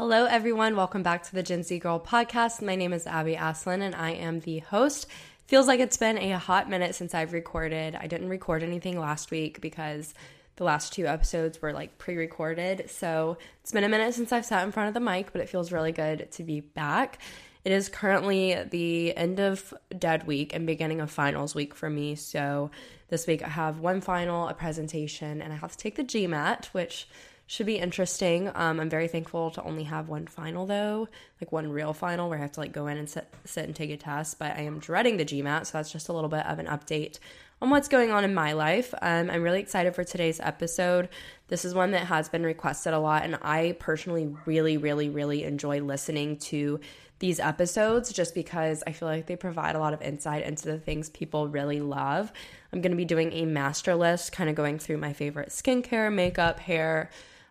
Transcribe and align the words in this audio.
Hello, 0.00 0.24
everyone. 0.24 0.76
Welcome 0.76 1.02
back 1.02 1.24
to 1.24 1.34
the 1.34 1.42
Gen 1.42 1.62
Z 1.62 1.78
Girl 1.78 2.00
podcast. 2.00 2.62
My 2.62 2.74
name 2.74 2.94
is 2.94 3.06
Abby 3.06 3.34
Aslin, 3.34 3.82
and 3.82 3.94
I 3.94 4.12
am 4.12 4.40
the 4.40 4.60
host. 4.60 5.06
Feels 5.46 5.66
like 5.66 5.78
it's 5.78 5.98
been 5.98 6.16
a 6.16 6.38
hot 6.38 6.70
minute 6.70 6.94
since 6.94 7.14
I've 7.14 7.34
recorded. 7.34 7.94
I 7.94 8.06
didn't 8.06 8.30
record 8.30 8.62
anything 8.62 8.98
last 8.98 9.30
week 9.30 9.60
because 9.60 10.14
the 10.56 10.64
last 10.64 10.94
two 10.94 11.06
episodes 11.06 11.60
were 11.60 11.74
like 11.74 11.98
pre 11.98 12.16
recorded. 12.16 12.88
So 12.88 13.36
it's 13.60 13.72
been 13.72 13.84
a 13.84 13.90
minute 13.90 14.14
since 14.14 14.32
I've 14.32 14.46
sat 14.46 14.64
in 14.64 14.72
front 14.72 14.88
of 14.88 14.94
the 14.94 15.00
mic, 15.00 15.32
but 15.32 15.42
it 15.42 15.50
feels 15.50 15.70
really 15.70 15.92
good 15.92 16.32
to 16.32 16.44
be 16.44 16.60
back. 16.60 17.18
It 17.66 17.72
is 17.72 17.90
currently 17.90 18.56
the 18.70 19.14
end 19.14 19.38
of 19.38 19.74
dead 19.98 20.26
week 20.26 20.54
and 20.54 20.66
beginning 20.66 21.02
of 21.02 21.10
finals 21.10 21.54
week 21.54 21.74
for 21.74 21.90
me. 21.90 22.14
So 22.14 22.70
this 23.10 23.26
week 23.26 23.42
I 23.42 23.50
have 23.50 23.80
one 23.80 24.00
final, 24.00 24.48
a 24.48 24.54
presentation, 24.54 25.42
and 25.42 25.52
I 25.52 25.56
have 25.56 25.72
to 25.72 25.76
take 25.76 25.96
the 25.96 26.04
GMAT, 26.04 26.68
which 26.68 27.06
should 27.50 27.66
be 27.66 27.78
interesting. 27.78 28.46
Um, 28.54 28.78
I'm 28.78 28.88
very 28.88 29.08
thankful 29.08 29.50
to 29.50 29.62
only 29.64 29.82
have 29.82 30.08
one 30.08 30.28
final 30.28 30.66
though, 30.66 31.08
like 31.40 31.50
one 31.50 31.68
real 31.72 31.92
final 31.92 32.28
where 32.28 32.38
I 32.38 32.42
have 32.42 32.52
to 32.52 32.60
like 32.60 32.70
go 32.70 32.86
in 32.86 32.96
and 32.96 33.10
sit, 33.10 33.26
sit 33.44 33.64
and 33.64 33.74
take 33.74 33.90
a 33.90 33.96
test. 33.96 34.38
But 34.38 34.52
I 34.56 34.60
am 34.60 34.78
dreading 34.78 35.16
the 35.16 35.24
GMAT, 35.24 35.66
so 35.66 35.76
that's 35.76 35.90
just 35.90 36.08
a 36.08 36.12
little 36.12 36.28
bit 36.28 36.46
of 36.46 36.60
an 36.60 36.66
update 36.66 37.18
on 37.60 37.68
what's 37.68 37.88
going 37.88 38.12
on 38.12 38.22
in 38.22 38.34
my 38.34 38.52
life. 38.52 38.94
Um, 39.02 39.30
I'm 39.30 39.42
really 39.42 39.58
excited 39.58 39.96
for 39.96 40.04
today's 40.04 40.38
episode. 40.38 41.08
This 41.48 41.64
is 41.64 41.74
one 41.74 41.90
that 41.90 42.06
has 42.06 42.28
been 42.28 42.44
requested 42.44 42.94
a 42.94 43.00
lot, 43.00 43.24
and 43.24 43.36
I 43.42 43.74
personally 43.80 44.32
really, 44.46 44.76
really, 44.76 45.08
really 45.08 45.42
enjoy 45.42 45.80
listening 45.80 46.36
to 46.36 46.78
these 47.18 47.40
episodes 47.40 48.12
just 48.12 48.32
because 48.32 48.84
I 48.86 48.92
feel 48.92 49.08
like 49.08 49.26
they 49.26 49.34
provide 49.34 49.74
a 49.74 49.80
lot 49.80 49.92
of 49.92 50.02
insight 50.02 50.44
into 50.44 50.66
the 50.66 50.78
things 50.78 51.10
people 51.10 51.48
really 51.48 51.80
love. 51.80 52.32
I'm 52.72 52.80
going 52.80 52.92
to 52.92 52.96
be 52.96 53.04
doing 53.04 53.32
a 53.32 53.44
master 53.44 53.96
list, 53.96 54.30
kind 54.30 54.48
of 54.48 54.54
going 54.54 54.78
through 54.78 54.98
my 54.98 55.12
favorite 55.12 55.48
skincare, 55.48 56.14
makeup, 56.14 56.60
hair, 56.60 57.10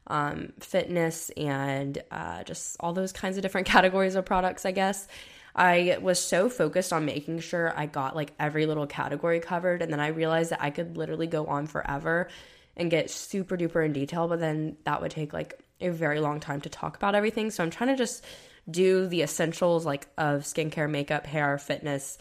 um, 0.09 0.53
fitness, 0.59 1.29
and 1.31 2.01
uh, 2.11 2.43
just 2.43 2.77
all 2.79 2.93
those 2.93 3.11
kinds 3.11 3.37
of 3.37 3.43
different 3.43 3.67
categories 3.75 4.15
of 4.15 4.25
products, 4.25 4.65
I 4.65 4.71
guess. 4.71 5.07
I 5.55 5.97
was 6.01 6.19
so 6.19 6.49
focused 6.49 6.93
on 6.93 7.05
making 7.05 7.39
sure 7.39 7.73
I 7.75 7.85
got 7.85 8.15
like 8.15 8.31
every 8.39 8.65
little 8.65 8.87
category 8.87 9.39
covered, 9.39 9.81
and 9.81 9.91
then 9.91 9.99
I 9.99 10.07
realized 10.07 10.51
that 10.51 10.61
I 10.61 10.69
could 10.69 10.97
literally 10.97 11.27
go 11.27 11.45
on 11.47 11.67
forever 11.67 12.29
and 12.77 12.89
get 12.89 13.09
super 13.09 13.57
duper 13.57 13.85
in 13.85 13.91
detail, 13.93 14.27
but 14.27 14.39
then 14.39 14.77
that 14.85 15.01
would 15.01 15.11
take 15.11 15.33
like 15.33 15.59
a 15.81 15.89
very 15.89 16.19
long 16.19 16.39
time 16.39 16.61
to 16.61 16.69
talk 16.69 16.95
about 16.95 17.15
everything. 17.15 17.51
So 17.51 17.63
I'm 17.63 17.69
trying 17.69 17.89
to 17.89 17.95
just 17.95 18.23
do 18.69 19.07
the 19.07 19.21
essentials 19.21 19.85
like 19.85 20.07
of 20.17 20.43
skincare, 20.43 20.89
makeup, 20.89 21.25
hair, 21.25 21.57
fitness, 21.57 22.17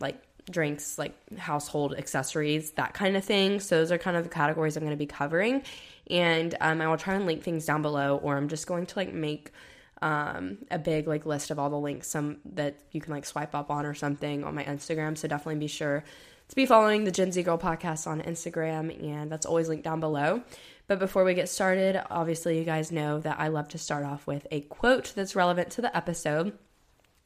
like 0.00 0.22
drinks, 0.50 0.98
like 0.98 1.14
household 1.38 1.94
accessories, 1.96 2.72
that 2.72 2.94
kind 2.94 3.16
of 3.16 3.24
thing. 3.24 3.60
So 3.60 3.76
those 3.76 3.92
are 3.92 3.98
kind 3.98 4.16
of 4.16 4.24
the 4.24 4.30
categories 4.30 4.76
I'm 4.76 4.82
going 4.82 4.92
to 4.92 4.96
be 4.96 5.06
covering 5.06 5.62
and 6.10 6.54
um, 6.60 6.80
I 6.80 6.88
will 6.88 6.96
try 6.96 7.14
and 7.14 7.26
link 7.26 7.42
things 7.42 7.66
down 7.66 7.82
below, 7.82 8.16
or 8.16 8.36
I'm 8.36 8.48
just 8.48 8.66
going 8.66 8.86
to 8.86 8.98
like 8.98 9.12
make 9.12 9.52
um, 10.00 10.58
a 10.70 10.78
big 10.78 11.06
like 11.06 11.26
list 11.26 11.50
of 11.50 11.58
all 11.58 11.70
the 11.70 11.78
links 11.78 12.08
some 12.08 12.38
that 12.54 12.78
you 12.92 13.00
can 13.00 13.12
like 13.12 13.26
swipe 13.26 13.54
up 13.54 13.70
on 13.70 13.84
or 13.84 13.94
something 13.94 14.44
on 14.44 14.54
my 14.54 14.64
Instagram. 14.64 15.18
So 15.18 15.28
definitely 15.28 15.56
be 15.56 15.66
sure 15.66 16.04
to 16.48 16.56
be 16.56 16.66
following 16.66 17.04
the 17.04 17.10
Gen 17.10 17.32
Z 17.32 17.42
Girl 17.42 17.58
podcast 17.58 18.06
on 18.06 18.22
Instagram, 18.22 19.02
and 19.04 19.30
that's 19.30 19.46
always 19.46 19.68
linked 19.68 19.84
down 19.84 20.00
below. 20.00 20.42
But 20.86 20.98
before 20.98 21.24
we 21.24 21.34
get 21.34 21.50
started, 21.50 22.02
obviously 22.10 22.58
you 22.58 22.64
guys 22.64 22.90
know 22.90 23.20
that 23.20 23.38
I 23.38 23.48
love 23.48 23.68
to 23.68 23.78
start 23.78 24.04
off 24.04 24.26
with 24.26 24.46
a 24.50 24.62
quote 24.62 25.12
that's 25.14 25.36
relevant 25.36 25.70
to 25.72 25.82
the 25.82 25.94
episode. 25.94 26.56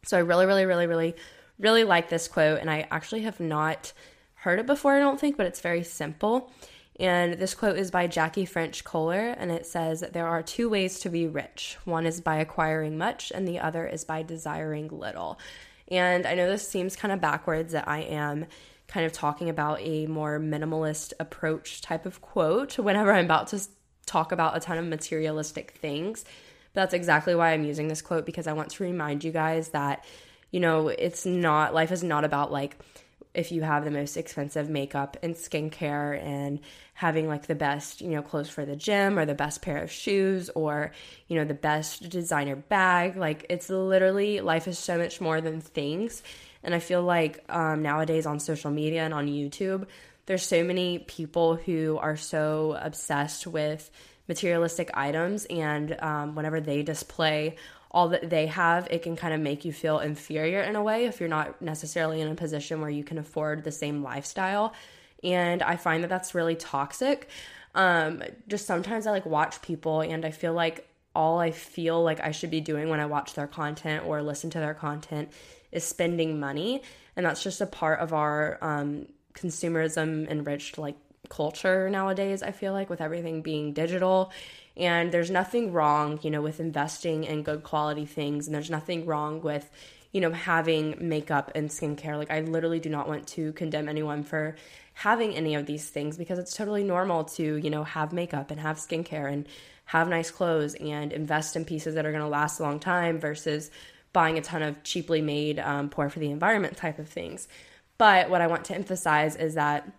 So 0.05 0.17
I 0.17 0.21
really, 0.21 0.47
really, 0.47 0.67
really, 0.67 0.89
really, 0.89 1.15
really 1.59 1.85
like 1.85 2.09
this 2.09 2.29
quote, 2.29 2.61
and 2.61 2.71
I 2.71 2.87
actually 2.91 3.23
have 3.23 3.41
not 3.41 3.93
heard 4.35 4.59
it 4.59 4.67
before, 4.67 4.95
I 4.95 4.99
don't 4.99 5.21
think, 5.21 5.37
but 5.37 5.47
it's 5.47 5.61
very 5.61 5.85
simple. 5.85 6.53
And 6.99 7.35
this 7.35 7.55
quote 7.55 7.79
is 7.79 7.91
by 7.91 8.07
Jackie 8.07 8.45
French 8.45 8.85
Koller, 8.85 9.35
and 9.39 9.51
it 9.51 9.67
says 9.67 10.05
there 10.13 10.27
are 10.27 10.43
two 10.43 10.69
ways 10.69 11.01
to 11.01 11.09
be 11.09 11.27
rich 11.27 11.79
one 11.85 12.07
is 12.07 12.21
by 12.21 12.37
acquiring 12.37 12.99
much, 12.99 13.33
and 13.35 13.47
the 13.47 13.61
other 13.61 13.87
is 13.87 14.05
by 14.05 14.23
desiring 14.23 14.89
little. 14.89 15.39
And 15.89 16.27
I 16.27 16.35
know 16.35 16.49
this 16.49 16.67
seems 16.67 16.97
kind 16.97 17.13
of 17.13 17.21
backwards 17.21 17.73
that 17.73 17.89
I 17.89 18.01
am 18.01 18.47
kind 18.89 19.07
of 19.07 19.13
talking 19.13 19.49
about 19.49 19.81
a 19.81 20.07
more 20.07 20.39
minimalist 20.39 21.13
approach 21.19 21.81
type 21.81 22.05
of 22.05 22.21
quote 22.21 22.79
whenever 22.79 23.13
I'm 23.13 23.25
about 23.25 23.49
to 23.49 23.61
talk 24.05 24.33
about 24.33 24.57
a 24.57 24.61
ton 24.61 24.79
of 24.79 24.87
materialistic 24.87 25.73
things. 25.73 26.25
But 26.75 26.83
that's 26.83 26.95
exactly 26.95 27.35
why 27.35 27.53
I'm 27.53 27.65
using 27.65 27.89
this 27.89 28.03
quote 28.03 28.27
because 28.27 28.47
I 28.47 28.53
want 28.53 28.71
to 28.71 28.83
remind 28.83 29.25
you 29.25 29.33
guys 29.33 29.71
that, 29.71 30.05
you 30.53 30.61
know, 30.61 30.89
it's 30.89 31.27
not, 31.27 31.75
life 31.75 31.91
is 31.91 32.05
not 32.05 32.25
about 32.25 32.53
like, 32.53 32.77
if 33.35 33.51
you 33.51 33.63
have 33.63 33.85
the 33.85 33.91
most 33.91 34.17
expensive 34.17 34.69
makeup 34.69 35.17
and 35.23 35.35
skincare 35.35 36.23
and 36.23 36.61
having 36.93 37.29
like 37.29 37.47
the 37.47 37.55
best, 37.55 38.03
you 38.03 38.11
know, 38.11 38.23
clothes 38.23 38.51
for 38.51 38.67
the 38.67 38.77
gym 38.77 39.19
or 39.19 39.25
the 39.25 39.35
best 39.35 39.63
pair 39.63 39.79
of 39.79 39.91
shoes 39.91 40.51
or, 40.51 40.93
you 41.29 41.37
know, 41.37 41.45
the 41.45 41.55
best 41.55 42.11
designer 42.11 42.57
bag. 42.57 43.17
Like 43.17 43.47
it's 43.49 43.71
literally 43.71 44.41
life 44.41 44.69
is 44.69 44.79
so 44.79 44.99
much 44.99 45.21
more 45.21 45.41
than 45.41 45.63
things. 45.63 46.23
And 46.63 46.75
I 46.75 46.79
feel 46.79 47.03
like 47.03 47.43
um, 47.49 47.83
nowadays 47.83 48.27
on 48.27 48.39
social 48.39 48.71
media 48.71 49.03
and 49.03 49.15
on 49.15 49.27
YouTube, 49.27 49.87
there's 50.27 50.47
so 50.47 50.63
many 50.63 50.99
people 50.99 51.57
who 51.57 51.99
are 51.99 52.17
so 52.17 52.79
obsessed 52.81 53.47
with 53.47 53.91
materialistic 54.29 54.91
items 54.95 55.47
and 55.47 56.01
um, 56.01 56.35
whenever 56.35 56.61
they 56.61 56.83
display 56.83 57.57
all 57.93 58.09
that 58.09 58.31
they 58.31 58.47
have, 58.47 58.89
it 58.91 59.03
can 59.03 59.17
kind 59.17 59.35
of 59.35 59.41
make 59.41 59.65
you 59.65 59.73
feel 59.73 59.99
inferior 59.99 60.63
in 60.63 60.77
a 60.77 60.83
way 60.83 61.05
if 61.05 61.21
you're 61.21 61.29
not 61.29 61.61
necessarily 61.61 62.21
in 62.21 62.29
a 62.29 62.35
position 62.35 62.81
where 62.81 62.91
you 62.91 63.05
can 63.05 63.19
afford 63.19 63.65
the 63.65 63.73
same 63.73 64.03
lifestyle. 64.03 64.73
And 65.23 65.63
I 65.63 65.77
find 65.77 66.03
that 66.03 66.09
that's 66.09 66.35
really 66.35 66.57
toxic. 66.57 67.29
Um, 67.75 68.23
just 68.49 68.67
sometimes 68.67 69.07
I 69.07 69.11
like 69.11 69.27
watch 69.27 69.61
people 69.63 70.01
and 70.01 70.25
I 70.25 70.31
feel 70.31 70.55
like 70.55 70.89
all 71.15 71.39
I 71.39 71.51
feel 71.51 72.03
like 72.03 72.21
I 72.21 72.31
should 72.31 72.51
be 72.51 72.63
doing 72.63 72.89
when 72.89 72.99
I 72.99 73.07
watch 73.07 73.35
their 73.35 73.47
content 73.47 74.07
or 74.07 74.23
listen 74.23 74.49
to 74.51 74.59
their 74.59 74.75
content 74.75 75.31
is 75.71 75.85
spending 75.85 76.41
money. 76.41 76.83
And 77.15 77.27
that's 77.27 77.43
just 77.43 77.61
a 77.61 77.67
part 77.67 78.01
of 78.01 78.15
our 78.15 78.59
um, 78.63 79.07
consumerism 79.35 80.29
enriched 80.31 80.79
like 80.79 80.97
culture 81.29 81.91
nowadays, 81.91 82.43
I 82.43 82.53
feel 82.53 82.73
like, 82.73 82.89
with 82.89 83.01
everything 83.01 83.43
being 83.43 83.75
digital 83.75 84.33
and 84.77 85.13
there's 85.13 85.31
nothing 85.31 85.73
wrong, 85.73 86.19
you 86.23 86.31
know, 86.31 86.43
with 86.43 86.61
investing 86.61 87.25
in 87.25 87.43
good 87.43 87.63
quality 87.63 88.07
things. 88.07 88.47
And 88.47 88.55
there's 88.55 88.71
nothing 88.71 89.07
wrong 89.07 89.43
with, 89.43 89.71
you 90.13 90.21
know, 90.21 90.33
having 90.33 90.97
makeup 91.01 91.53
and 91.55 91.69
skincare. 91.69 92.17
Like, 92.17 92.31
I 92.31 92.41
literally 92.41 92.81
do 92.81 92.89
not 92.89 93.09
want 93.09 93.27
to 93.29 93.53
condemn 93.53 93.89
anyone 93.89 94.25
for 94.25 94.57
having 94.95 95.35
any 95.35 95.55
of 95.55 95.67
these 95.67 95.89
things 95.89 96.17
because 96.17 96.39
it's 96.39 96.57
totally 96.57 96.85
normal 96.85 97.25
to, 97.25 97.57
you 97.57 97.71
know, 97.71 97.85
have 97.85 98.13
makeup 98.13 98.51
and 98.51 98.61
have 98.61 98.77
skincare 98.77 99.31
and 99.31 99.47
have 99.85 100.09
nice 100.09 100.31
clothes 100.31 100.75
and 100.75 101.13
invest 101.13 101.57
in 101.57 101.65
pieces 101.65 101.95
that 101.95 102.07
are 102.07 102.13
going 102.13 102.23
to 102.23 102.29
last 102.29 102.61
a 102.61 102.63
long 102.63 102.79
time 102.79 103.19
versus 103.19 103.71
buying 104.13 104.39
a 104.39 104.43
ton 104.43 104.63
of 104.63 104.83
cheaply 104.83 105.23
made, 105.23 105.59
um, 105.59 105.89
poor 105.89 106.09
for 106.09 106.19
the 106.19 106.31
environment 106.31 106.77
type 106.77 106.99
of 106.99 107.09
things. 107.09 107.49
But 107.99 108.31
what 108.31 108.41
I 108.41 108.47
want 108.47 108.67
to 108.67 108.75
emphasize 108.75 109.37
is 109.37 109.55
that 109.55 109.91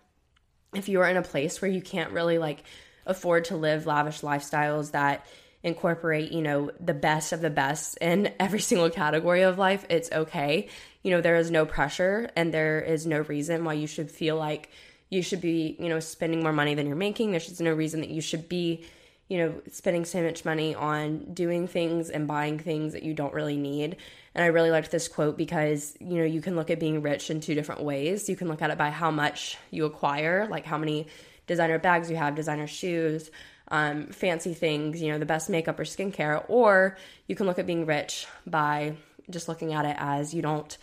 if 0.74 0.88
you 0.88 1.00
are 1.00 1.08
in 1.08 1.16
a 1.16 1.22
place 1.22 1.60
where 1.60 1.70
you 1.70 1.80
can't 1.80 2.10
really 2.12 2.38
like 2.38 2.64
afford 3.06 3.46
to 3.46 3.56
live 3.56 3.86
lavish 3.86 4.20
lifestyles 4.20 4.92
that 4.92 5.26
incorporate, 5.64 6.30
you 6.30 6.42
know, 6.42 6.70
the 6.78 6.94
best 6.94 7.32
of 7.32 7.40
the 7.40 7.50
best 7.50 7.96
in 8.00 8.32
every 8.40 8.60
single 8.60 8.90
category 8.90 9.42
of 9.42 9.58
life, 9.58 9.84
it's 9.88 10.12
okay. 10.12 10.68
You 11.02 11.10
know, 11.10 11.20
there 11.20 11.36
is 11.36 11.50
no 11.50 11.66
pressure 11.66 12.30
and 12.36 12.52
there 12.52 12.80
is 12.80 13.06
no 13.06 13.20
reason 13.20 13.64
why 13.64 13.72
you 13.72 13.86
should 13.86 14.10
feel 14.10 14.36
like 14.36 14.70
you 15.10 15.22
should 15.22 15.40
be, 15.40 15.76
you 15.78 15.88
know, 15.88 16.00
spending 16.00 16.42
more 16.42 16.52
money 16.52 16.74
than 16.74 16.86
you're 16.86 16.96
making. 16.96 17.30
There's 17.30 17.60
no 17.60 17.72
reason 17.72 18.00
that 18.00 18.10
you 18.10 18.20
should 18.20 18.48
be, 18.48 18.84
you 19.28 19.38
know, 19.38 19.54
spending 19.70 20.04
so 20.04 20.22
much 20.22 20.44
money 20.44 20.74
on 20.74 21.32
doing 21.32 21.66
things 21.66 22.10
and 22.10 22.26
buying 22.26 22.58
things 22.58 22.92
that 22.92 23.02
you 23.02 23.14
don't 23.14 23.32
really 23.32 23.56
need. 23.56 23.96
And 24.34 24.42
I 24.42 24.48
really 24.48 24.70
liked 24.70 24.90
this 24.90 25.08
quote 25.08 25.36
because, 25.36 25.96
you 26.00 26.18
know, 26.18 26.24
you 26.24 26.40
can 26.40 26.56
look 26.56 26.70
at 26.70 26.80
being 26.80 27.02
rich 27.02 27.30
in 27.30 27.40
two 27.40 27.54
different 27.54 27.82
ways. 27.82 28.28
You 28.28 28.36
can 28.36 28.48
look 28.48 28.62
at 28.62 28.70
it 28.70 28.78
by 28.78 28.90
how 28.90 29.10
much 29.10 29.56
you 29.70 29.84
acquire, 29.84 30.48
like 30.50 30.66
how 30.66 30.78
many 30.78 31.06
designer 31.46 31.78
bags 31.78 32.10
you 32.10 32.16
have, 32.16 32.34
designer 32.34 32.66
shoes, 32.66 33.30
um, 33.68 34.08
fancy 34.08 34.54
things, 34.54 35.00
you 35.00 35.10
know, 35.10 35.18
the 35.18 35.26
best 35.26 35.48
makeup 35.48 35.78
or 35.78 35.84
skincare, 35.84 36.44
or 36.48 36.96
you 37.26 37.34
can 37.34 37.46
look 37.46 37.58
at 37.58 37.66
being 37.66 37.86
rich 37.86 38.26
by 38.46 38.96
just 39.30 39.48
looking 39.48 39.72
at 39.72 39.84
it 39.84 39.96
as 39.98 40.34
you 40.34 40.42
don't 40.42 40.76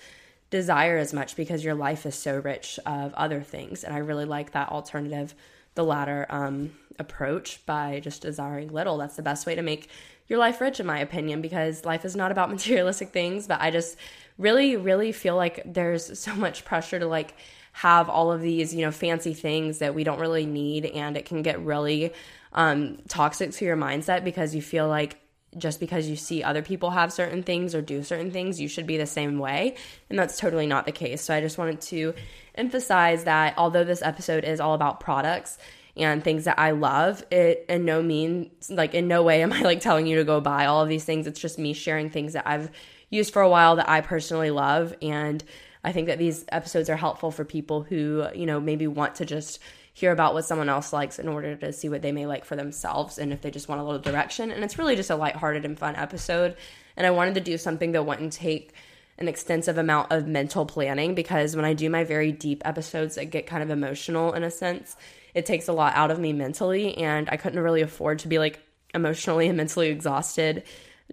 desire 0.49 0.97
as 0.97 1.13
much 1.13 1.35
because 1.35 1.63
your 1.63 1.75
life 1.75 2.05
is 2.05 2.15
so 2.15 2.39
rich 2.39 2.79
of 2.85 3.13
other 3.13 3.41
things. 3.41 3.83
And 3.83 3.93
I 3.93 3.99
really 3.99 4.25
like 4.25 4.51
that 4.51 4.69
alternative, 4.69 5.33
the 5.75 5.83
latter 5.83 6.25
um, 6.29 6.71
approach 6.99 7.65
by 7.65 7.99
just 8.01 8.21
desiring 8.21 8.69
little. 8.69 8.97
That's 8.97 9.15
the 9.15 9.21
best 9.21 9.45
way 9.45 9.55
to 9.55 9.61
make 9.61 9.89
your 10.27 10.39
life 10.39 10.59
rich, 10.59 10.79
in 10.79 10.85
my 10.85 10.99
opinion, 10.99 11.41
because 11.41 11.85
life 11.85 12.03
is 12.03 12.15
not 12.15 12.31
about 12.31 12.49
materialistic 12.51 13.09
things. 13.09 13.47
But 13.47 13.61
I 13.61 13.71
just 13.71 13.97
really, 14.37 14.75
really 14.75 15.11
feel 15.11 15.35
like 15.35 15.61
there's 15.65 16.19
so 16.19 16.35
much 16.35 16.65
pressure 16.65 16.99
to 16.99 17.07
like 17.07 17.35
have 17.73 18.09
all 18.09 18.31
of 18.31 18.41
these, 18.41 18.73
you 18.73 18.81
know, 18.85 18.91
fancy 18.91 19.33
things 19.33 19.79
that 19.79 19.95
we 19.95 20.03
don't 20.03 20.19
really 20.19 20.45
need. 20.45 20.85
And 20.85 21.15
it 21.15 21.25
can 21.25 21.41
get 21.41 21.59
really 21.63 22.13
um, 22.53 22.97
toxic 23.07 23.51
to 23.51 23.65
your 23.65 23.77
mindset 23.77 24.23
because 24.23 24.53
you 24.53 24.61
feel 24.61 24.87
like 24.87 25.17
just 25.57 25.79
because 25.79 26.07
you 26.07 26.15
see 26.15 26.43
other 26.43 26.61
people 26.61 26.91
have 26.91 27.11
certain 27.11 27.43
things 27.43 27.75
or 27.75 27.81
do 27.81 28.03
certain 28.03 28.31
things, 28.31 28.59
you 28.59 28.67
should 28.67 28.87
be 28.87 28.97
the 28.97 29.05
same 29.05 29.37
way. 29.37 29.75
And 30.09 30.17
that's 30.17 30.37
totally 30.37 30.67
not 30.67 30.85
the 30.85 30.91
case. 30.91 31.21
So 31.21 31.33
I 31.33 31.41
just 31.41 31.57
wanted 31.57 31.81
to 31.81 32.13
emphasize 32.55 33.25
that 33.25 33.53
although 33.57 33.83
this 33.83 34.01
episode 34.01 34.45
is 34.45 34.59
all 34.59 34.73
about 34.73 34.99
products, 34.99 35.57
and 35.97 36.23
things 36.23 36.45
that 36.45 36.59
I 36.59 36.71
love. 36.71 37.23
It 37.31 37.65
in 37.69 37.85
no 37.85 38.01
means 38.01 38.69
like 38.69 38.93
in 38.93 39.07
no 39.07 39.23
way 39.23 39.41
am 39.41 39.53
I 39.53 39.61
like 39.61 39.81
telling 39.81 40.07
you 40.07 40.17
to 40.17 40.23
go 40.23 40.41
buy 40.41 40.65
all 40.65 40.81
of 40.81 40.89
these 40.89 41.03
things. 41.03 41.27
It's 41.27 41.39
just 41.39 41.59
me 41.59 41.73
sharing 41.73 42.09
things 42.09 42.33
that 42.33 42.47
I've 42.47 42.69
used 43.09 43.33
for 43.33 43.41
a 43.41 43.49
while 43.49 43.75
that 43.75 43.89
I 43.89 44.01
personally 44.01 44.51
love 44.51 44.93
and 45.01 45.43
I 45.83 45.91
think 45.91 46.07
that 46.07 46.19
these 46.19 46.45
episodes 46.51 46.89
are 46.89 46.95
helpful 46.95 47.31
for 47.31 47.43
people 47.43 47.83
who, 47.83 48.25
you 48.35 48.45
know, 48.45 48.59
maybe 48.59 48.87
want 48.87 49.15
to 49.15 49.25
just 49.25 49.59
hear 49.93 50.11
about 50.11 50.33
what 50.33 50.45
someone 50.45 50.69
else 50.69 50.93
likes 50.93 51.19
in 51.19 51.27
order 51.27 51.55
to 51.55 51.73
see 51.73 51.89
what 51.89 52.01
they 52.01 52.11
may 52.11 52.25
like 52.25 52.45
for 52.45 52.55
themselves 52.55 53.17
and 53.17 53.33
if 53.33 53.41
they 53.41 53.51
just 53.51 53.67
want 53.67 53.81
a 53.81 53.83
little 53.83 53.99
direction. 53.99 54.51
And 54.51 54.63
it's 54.63 54.77
really 54.77 54.95
just 54.95 55.09
a 55.09 55.15
lighthearted 55.15 55.65
and 55.65 55.77
fun 55.77 55.95
episode. 55.95 56.55
And 56.95 57.05
I 57.05 57.11
wanted 57.11 57.35
to 57.35 57.41
do 57.41 57.57
something 57.57 57.91
that 57.91 58.05
wouldn't 58.05 58.33
take 58.33 58.73
an 59.17 59.27
extensive 59.27 59.77
amount 59.77 60.11
of 60.11 60.27
mental 60.27 60.65
planning 60.65 61.13
because 61.13 61.55
when 61.55 61.65
I 61.65 61.73
do 61.73 61.89
my 61.89 62.03
very 62.03 62.31
deep 62.31 62.61
episodes 62.65 63.15
that 63.15 63.25
get 63.25 63.47
kind 63.47 63.61
of 63.61 63.69
emotional 63.69 64.33
in 64.33 64.43
a 64.43 64.51
sense, 64.51 64.95
it 65.33 65.45
takes 65.45 65.67
a 65.67 65.73
lot 65.73 65.95
out 65.95 66.11
of 66.11 66.19
me 66.19 66.31
mentally. 66.31 66.97
And 66.97 67.27
I 67.29 67.37
couldn't 67.37 67.59
really 67.59 67.81
afford 67.81 68.19
to 68.19 68.27
be 68.27 68.39
like 68.39 68.59
emotionally 68.93 69.47
and 69.47 69.57
mentally 69.57 69.89
exhausted 69.89 70.63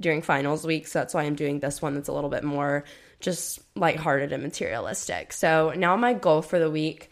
during 0.01 0.23
finals 0.23 0.65
week. 0.65 0.87
So 0.87 1.01
that's 1.01 1.15
why 1.15 1.25
I'm 1.25 1.35
doing 1.35 1.59
this 1.61 1.83
one 1.83 1.95
that's 1.95 2.09
a 2.09 2.13
little 2.13 2.31
bit 2.31 2.45
more 2.45 2.85
just 3.21 3.61
lighthearted 3.75 4.33
and 4.33 4.43
materialistic. 4.43 5.33
So 5.33 5.73
now 5.77 5.97
my 5.97 6.13
goal 6.13 6.43
for 6.43 6.59
the 6.59 6.71
week 6.71 7.11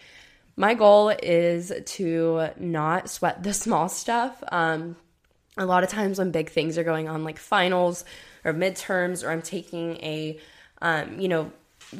my 0.56 0.74
goal 0.74 1.10
is 1.10 1.72
to 1.84 2.48
not 2.58 3.10
sweat 3.10 3.42
the 3.42 3.52
small 3.64 3.88
stuff. 3.88 4.42
Um, 4.50 4.96
a 5.58 5.66
lot 5.66 5.84
of 5.84 5.90
times 5.90 6.18
when 6.18 6.32
big 6.32 6.50
things 6.50 6.76
are 6.76 6.84
going 6.84 7.08
on, 7.08 7.24
like 7.24 7.38
finals 7.38 8.04
or 8.44 8.52
midterms, 8.52 9.24
or 9.24 9.30
I'm 9.30 9.42
taking 9.42 9.96
a, 9.96 10.38
um, 10.82 11.18
you 11.18 11.28
know, 11.28 11.50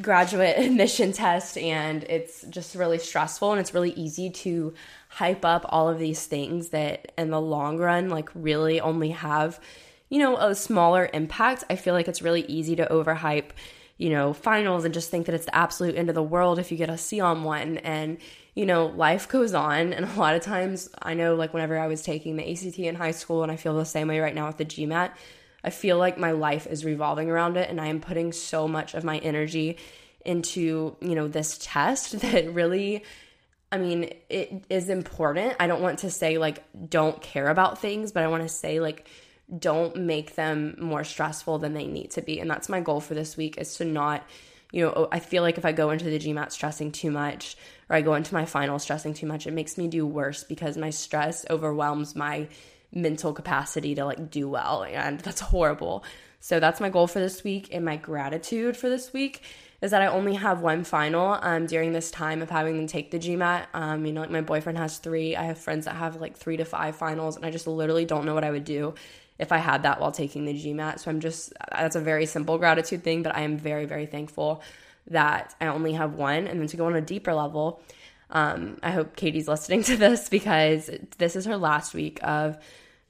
graduate 0.02 0.58
admission 0.58 1.12
test 1.12 1.56
and 1.56 2.02
it's 2.04 2.42
just 2.50 2.74
really 2.74 2.98
stressful 2.98 3.52
and 3.52 3.60
it's 3.60 3.72
really 3.72 3.92
easy 3.92 4.30
to 4.30 4.74
hype 5.08 5.44
up 5.44 5.64
all 5.68 5.88
of 5.88 5.98
these 5.98 6.26
things 6.26 6.70
that 6.70 7.12
in 7.16 7.30
the 7.30 7.40
long 7.40 7.78
run 7.78 8.08
like 8.08 8.28
really 8.34 8.80
only 8.80 9.10
have 9.10 9.60
you 10.08 10.18
know 10.18 10.36
a 10.38 10.56
smaller 10.56 11.08
impact 11.14 11.62
i 11.70 11.76
feel 11.76 11.94
like 11.94 12.08
it's 12.08 12.20
really 12.20 12.44
easy 12.46 12.74
to 12.74 12.84
overhype 12.86 13.50
you 13.98 14.10
know 14.10 14.32
finals 14.32 14.84
and 14.84 14.92
just 14.92 15.10
think 15.10 15.26
that 15.26 15.34
it's 15.34 15.46
the 15.46 15.54
absolute 15.54 15.96
end 15.96 16.08
of 16.08 16.14
the 16.14 16.22
world 16.22 16.58
if 16.58 16.70
you 16.70 16.76
get 16.76 16.90
a 16.90 16.98
c 16.98 17.20
on 17.20 17.44
one 17.44 17.78
and 17.78 18.18
you 18.56 18.64
know, 18.64 18.86
life 18.86 19.28
goes 19.28 19.54
on. 19.54 19.92
And 19.92 20.04
a 20.16 20.18
lot 20.18 20.34
of 20.34 20.42
times, 20.42 20.88
I 21.00 21.14
know, 21.14 21.36
like, 21.36 21.54
whenever 21.54 21.78
I 21.78 21.86
was 21.86 22.02
taking 22.02 22.34
the 22.34 22.50
ACT 22.50 22.78
in 22.80 22.96
high 22.96 23.12
school, 23.12 23.44
and 23.44 23.52
I 23.52 23.56
feel 23.56 23.76
the 23.76 23.84
same 23.84 24.08
way 24.08 24.18
right 24.18 24.34
now 24.34 24.48
with 24.48 24.56
the 24.56 24.64
GMAT, 24.64 25.12
I 25.62 25.70
feel 25.70 25.98
like 25.98 26.18
my 26.18 26.32
life 26.32 26.66
is 26.66 26.84
revolving 26.84 27.30
around 27.30 27.56
it. 27.56 27.70
And 27.70 27.80
I 27.80 27.86
am 27.86 28.00
putting 28.00 28.32
so 28.32 28.66
much 28.66 28.94
of 28.94 29.04
my 29.04 29.18
energy 29.18 29.76
into, 30.24 30.96
you 31.00 31.14
know, 31.14 31.28
this 31.28 31.58
test 31.62 32.20
that 32.20 32.52
really. 32.52 33.04
I 33.70 33.78
mean, 33.78 34.14
it 34.30 34.64
is 34.70 34.88
important. 34.88 35.56
I 35.58 35.66
don't 35.66 35.82
want 35.82 35.98
to 35.98 36.10
say 36.10 36.38
like 36.38 36.62
don't 36.88 37.20
care 37.20 37.48
about 37.48 37.80
things, 37.80 38.12
but 38.12 38.22
I 38.22 38.28
want 38.28 38.44
to 38.44 38.48
say 38.48 38.78
like 38.78 39.08
don't 39.58 39.96
make 39.96 40.34
them 40.34 40.76
more 40.78 41.04
stressful 41.04 41.58
than 41.58 41.74
they 41.74 41.86
need 41.86 42.10
to 42.12 42.22
be. 42.22 42.40
And 42.40 42.50
that's 42.50 42.68
my 42.68 42.80
goal 42.80 43.00
for 43.00 43.14
this 43.14 43.36
week 43.36 43.58
is 43.58 43.76
to 43.76 43.84
not 43.84 44.24
you 44.72 44.82
know, 44.82 45.08
I 45.12 45.20
feel 45.20 45.42
like 45.42 45.58
if 45.58 45.64
I 45.64 45.72
go 45.72 45.90
into 45.90 46.06
the 46.06 46.18
GMAT 46.18 46.50
stressing 46.50 46.92
too 46.92 47.10
much 47.10 47.56
or 47.88 47.96
I 47.96 48.02
go 48.02 48.14
into 48.14 48.34
my 48.34 48.44
final 48.44 48.78
stressing 48.78 49.14
too 49.14 49.26
much, 49.26 49.46
it 49.46 49.52
makes 49.52 49.78
me 49.78 49.88
do 49.88 50.06
worse 50.06 50.44
because 50.44 50.76
my 50.76 50.90
stress 50.90 51.46
overwhelms 51.48 52.16
my 52.16 52.48
mental 52.92 53.32
capacity 53.32 53.94
to 53.94 54.04
like 54.04 54.30
do 54.30 54.48
well. 54.48 54.82
And 54.82 55.20
that's 55.20 55.40
horrible. 55.40 56.04
So 56.40 56.60
that's 56.60 56.80
my 56.80 56.90
goal 56.90 57.06
for 57.06 57.20
this 57.20 57.44
week. 57.44 57.68
And 57.72 57.84
my 57.84 57.96
gratitude 57.96 58.76
for 58.76 58.88
this 58.88 59.12
week 59.12 59.42
is 59.82 59.90
that 59.90 60.02
I 60.02 60.06
only 60.06 60.34
have 60.34 60.62
one 60.62 60.84
final 60.84 61.38
um, 61.40 61.66
during 61.66 61.92
this 61.92 62.10
time 62.10 62.42
of 62.42 62.50
having 62.50 62.86
to 62.86 62.90
take 62.90 63.10
the 63.10 63.18
GMAT. 63.18 63.66
Um, 63.74 64.04
you 64.04 64.12
know, 64.12 64.22
like 64.22 64.30
my 64.30 64.40
boyfriend 64.40 64.78
has 64.78 64.98
three. 64.98 65.36
I 65.36 65.44
have 65.44 65.58
friends 65.58 65.84
that 65.84 65.94
have 65.94 66.16
like 66.16 66.36
three 66.36 66.56
to 66.56 66.64
five 66.64 66.96
finals, 66.96 67.36
and 67.36 67.44
I 67.44 67.50
just 67.50 67.66
literally 67.66 68.04
don't 68.04 68.24
know 68.24 68.34
what 68.34 68.44
I 68.44 68.50
would 68.50 68.64
do 68.64 68.94
if 69.38 69.52
I 69.52 69.58
had 69.58 69.82
that 69.82 70.00
while 70.00 70.12
taking 70.12 70.44
the 70.44 70.54
GMAT. 70.54 71.00
So 71.00 71.10
I'm 71.10 71.20
just, 71.20 71.52
that's 71.70 71.96
a 71.96 72.00
very 72.00 72.26
simple 72.26 72.58
gratitude 72.58 73.04
thing, 73.04 73.22
but 73.22 73.34
I 73.36 73.42
am 73.42 73.58
very, 73.58 73.84
very 73.84 74.06
thankful 74.06 74.62
that 75.08 75.54
I 75.60 75.66
only 75.66 75.92
have 75.92 76.14
one. 76.14 76.46
And 76.46 76.60
then 76.60 76.66
to 76.68 76.76
go 76.76 76.86
on 76.86 76.96
a 76.96 77.00
deeper 77.00 77.34
level, 77.34 77.80
um, 78.30 78.78
I 78.82 78.90
hope 78.90 79.16
Katie's 79.16 79.48
listening 79.48 79.82
to 79.84 79.96
this 79.96 80.28
because 80.30 80.90
this 81.18 81.36
is 81.36 81.44
her 81.44 81.56
last 81.56 81.94
week 81.94 82.18
of 82.22 82.58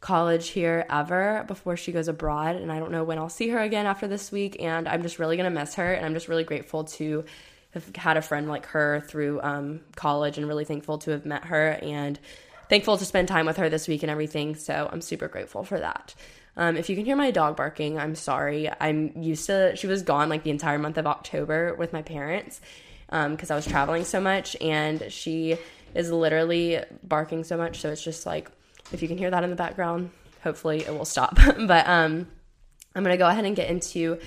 college 0.01 0.49
here 0.49 0.85
ever 0.91 1.45
before 1.49 1.77
she 1.77 1.93
goes 1.93 2.09
abroad. 2.09 2.57
And 2.57 2.71
I 2.71 2.79
don't 2.79 2.93
know 2.93 3.05
when 3.05 3.19
I'll 3.19 3.29
see 3.29 3.49
her 3.49 3.61
again 3.61 3.87
after 3.87 4.07
this 4.07 4.31
week. 4.31 4.57
And 4.61 4.89
I'm 4.89 5.03
just 5.03 5.19
really 5.19 5.37
going 5.37 5.53
to 5.53 5.59
miss 5.59 5.75
her. 5.75 5.93
And 5.93 6.05
I'm 6.05 6.15
just 6.15 6.29
really 6.29 6.45
grateful 6.45 6.85
to 6.85 7.25
have 7.73 7.97
had 7.97 8.17
a 8.17 8.23
friend 8.23 8.49
like 8.49 8.67
her 8.67 9.03
through 9.07 9.41
um, 9.43 9.81
college 9.97 10.39
and 10.39 10.47
really 10.47 10.65
thankful 10.65 10.99
to 10.99 11.13
have 11.13 11.25
met 11.25 11.45
her. 11.45 11.79
And 11.83 12.19
thankful 12.69 12.99
to 12.99 13.05
spend 13.05 13.29
time 13.29 13.47
with 13.47 13.57
her 13.57 13.69
this 13.69 13.89
week 13.89 14.03
and 14.03 14.11
everything. 14.11 14.55
So 14.55 14.89
I'm 14.91 15.01
super 15.01 15.29
grateful 15.29 15.65
for 15.65 15.79
that. 15.79 16.15
Um, 16.57 16.77
if 16.77 16.89
you 16.89 16.97
can 16.97 17.05
hear 17.05 17.17
my 17.17 17.31
dog 17.31 17.57
barking, 17.57 17.99
I'm 17.99 18.15
sorry. 18.15 18.71
I'm 18.81 19.13
used 19.23 19.47
to, 19.47 19.77
she 19.77 19.87
was 19.87 20.03
gone 20.03 20.29
like 20.29 20.43
the 20.43 20.51
entire 20.51 20.79
month 20.79 20.97
of 20.97 21.07
October 21.07 21.75
with 21.75 21.93
my 21.93 22.03
parents 22.03 22.61
because 23.09 23.51
um, 23.51 23.55
I 23.55 23.55
was 23.55 23.67
traveling 23.67 24.05
so 24.05 24.21
much. 24.21 24.57
And 24.61 25.05
she 25.11 25.59
is 25.95 26.11
literally 26.11 26.81
barking 27.03 27.45
so 27.45 27.57
much. 27.57 27.81
So 27.81 27.91
it's 27.91 28.03
just 28.03 28.27
like, 28.27 28.51
if 28.93 29.03
you 29.03 29.09
can 29.09 29.19
hear 29.19 29.31
that 29.31 29.45
in 29.45 29.51
the 29.51 29.57
background, 29.57 30.11
hopefully 30.43 30.81
it 30.81 30.91
will 30.91 31.05
stop. 31.05 31.37
but 31.67 31.87
um, 31.89 32.27
I'm 32.95 33.03
going 33.03 33.15
to 33.15 33.19
go 33.19 33.29
ahead 33.29 33.45
and 33.45 33.55
get 33.55 33.69
into 33.69 34.19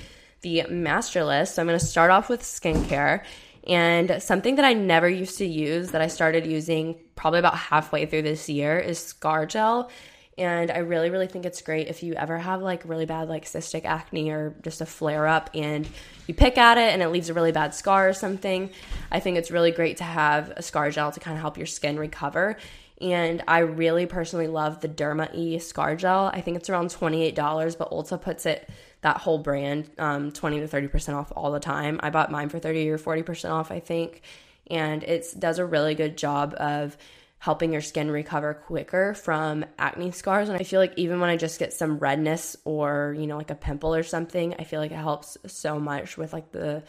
the 0.42 0.63
master 0.69 1.24
list. 1.24 1.56
So 1.56 1.62
I'm 1.62 1.68
going 1.68 1.80
to 1.80 1.85
start 1.85 2.12
off 2.12 2.30
with 2.30 2.42
skincare. 2.44 3.24
And 3.69 4.21
something 4.21 4.56
that 4.56 4.66
I 4.66 4.74
never 4.74 5.07
used 5.07 5.38
to 5.38 5.45
use 5.45 5.92
that 5.92 6.01
I 6.01 6.07
started 6.07 6.48
using 6.48 6.95
probably 7.16 7.38
about 7.38 7.56
halfway 7.56 8.07
through 8.07 8.24
this 8.24 8.50
year 8.50 8.80
is 8.80 8.98
Scar 8.98 9.45
Gel. 9.45 9.92
And 10.39 10.71
I 10.71 10.80
really, 10.80 11.10
really 11.10 11.27
think 11.27 11.45
it's 11.45 11.62
great 11.62 11.88
if 11.88 12.01
you 12.01 12.13
ever 12.13 12.38
have 12.38 12.62
like 12.62 12.83
really 12.86 13.06
bad 13.06 13.30
like 13.30 13.45
cystic 13.45 13.86
acne 13.86 14.31
or 14.31 14.56
just 14.63 14.81
a 14.81 14.86
flare 14.86 15.27
up 15.27 15.50
and 15.54 15.88
you 16.27 16.33
pick 16.33 16.57
at 16.57 16.77
it 16.77 16.94
and 16.94 17.04
it 17.04 17.10
leaves 17.10 17.30
a 17.30 17.33
really 17.33 17.51
bad 17.51 17.76
scar 17.76 18.09
or 18.09 18.14
something. 18.14 18.71
I 19.11 19.19
think 19.19 19.38
it's 19.38 19.52
really 19.52 19.71
great 19.71 19.97
to 19.97 20.06
have 20.06 20.49
a 20.56 20.64
scar 20.64 20.90
gel 20.90 21.11
to 21.11 21.19
kind 21.19 21.35
of 21.35 21.42
help 21.42 21.57
your 21.57 21.68
skin 21.68 21.99
recover. 21.99 22.57
And 23.01 23.44
I 23.47 23.59
really 23.59 24.06
personally 24.06 24.47
love 24.47 24.81
the 24.81 24.89
Derma 24.89 25.33
E 25.33 25.59
Scar 25.59 25.95
Gel. 25.95 26.31
I 26.33 26.41
think 26.41 26.57
it's 26.57 26.69
around 26.69 26.89
$28, 26.89 27.77
but 27.77 27.91
Ulta 27.91 28.21
puts 28.21 28.45
it 28.45 28.69
that 29.01 29.18
whole 29.18 29.37
brand 29.37 29.89
um, 29.97 30.31
20 30.31 30.59
to 30.59 30.68
30% 30.68 31.15
off 31.15 31.31
all 31.35 31.51
the 31.51 31.59
time. 31.59 31.99
I 32.03 32.09
bought 32.09 32.31
mine 32.31 32.49
for 32.49 32.59
30 32.59 32.89
or 32.89 32.97
40% 32.97 33.51
off, 33.51 33.71
I 33.71 33.79
think. 33.79 34.21
And 34.68 35.03
it 35.03 35.25
does 35.39 35.59
a 35.59 35.65
really 35.65 35.95
good 35.95 36.18
job 36.18 36.53
of 36.57 36.97
helping 37.39 37.71
your 37.71 37.81
skin 37.81 38.11
recover 38.11 38.53
quicker 38.53 39.13
from 39.13 39.63
acne 39.77 40.11
scars. 40.11 40.49
And 40.49 40.59
I 40.59 40.63
feel 40.63 40.81
like 40.81 40.94
even 40.97 41.21
when 41.21 41.29
I 41.29 41.37
just 41.37 41.57
get 41.57 41.71
some 41.71 41.97
redness 41.97 42.57
or, 42.65 43.15
you 43.18 43.27
know, 43.27 43.37
like 43.37 43.49
a 43.49 43.56
pimple 43.56 43.95
or 43.95 44.03
something, 44.03 44.53
I 44.59 44.65
feel 44.65 44.81
like 44.81 44.91
it 44.91 44.95
helps 44.95 45.37
so 45.47 45.79
much 45.79 46.18
with 46.18 46.33
like 46.33 46.51
the 46.51 46.83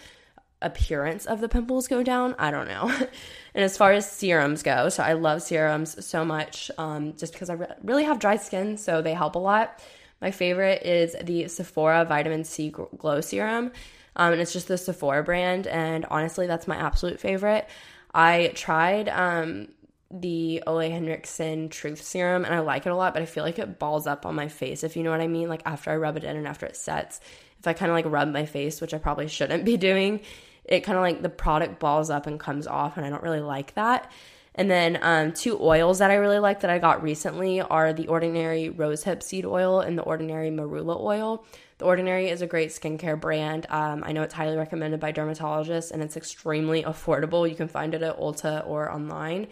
appearance 0.62 1.26
of 1.26 1.40
the 1.40 1.48
pimples 1.48 1.88
go 1.88 2.02
down. 2.02 2.34
I 2.38 2.50
don't 2.50 2.68
know. 2.68 2.88
and 3.54 3.64
as 3.64 3.76
far 3.76 3.92
as 3.92 4.10
serums 4.10 4.62
go, 4.62 4.88
so 4.88 5.02
I 5.02 5.14
love 5.14 5.42
serums 5.42 6.04
so 6.04 6.24
much 6.24 6.70
um, 6.78 7.14
just 7.16 7.32
because 7.32 7.50
I 7.50 7.54
re- 7.54 7.74
really 7.82 8.04
have 8.04 8.18
dry 8.18 8.36
skin, 8.36 8.76
so 8.76 9.02
they 9.02 9.14
help 9.14 9.34
a 9.34 9.38
lot. 9.38 9.82
My 10.20 10.30
favorite 10.30 10.82
is 10.82 11.16
the 11.22 11.48
Sephora 11.48 12.04
Vitamin 12.04 12.44
C 12.44 12.70
Glow 12.70 13.20
Serum. 13.20 13.72
Um, 14.16 14.32
and 14.32 14.40
it's 14.40 14.52
just 14.52 14.68
the 14.68 14.76
Sephora 14.76 15.22
brand. 15.22 15.66
And 15.66 16.04
honestly, 16.06 16.46
that's 16.46 16.68
my 16.68 16.76
absolute 16.76 17.20
favorite. 17.20 17.68
I 18.12 18.52
tried 18.54 19.08
um, 19.08 19.68
the 20.10 20.62
Ole 20.66 20.90
Henriksen 20.90 21.68
Truth 21.68 22.02
Serum 22.02 22.44
and 22.44 22.54
I 22.54 22.58
like 22.60 22.86
it 22.86 22.90
a 22.90 22.96
lot, 22.96 23.14
but 23.14 23.22
I 23.22 23.26
feel 23.26 23.44
like 23.44 23.58
it 23.58 23.78
balls 23.78 24.06
up 24.06 24.26
on 24.26 24.34
my 24.34 24.48
face, 24.48 24.82
if 24.82 24.96
you 24.96 25.02
know 25.02 25.10
what 25.10 25.20
I 25.20 25.28
mean. 25.28 25.48
Like 25.48 25.62
after 25.64 25.90
I 25.90 25.96
rub 25.96 26.16
it 26.16 26.24
in 26.24 26.36
and 26.36 26.48
after 26.48 26.66
it 26.66 26.76
sets, 26.76 27.20
if 27.58 27.66
I 27.66 27.72
kind 27.72 27.90
of 27.90 27.94
like 27.94 28.06
rub 28.06 28.28
my 28.28 28.46
face, 28.46 28.80
which 28.80 28.92
I 28.92 28.98
probably 28.98 29.28
shouldn't 29.28 29.64
be 29.64 29.76
doing, 29.78 30.20
it 30.64 30.80
kind 30.80 30.96
of 30.96 31.02
like 31.02 31.22
the 31.22 31.28
product 31.28 31.80
balls 31.80 32.10
up 32.10 32.26
and 32.26 32.38
comes 32.38 32.66
off, 32.66 32.96
and 32.96 33.06
I 33.06 33.10
don't 33.10 33.22
really 33.22 33.40
like 33.40 33.74
that. 33.74 34.10
And 34.54 34.70
then 34.70 34.98
um, 35.02 35.32
two 35.32 35.58
oils 35.60 36.00
that 36.00 36.10
I 36.10 36.14
really 36.14 36.38
like 36.38 36.60
that 36.60 36.70
I 36.70 36.78
got 36.78 37.02
recently 37.02 37.60
are 37.60 37.92
the 37.92 38.08
Ordinary 38.08 38.68
Rosehip 38.70 39.22
Seed 39.22 39.46
Oil 39.46 39.80
and 39.80 39.96
the 39.96 40.02
Ordinary 40.02 40.50
Marula 40.50 41.00
Oil. 41.00 41.44
The 41.78 41.84
Ordinary 41.84 42.28
is 42.28 42.42
a 42.42 42.46
great 42.46 42.70
skincare 42.70 43.18
brand. 43.18 43.66
Um, 43.70 44.02
I 44.04 44.12
know 44.12 44.22
it's 44.22 44.34
highly 44.34 44.56
recommended 44.56 45.00
by 45.00 45.12
dermatologists 45.12 45.92
and 45.92 46.02
it's 46.02 46.16
extremely 46.16 46.82
affordable. 46.82 47.48
You 47.48 47.54
can 47.54 47.68
find 47.68 47.94
it 47.94 48.02
at 48.02 48.18
Ulta 48.18 48.66
or 48.66 48.92
online. 48.92 49.46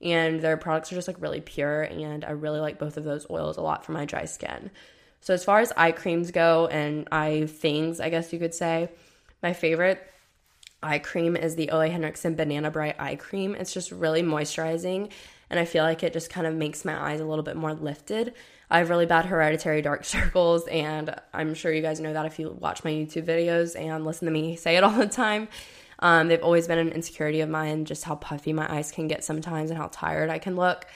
And 0.00 0.40
their 0.40 0.56
products 0.56 0.92
are 0.92 0.94
just 0.94 1.08
like 1.08 1.20
really 1.20 1.40
pure, 1.40 1.82
and 1.82 2.22
I 2.24 2.30
really 2.30 2.60
like 2.60 2.78
both 2.78 2.98
of 2.98 3.04
those 3.04 3.26
oils 3.30 3.56
a 3.56 3.62
lot 3.62 3.84
for 3.84 3.92
my 3.92 4.04
dry 4.04 4.26
skin. 4.26 4.70
So, 5.20 5.32
as 5.32 5.42
far 5.42 5.60
as 5.60 5.72
eye 5.74 5.92
creams 5.92 6.30
go 6.30 6.66
and 6.66 7.08
eye 7.10 7.46
things, 7.46 7.98
I 7.98 8.10
guess 8.10 8.30
you 8.30 8.38
could 8.38 8.54
say, 8.54 8.90
my 9.42 9.54
favorite 9.54 10.06
eye 10.82 10.98
cream 10.98 11.36
is 11.36 11.56
the 11.56 11.70
Ole 11.70 11.90
Henriksen 11.90 12.34
Banana 12.34 12.70
Bright 12.70 12.96
Eye 12.98 13.16
Cream. 13.16 13.54
It's 13.54 13.72
just 13.72 13.90
really 13.90 14.22
moisturizing, 14.22 15.10
and 15.50 15.60
I 15.60 15.64
feel 15.64 15.84
like 15.84 16.02
it 16.02 16.12
just 16.12 16.30
kind 16.30 16.46
of 16.46 16.54
makes 16.54 16.84
my 16.84 17.10
eyes 17.10 17.20
a 17.20 17.24
little 17.24 17.44
bit 17.44 17.56
more 17.56 17.74
lifted. 17.74 18.34
I 18.70 18.78
have 18.78 18.90
really 18.90 19.06
bad 19.06 19.26
hereditary 19.26 19.82
dark 19.82 20.04
circles, 20.06 20.66
and 20.66 21.14
I'm 21.32 21.54
sure 21.54 21.72
you 21.72 21.82
guys 21.82 22.00
know 22.00 22.12
that 22.12 22.26
if 22.26 22.38
you 22.38 22.50
watch 22.50 22.84
my 22.84 22.90
YouTube 22.90 23.24
videos 23.24 23.78
and 23.78 24.04
listen 24.04 24.26
to 24.26 24.32
me 24.32 24.56
say 24.56 24.76
it 24.76 24.84
all 24.84 24.92
the 24.92 25.06
time. 25.06 25.48
Um, 25.98 26.28
they've 26.28 26.42
always 26.42 26.68
been 26.68 26.78
an 26.78 26.90
insecurity 26.90 27.40
of 27.40 27.48
mine, 27.48 27.86
just 27.86 28.04
how 28.04 28.16
puffy 28.16 28.52
my 28.52 28.70
eyes 28.70 28.92
can 28.92 29.08
get 29.08 29.24
sometimes 29.24 29.70
and 29.70 29.78
how 29.78 29.88
tired 29.90 30.28
I 30.28 30.38
can 30.38 30.56
look. 30.56 30.86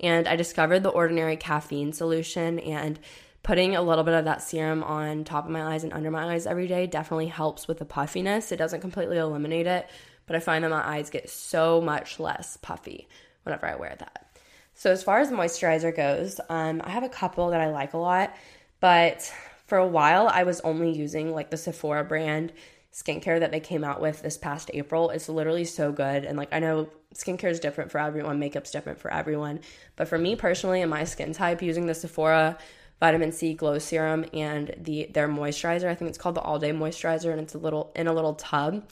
And 0.00 0.28
I 0.28 0.36
discovered 0.36 0.82
the 0.82 0.90
ordinary 0.90 1.36
caffeine 1.36 1.92
solution, 1.92 2.58
and 2.58 2.98
putting 3.42 3.74
a 3.74 3.82
little 3.82 4.04
bit 4.04 4.14
of 4.14 4.26
that 4.26 4.42
serum 4.42 4.82
on 4.82 5.24
top 5.24 5.44
of 5.44 5.50
my 5.50 5.74
eyes 5.74 5.84
and 5.84 5.92
under 5.92 6.10
my 6.10 6.34
eyes 6.34 6.46
every 6.46 6.66
day 6.66 6.86
definitely 6.86 7.28
helps 7.28 7.66
with 7.66 7.78
the 7.78 7.84
puffiness. 7.84 8.52
It 8.52 8.56
doesn't 8.56 8.80
completely 8.80 9.16
eliminate 9.16 9.66
it, 9.66 9.88
but 10.26 10.36
I 10.36 10.40
find 10.40 10.64
that 10.64 10.70
my 10.70 10.86
eyes 10.86 11.10
get 11.10 11.30
so 11.30 11.80
much 11.80 12.20
less 12.20 12.56
puffy 12.58 13.08
whenever 13.44 13.66
I 13.66 13.76
wear 13.76 13.96
that. 13.98 14.26
So, 14.74 14.90
as 14.90 15.02
far 15.02 15.18
as 15.18 15.30
moisturizer 15.30 15.94
goes, 15.94 16.40
um, 16.48 16.80
I 16.84 16.90
have 16.90 17.02
a 17.02 17.08
couple 17.08 17.50
that 17.50 17.60
I 17.60 17.70
like 17.70 17.92
a 17.92 17.98
lot, 17.98 18.34
but 18.80 19.32
for 19.66 19.78
a 19.78 19.86
while 19.86 20.28
I 20.28 20.44
was 20.44 20.60
only 20.60 20.92
using 20.92 21.32
like 21.32 21.50
the 21.50 21.56
Sephora 21.56 22.04
brand 22.04 22.52
skincare 22.92 23.40
that 23.40 23.50
they 23.50 23.60
came 23.60 23.84
out 23.84 24.00
with 24.00 24.22
this 24.22 24.36
past 24.36 24.70
April. 24.74 25.10
It's 25.10 25.28
literally 25.28 25.64
so 25.64 25.92
good. 25.92 26.24
And 26.24 26.36
like, 26.36 26.52
I 26.52 26.58
know 26.58 26.88
skincare 27.14 27.50
is 27.50 27.60
different 27.60 27.90
for 27.90 27.98
everyone, 27.98 28.38
makeup's 28.38 28.70
different 28.70 28.98
for 28.98 29.12
everyone. 29.12 29.60
But 29.96 30.08
for 30.08 30.18
me 30.18 30.34
personally 30.34 30.82
and 30.82 30.90
my 30.90 31.04
skin 31.04 31.32
type, 31.32 31.62
using 31.62 31.86
the 31.86 31.94
Sephora 31.94 32.58
vitamin 33.00 33.32
C 33.32 33.54
glow 33.54 33.78
serum 33.78 34.24
and 34.32 34.74
the 34.78 35.08
their 35.12 35.28
moisturizer, 35.28 35.88
I 35.88 35.94
think 35.94 36.10
it's 36.10 36.18
called 36.18 36.36
the 36.36 36.40
all 36.40 36.58
day 36.58 36.70
moisturizer, 36.70 37.32
and 37.32 37.40
it's 37.40 37.54
a 37.54 37.58
little 37.58 37.92
in 37.96 38.06
a 38.06 38.12
little 38.12 38.34
tub. 38.34 38.88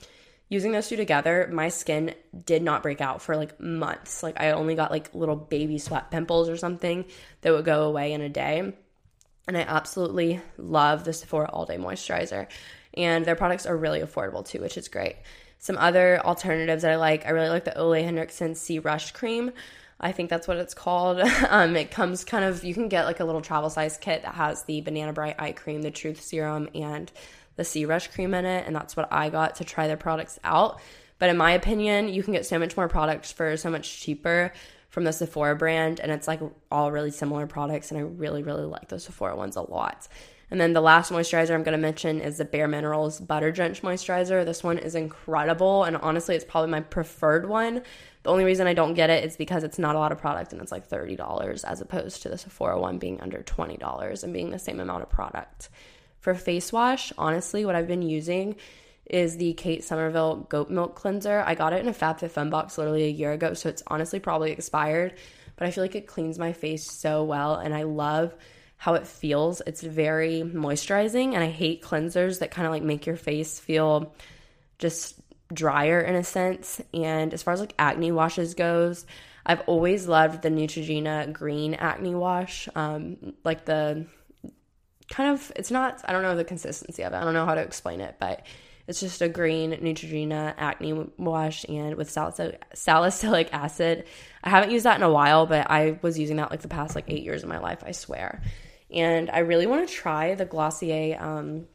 Using 0.50 0.73
those 0.73 0.88
two 0.88 0.97
together, 0.97 1.49
my 1.53 1.69
skin 1.69 2.15
did 2.47 2.62
not 2.62 2.83
break 2.83 3.03
out 3.03 3.21
for 3.21 3.37
like 3.37 3.61
months. 3.61 4.23
Like 4.23 4.41
I 4.41 4.53
only 4.53 4.75
got 4.75 4.91
like 4.91 5.15
little 5.15 5.37
baby 5.37 5.79
sweat 5.79 6.11
pimples 6.11 6.49
or 6.49 6.57
something 6.57 7.05
that 7.43 7.53
would 7.53 7.67
go 7.67 7.85
away 7.85 8.15
in 8.15 8.23
a 8.23 8.31
day. 8.31 8.73
And 9.47 9.57
I 9.57 9.61
absolutely 9.61 10.41
love 10.57 11.05
the 11.05 11.12
Sephora 11.12 11.50
all 11.50 11.67
day 11.67 11.77
moisturizer 11.77 12.49
and 12.99 13.25
their 13.25 13.37
products 13.37 13.65
are 13.65 13.77
really 13.77 14.00
affordable 14.00 14.45
too, 14.45 14.61
which 14.61 14.77
is 14.77 14.88
great. 14.88 15.17
Some 15.59 15.79
other 15.79 16.21
alternatives 16.25 16.83
that 16.83 16.93
I 16.93 16.97
like, 16.97 17.27
I 17.27 17.31
really 17.31 17.49
like 17.49 17.65
the 17.65 17.77
Ole 17.77 17.95
Henriksen 17.95 18.55
C 18.55 18.79
Rush 18.79 19.12
Cream. 19.12 19.53
I 20.00 20.12
think 20.12 20.31
that's 20.31 20.47
what 20.47 20.59
it's 20.59 20.75
called. 20.75 21.21
um, 21.49 21.76
it 21.76 21.90
comes 21.90 22.25
kind 22.25 22.45
of, 22.45 22.64
you 22.64 22.75
can 22.75 22.88
get 22.88 23.05
like 23.05 23.21
a 23.21 23.25
little 23.25 23.40
travel 23.40 23.71
size 23.71 23.97
kit 23.97 24.23
that 24.23 24.35
has 24.35 24.64
the 24.64 24.81
Banana 24.81 25.12
Bright 25.12 25.37
Eye 25.40 25.52
Cream, 25.52 25.83
the 25.83 25.90
Truth 25.90 26.23
Serum, 26.23 26.69
and 26.75 27.11
the 27.57 27.64
C 27.64 27.85
Rush 27.85 28.09
Cream 28.09 28.35
in 28.35 28.45
it. 28.45 28.67
And 28.67 28.75
that's 28.75 28.97
what 28.97 29.12
I 29.12 29.31
got 29.31 29.57
to 29.57 29.64
try 29.64 29.87
their 29.87 29.97
products 29.97 30.38
out. 30.45 30.81
But 31.19 31.31
in 31.31 31.37
my 31.37 31.52
opinion, 31.52 32.09
you 32.09 32.23
can 32.23 32.33
get 32.33 32.47
so 32.47 32.59
much 32.59 32.76
more 32.76 32.88
products 32.88 33.33
for 33.33 33.57
so 33.57 33.71
much 33.71 34.00
cheaper 34.00 34.52
from 34.88 35.05
the 35.05 35.12
Sephora 35.12 35.57
brand. 35.57 35.99
And 35.99 36.12
it's 36.12 36.28
like 36.28 36.40
all 36.71 36.93
really 36.93 37.11
similar 37.11 37.47
products. 37.47 37.90
And 37.90 37.99
I 37.99 38.02
really, 38.02 38.45
really 38.45 38.64
like 38.64 38.88
the 38.88 39.00
Sephora 39.00 39.37
ones 39.37 39.57
a 39.57 39.62
lot. 39.62 40.07
And 40.50 40.61
then 40.61 40.73
the 40.73 40.81
last 40.81 41.12
moisturizer 41.12 41.55
I'm 41.55 41.62
going 41.62 41.76
to 41.76 41.78
mention 41.78 42.21
is 42.21 42.38
the 42.38 42.45
Bare 42.45 42.69
Minerals 42.69 43.21
Butter 43.21 43.52
Drench 43.52 43.83
Moisturizer. 43.83 44.45
This 44.45 44.64
one 44.64 44.78
is 44.78 44.95
incredible, 44.95 45.85
and 45.85 45.97
honestly, 45.99 46.37
it's 46.37 46.45
probably 46.45 46.71
my 46.71 46.81
preferred 46.81 47.49
one. 47.49 47.83
The 48.28 48.32
only 48.32 48.44
reason 48.44 48.66
I 48.66 48.75
don't 48.75 48.92
get 48.92 49.08
it 49.08 49.25
is 49.25 49.38
because 49.38 49.64
it's 49.64 49.78
not 49.78 49.94
a 49.94 49.99
lot 49.99 50.12
of 50.12 50.18
product 50.18 50.52
and 50.52 50.61
it's 50.61 50.70
like 50.70 50.87
$30 50.87 51.64
as 51.64 51.80
opposed 51.80 52.20
to 52.20 52.28
the 52.28 52.37
Sephora 52.37 52.76
oh 52.76 52.80
one 52.82 52.99
being 52.99 53.23
under 53.23 53.38
$20 53.38 54.23
and 54.23 54.32
being 54.35 54.50
the 54.50 54.58
same 54.58 54.80
amount 54.80 55.02
of 55.02 55.08
product. 55.08 55.70
For 56.20 56.35
face 56.35 56.70
wash, 56.70 57.11
honestly, 57.16 57.64
what 57.64 57.75
I've 57.75 57.87
been 57.87 58.02
using 58.02 58.56
is 59.06 59.38
the 59.38 59.54
Kate 59.54 59.82
Somerville 59.82 60.47
Goat 60.50 60.68
Milk 60.68 60.94
Cleanser. 60.94 61.42
I 61.47 61.54
got 61.54 61.73
it 61.73 61.80
in 61.80 61.88
a 61.88 61.94
FabFitFun 61.94 62.50
box 62.50 62.76
literally 62.76 63.04
a 63.04 63.08
year 63.08 63.32
ago, 63.32 63.54
so 63.54 63.70
it's 63.70 63.82
honestly 63.87 64.20
probably 64.20 64.50
expired, 64.50 65.14
but 65.56 65.66
I 65.66 65.70
feel 65.70 65.82
like 65.82 65.94
it 65.94 66.06
cleans 66.06 66.38
my 66.38 66.52
face 66.52 66.85
so 66.85 67.25
well, 67.25 67.54
and 67.54 67.73
I 67.75 67.85
love 67.85 68.35
how 68.76 68.92
it 68.92 69.06
feels. 69.06 69.62
It's 69.66 69.80
very 69.80 70.42
moisturizing, 70.42 71.32
and 71.32 71.42
I 71.42 71.49
hate 71.49 71.80
cleansers 71.82 72.40
that 72.40 72.50
kind 72.50 72.66
of 72.66 72.73
like 72.73 72.82
make 72.82 73.06
your 73.06 73.16
face 73.16 73.58
feel 73.58 74.14
just 74.78 75.18
drier 75.52 76.00
in 76.00 76.14
a 76.14 76.25
sense. 76.25 76.81
And 76.93 77.33
as 77.33 77.43
far 77.43 77.55
as 77.55 77.61
like 77.61 77.75
acne 77.78 78.12
washes 78.12 78.55
goes, 78.55 79.07
I've 79.47 79.61
always 79.62 80.07
loved 80.07 80.43
the 80.43 80.50
Neutrogena 80.50 81.33
green 81.33 81.75
acne 81.75 82.14
wash. 82.14 82.69
Um, 82.75 83.35
like 83.45 83.64
the 83.64 84.07
kind 85.11 85.31
of, 85.31 85.50
it's 85.57 85.71
not, 85.71 86.02
I 86.05 86.12
don't 86.12 86.23
know 86.23 86.37
the 86.37 86.45
consistency 86.45 87.02
of 87.02 87.12
it. 87.12 87.17
I 87.17 87.25
don't 87.25 87.35
know 87.35 87.47
how 87.47 87.55
to 87.55 87.62
explain 87.62 88.00
it, 88.00 88.17
but 88.19 88.47
it's 88.87 89.00
just 89.00 89.23
a 89.23 89.28
green 89.28 89.73
Neutrogena 89.73 90.55
acne 90.57 91.11
wash 91.17 91.64
and 91.69 91.95
with 91.97 92.11
salicylic 92.11 93.52
acid. 93.52 94.05
I 94.43 94.50
haven't 94.50 94.71
used 94.71 94.87
that 94.87 94.97
in 94.97 95.02
a 95.02 95.11
while, 95.11 95.47
but 95.47 95.71
I 95.71 95.99
was 96.02 96.19
using 96.19 96.37
that 96.37 96.50
like 96.50 96.62
the 96.62 96.69
past 96.69 96.95
like 96.95 97.05
eight 97.09 97.23
years 97.23 97.43
of 97.43 97.49
my 97.49 97.59
life, 97.59 97.83
I 97.85 97.93
swear. 97.93 98.43
And 98.90 99.28
I 99.31 99.40
really 99.40 99.67
want 99.67 99.87
to 99.87 99.95
try 99.95 100.35
the 100.35 100.47
Glossier 100.47 101.19
um, 101.21 101.67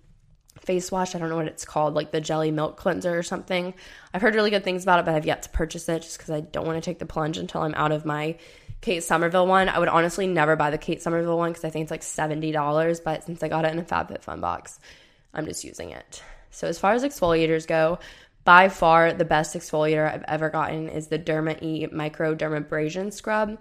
face 0.66 0.92
wash. 0.92 1.16
I 1.16 1.20
don't 1.20 1.30
know 1.30 1.36
what 1.36 1.48
it's 1.48 1.66
called, 1.66 1.94
like 1.94 2.12
the 2.12 2.22
jelly 2.22 2.52
milk 2.52 2.78
cleanser 2.78 3.18
or 3.18 3.24
something. 3.24 3.74
I've 4.14 4.22
heard 4.22 4.36
really 4.36 4.50
good 4.50 4.64
things 4.64 4.84
about 4.84 5.00
it, 5.00 5.06
but 5.06 5.16
I've 5.16 5.26
yet 5.26 5.44
to 5.44 5.50
purchase 5.50 5.88
it 5.90 6.02
just 6.02 6.18
because 6.18 6.32
I 6.32 6.42
don't 6.42 6.66
want 6.66 6.82
to 6.82 6.86
take 6.86 7.00
the 7.00 7.06
plunge 7.06 7.38
until 7.38 7.62
I'm 7.62 7.76
out 7.76 7.92
of 7.92 8.06
my 8.06 8.38
Kate 8.82 9.04
Somerville 9.04 9.48
one. 9.48 9.70
I 9.70 9.80
would 9.80 9.88
honestly 9.88 10.28
never 10.28 10.56
buy 10.56 10.70
the 10.70 10.78
Kate 10.78 11.02
Somerville 11.02 11.38
one 11.38 11.52
because 11.52 11.64
I 11.64 11.70
think 11.70 11.84
it's 11.84 11.92
like 11.92 12.02
$70, 12.02 13.04
but 13.04 13.24
since 13.24 13.42
I 13.44 13.48
got 13.48 13.66
it 13.66 13.72
in 13.72 13.80
a 13.80 13.84
FabFitFun 13.84 14.42
box, 14.42 14.80
I'm 15.34 15.46
just 15.46 15.64
using 15.64 15.92
it. 15.92 16.22
So, 16.52 16.68
as 16.68 16.78
far 16.78 16.94
as 16.94 17.04
exfoliators 17.04 17.66
go, 17.66 18.00
by 18.44 18.70
far 18.70 19.14
the 19.14 19.26
best 19.26 19.56
exfoliator 19.56 20.12
I've 20.12 20.26
ever 20.28 20.50
gotten 20.50 20.90
is 20.90 21.08
the 21.08 21.18
Derma 21.18 21.62
E 21.64 21.88
Micro 21.92 22.36
Dermabrasion 22.36 23.12
Scrub. 23.12 23.58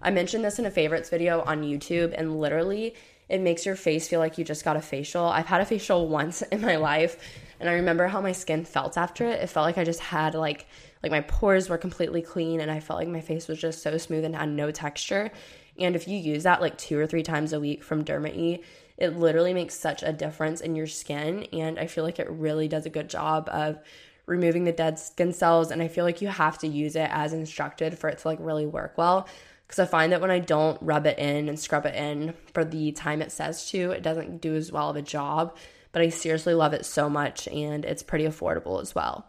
I 0.00 0.10
mentioned 0.10 0.44
this 0.44 0.58
in 0.58 0.66
a 0.66 0.70
favorites 0.70 1.10
video 1.10 1.42
on 1.42 1.62
YouTube, 1.62 2.14
and 2.16 2.40
literally, 2.40 2.94
it 3.32 3.40
makes 3.40 3.64
your 3.64 3.76
face 3.76 4.06
feel 4.06 4.20
like 4.20 4.36
you 4.36 4.44
just 4.44 4.62
got 4.62 4.76
a 4.76 4.82
facial. 4.82 5.24
I've 5.24 5.46
had 5.46 5.62
a 5.62 5.64
facial 5.64 6.06
once 6.20 6.42
in 6.42 6.60
my 6.60 6.76
life, 6.76 7.16
and 7.58 7.68
I 7.68 7.72
remember 7.74 8.06
how 8.06 8.20
my 8.20 8.32
skin 8.32 8.66
felt 8.66 8.98
after 8.98 9.26
it. 9.26 9.40
It 9.40 9.46
felt 9.46 9.64
like 9.64 9.78
I 9.78 9.84
just 9.84 10.00
had 10.00 10.34
like 10.34 10.66
like 11.02 11.10
my 11.10 11.22
pores 11.22 11.68
were 11.68 11.78
completely 11.78 12.20
clean, 12.20 12.60
and 12.60 12.70
I 12.70 12.78
felt 12.78 13.00
like 13.00 13.08
my 13.08 13.22
face 13.22 13.48
was 13.48 13.58
just 13.58 13.82
so 13.82 13.96
smooth 13.96 14.26
and 14.26 14.36
had 14.36 14.50
no 14.50 14.70
texture. 14.70 15.32
And 15.78 15.96
if 15.96 16.06
you 16.06 16.18
use 16.18 16.42
that 16.42 16.60
like 16.60 16.76
two 16.76 16.98
or 16.98 17.06
three 17.06 17.22
times 17.22 17.54
a 17.54 17.58
week 17.58 17.82
from 17.82 18.04
Derma 18.04 18.60
it 18.98 19.16
literally 19.16 19.54
makes 19.54 19.74
such 19.74 20.02
a 20.02 20.12
difference 20.12 20.60
in 20.60 20.76
your 20.76 20.86
skin. 20.86 21.44
And 21.52 21.78
I 21.78 21.86
feel 21.86 22.04
like 22.04 22.18
it 22.18 22.30
really 22.30 22.68
does 22.68 22.84
a 22.84 22.90
good 22.90 23.08
job 23.08 23.48
of 23.50 23.78
removing 24.26 24.64
the 24.64 24.72
dead 24.72 24.98
skin 24.98 25.32
cells. 25.32 25.70
And 25.70 25.82
I 25.82 25.88
feel 25.88 26.04
like 26.04 26.20
you 26.20 26.28
have 26.28 26.58
to 26.58 26.68
use 26.68 26.94
it 26.94 27.08
as 27.10 27.32
instructed 27.32 27.98
for 27.98 28.08
it 28.10 28.18
to 28.18 28.28
like 28.28 28.38
really 28.40 28.66
work 28.66 28.98
well 28.98 29.26
because 29.72 29.88
I 29.88 29.90
find 29.90 30.12
that 30.12 30.20
when 30.20 30.30
I 30.30 30.38
don't 30.38 30.76
rub 30.82 31.06
it 31.06 31.18
in 31.18 31.48
and 31.48 31.58
scrub 31.58 31.86
it 31.86 31.94
in 31.94 32.34
for 32.52 32.62
the 32.62 32.92
time 32.92 33.22
it 33.22 33.32
says 33.32 33.70
to, 33.70 33.92
it 33.92 34.02
doesn't 34.02 34.42
do 34.42 34.54
as 34.54 34.70
well 34.70 34.90
of 34.90 34.96
a 34.96 35.02
job. 35.02 35.56
But 35.92 36.02
I 36.02 36.10
seriously 36.10 36.52
love 36.52 36.74
it 36.74 36.84
so 36.84 37.08
much 37.08 37.48
and 37.48 37.86
it's 37.86 38.02
pretty 38.02 38.26
affordable 38.26 38.82
as 38.82 38.94
well. 38.94 39.26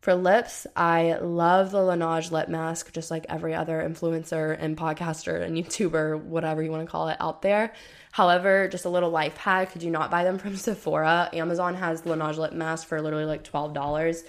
For 0.00 0.14
lips, 0.14 0.66
I 0.74 1.18
love 1.20 1.70
the 1.70 1.80
Laneige 1.80 2.30
lip 2.30 2.48
mask, 2.48 2.92
just 2.92 3.10
like 3.10 3.26
every 3.28 3.54
other 3.54 3.86
influencer 3.86 4.56
and 4.58 4.74
podcaster 4.74 5.42
and 5.42 5.54
YouTuber, 5.54 6.22
whatever 6.22 6.62
you 6.62 6.70
want 6.70 6.86
to 6.86 6.90
call 6.90 7.08
it, 7.10 7.18
out 7.20 7.42
there. 7.42 7.74
However, 8.10 8.68
just 8.68 8.86
a 8.86 8.90
little 8.90 9.10
life 9.10 9.36
hack 9.36 9.74
do 9.78 9.90
not 9.90 10.10
buy 10.10 10.24
them 10.24 10.38
from 10.38 10.56
Sephora. 10.56 11.28
Amazon 11.34 11.74
has 11.74 12.02
Laneige 12.02 12.38
lip 12.38 12.54
mask 12.54 12.88
for 12.88 13.02
literally 13.02 13.26
like 13.26 13.44
$12 13.44 14.24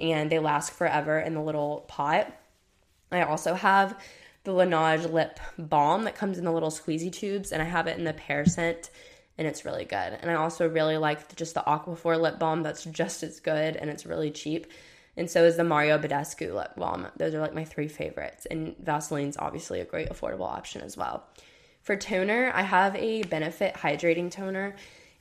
and 0.00 0.30
they 0.30 0.38
last 0.38 0.74
forever 0.74 1.18
in 1.18 1.32
the 1.32 1.40
little 1.40 1.86
pot. 1.88 2.30
I 3.10 3.22
also 3.22 3.54
have 3.54 3.98
the 4.48 4.54
Laneige 4.54 5.12
lip 5.12 5.38
balm 5.58 6.04
that 6.04 6.14
comes 6.14 6.38
in 6.38 6.44
the 6.46 6.50
little 6.50 6.70
squeezy 6.70 7.12
tubes, 7.12 7.52
and 7.52 7.60
I 7.60 7.66
have 7.66 7.86
it 7.86 7.98
in 7.98 8.04
the 8.04 8.14
pear 8.14 8.46
scent, 8.46 8.88
and 9.36 9.46
it's 9.46 9.66
really 9.66 9.84
good. 9.84 10.18
And 10.22 10.30
I 10.30 10.34
also 10.36 10.66
really 10.66 10.96
like 10.96 11.36
just 11.36 11.52
the 11.52 11.60
Aquaphor 11.60 12.18
lip 12.18 12.38
balm 12.38 12.62
that's 12.62 12.84
just 12.84 13.22
as 13.22 13.40
good, 13.40 13.76
and 13.76 13.90
it's 13.90 14.06
really 14.06 14.30
cheap. 14.30 14.66
And 15.18 15.30
so 15.30 15.44
is 15.44 15.58
the 15.58 15.64
Mario 15.64 15.98
Badescu 15.98 16.54
lip 16.54 16.70
balm. 16.78 17.08
Those 17.18 17.34
are 17.34 17.40
like 17.40 17.54
my 17.54 17.64
three 17.64 17.88
favorites. 17.88 18.46
And 18.46 18.74
Vaseline's 18.78 19.36
obviously 19.36 19.80
a 19.80 19.84
great 19.84 20.08
affordable 20.08 20.48
option 20.48 20.80
as 20.80 20.96
well. 20.96 21.24
For 21.82 21.94
toner, 21.96 22.50
I 22.54 22.62
have 22.62 22.96
a 22.96 23.24
Benefit 23.24 23.74
hydrating 23.74 24.30
toner. 24.30 24.76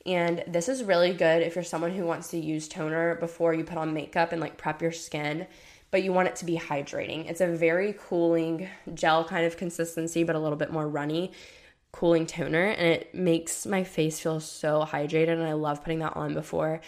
And 0.05 0.41
this 0.47 0.69
is 0.69 0.85
really 0.85 1.11
good 1.11 1.41
if 1.41 1.55
you're 1.55 1.65
someone 1.65 1.91
who 1.91 2.05
wants 2.05 2.29
to 2.29 2.37
use 2.37 2.69
toner 2.69 3.15
before 3.15 3.53
you 3.53 3.65
put 3.65 3.77
on 3.77 3.93
makeup 3.93 4.31
and 4.31 4.39
like 4.39 4.55
prep 4.55 4.81
your 4.81 4.93
skin 4.93 5.47
but 5.91 6.03
you 6.03 6.11
want 6.13 6.27
it 6.27 6.35
to 6.37 6.45
be 6.45 6.57
hydrating. 6.57 7.29
It's 7.29 7.41
a 7.41 7.47
very 7.47 7.95
cooling 7.97 8.67
gel 8.93 9.23
kind 9.23 9.45
of 9.45 9.57
consistency, 9.57 10.23
but 10.23 10.35
a 10.35 10.39
little 10.39 10.57
bit 10.57 10.71
more 10.71 10.87
runny 10.87 11.31
cooling 11.91 12.27
toner 12.27 12.65
and 12.65 12.87
it 12.87 13.15
makes 13.15 13.65
my 13.65 13.83
face 13.83 14.19
feel 14.19 14.39
so 14.39 14.85
hydrated 14.87 15.29
and 15.29 15.43
I 15.43 15.53
love 15.53 15.81
putting 15.81 15.99
that 15.99 16.15
on 16.15 16.33
before 16.33 16.81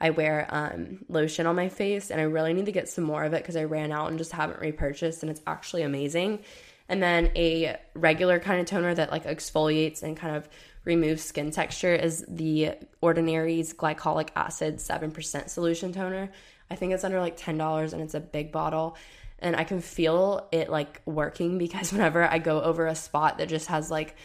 I 0.00 0.10
wear 0.10 0.46
um, 0.50 1.04
lotion 1.08 1.46
on 1.46 1.56
my 1.56 1.68
face 1.68 2.10
and 2.10 2.20
I 2.20 2.24
really 2.24 2.52
need 2.52 2.66
to 2.66 2.72
get 2.72 2.88
some 2.88 3.04
more 3.04 3.24
of 3.24 3.32
it 3.32 3.42
because 3.42 3.56
I 3.56 3.64
ran 3.64 3.92
out 3.92 4.08
and 4.08 4.18
just 4.18 4.32
haven't 4.32 4.60
repurchased 4.60 5.22
and 5.22 5.30
it's 5.30 5.40
actually 5.46 5.82
amazing. 5.82 6.40
And 6.88 7.02
then 7.02 7.30
a 7.36 7.76
regular 7.94 8.38
kind 8.38 8.60
of 8.60 8.66
toner 8.66 8.94
that 8.94 9.10
like 9.10 9.24
exfoliates 9.24 10.02
and 10.02 10.16
kind 10.16 10.36
of 10.36 10.48
removes 10.84 11.22
skin 11.22 11.50
texture 11.50 11.94
is 11.94 12.24
the 12.28 12.72
Ordinary's 13.00 13.72
glycolic 13.72 14.30
acid 14.36 14.76
7% 14.76 15.48
solution 15.48 15.92
toner. 15.92 16.30
I 16.70 16.76
think 16.76 16.92
it's 16.92 17.04
under 17.04 17.20
like 17.20 17.38
$10 17.38 17.92
and 17.92 18.02
it's 18.02 18.14
a 18.14 18.20
big 18.20 18.52
bottle. 18.52 18.96
And 19.38 19.54
I 19.54 19.64
can 19.64 19.80
feel 19.80 20.48
it 20.52 20.68
like 20.70 21.02
working 21.04 21.58
because 21.64 21.92
whenever 21.92 22.24
I 22.24 22.38
go 22.38 22.62
over 22.62 22.86
a 22.86 22.94
spot 22.94 23.38
that 23.38 23.48
just 23.48 23.68
has 23.68 23.90
like 23.90 24.16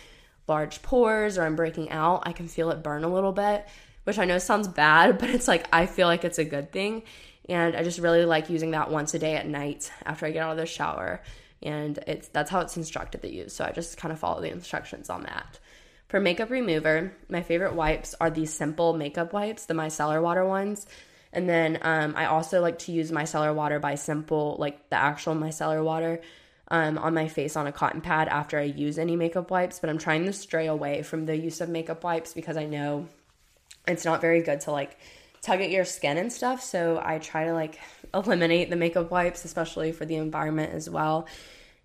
large 0.48 0.82
pores 0.82 1.38
or 1.38 1.44
I'm 1.44 1.56
breaking 1.56 1.90
out, 1.90 2.24
I 2.26 2.34
can 2.34 2.48
feel 2.48 2.72
it 2.72 2.84
burn 2.84 3.04
a 3.04 3.14
little 3.14 3.32
bit, 3.32 3.68
which 4.04 4.20
I 4.20 4.26
know 4.26 4.38
sounds 4.38 4.68
bad, 4.68 5.18
but 5.20 5.30
it's 5.30 5.48
like 5.48 5.68
I 5.72 5.86
feel 5.86 6.08
like 6.08 6.24
it's 6.24 6.40
a 6.40 6.46
good 6.46 6.72
thing. 6.72 7.04
And 7.50 7.76
I 7.76 7.84
just 7.84 8.00
really 8.00 8.26
like 8.26 8.50
using 8.50 8.72
that 8.72 8.92
once 8.92 9.14
a 9.14 9.20
day 9.20 9.36
at 9.36 9.48
night 9.48 9.92
after 10.06 10.26
I 10.26 10.32
get 10.32 10.44
out 10.44 10.52
of 10.52 10.58
the 10.58 10.66
shower 10.66 11.22
and 11.64 12.00
it's 12.08 12.28
that's 12.30 12.50
how 12.50 12.60
it's 12.62 12.78
instructed 12.78 13.22
to 13.22 13.32
use. 13.32 13.54
So 13.54 13.66
I 13.66 13.72
just 13.72 13.98
kind 13.98 14.12
of 14.12 14.20
follow 14.20 14.42
the 14.42 14.52
instructions 14.52 15.10
on 15.10 15.24
that. 15.24 15.60
For 16.08 16.20
makeup 16.20 16.50
remover, 16.50 17.14
my 17.30 17.42
favorite 17.42 17.74
wipes 17.74 18.16
are 18.20 18.30
these 18.30 18.54
simple 18.54 18.94
makeup 18.94 19.32
wipes, 19.32 19.66
the 19.66 19.74
micellar 19.74 20.22
water 20.22 20.46
ones. 20.46 20.86
And 21.34 21.48
then 21.48 21.80
um, 21.82 22.14
I 22.16 22.26
also 22.26 22.62
like 22.62 22.80
to 22.80 22.92
use 22.92 23.12
micellar 23.12 23.54
water 23.56 23.80
by 23.80 23.96
Simple, 23.96 24.58
like 24.60 24.90
the 24.90 24.98
actual 24.98 25.34
micellar 25.36 25.84
water, 25.84 26.22
um, 26.70 26.98
on 26.98 27.14
my 27.14 27.28
face 27.28 27.56
on 27.56 27.68
a 27.68 27.72
cotton 27.72 28.02
pad 28.02 28.28
after 28.28 28.58
I 28.58 28.64
use 28.64 28.98
any 28.98 29.16
makeup 29.16 29.52
wipes. 29.52 29.80
But 29.80 29.90
I'm 29.90 29.98
trying 29.98 30.26
to 30.26 30.34
stray 30.34 30.68
away 30.68 31.04
from 31.04 31.26
the 31.26 31.38
use 31.38 31.62
of 31.62 31.70
makeup 31.70 32.04
wipes 32.04 32.34
because 32.34 32.58
I 32.58 32.66
know 32.66 33.08
it's 33.88 34.06
not 34.06 34.22
very 34.22 34.42
good 34.42 34.62
to 34.62 34.72
like 34.72 34.98
tug 35.42 35.62
at 35.62 35.70
your 35.70 35.86
skin 35.86 36.18
and 36.18 36.32
stuff. 36.32 36.62
So 36.62 37.02
I 37.04 37.20
try 37.20 37.46
to 37.46 37.54
like 37.54 37.80
eliminate 38.14 38.70
the 38.70 38.76
makeup 38.76 39.12
wipes, 39.12 39.46
especially 39.46 39.92
for 39.92 40.06
the 40.06 40.16
environment 40.16 40.74
as 40.74 40.90
well. 40.90 41.28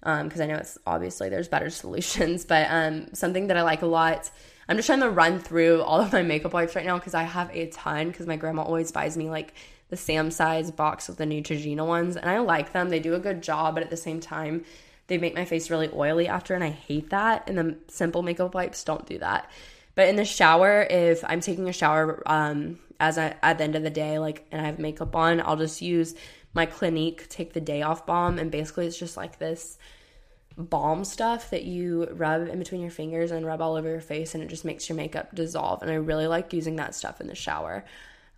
Because 0.00 0.40
um, 0.40 0.42
I 0.42 0.46
know 0.46 0.56
it's 0.56 0.78
obviously 0.86 1.28
there's 1.28 1.48
better 1.48 1.70
solutions, 1.82 2.44
but 2.44 2.66
um, 2.70 3.14
something 3.14 3.48
that 3.48 3.56
I 3.56 3.62
like 3.62 3.82
a 3.82 3.86
lot. 3.86 4.30
I'm 4.68 4.76
just 4.76 4.86
trying 4.86 5.00
to 5.00 5.10
run 5.10 5.38
through 5.38 5.82
all 5.82 6.00
of 6.00 6.12
my 6.12 6.22
makeup 6.22 6.52
wipes 6.52 6.74
right 6.74 6.84
now 6.84 6.98
because 6.98 7.14
I 7.14 7.22
have 7.22 7.54
a 7.54 7.66
ton. 7.68 8.08
Because 8.08 8.26
my 8.26 8.36
grandma 8.36 8.62
always 8.62 8.90
buys 8.92 9.16
me 9.16 9.30
like 9.30 9.54
the 9.88 9.96
Sam 9.96 10.30
size 10.30 10.70
box 10.70 11.08
of 11.08 11.16
the 11.16 11.24
Neutrogena 11.24 11.86
ones, 11.86 12.16
and 12.16 12.28
I 12.28 12.38
like 12.38 12.72
them. 12.72 12.88
They 12.88 12.98
do 12.98 13.14
a 13.14 13.20
good 13.20 13.42
job, 13.42 13.74
but 13.74 13.84
at 13.84 13.90
the 13.90 13.96
same 13.96 14.20
time, 14.20 14.64
they 15.06 15.18
make 15.18 15.34
my 15.34 15.44
face 15.44 15.70
really 15.70 15.88
oily 15.92 16.26
after, 16.26 16.54
and 16.54 16.64
I 16.64 16.70
hate 16.70 17.10
that. 17.10 17.48
And 17.48 17.56
the 17.56 17.76
simple 17.88 18.22
makeup 18.22 18.54
wipes 18.54 18.82
don't 18.82 19.06
do 19.06 19.18
that. 19.18 19.48
But 19.94 20.08
in 20.08 20.16
the 20.16 20.24
shower, 20.24 20.82
if 20.82 21.24
I'm 21.24 21.40
taking 21.40 21.68
a 21.68 21.72
shower, 21.72 22.22
um, 22.26 22.80
as 22.98 23.16
I, 23.16 23.36
at 23.42 23.58
the 23.58 23.64
end 23.64 23.76
of 23.76 23.82
the 23.82 23.90
day, 23.90 24.18
like, 24.18 24.46
and 24.50 24.60
I 24.60 24.66
have 24.66 24.78
makeup 24.78 25.14
on, 25.14 25.40
I'll 25.40 25.56
just 25.56 25.80
use 25.80 26.14
my 26.52 26.66
Clinique 26.66 27.28
Take 27.28 27.52
the 27.52 27.60
Day 27.60 27.82
Off 27.82 28.04
balm. 28.06 28.38
And 28.38 28.50
basically, 28.50 28.86
it's 28.86 28.98
just 28.98 29.16
like 29.16 29.38
this 29.38 29.78
balm 30.56 31.04
stuff 31.04 31.50
that 31.50 31.64
you 31.64 32.08
rub 32.12 32.48
in 32.48 32.58
between 32.58 32.80
your 32.80 32.90
fingers 32.90 33.30
and 33.30 33.44
rub 33.44 33.60
all 33.60 33.76
over 33.76 33.88
your 33.88 34.00
face, 34.00 34.34
and 34.34 34.42
it 34.42 34.48
just 34.48 34.64
makes 34.64 34.88
your 34.88 34.96
makeup 34.96 35.34
dissolve. 35.34 35.82
And 35.82 35.90
I 35.90 35.94
really 35.94 36.26
like 36.26 36.52
using 36.52 36.76
that 36.76 36.94
stuff 36.94 37.20
in 37.20 37.26
the 37.26 37.34
shower. 37.34 37.84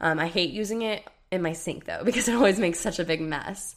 Um, 0.01 0.19
I 0.19 0.27
hate 0.27 0.51
using 0.51 0.83
it 0.83 1.05
in 1.31 1.43
my 1.43 1.53
sink 1.53 1.85
though, 1.85 2.03
because 2.05 2.29
it 2.29 2.35
always 2.35 2.59
makes 2.59 2.81
such 2.81 2.99
a 2.99 3.05
big 3.05 3.21
mess. 3.21 3.77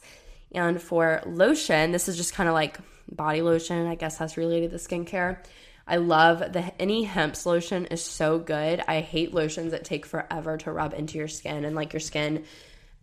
And 0.54 0.80
for 0.80 1.22
lotion, 1.24 1.92
this 1.92 2.08
is 2.08 2.16
just 2.16 2.34
kind 2.34 2.48
of 2.48 2.54
like 2.54 2.78
body 3.10 3.42
lotion, 3.42 3.86
I 3.86 3.94
guess 3.94 4.18
that's 4.18 4.36
related 4.36 4.70
to 4.72 4.76
skincare. 4.76 5.38
I 5.86 5.96
love 5.96 6.38
the 6.52 6.72
any 6.80 7.04
hemp 7.04 7.34
lotion 7.44 7.86
is 7.86 8.04
so 8.04 8.38
good. 8.38 8.82
I 8.86 9.00
hate 9.00 9.34
lotions 9.34 9.72
that 9.72 9.84
take 9.84 10.06
forever 10.06 10.56
to 10.58 10.72
rub 10.72 10.94
into 10.94 11.18
your 11.18 11.28
skin 11.28 11.64
and 11.64 11.74
like 11.74 11.92
your 11.92 12.00
skin 12.00 12.44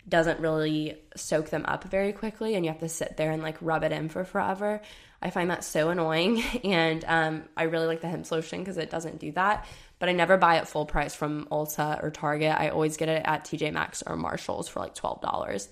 doesn't 0.08 0.39
really 0.39 0.98
soak 1.15 1.50
them 1.50 1.65
up 1.67 1.84
very 1.84 2.13
quickly 2.13 2.55
and 2.55 2.65
you 2.65 2.72
have 2.72 2.79
to 2.79 2.89
sit 2.89 3.17
there 3.17 3.31
and 3.31 3.43
like 3.43 3.58
rub 3.62 3.84
it 3.84 3.91
in 3.91 4.10
for 4.10 4.24
forever. 4.24 4.81
I 5.21 5.29
find 5.29 5.49
that 5.49 5.63
so 5.63 5.89
annoying 5.89 6.41
and 6.63 7.03
um, 7.07 7.43
I 7.57 7.63
really 7.63 7.88
like 7.88 8.01
the 8.01 8.07
hemp 8.07 8.29
lotion 8.31 8.59
because 8.59 8.77
it 8.77 8.89
doesn't 8.89 9.19
do 9.19 9.31
that. 9.33 9.65
But 9.99 10.09
I 10.09 10.13
never 10.13 10.38
buy 10.38 10.57
it 10.57 10.67
full 10.67 10.85
price 10.85 11.13
from 11.13 11.45
Ulta 11.51 12.01
or 12.01 12.09
Target. 12.09 12.55
I 12.57 12.69
always 12.69 12.95
get 12.95 13.09
it 13.09 13.21
at 13.25 13.43
TJ 13.43 13.73
Maxx 13.73 14.01
or 14.07 14.15
Marshalls 14.15 14.69
for 14.69 14.79
like 14.79 14.95
$12. 14.95 15.67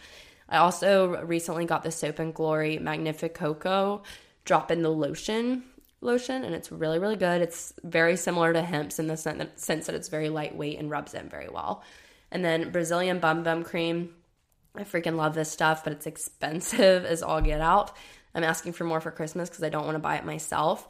I 0.49 0.57
also 0.57 1.23
recently 1.23 1.65
got 1.65 1.83
the 1.83 1.91
Soap 1.91 2.19
and 2.19 2.33
Glory 2.33 2.77
Magnificoco 2.77 4.03
drop 4.43 4.71
in 4.71 4.81
the 4.81 4.89
lotion 4.89 5.63
lotion 5.99 6.43
and 6.43 6.53
it's 6.53 6.71
really 6.71 6.99
really 6.99 7.15
good 7.15 7.41
it's 7.41 7.73
very 7.83 8.15
similar 8.15 8.53
to 8.53 8.61
Hempz 8.61 8.99
in 8.99 9.07
the 9.07 9.17
sense 9.17 9.87
that 9.87 9.95
it's 9.95 10.09
very 10.09 10.29
lightweight 10.29 10.77
and 10.77 10.91
rubs 10.91 11.15
in 11.15 11.27
very 11.27 11.49
well 11.49 11.83
and 12.31 12.45
then 12.45 12.71
brazilian 12.71 13.19
bum 13.19 13.43
bum 13.43 13.63
cream 13.63 14.13
i 14.77 14.83
freaking 14.83 15.15
love 15.15 15.33
this 15.33 15.51
stuff 15.51 15.83
but 15.83 15.93
it's 15.93 16.07
expensive 16.07 17.05
as 17.13 17.23
all 17.23 17.41
get 17.41 17.61
out. 17.61 17.95
I'm 18.35 18.43
asking 18.43 18.73
for 18.73 18.83
more 18.83 19.01
for 19.01 19.11
christmas 19.11 19.49
because 19.49 19.63
i 19.63 19.69
don't 19.69 19.85
want 19.85 19.95
to 19.95 19.99
buy 19.99 20.17
it 20.17 20.25
myself. 20.25 20.87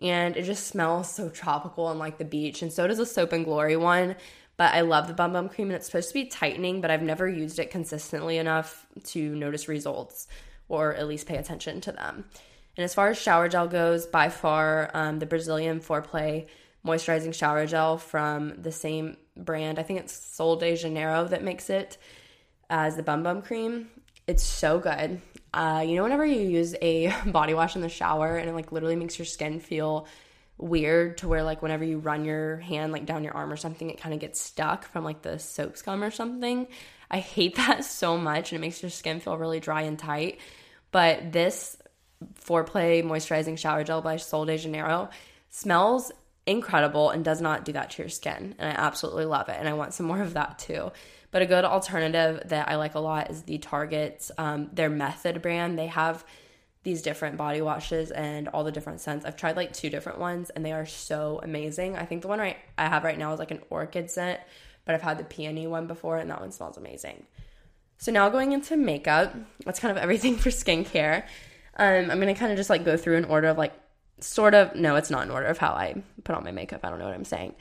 And 0.00 0.36
it 0.36 0.44
just 0.44 0.68
smells 0.68 1.10
so 1.10 1.28
tropical 1.28 1.90
and 1.90 1.98
like 1.98 2.18
the 2.18 2.24
beach 2.24 2.62
and 2.62 2.72
so 2.72 2.86
does 2.86 2.98
the 2.98 3.06
soap 3.06 3.32
and 3.32 3.44
glory 3.44 3.76
one 3.76 4.16
but 4.56 4.74
i 4.74 4.82
love 4.82 5.08
the 5.08 5.14
bum 5.14 5.32
bum 5.32 5.48
cream 5.48 5.68
and 5.68 5.76
it's 5.76 5.86
supposed 5.86 6.08
to 6.08 6.14
be 6.14 6.26
tightening 6.26 6.80
but 6.80 6.90
i've 6.90 7.02
never 7.02 7.28
used 7.28 7.58
it 7.58 7.70
consistently 7.70 8.38
enough 8.38 8.86
to 9.04 9.34
notice 9.34 9.68
results 9.68 10.28
or 10.68 10.94
at 10.94 11.08
least 11.08 11.26
pay 11.26 11.36
attention 11.36 11.80
to 11.82 11.92
them. 11.92 12.24
And 12.76 12.84
as 12.84 12.94
far 12.94 13.08
as 13.08 13.18
shower 13.18 13.48
gel 13.48 13.66
goes, 13.66 14.06
by 14.06 14.28
far 14.28 14.90
um, 14.94 15.18
the 15.18 15.26
Brazilian 15.26 15.80
Foreplay 15.80 16.46
moisturizing 16.86 17.34
shower 17.34 17.66
gel 17.66 17.98
from 17.98 18.62
the 18.62 18.70
same 18.70 19.16
brand. 19.36 19.78
I 19.78 19.82
think 19.82 20.00
it's 20.00 20.12
Sol 20.12 20.56
de 20.56 20.76
Janeiro 20.76 21.24
that 21.24 21.42
makes 21.42 21.70
it 21.70 21.98
as 22.70 22.96
the 22.96 23.02
Bum 23.02 23.22
Bum 23.22 23.42
Cream. 23.42 23.88
It's 24.26 24.42
so 24.42 24.78
good. 24.78 25.20
Uh, 25.54 25.84
you 25.86 25.96
know, 25.96 26.02
whenever 26.02 26.26
you 26.26 26.40
use 26.40 26.74
a 26.82 27.12
body 27.26 27.54
wash 27.54 27.76
in 27.76 27.82
the 27.82 27.88
shower 27.88 28.36
and 28.36 28.48
it 28.48 28.54
like 28.54 28.72
literally 28.72 28.96
makes 28.96 29.18
your 29.18 29.26
skin 29.26 29.60
feel 29.60 30.06
weird 30.58 31.18
to 31.18 31.28
where 31.28 31.44
like 31.44 31.62
whenever 31.62 31.84
you 31.84 31.98
run 31.98 32.24
your 32.24 32.56
hand 32.58 32.92
like 32.92 33.06
down 33.06 33.24
your 33.24 33.34
arm 33.34 33.52
or 33.52 33.56
something, 33.56 33.90
it 33.90 34.00
kind 34.00 34.14
of 34.14 34.20
gets 34.20 34.40
stuck 34.40 34.84
from 34.86 35.04
like 35.04 35.22
the 35.22 35.38
soap 35.38 35.76
scum 35.76 36.02
or 36.02 36.10
something. 36.10 36.66
I 37.10 37.20
hate 37.20 37.54
that 37.56 37.84
so 37.84 38.18
much 38.18 38.52
and 38.52 38.58
it 38.58 38.60
makes 38.60 38.82
your 38.82 38.90
skin 38.90 39.20
feel 39.20 39.38
really 39.38 39.60
dry 39.60 39.82
and 39.82 39.98
tight. 39.98 40.40
But 40.90 41.32
this 41.32 41.76
Foreplay 42.44 43.02
Moisturizing 43.04 43.58
Shower 43.58 43.84
Gel 43.84 44.02
by 44.02 44.16
Sol 44.16 44.44
de 44.44 44.58
Janeiro 44.58 45.10
smells 45.50 46.10
incredible 46.46 47.10
and 47.10 47.24
does 47.24 47.40
not 47.40 47.64
do 47.64 47.72
that 47.72 47.90
to 47.90 48.02
your 48.02 48.08
skin. 48.08 48.54
And 48.58 48.68
I 48.68 48.72
absolutely 48.72 49.26
love 49.26 49.48
it. 49.48 49.56
And 49.58 49.68
I 49.68 49.74
want 49.74 49.94
some 49.94 50.06
more 50.06 50.20
of 50.20 50.34
that 50.34 50.58
too. 50.58 50.90
But 51.30 51.42
a 51.42 51.46
good 51.46 51.64
alternative 51.64 52.42
that 52.46 52.68
I 52.68 52.76
like 52.76 52.94
a 52.94 53.00
lot 53.00 53.30
is 53.30 53.42
the 53.42 53.58
Target, 53.58 54.30
um, 54.38 54.70
their 54.72 54.88
Method 54.88 55.42
brand. 55.42 55.78
They 55.78 55.88
have 55.88 56.24
these 56.84 57.02
different 57.02 57.36
body 57.36 57.60
washes 57.60 58.10
and 58.10 58.48
all 58.48 58.64
the 58.64 58.72
different 58.72 59.00
scents. 59.00 59.26
I've 59.26 59.36
tried 59.36 59.56
like 59.56 59.72
two 59.72 59.90
different 59.90 60.18
ones 60.18 60.48
and 60.50 60.64
they 60.64 60.72
are 60.72 60.86
so 60.86 61.40
amazing. 61.42 61.96
I 61.96 62.06
think 62.06 62.22
the 62.22 62.28
one 62.28 62.38
right 62.38 62.56
I 62.78 62.86
have 62.86 63.04
right 63.04 63.18
now 63.18 63.32
is 63.32 63.38
like 63.38 63.50
an 63.50 63.60
orchid 63.68 64.10
scent, 64.10 64.40
but 64.84 64.94
I've 64.94 65.02
had 65.02 65.18
the 65.18 65.24
peony 65.24 65.66
one 65.66 65.86
before 65.86 66.16
and 66.16 66.30
that 66.30 66.40
one 66.40 66.50
smells 66.50 66.78
amazing. 66.78 67.26
So 67.98 68.12
now 68.12 68.28
going 68.30 68.52
into 68.52 68.76
makeup, 68.76 69.34
that's 69.66 69.80
kind 69.80 69.90
of 69.90 70.02
everything 70.02 70.36
for 70.36 70.50
skincare. 70.50 71.24
Um, 71.76 72.10
I'm 72.10 72.20
gonna 72.20 72.34
kind 72.34 72.52
of 72.52 72.56
just 72.56 72.70
like 72.70 72.84
go 72.84 72.96
through 72.96 73.16
an 73.16 73.24
order 73.26 73.48
of 73.48 73.58
like 73.58 73.74
sort 74.20 74.54
of 74.54 74.74
no, 74.74 74.96
it's 74.96 75.10
not 75.10 75.24
in 75.24 75.30
order 75.30 75.46
of 75.46 75.58
how 75.58 75.72
I 75.72 76.02
put 76.24 76.34
on 76.34 76.44
my 76.44 76.52
makeup. 76.52 76.80
I 76.84 76.90
don't 76.90 76.98
know 76.98 77.04
what 77.04 77.14
I'm 77.14 77.24
saying. 77.24 77.54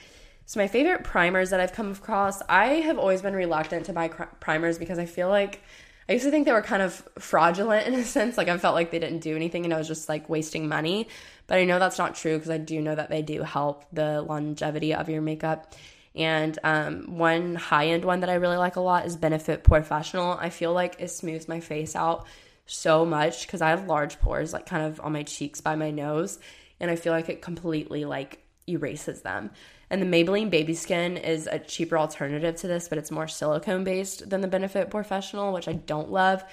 So 0.47 0.61
my 0.61 0.67
favorite 0.67 1.03
primers 1.03 1.49
that 1.49 1.59
I've 1.59 1.73
come 1.73 1.91
across, 1.91 2.41
I 2.47 2.67
have 2.75 2.97
always 2.97 3.21
been 3.21 3.35
reluctant 3.35 3.87
to 3.87 3.93
buy 3.93 4.07
primers 4.07 4.77
because 4.77 4.97
I 4.97 5.05
feel 5.05 5.27
like 5.27 5.61
I 6.07 6.13
used 6.13 6.23
to 6.23 6.31
think 6.31 6.45
they 6.45 6.53
were 6.53 6.61
kind 6.61 6.81
of 6.81 7.05
fraudulent 7.19 7.85
in 7.85 7.93
a 7.93 8.03
sense. 8.05 8.37
Like 8.37 8.47
I 8.47 8.57
felt 8.57 8.73
like 8.73 8.89
they 8.89 8.99
didn't 8.99 9.19
do 9.19 9.35
anything 9.35 9.65
and 9.65 9.73
I 9.73 9.77
was 9.77 9.89
just 9.89 10.07
like 10.07 10.29
wasting 10.29 10.69
money. 10.69 11.09
But 11.47 11.57
I 11.57 11.65
know 11.65 11.79
that's 11.79 11.97
not 11.97 12.15
true 12.15 12.37
because 12.37 12.49
I 12.49 12.59
do 12.59 12.79
know 12.79 12.95
that 12.95 13.09
they 13.09 13.21
do 13.21 13.43
help 13.43 13.83
the 13.91 14.21
longevity 14.21 14.93
of 14.93 15.09
your 15.09 15.21
makeup. 15.21 15.75
And 16.15 16.57
um, 16.63 17.17
one 17.17 17.55
high 17.55 17.87
end 17.87 18.05
one 18.05 18.21
that 18.21 18.29
I 18.29 18.35
really 18.35 18.55
like 18.55 18.77
a 18.77 18.81
lot 18.81 19.05
is 19.05 19.17
Benefit 19.17 19.65
POREfessional. 19.65 20.37
I 20.39 20.49
feel 20.49 20.71
like 20.71 20.95
it 20.99 21.09
smooths 21.09 21.49
my 21.49 21.59
face 21.59 21.93
out 21.93 22.25
so 22.65 23.05
much 23.05 23.45
because 23.45 23.61
I 23.61 23.71
have 23.71 23.87
large 23.87 24.17
pores, 24.21 24.53
like 24.53 24.65
kind 24.65 24.85
of 24.85 25.01
on 25.01 25.11
my 25.11 25.23
cheeks 25.23 25.59
by 25.59 25.75
my 25.75 25.91
nose, 25.91 26.39
and 26.79 26.89
I 26.89 26.95
feel 26.95 27.11
like 27.11 27.27
it 27.27 27.41
completely 27.41 28.05
like 28.05 28.39
erases 28.65 29.21
them. 29.23 29.51
And 29.89 30.01
the 30.01 30.05
Maybelline 30.05 30.49
Baby 30.49 30.73
Skin 30.73 31.17
is 31.17 31.47
a 31.47 31.59
cheaper 31.59 31.97
alternative 31.97 32.55
to 32.57 32.67
this, 32.67 32.89
but 32.89 32.97
it's 32.97 33.11
more 33.11 33.27
silicone 33.27 33.83
based 33.83 34.29
than 34.29 34.41
the 34.41 34.47
Benefit 34.47 34.89
POREfessional, 34.89 35.53
which 35.53 35.67
I 35.67 35.73
don't 35.73 36.11
love. 36.11 36.43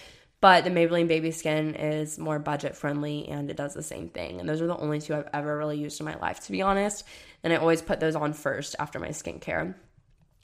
But 0.40 0.64
the 0.64 0.70
Maybelline 0.70 1.08
Baby 1.08 1.30
Skin 1.30 1.74
is 1.74 2.18
more 2.18 2.38
budget 2.38 2.76
friendly 2.76 3.28
and 3.28 3.50
it 3.50 3.56
does 3.56 3.74
the 3.74 3.82
same 3.82 4.10
thing. 4.10 4.40
And 4.40 4.48
those 4.48 4.60
are 4.60 4.66
the 4.66 4.76
only 4.76 5.00
two 5.00 5.14
I've 5.14 5.28
ever 5.32 5.56
really 5.56 5.78
used 5.78 6.00
in 6.00 6.04
my 6.04 6.16
life, 6.16 6.40
to 6.40 6.52
be 6.52 6.62
honest. 6.62 7.04
And 7.42 7.52
I 7.52 7.56
always 7.56 7.82
put 7.82 7.98
those 7.98 8.14
on 8.14 8.34
first 8.34 8.76
after 8.78 9.00
my 9.00 9.08
skincare. 9.08 9.74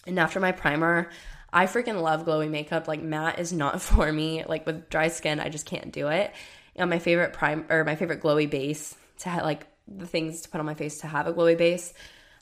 And 0.06 0.18
after 0.18 0.40
my 0.40 0.52
primer, 0.52 1.10
I 1.52 1.66
freaking 1.66 2.00
love 2.00 2.24
glowy 2.24 2.50
makeup. 2.50 2.88
Like 2.88 3.02
matte 3.02 3.38
is 3.38 3.52
not 3.52 3.82
for 3.82 4.10
me. 4.10 4.44
Like 4.44 4.66
with 4.66 4.88
dry 4.88 5.08
skin, 5.08 5.38
I 5.38 5.48
just 5.48 5.66
can't 5.66 5.92
do 5.92 6.08
it. 6.08 6.32
And 6.74 6.88
my 6.88 6.98
favorite 6.98 7.34
prime 7.34 7.66
or 7.68 7.84
my 7.84 7.94
favorite 7.94 8.22
glowy 8.22 8.48
base 8.48 8.96
to 9.18 9.28
have 9.28 9.44
like 9.44 9.66
the 9.86 10.06
things 10.06 10.42
to 10.42 10.48
put 10.48 10.60
on 10.60 10.66
my 10.66 10.74
face 10.74 11.00
to 11.00 11.08
have 11.08 11.26
a 11.26 11.32
glowy 11.32 11.58
base. 11.58 11.92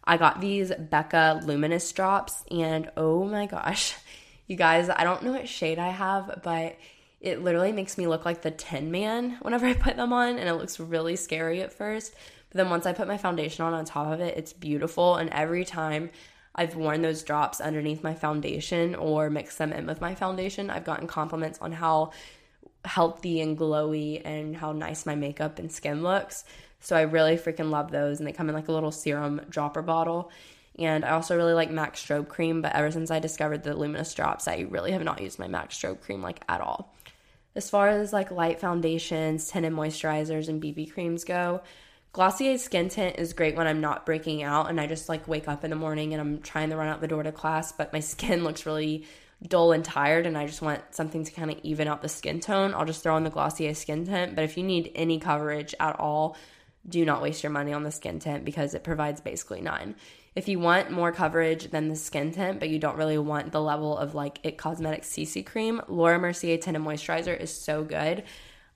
I 0.08 0.16
got 0.16 0.40
these 0.40 0.72
Becca 0.72 1.42
Luminous 1.44 1.92
drops 1.92 2.42
and 2.50 2.90
oh 2.96 3.24
my 3.24 3.46
gosh. 3.46 3.94
You 4.46 4.56
guys, 4.56 4.88
I 4.88 5.04
don't 5.04 5.22
know 5.22 5.32
what 5.32 5.46
shade 5.46 5.78
I 5.78 5.90
have, 5.90 6.40
but 6.42 6.78
it 7.20 7.44
literally 7.44 7.72
makes 7.72 7.98
me 7.98 8.06
look 8.06 8.24
like 8.24 8.40
the 8.40 8.50
Tin 8.50 8.90
Man 8.90 9.36
whenever 9.42 9.66
I 9.66 9.74
put 9.74 9.96
them 9.96 10.14
on, 10.14 10.38
and 10.38 10.48
it 10.48 10.54
looks 10.54 10.80
really 10.80 11.16
scary 11.16 11.60
at 11.60 11.74
first. 11.74 12.14
But 12.48 12.56
then 12.56 12.70
once 12.70 12.86
I 12.86 12.94
put 12.94 13.06
my 13.06 13.18
foundation 13.18 13.66
on 13.66 13.74
on 13.74 13.84
top 13.84 14.10
of 14.10 14.20
it, 14.20 14.38
it's 14.38 14.54
beautiful. 14.54 15.16
And 15.16 15.28
every 15.28 15.66
time 15.66 16.08
I've 16.54 16.74
worn 16.74 17.02
those 17.02 17.22
drops 17.22 17.60
underneath 17.60 18.02
my 18.02 18.14
foundation 18.14 18.94
or 18.94 19.28
mixed 19.28 19.58
them 19.58 19.74
in 19.74 19.86
with 19.86 20.00
my 20.00 20.14
foundation, 20.14 20.70
I've 20.70 20.84
gotten 20.84 21.06
compliments 21.06 21.58
on 21.60 21.72
how 21.72 22.12
healthy 22.86 23.42
and 23.42 23.58
glowy 23.58 24.22
and 24.24 24.56
how 24.56 24.72
nice 24.72 25.04
my 25.04 25.14
makeup 25.14 25.58
and 25.58 25.70
skin 25.70 26.02
looks. 26.02 26.44
So 26.80 26.96
I 26.96 27.02
really 27.02 27.36
freaking 27.36 27.70
love 27.70 27.90
those. 27.90 28.18
And 28.18 28.26
they 28.26 28.32
come 28.32 28.48
in 28.48 28.54
like 28.54 28.68
a 28.68 28.72
little 28.72 28.92
serum 28.92 29.40
dropper 29.48 29.82
bottle. 29.82 30.30
And 30.78 31.04
I 31.04 31.10
also 31.10 31.36
really 31.36 31.54
like 31.54 31.70
MAC 31.70 31.96
strobe 31.96 32.28
cream, 32.28 32.62
but 32.62 32.74
ever 32.74 32.90
since 32.90 33.10
I 33.10 33.18
discovered 33.18 33.64
the 33.64 33.74
luminous 33.74 34.14
drops, 34.14 34.46
I 34.46 34.66
really 34.70 34.92
have 34.92 35.02
not 35.02 35.20
used 35.20 35.38
my 35.38 35.48
MAC 35.48 35.70
strobe 35.70 36.00
cream 36.00 36.22
like 36.22 36.40
at 36.48 36.60
all. 36.60 36.94
As 37.56 37.68
far 37.68 37.88
as 37.88 38.12
like 38.12 38.30
light 38.30 38.60
foundations, 38.60 39.48
tinted 39.48 39.72
moisturizers, 39.72 40.48
and 40.48 40.62
BB 40.62 40.92
creams 40.92 41.24
go, 41.24 41.62
Glossier 42.12 42.58
Skin 42.58 42.88
Tint 42.88 43.18
is 43.18 43.32
great 43.32 43.56
when 43.56 43.66
I'm 43.66 43.80
not 43.80 44.06
breaking 44.06 44.42
out 44.42 44.70
and 44.70 44.80
I 44.80 44.86
just 44.86 45.08
like 45.08 45.28
wake 45.28 45.48
up 45.48 45.64
in 45.64 45.70
the 45.70 45.76
morning 45.76 46.14
and 46.14 46.20
I'm 46.20 46.40
trying 46.40 46.70
to 46.70 46.76
run 46.76 46.88
out 46.88 47.00
the 47.00 47.08
door 47.08 47.22
to 47.22 47.32
class, 47.32 47.72
but 47.72 47.92
my 47.92 48.00
skin 48.00 48.44
looks 48.44 48.64
really 48.64 49.04
dull 49.46 49.72
and 49.72 49.84
tired 49.84 50.26
and 50.26 50.36
I 50.36 50.46
just 50.46 50.62
want 50.62 50.82
something 50.90 51.24
to 51.24 51.32
kind 51.32 51.50
of 51.50 51.58
even 51.62 51.86
out 51.86 52.02
the 52.02 52.08
skin 52.08 52.40
tone. 52.40 52.74
I'll 52.74 52.84
just 52.84 53.02
throw 53.02 53.14
on 53.14 53.24
the 53.24 53.30
Glossier 53.30 53.74
Skin 53.74 54.06
Tint. 54.06 54.34
But 54.34 54.44
if 54.44 54.56
you 54.56 54.64
need 54.64 54.90
any 54.94 55.18
coverage 55.18 55.74
at 55.78 55.98
all, 55.98 56.36
do 56.88 57.04
not 57.04 57.22
waste 57.22 57.42
your 57.42 57.52
money 57.52 57.72
on 57.72 57.82
the 57.82 57.90
skin 57.90 58.18
tint 58.18 58.44
because 58.44 58.74
it 58.74 58.84
provides 58.84 59.20
basically 59.20 59.60
none. 59.60 59.94
If 60.34 60.48
you 60.48 60.58
want 60.58 60.90
more 60.90 61.12
coverage 61.12 61.70
than 61.70 61.88
the 61.88 61.96
skin 61.96 62.32
tint, 62.32 62.60
but 62.60 62.68
you 62.68 62.78
don't 62.78 62.96
really 62.96 63.18
want 63.18 63.50
the 63.50 63.60
level 63.60 63.96
of 63.96 64.14
like 64.14 64.38
It 64.42 64.56
Cosmetics 64.56 65.08
CC 65.08 65.44
cream, 65.44 65.80
Laura 65.88 66.18
Mercier 66.18 66.56
Tinted 66.56 66.82
Moisturizer 66.82 67.38
is 67.38 67.52
so 67.52 67.82
good. 67.82 68.22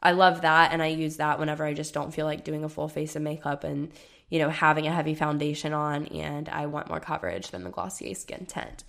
I 0.03 0.13
love 0.13 0.43
that 0.43 0.73
and 0.73 0.83
I 0.83 0.89
use 0.89 1.19
that 1.19 1.39
whenever 1.39 1.65
I 1.65 1.75
just 1.75 1.95
don't 1.95 2.13
feel 2.13 2.27
like 2.27 2.45
doing 2.45 2.65
a 2.65 2.69
full 2.69 2.89
face 2.89 3.15
of 3.15 3.23
makeup 3.23 3.63
and 3.63 3.93
you 4.29 4.41
know 4.41 4.51
having 4.51 4.87
a 4.87 4.93
heavy 4.93 5.15
foundation 5.15 5.73
on 5.73 6.07
and 6.07 6.49
I 6.49 6.67
want 6.67 6.89
more 6.89 6.99
coverage 6.99 7.51
than 7.51 7.63
the 7.63 7.71
Glossier 7.71 8.15
Skin 8.15 8.47
Tint. 8.47 8.85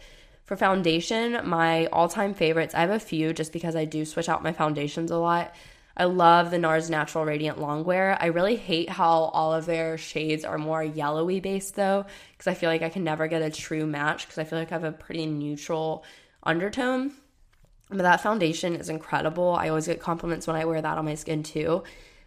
For 0.45 0.57
foundation, 0.57 1.39
my 1.47 1.86
all-time 1.88 2.33
favorites, 2.33 2.75
I 2.75 2.81
have 2.81 2.89
a 2.89 2.99
few 2.99 3.31
just 3.31 3.53
because 3.53 3.75
I 3.75 3.86
do 3.86 4.03
switch 4.03 4.27
out 4.27 4.43
my 4.43 4.51
foundations 4.51 5.09
a 5.09 5.17
lot. 5.17 5.55
I 5.95 6.06
love 6.06 6.49
the 6.49 6.58
NARS 6.58 6.89
Natural 6.89 7.23
Radiant 7.23 7.60
Longwear. 7.60 8.17
I 8.19 8.27
really 8.27 8.56
hate 8.56 8.89
how 8.89 9.12
all 9.12 9.53
of 9.53 9.67
their 9.67 9.97
shades 9.97 10.43
are 10.43 10.58
more 10.58 10.84
yellowy 10.84 11.39
based 11.39 11.75
though, 11.75 12.06
because 12.32 12.47
I 12.47 12.56
feel 12.56 12.69
like 12.69 12.82
I 12.82 12.89
can 12.89 13.03
never 13.03 13.27
get 13.27 13.43
a 13.43 13.51
true 13.51 13.86
match 13.86 14.25
because 14.25 14.39
I 14.39 14.43
feel 14.43 14.58
like 14.58 14.71
I 14.71 14.75
have 14.75 14.84
a 14.84 14.91
pretty 14.91 15.27
neutral 15.27 16.03
undertone. 16.41 17.13
But 17.89 17.99
that 17.99 18.21
foundation 18.21 18.75
is 18.75 18.89
incredible. 18.89 19.53
I 19.53 19.69
always 19.69 19.86
get 19.86 19.99
compliments 19.99 20.47
when 20.47 20.56
I 20.56 20.65
wear 20.65 20.82
that 20.82 20.97
on 20.97 21.06
my 21.06 21.13
skin 21.13 21.43
too. 21.43 21.84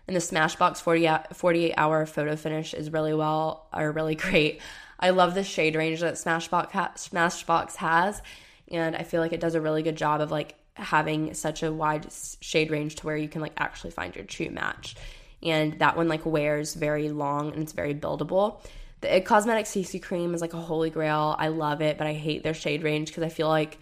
And 0.06 0.14
the 0.14 0.20
Smashbox 0.20 0.76
40, 0.78 1.34
48 1.34 1.74
hour 1.76 2.06
photo 2.06 2.36
finish 2.36 2.72
is 2.72 2.92
really 2.92 3.14
well, 3.14 3.68
or 3.74 3.90
really 3.90 4.14
great. 4.16 4.60
I 5.00 5.10
love 5.10 5.34
the 5.34 5.42
shade 5.42 5.74
range 5.74 6.00
that 6.00 6.14
Smashbox, 6.14 6.70
ha- 6.70 6.92
Smashbox 6.94 7.76
has. 7.76 8.22
And 8.70 8.94
I 8.94 9.02
feel 9.02 9.20
like 9.20 9.32
it 9.32 9.40
does 9.40 9.56
a 9.56 9.60
really 9.60 9.82
good 9.82 9.96
job 9.96 10.20
of 10.20 10.30
like 10.30 10.54
having 10.76 11.34
such 11.34 11.62
a 11.62 11.72
wide 11.72 12.06
shade 12.40 12.70
range 12.70 12.96
to 12.96 13.06
where 13.06 13.16
you 13.16 13.28
can 13.28 13.40
like 13.40 13.54
actually 13.56 13.90
find 13.90 14.14
your 14.14 14.24
true 14.24 14.50
match. 14.50 14.96
And 15.42 15.78
that 15.78 15.96
one 15.96 16.08
like 16.08 16.24
wears 16.24 16.74
very 16.74 17.10
long 17.10 17.52
and 17.52 17.62
it's 17.62 17.72
very 17.72 17.94
buildable. 17.94 18.60
The 19.00 19.12
uh, 19.12 19.16
It 19.16 19.26
Cosmetics 19.26 19.70
CC 19.70 20.02
cream 20.02 20.34
is 20.34 20.40
like 20.40 20.54
a 20.54 20.60
holy 20.60 20.90
grail. 20.90 21.36
I 21.38 21.48
love 21.48 21.82
it, 21.82 21.98
but 21.98 22.06
I 22.06 22.14
hate 22.14 22.42
their 22.42 22.54
shade 22.54 22.82
range 22.82 23.08
because 23.08 23.22
I 23.22 23.28
feel 23.28 23.48
like 23.48 23.78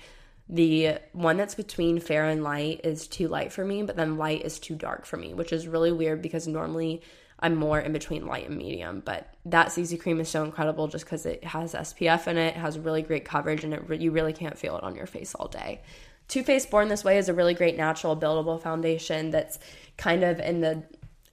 the 0.49 0.99
one 1.13 1.37
that's 1.37 1.55
between 1.55 2.01
fair 2.01 2.27
and 2.27 2.43
light 2.43 2.83
is 2.85 3.07
too 3.07 3.29
light 3.29 3.53
for 3.53 3.65
me, 3.65 3.83
but 3.83 3.97
then 3.97 4.19
light 4.19 4.43
is 4.45 4.59
too 4.59 4.75
dark 4.75 5.07
for 5.07 5.17
me, 5.17 5.33
which 5.33 5.53
is 5.53 5.67
really 5.67 5.93
weird 5.93 6.21
because 6.21 6.47
normally 6.47 7.03
I'm 7.41 7.57
more 7.57 7.81
in 7.81 7.93
between 7.93 8.27
light 8.27 8.49
and 8.49 8.57
medium. 8.57 9.03
But 9.05 9.35
that 9.47 9.69
CC 9.69 9.99
cream 9.99 10.21
is 10.21 10.29
so 10.29 10.45
incredible 10.45 10.89
just 10.89 11.05
because 11.05 11.25
it 11.25 11.45
has 11.45 11.75
SPF 11.75 12.27
in 12.27 12.37
it, 12.37 12.49
it 12.49 12.57
has 12.57 12.79
really 12.79 13.03
great 13.03 13.25
coverage, 13.25 13.65
and 13.65 13.73
it 13.73 14.01
you 14.01 14.11
really 14.11 14.33
can't 14.33 14.59
feel 14.59 14.77
it 14.77 14.83
on 14.83 14.95
your 14.95 15.07
face 15.07 15.35
all 15.35 15.49
day. 15.49 15.81
Too 16.29 16.43
Faced 16.43 16.71
Born 16.71 16.89
This 16.89 17.05
Way 17.05 17.19
is 17.19 17.29
a 17.29 17.35
really 17.35 17.55
great 17.55 17.77
natural 17.77 18.17
buildable 18.17 18.61
foundation 18.61 19.31
that's 19.31 19.59
kind 19.97 20.25
of 20.25 20.41
in 20.41 20.61
the 20.61 20.83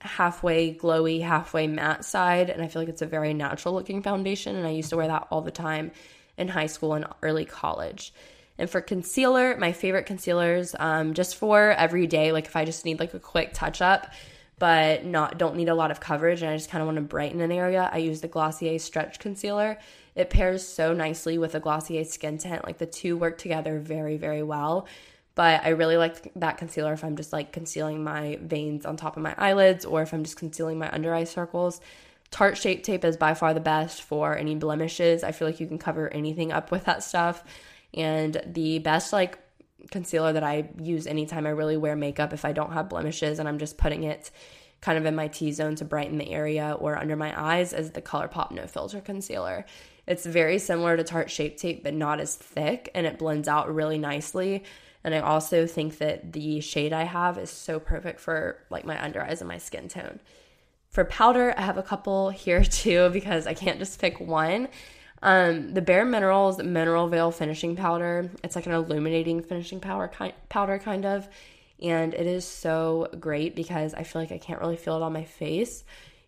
halfway 0.00 0.74
glowy, 0.74 1.22
halfway 1.22 1.66
matte 1.66 2.04
side. 2.04 2.50
And 2.50 2.62
I 2.62 2.68
feel 2.68 2.82
like 2.82 2.88
it's 2.88 3.02
a 3.02 3.06
very 3.06 3.34
natural 3.34 3.74
looking 3.74 4.02
foundation. 4.02 4.56
And 4.56 4.66
I 4.66 4.70
used 4.70 4.90
to 4.90 4.96
wear 4.96 5.06
that 5.08 5.28
all 5.30 5.40
the 5.40 5.50
time 5.50 5.92
in 6.36 6.48
high 6.48 6.66
school 6.66 6.94
and 6.94 7.06
early 7.22 7.44
college. 7.44 8.12
And 8.58 8.68
for 8.68 8.80
concealer, 8.80 9.56
my 9.56 9.72
favorite 9.72 10.06
concealers, 10.06 10.74
um, 10.78 11.14
just 11.14 11.36
for 11.36 11.70
every 11.72 12.06
day, 12.06 12.32
like 12.32 12.46
if 12.46 12.56
I 12.56 12.64
just 12.64 12.84
need 12.84 13.00
like 13.00 13.14
a 13.14 13.18
quick 13.18 13.54
touch 13.54 13.80
up, 13.80 14.12
but 14.58 15.04
not 15.04 15.38
don't 15.38 15.56
need 15.56 15.68
a 15.68 15.74
lot 15.74 15.90
of 15.90 16.00
coverage 16.00 16.42
and 16.42 16.50
I 16.50 16.56
just 16.56 16.70
kind 16.70 16.82
of 16.82 16.86
want 16.86 16.96
to 16.96 17.02
brighten 17.02 17.40
an 17.40 17.50
area, 17.50 17.88
I 17.92 17.98
use 17.98 18.20
the 18.20 18.28
Glossier 18.28 18.78
Stretch 18.78 19.18
Concealer. 19.18 19.78
It 20.14 20.30
pairs 20.30 20.66
so 20.66 20.92
nicely 20.92 21.38
with 21.38 21.54
a 21.54 21.60
Glossier 21.60 22.04
Skin 22.04 22.38
Tint. 22.38 22.64
Like 22.64 22.78
the 22.78 22.86
two 22.86 23.16
work 23.16 23.38
together 23.38 23.78
very, 23.78 24.16
very 24.16 24.42
well. 24.42 24.86
But 25.34 25.64
I 25.64 25.70
really 25.70 25.96
like 25.96 26.30
that 26.36 26.58
concealer 26.58 26.92
if 26.92 27.04
I'm 27.04 27.16
just 27.16 27.32
like 27.32 27.52
concealing 27.52 28.04
my 28.04 28.38
veins 28.42 28.84
on 28.84 28.96
top 28.96 29.16
of 29.16 29.22
my 29.22 29.34
eyelids 29.38 29.84
or 29.84 30.02
if 30.02 30.12
I'm 30.12 30.24
just 30.24 30.36
concealing 30.36 30.78
my 30.78 30.92
under 30.92 31.14
eye 31.14 31.24
circles. 31.24 31.80
Tarte 32.30 32.56
Shape 32.56 32.82
Tape 32.82 33.04
is 33.04 33.16
by 33.16 33.34
far 33.34 33.54
the 33.54 33.60
best 33.60 34.02
for 34.02 34.36
any 34.36 34.54
blemishes. 34.54 35.22
I 35.22 35.32
feel 35.32 35.48
like 35.48 35.60
you 35.60 35.66
can 35.66 35.78
cover 35.78 36.12
anything 36.12 36.52
up 36.52 36.70
with 36.70 36.84
that 36.84 37.02
stuff. 37.02 37.44
And 37.94 38.42
the 38.46 38.78
best 38.80 39.12
like 39.12 39.38
concealer 39.90 40.32
that 40.34 40.44
I 40.44 40.68
use 40.80 41.06
anytime 41.06 41.46
I 41.46 41.50
really 41.50 41.76
wear 41.76 41.96
makeup 41.96 42.32
if 42.32 42.44
I 42.44 42.52
don't 42.52 42.72
have 42.72 42.88
blemishes 42.88 43.38
and 43.38 43.48
I'm 43.48 43.58
just 43.58 43.78
putting 43.78 44.04
it 44.04 44.30
kind 44.80 44.98
of 44.98 45.06
in 45.06 45.14
my 45.14 45.28
T 45.28 45.52
zone 45.52 45.76
to 45.76 45.84
brighten 45.84 46.18
the 46.18 46.30
area 46.30 46.76
or 46.78 46.98
under 46.98 47.16
my 47.16 47.32
eyes 47.40 47.72
is 47.72 47.92
the 47.92 48.02
ColourPop 48.02 48.50
No 48.50 48.66
Filter 48.66 49.00
Concealer. 49.00 49.64
It's 50.06 50.26
very 50.26 50.58
similar 50.58 50.96
to 50.96 51.04
Tarte 51.04 51.30
Shape 51.30 51.56
Tape, 51.56 51.84
but 51.84 51.94
not 51.94 52.20
as 52.20 52.34
thick, 52.34 52.90
and 52.94 53.06
it 53.06 53.18
blends 53.18 53.48
out 53.48 53.72
really 53.72 53.98
nicely. 53.98 54.64
And 55.04 55.14
I 55.14 55.20
also 55.20 55.66
think 55.66 55.98
that 55.98 56.32
the 56.32 56.60
shade 56.60 56.92
I 56.92 57.04
have 57.04 57.38
is 57.38 57.50
so 57.50 57.80
perfect 57.80 58.20
for 58.20 58.58
like 58.70 58.84
my 58.84 59.02
under 59.02 59.22
eyes 59.22 59.40
and 59.40 59.48
my 59.48 59.58
skin 59.58 59.88
tone. 59.88 60.20
For 60.88 61.04
powder, 61.04 61.54
I 61.56 61.62
have 61.62 61.78
a 61.78 61.82
couple 61.82 62.30
here 62.30 62.64
too 62.64 63.10
because 63.10 63.46
I 63.46 63.54
can't 63.54 63.78
just 63.78 64.00
pick 64.00 64.20
one. 64.20 64.68
Um, 65.22 65.72
the 65.72 65.82
Bare 65.82 66.04
Minerals 66.04 66.58
Mineral 66.58 67.06
Veil 67.08 67.30
Finishing 67.30 67.76
Powder. 67.76 68.30
It's 68.42 68.56
like 68.56 68.66
an 68.66 68.72
illuminating 68.72 69.42
finishing 69.42 69.78
powder, 69.78 70.10
powder 70.48 70.78
kind 70.80 71.06
of, 71.06 71.28
and 71.80 72.12
it 72.12 72.26
is 72.26 72.44
so 72.44 73.08
great 73.20 73.54
because 73.54 73.94
I 73.94 74.02
feel 74.02 74.20
like 74.20 74.32
I 74.32 74.38
can't 74.38 74.60
really 74.60 74.76
feel 74.76 74.96
it 74.96 75.02
on 75.02 75.12
my 75.12 75.24
face. 75.24 75.84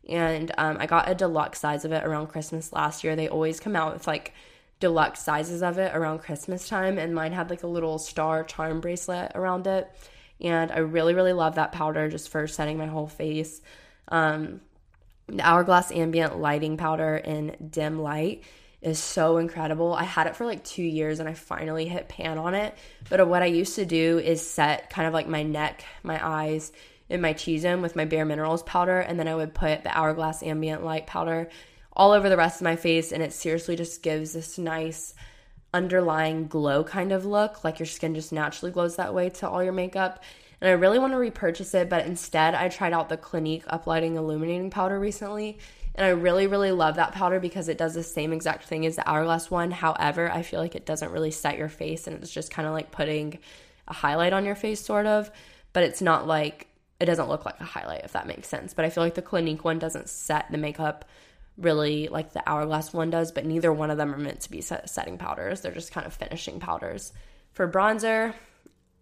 And 0.08 0.52
um, 0.58 0.76
I 0.78 0.86
got 0.86 1.08
a 1.08 1.14
deluxe 1.14 1.60
size 1.60 1.84
of 1.84 1.92
it 1.92 2.04
around 2.04 2.26
Christmas 2.28 2.72
last 2.72 3.04
year. 3.04 3.16
They 3.16 3.28
always 3.28 3.60
come 3.60 3.74
out 3.74 3.94
with 3.94 4.06
like 4.06 4.34
deluxe 4.80 5.20
sizes 5.20 5.62
of 5.62 5.78
it 5.78 5.94
around 5.94 6.18
Christmas 6.18 6.68
time, 6.68 6.98
and 6.98 7.14
mine 7.14 7.32
had 7.32 7.50
like 7.50 7.62
a 7.62 7.68
little 7.68 7.98
star 7.98 8.44
charm 8.44 8.80
bracelet 8.80 9.32
around 9.34 9.66
it. 9.66 9.90
And 10.40 10.70
I 10.70 10.78
really, 10.78 11.14
really 11.14 11.32
love 11.32 11.54
that 11.54 11.72
powder 11.72 12.08
just 12.08 12.28
for 12.28 12.46
setting 12.46 12.76
my 12.76 12.86
whole 12.86 13.06
face. 13.06 13.62
Um, 14.08 14.60
the 15.26 15.42
Hourglass 15.42 15.90
Ambient 15.90 16.38
Lighting 16.38 16.76
Powder 16.76 17.16
in 17.16 17.56
Dim 17.70 17.98
Light 17.98 18.42
is 18.82 18.98
so 18.98 19.38
incredible. 19.38 19.94
I 19.94 20.04
had 20.04 20.26
it 20.26 20.36
for 20.36 20.44
like 20.44 20.62
two 20.62 20.82
years 20.82 21.18
and 21.18 21.28
I 21.28 21.32
finally 21.32 21.88
hit 21.88 22.08
pan 22.08 22.36
on 22.36 22.54
it. 22.54 22.74
But 23.08 23.26
what 23.26 23.42
I 23.42 23.46
used 23.46 23.76
to 23.76 23.86
do 23.86 24.18
is 24.18 24.46
set 24.46 24.90
kind 24.90 25.08
of 25.08 25.14
like 25.14 25.26
my 25.26 25.42
neck, 25.42 25.82
my 26.02 26.20
eyes, 26.22 26.70
in 27.14 27.20
my 27.20 27.32
T 27.32 27.58
zone 27.58 27.80
with 27.80 27.96
my 27.96 28.04
Bare 28.04 28.24
Minerals 28.24 28.62
powder. 28.64 29.00
And 29.00 29.18
then 29.18 29.28
I 29.28 29.34
would 29.34 29.54
put 29.54 29.82
the 29.82 29.96
Hourglass 29.96 30.42
Ambient 30.42 30.84
Light 30.84 31.06
powder 31.06 31.48
all 31.92 32.12
over 32.12 32.28
the 32.28 32.36
rest 32.36 32.60
of 32.60 32.64
my 32.64 32.76
face. 32.76 33.12
And 33.12 33.22
it 33.22 33.32
seriously 33.32 33.76
just 33.76 34.02
gives 34.02 34.32
this 34.32 34.58
nice 34.58 35.14
underlying 35.72 36.46
glow 36.46 36.84
kind 36.84 37.12
of 37.12 37.24
look. 37.24 37.64
Like 37.64 37.78
your 37.78 37.86
skin 37.86 38.14
just 38.14 38.32
naturally 38.32 38.72
glows 38.72 38.96
that 38.96 39.14
way 39.14 39.30
to 39.30 39.48
all 39.48 39.62
your 39.62 39.72
makeup. 39.72 40.22
And 40.60 40.68
I 40.68 40.72
really 40.72 40.98
want 40.98 41.12
to 41.12 41.18
repurchase 41.18 41.74
it, 41.74 41.88
but 41.88 42.06
instead 42.06 42.54
I 42.54 42.68
tried 42.68 42.92
out 42.92 43.08
the 43.08 43.16
Clinique 43.16 43.66
Uplighting 43.66 44.16
Illuminating 44.16 44.70
Powder 44.70 44.98
recently 44.98 45.58
and 45.94 46.04
I 46.04 46.10
really, 46.10 46.46
really 46.46 46.72
love 46.72 46.96
that 46.96 47.12
powder 47.12 47.38
because 47.38 47.68
it 47.68 47.78
does 47.78 47.94
the 47.94 48.02
same 48.02 48.32
exact 48.32 48.64
thing 48.64 48.84
as 48.84 48.96
the 48.96 49.08
Hourglass 49.08 49.50
one. 49.50 49.70
However, 49.70 50.30
I 50.30 50.42
feel 50.42 50.60
like 50.60 50.74
it 50.74 50.86
doesn't 50.86 51.12
really 51.12 51.30
set 51.30 51.56
your 51.56 51.68
face 51.68 52.06
and 52.06 52.20
it's 52.20 52.32
just 52.32 52.50
kind 52.50 52.66
of 52.66 52.74
like 52.74 52.90
putting 52.90 53.38
a 53.86 53.92
highlight 53.92 54.32
on 54.32 54.44
your 54.44 54.56
face, 54.56 54.84
sort 54.84 55.06
of. 55.06 55.30
But 55.72 55.84
it's 55.84 56.02
not 56.02 56.26
like, 56.26 56.66
it 57.00 57.06
doesn't 57.06 57.28
look 57.28 57.44
like 57.44 57.60
a 57.60 57.64
highlight, 57.64 58.04
if 58.04 58.12
that 58.12 58.26
makes 58.26 58.48
sense. 58.48 58.74
But 58.74 58.84
I 58.84 58.90
feel 58.90 59.02
like 59.02 59.14
the 59.14 59.22
Clinique 59.22 59.64
one 59.64 59.78
doesn't 59.78 60.08
set 60.08 60.50
the 60.50 60.58
makeup 60.58 61.04
really 61.56 62.08
like 62.08 62.32
the 62.32 62.42
Hourglass 62.48 62.92
one 62.92 63.10
does, 63.10 63.32
but 63.32 63.44
neither 63.44 63.72
one 63.72 63.90
of 63.90 63.96
them 63.96 64.14
are 64.14 64.18
meant 64.18 64.40
to 64.40 64.50
be 64.50 64.60
set- 64.60 64.90
setting 64.90 65.18
powders. 65.18 65.60
They're 65.60 65.72
just 65.72 65.92
kind 65.92 66.06
of 66.06 66.12
finishing 66.12 66.60
powders. 66.60 67.12
For 67.52 67.68
bronzer, 67.68 68.34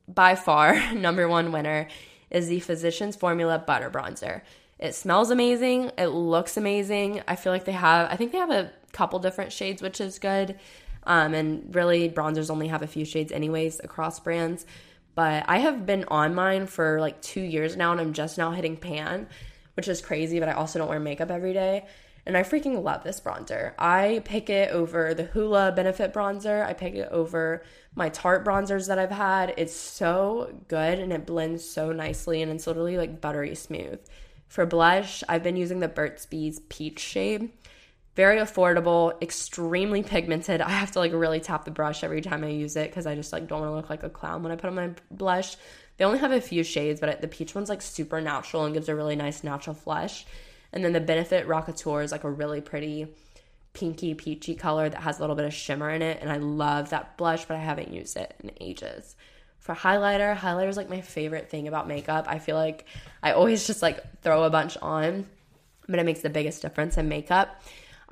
by 0.06 0.34
far, 0.34 0.92
number 0.94 1.28
one 1.28 1.52
winner 1.52 1.88
is 2.30 2.48
the 2.48 2.60
Physicians 2.60 3.16
Formula 3.16 3.58
Butter 3.58 3.90
Bronzer. 3.90 4.42
It 4.78 4.94
smells 4.94 5.30
amazing. 5.30 5.92
It 5.96 6.08
looks 6.08 6.56
amazing. 6.56 7.22
I 7.28 7.36
feel 7.36 7.52
like 7.52 7.64
they 7.64 7.72
have, 7.72 8.10
I 8.10 8.16
think 8.16 8.32
they 8.32 8.38
have 8.38 8.50
a 8.50 8.72
couple 8.92 9.18
different 9.18 9.52
shades, 9.52 9.80
which 9.80 10.00
is 10.00 10.18
good. 10.18 10.58
Um, 11.04 11.34
and 11.34 11.74
really, 11.74 12.08
bronzers 12.08 12.50
only 12.50 12.68
have 12.68 12.82
a 12.82 12.86
few 12.86 13.04
shades, 13.04 13.32
anyways, 13.32 13.80
across 13.82 14.20
brands. 14.20 14.66
But 15.14 15.44
I 15.46 15.58
have 15.58 15.84
been 15.84 16.04
on 16.08 16.34
mine 16.34 16.66
for 16.66 17.00
like 17.00 17.20
two 17.20 17.42
years 17.42 17.76
now 17.76 17.92
and 17.92 18.00
I'm 18.00 18.12
just 18.12 18.38
now 18.38 18.50
hitting 18.50 18.76
pan, 18.76 19.28
which 19.74 19.88
is 19.88 20.00
crazy, 20.00 20.40
but 20.40 20.48
I 20.48 20.52
also 20.52 20.78
don't 20.78 20.88
wear 20.88 21.00
makeup 21.00 21.30
every 21.30 21.52
day. 21.52 21.86
And 22.24 22.36
I 22.36 22.44
freaking 22.44 22.82
love 22.82 23.02
this 23.02 23.20
bronzer. 23.20 23.74
I 23.78 24.22
pick 24.24 24.48
it 24.48 24.70
over 24.70 25.12
the 25.12 25.24
Hoola 25.24 25.74
Benefit 25.74 26.14
bronzer. 26.14 26.64
I 26.64 26.72
pick 26.72 26.94
it 26.94 27.08
over 27.10 27.64
my 27.96 28.10
Tarte 28.10 28.44
bronzers 28.44 28.86
that 28.86 28.98
I've 28.98 29.10
had. 29.10 29.54
It's 29.56 29.74
so 29.74 30.54
good 30.68 31.00
and 31.00 31.12
it 31.12 31.26
blends 31.26 31.68
so 31.68 31.90
nicely 31.90 32.40
and 32.40 32.52
it's 32.52 32.66
literally 32.66 32.96
like 32.96 33.20
buttery 33.20 33.56
smooth. 33.56 33.98
For 34.46 34.66
blush, 34.66 35.24
I've 35.28 35.42
been 35.42 35.56
using 35.56 35.80
the 35.80 35.88
Burt's 35.88 36.26
Bees 36.26 36.60
Peach 36.68 37.00
shade. 37.00 37.50
Very 38.14 38.38
affordable, 38.38 39.20
extremely 39.22 40.02
pigmented. 40.02 40.60
I 40.60 40.70
have 40.70 40.90
to 40.92 40.98
like 40.98 41.12
really 41.12 41.40
tap 41.40 41.64
the 41.64 41.70
brush 41.70 42.04
every 42.04 42.20
time 42.20 42.44
I 42.44 42.48
use 42.48 42.76
it 42.76 42.90
because 42.90 43.06
I 43.06 43.14
just 43.14 43.32
like 43.32 43.48
don't 43.48 43.60
want 43.60 43.72
to 43.72 43.76
look 43.76 43.88
like 43.88 44.02
a 44.02 44.10
clown 44.10 44.42
when 44.42 44.52
I 44.52 44.56
put 44.56 44.68
on 44.68 44.74
my 44.74 44.90
blush. 45.10 45.56
They 45.96 46.04
only 46.04 46.18
have 46.18 46.32
a 46.32 46.40
few 46.40 46.62
shades, 46.62 47.00
but 47.00 47.20
the 47.20 47.28
peach 47.28 47.54
one's 47.54 47.70
like 47.70 47.80
super 47.80 48.20
natural 48.20 48.64
and 48.64 48.74
gives 48.74 48.88
a 48.88 48.94
really 48.94 49.16
nice 49.16 49.42
natural 49.42 49.74
flush. 49.74 50.26
And 50.72 50.84
then 50.84 50.92
the 50.92 51.00
Benefit 51.00 51.46
Rockateur 51.46 52.04
is 52.04 52.12
like 52.12 52.24
a 52.24 52.30
really 52.30 52.60
pretty 52.60 53.08
pinky 53.72 54.12
peachy 54.12 54.54
color 54.54 54.88
that 54.88 55.00
has 55.02 55.18
a 55.18 55.20
little 55.22 55.36
bit 55.36 55.46
of 55.46 55.54
shimmer 55.54 55.90
in 55.90 56.02
it. 56.02 56.18
And 56.20 56.30
I 56.30 56.36
love 56.36 56.90
that 56.90 57.16
blush, 57.16 57.46
but 57.46 57.56
I 57.56 57.60
haven't 57.60 57.92
used 57.92 58.16
it 58.18 58.34
in 58.42 58.50
ages. 58.60 59.16
For 59.58 59.74
highlighter, 59.74 60.36
highlighter 60.36 60.68
is 60.68 60.76
like 60.76 60.90
my 60.90 61.00
favorite 61.00 61.48
thing 61.48 61.68
about 61.68 61.88
makeup. 61.88 62.26
I 62.28 62.40
feel 62.40 62.56
like 62.56 62.84
I 63.22 63.32
always 63.32 63.66
just 63.66 63.80
like 63.80 64.20
throw 64.20 64.42
a 64.42 64.50
bunch 64.50 64.76
on, 64.82 65.26
but 65.88 65.98
it 65.98 66.04
makes 66.04 66.20
the 66.20 66.30
biggest 66.30 66.60
difference 66.60 66.98
in 66.98 67.08
makeup. 67.08 67.62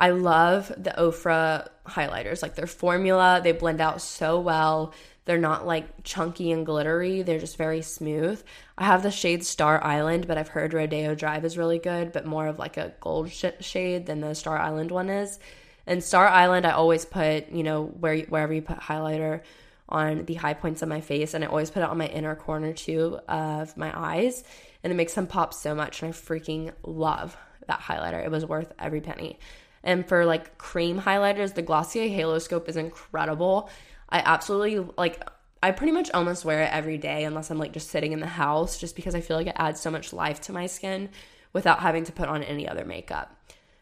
I 0.01 0.11
love 0.11 0.73
the 0.79 0.95
Ofra 0.97 1.69
highlighters. 1.87 2.43
Like 2.43 2.55
their 2.55 2.67
formula, 2.67 3.43
they 3.45 3.53
blend 3.53 3.83
out 3.83 4.01
so 4.01 4.41
well. 4.41 4.95
They're 5.27 5.37
not 5.37 5.67
like 5.67 6.03
chunky 6.03 6.51
and 6.51 6.65
glittery, 6.65 7.21
they're 7.23 7.39
just 7.39 7.59
very 7.59 7.83
smooth. 7.83 8.43
I 8.79 8.87
have 8.87 9.03
the 9.03 9.11
shade 9.11 9.45
Star 9.45 9.85
Island, 9.85 10.27
but 10.27 10.39
I've 10.39 10.49
heard 10.49 10.73
Rodeo 10.73 11.15
Drive 11.15 11.45
is 11.45 11.59
really 11.59 11.79
good, 11.79 12.13
but 12.13 12.25
more 12.25 12.47
of 12.47 12.59
like 12.59 12.79
a 12.79 12.95
gold 12.99 13.31
sh- 13.31 13.45
shade 13.61 14.07
than 14.07 14.23
the 14.23 14.35
Star 14.35 14.59
Island 14.59 14.91
one 14.91 15.11
is. 15.11 15.39
And 15.87 16.03
Star 16.03 16.27
Island, 16.27 16.67
I 16.67 16.71
always 16.71 17.05
put, 17.05 17.51
you 17.51 17.63
know, 17.63 17.85
where 17.85 18.17
wherever 18.21 18.55
you 18.55 18.63
put 18.63 18.79
highlighter 18.79 19.43
on 19.89 20.25
the 20.25 20.35
high 20.35 20.55
points 20.55 20.81
of 20.83 20.89
my 20.89 21.03
face, 21.03 21.35
and 21.35 21.45
I 21.45 21.49
always 21.49 21.71
put 21.71 21.83
it 21.83 21.89
on 21.89 21.99
my 21.99 22.07
inner 22.07 22.35
corner 22.35 22.73
too 22.73 23.19
of 23.29 23.77
my 23.77 23.93
eyes, 23.95 24.43
and 24.83 24.91
it 24.93 24.97
makes 24.97 25.15
them 25.15 25.27
pop 25.27 25.53
so 25.53 25.75
much. 25.75 26.03
And 26.03 26.09
I 26.09 26.17
freaking 26.17 26.73
love 26.83 27.37
that 27.67 27.81
highlighter. 27.81 28.25
It 28.25 28.31
was 28.31 28.47
worth 28.47 28.73
every 28.79 29.03
penny. 29.03 29.39
And 29.83 30.07
for 30.07 30.25
like 30.25 30.59
cream 30.59 31.01
highlighters, 31.01 31.55
the 31.55 31.63
Glossier 31.63 32.09
Halo 32.09 32.39
Scope 32.39 32.69
is 32.69 32.77
incredible. 32.77 33.71
I 34.09 34.23
absolutely 34.25 34.93
like 34.99 35.27
I 35.63 35.73
pretty 35.73 35.93
much 35.93 36.11
almost 36.13 36.45
wear 36.45 36.63
it 36.63 36.73
every 36.73 36.99
day 36.99 37.25
unless 37.25 37.51
I'm 37.51 37.59
like 37.59 37.73
just 37.73 37.91
sitting 37.91 38.13
in 38.13 38.21
the 38.21 38.27
house 38.27 38.79
just 38.79 38.97
because 38.97 39.15
I 39.15 39.21
feel 39.21 39.37
like 39.37 39.47
it 39.47 39.57
adds 39.57 39.81
so 39.81 39.91
much 39.91 40.13
life 40.13 40.41
to 40.43 40.53
my 40.53 40.67
skin 40.67 41.11
without 41.53 41.81
having 41.81 42.05
to 42.05 42.13
put 42.13 42.29
on 42.29 42.43
any 42.43 42.67
other 42.67 42.85
makeup. 42.85 43.37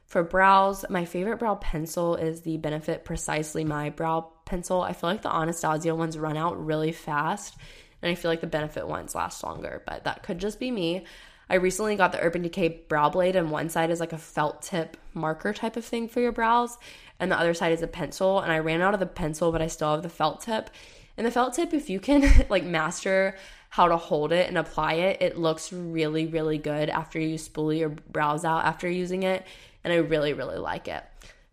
For 0.06 0.22
brows, 0.22 0.86
my 0.88 1.04
favorite 1.04 1.38
brow 1.38 1.56
pencil 1.56 2.16
is 2.16 2.40
the 2.40 2.56
Benefit 2.56 3.04
Precisely 3.04 3.62
My 3.62 3.90
Brow 3.90 4.32
Pencil. 4.46 4.80
I 4.80 4.94
feel 4.94 5.10
like 5.10 5.20
the 5.20 5.34
Anastasia 5.34 5.94
ones 5.94 6.16
run 6.16 6.38
out 6.38 6.64
really 6.64 6.92
fast, 6.92 7.58
and 8.00 8.10
I 8.10 8.14
feel 8.14 8.30
like 8.30 8.40
the 8.40 8.46
Benefit 8.46 8.88
ones 8.88 9.14
last 9.14 9.44
longer, 9.44 9.82
but 9.86 10.04
that 10.04 10.22
could 10.22 10.38
just 10.38 10.58
be 10.58 10.70
me. 10.70 11.04
I 11.50 11.54
recently 11.56 11.96
got 11.96 12.12
the 12.12 12.20
Urban 12.20 12.42
Decay 12.42 12.82
Brow 12.88 13.08
Blade, 13.08 13.36
and 13.36 13.50
one 13.50 13.70
side 13.70 13.90
is 13.90 14.00
like 14.00 14.12
a 14.12 14.18
felt 14.18 14.62
tip 14.62 14.96
marker 15.14 15.52
type 15.52 15.76
of 15.76 15.84
thing 15.84 16.08
for 16.08 16.20
your 16.20 16.32
brows, 16.32 16.76
and 17.18 17.32
the 17.32 17.38
other 17.38 17.54
side 17.54 17.72
is 17.72 17.82
a 17.82 17.86
pencil. 17.86 18.40
And 18.40 18.52
I 18.52 18.58
ran 18.58 18.82
out 18.82 18.94
of 18.94 19.00
the 19.00 19.06
pencil, 19.06 19.50
but 19.50 19.62
I 19.62 19.66
still 19.66 19.92
have 19.92 20.02
the 20.02 20.08
felt 20.08 20.40
tip. 20.40 20.70
And 21.16 21.26
the 21.26 21.30
felt 21.30 21.54
tip, 21.54 21.72
if 21.72 21.90
you 21.90 22.00
can 22.00 22.46
like 22.48 22.64
master 22.64 23.36
how 23.70 23.88
to 23.88 23.96
hold 23.96 24.32
it 24.32 24.48
and 24.48 24.56
apply 24.56 24.94
it, 24.94 25.20
it 25.20 25.38
looks 25.38 25.72
really, 25.72 26.26
really 26.26 26.58
good 26.58 26.88
after 26.88 27.18
you 27.18 27.36
spoolie 27.36 27.80
your 27.80 27.90
brows 27.90 28.44
out 28.44 28.64
after 28.64 28.88
using 28.88 29.22
it. 29.22 29.44
And 29.84 29.92
I 29.92 29.96
really, 29.96 30.32
really 30.32 30.58
like 30.58 30.88
it. 30.88 31.04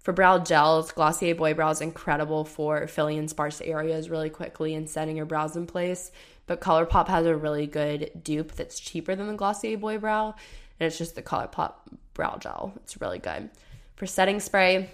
For 0.05 0.13
brow 0.13 0.37
gels, 0.37 0.91
Glossier 0.91 1.33
Boy 1.33 1.55
Brow 1.55 1.71
is 1.71 1.81
incredible 1.81 2.45
for 2.45 2.85
filling 2.85 3.17
in 3.17 3.27
sparse 3.27 3.59
areas 3.59 4.07
really 4.09 4.29
quickly 4.29 4.75
and 4.75 4.87
setting 4.87 5.17
your 5.17 5.25
brows 5.25 5.55
in 5.55 5.65
place. 5.65 6.11
But 6.47 6.61
ColourPop 6.61 7.07
has 7.07 7.25
a 7.25 7.35
really 7.35 7.67
good 7.67 8.11
dupe 8.21 8.51
that's 8.51 8.79
cheaper 8.79 9.15
than 9.15 9.27
the 9.27 9.33
Glossier 9.33 9.77
Boy 9.77 9.97
Brow, 9.97 10.35
and 10.79 10.87
it's 10.87 10.97
just 10.97 11.15
the 11.15 11.21
ColourPop 11.21 11.73
brow 12.13 12.37
gel. 12.37 12.73
It's 12.77 13.01
really 13.01 13.19
good. 13.19 13.49
For 13.95 14.05
setting 14.05 14.39
spray, 14.39 14.89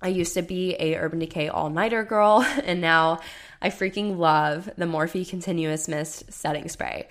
I 0.00 0.08
used 0.08 0.34
to 0.34 0.42
be 0.42 0.74
a 0.78 0.96
Urban 0.96 1.18
Decay 1.18 1.48
all 1.48 1.70
nighter 1.70 2.04
girl, 2.04 2.44
and 2.64 2.80
now 2.80 3.20
I 3.60 3.70
freaking 3.70 4.18
love 4.18 4.68
the 4.76 4.86
Morphe 4.86 5.28
Continuous 5.28 5.88
Mist 5.88 6.32
setting 6.32 6.68
spray. 6.68 7.08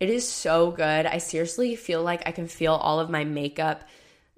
It 0.00 0.10
is 0.10 0.28
so 0.28 0.70
good. 0.70 1.06
I 1.06 1.18
seriously 1.18 1.76
feel 1.76 2.02
like 2.02 2.26
I 2.26 2.32
can 2.32 2.48
feel 2.48 2.74
all 2.74 3.00
of 3.00 3.10
my 3.10 3.24
makeup 3.24 3.84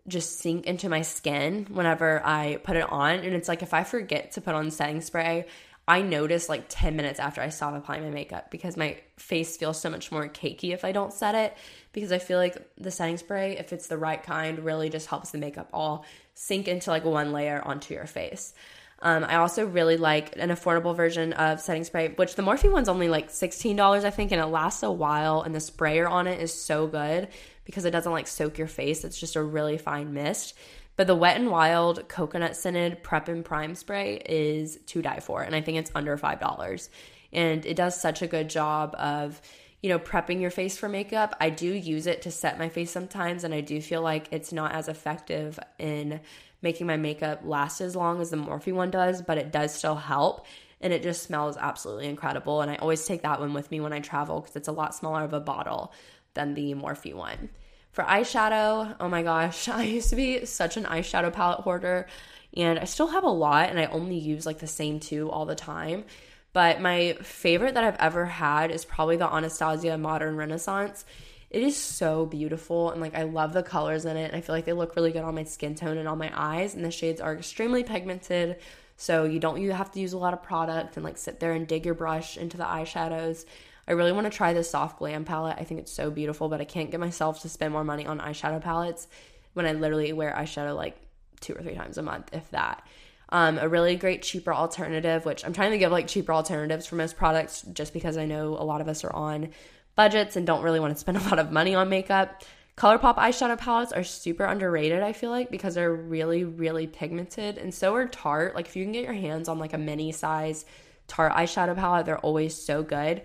just 0.07 0.39
sink 0.39 0.67
into 0.67 0.89
my 0.89 1.03
skin 1.03 1.67
whenever 1.71 2.25
I 2.25 2.59
put 2.63 2.77
it 2.77 2.91
on. 2.91 3.21
And 3.21 3.35
it's 3.35 3.49
like 3.49 3.63
if 3.63 3.75
I 3.75 3.83
forget 3.83 4.33
to 4.33 4.41
put 4.41 4.55
on 4.55 4.71
setting 4.71 5.01
spray, 5.01 5.47
I 5.89 6.03
notice 6.03 6.49
like 6.49 6.65
10 6.69 6.97
minutes 6.97 7.21
after 7.21 7.41
I 7.41 7.49
stop 7.49 7.75
applying 7.75 8.03
my 8.03 8.11
makeup 8.11 8.51
because 8.51 8.77
my 8.77 8.97
face 9.19 9.57
feels 9.57 9.81
so 9.81 9.89
much 9.89 10.11
more 10.11 10.29
cakey 10.29 10.73
if 10.73 10.85
I 10.85 10.91
don't 10.91 11.13
set 11.13 11.35
it. 11.35 11.57
Because 11.93 12.11
I 12.11 12.19
feel 12.19 12.39
like 12.39 12.57
the 12.77 12.91
setting 12.91 13.17
spray, 13.17 13.57
if 13.57 13.73
it's 13.73 13.87
the 13.87 13.97
right 13.97 14.23
kind, 14.23 14.59
really 14.59 14.91
just 14.91 15.07
helps 15.07 15.31
the 15.31 15.39
makeup 15.39 15.69
all 15.73 16.05
sink 16.35 16.67
into 16.67 16.91
like 16.91 17.05
one 17.05 17.33
layer 17.33 17.63
onto 17.65 17.95
your 17.95 18.07
face. 18.07 18.53
Um, 19.01 19.25
I 19.25 19.37
also 19.37 19.67
really 19.67 19.97
like 19.97 20.37
an 20.37 20.49
affordable 20.49 20.97
version 20.97 21.35
of 21.35 21.61
setting 21.61 21.85
spray, 21.85 22.09
which 22.09 22.35
the 22.35 22.43
Morphe 22.43 22.71
one's 22.71 22.89
only 22.89 23.09
like 23.09 23.29
$16, 23.29 24.05
I 24.05 24.11
think, 24.11 24.33
and 24.33 24.41
it 24.41 24.47
lasts 24.47 24.83
a 24.83 24.91
while. 24.91 25.43
And 25.43 25.55
the 25.55 25.61
sprayer 25.61 26.09
on 26.09 26.27
it 26.27 26.41
is 26.41 26.53
so 26.53 26.87
good 26.87 27.29
because 27.65 27.85
it 27.85 27.91
doesn't 27.91 28.13
like 28.13 28.27
soak 28.27 28.59
your 28.59 28.69
face. 28.69 29.05
It's 29.05 29.21
just 29.21 29.37
a 29.37 29.43
really 29.43 29.77
fine 29.79 30.15
mist. 30.15 30.55
But 30.97 31.07
the 31.07 31.15
Wet 31.15 31.37
and 31.37 31.51
Wild 31.51 32.09
coconut 32.09 32.57
scented 32.57 33.03
prep 33.03 33.29
and 33.29 33.45
prime 33.45 33.75
spray 33.75 34.17
is 34.25 34.79
to 34.87 35.03
die 35.03 35.21
for. 35.21 35.43
And 35.43 35.55
I 35.55 35.61
think 35.61 35.79
it's 35.79 35.91
under 35.95 36.17
$5. 36.17 36.89
And 37.33 37.67
it 37.67 37.77
does 37.77 38.01
such 38.01 38.23
a 38.23 38.27
good 38.27 38.49
job 38.49 38.95
of, 38.99 39.41
you 39.83 39.91
know, 39.91 39.99
prepping 39.99 40.41
your 40.41 40.51
face 40.51 40.79
for 40.79 40.89
makeup. 40.89 41.37
I 41.39 41.51
do 41.51 41.71
use 41.71 42.07
it 42.07 42.23
to 42.23 42.31
set 42.31 42.59
my 42.59 42.71
face 42.71 42.91
sometimes. 42.91 43.45
And 43.45 43.53
I 43.53 43.61
do 43.61 43.81
feel 43.83 44.01
like 44.01 44.29
it's 44.31 44.53
not 44.53 44.73
as 44.73 44.89
effective 44.89 45.59
in 45.79 46.21
making 46.63 46.87
my 46.87 46.97
makeup 46.97 47.41
last 47.45 47.83
as 47.83 47.95
long 47.95 48.23
as 48.23 48.31
the 48.31 48.39
Morphe 48.39 48.73
one 48.73 48.91
does, 48.91 49.21
but 49.21 49.37
it 49.37 49.53
does 49.53 49.75
still 49.75 49.97
help. 49.97 50.47
And 50.81 50.95
it 50.95 51.03
just 51.03 51.23
smells 51.23 51.59
absolutely 51.59 52.07
incredible. 52.07 52.63
And 52.63 52.71
I 52.71 52.77
always 52.77 53.05
take 53.05 53.23
that 53.23 53.41
one 53.41 53.53
with 53.53 53.71
me 53.71 53.81
when 53.81 53.93
I 53.93 54.01
travel 54.01 54.41
because 54.41 54.57
it's 54.57 54.69
a 54.69 54.73
lot 54.73 54.95
smaller 54.95 55.25
of 55.25 55.35
a 55.35 55.41
bottle 55.41 55.93
than 56.33 56.55
the 56.55 56.75
Morphe 56.75 57.15
one. 57.15 57.51
For 57.97 58.05
eyeshadow, 58.05 58.95
oh 59.01 59.09
my 59.09 59.23
gosh, 59.23 59.69
I 59.71 59.85
used 59.85 60.11
to 60.11 60.17
be 60.17 60.45
such 60.45 60.77
an 60.77 60.85
eyeshadow 60.85 61.33
palette 61.33 61.61
hoarder 61.61 62.07
and 62.55 62.79
I 62.79 62.85
still 62.85 63.07
have 63.07 63.25
a 63.25 63.31
lot 63.31 63.71
and 63.71 63.81
I 63.81 63.87
only 63.87 64.19
use 64.19 64.45
like 64.45 64.59
the 64.59 64.67
same 64.67 65.01
two 65.01 65.31
all 65.31 65.47
the 65.47 65.55
time. 65.55 66.05
But 66.53 66.83
my 66.83 67.15
favorite 67.23 67.73
that 67.73 67.85
I've 67.85 67.97
ever 67.97 68.27
had 68.27 68.71
is 68.71 68.85
probably 68.85 69.17
the 69.17 69.33
Anastasia 69.33 69.97
Modern 69.97 70.37
Renaissance. 70.37 71.07
It 71.49 71.63
is 71.63 71.75
so 71.75 72.27
beautiful 72.27 72.91
and 72.91 73.01
like 73.01 73.15
I 73.15 73.23
love 73.23 73.55
the 73.55 73.63
colors 73.63 74.05
in 74.05 74.19
it. 74.19 74.35
I 74.35 74.43
feel 74.43 74.55
like 74.55 74.67
they 74.67 74.75
look 74.75 74.95
really 74.95 75.11
good 75.11 75.25
on 75.25 75.35
my 75.35 75.45
skin 75.45 75.75
tone 75.75 75.97
and 75.97 76.07
on 76.07 76.19
my 76.19 76.31
eyes 76.35 76.75
and 76.75 76.85
the 76.85 76.91
shades 76.91 77.23
are 77.23 77.35
extremely 77.35 77.83
pigmented. 77.83 78.59
So 78.99 79.25
you 79.25 79.41
don't 79.41 79.63
you 79.63 79.73
have 79.73 79.91
to 79.93 80.01
use 80.01 80.13
a 80.13 80.19
lot 80.19 80.35
of 80.35 80.43
product 80.43 80.99
and 80.99 81.05
like 81.05 81.17
sit 81.17 81.41
there 81.41 81.53
and 81.53 81.67
dig 81.67 81.87
your 81.87 81.95
brush 81.95 82.37
into 82.37 82.59
the 82.59 82.65
eyeshadows. 82.65 83.47
I 83.89 83.93
really 83.93 84.13
want 84.13 84.31
to 84.31 84.37
try 84.37 84.53
this 84.53 84.71
soft 84.71 84.99
glam 84.99 85.25
palette. 85.25 85.57
I 85.59 85.65
think 85.65 85.81
it's 85.81 85.93
so 85.93 86.11
beautiful, 86.11 86.49
but 86.49 86.61
I 86.61 86.65
can't 86.65 86.91
get 86.91 87.01
myself 87.01 87.43
to 87.43 87.49
spend 87.49 87.73
more 87.73 87.85
money 87.85 88.07
on 88.07 88.19
eyeshadow 88.19 88.61
palettes 88.61 89.07
when 89.55 89.67
I 89.67 89.73
literally 89.73 90.13
wear 90.13 90.35
eyeshadow 90.37 90.75
like 90.75 90.97
two 91.41 91.55
or 91.55 91.63
three 91.63 91.75
times 91.75 91.99
a 91.99 92.03
month, 92.03 92.31
if 92.33 92.51
that. 92.51 92.87
Um, 93.31 93.59
a 93.59 93.69
really 93.69 93.97
great 93.97 94.23
cheaper 94.23 94.55
alternative, 94.55 95.25
which 95.25 95.45
I'm 95.45 95.53
trying 95.53 95.73
to 95.73 95.79
give 95.79 95.91
like 95.91 96.07
cheaper 96.07 96.33
alternatives 96.33 96.87
for 96.87 96.97
most 96.97 97.17
products 97.17 97.63
just 97.73 97.93
because 97.93 98.17
I 98.17 98.25
know 98.25 98.57
a 98.57 98.63
lot 98.65 98.81
of 98.81 98.89
us 98.89 99.05
are 99.05 99.13
on 99.13 99.51
budgets 99.95 100.37
and 100.37 100.47
don't 100.47 100.63
really 100.63 100.81
want 100.81 100.95
to 100.95 101.01
spend 101.01 101.19
a 101.19 101.23
lot 101.23 101.39
of 101.39 101.53
money 101.53 101.75
on 101.75 101.89
makeup. 101.89 102.43
ColourPop 102.77 103.17
eyeshadow 103.17 103.57
palettes 103.57 103.93
are 103.93 104.05
super 104.05 104.45
underrated, 104.45 105.03
I 105.03 105.15
feel 105.15 105.31
like, 105.31 105.51
because 105.51 105.75
they're 105.75 105.95
really, 105.95 106.45
really 106.45 106.87
pigmented. 106.87 107.57
And 107.57 107.73
so 107.73 107.95
are 107.95 108.07
Tarte. 108.07 108.55
Like, 108.55 108.67
if 108.67 108.77
you 108.77 108.85
can 108.85 108.93
get 108.93 109.05
your 109.05 109.15
hands 109.15 109.49
on 109.49 109.59
like 109.59 109.73
a 109.73 109.79
mini 109.79 110.13
size 110.13 110.67
Tarte 111.09 111.33
eyeshadow 111.33 111.75
palette, 111.75 112.05
they're 112.05 112.19
always 112.19 112.55
so 112.55 112.83
good. 112.83 113.23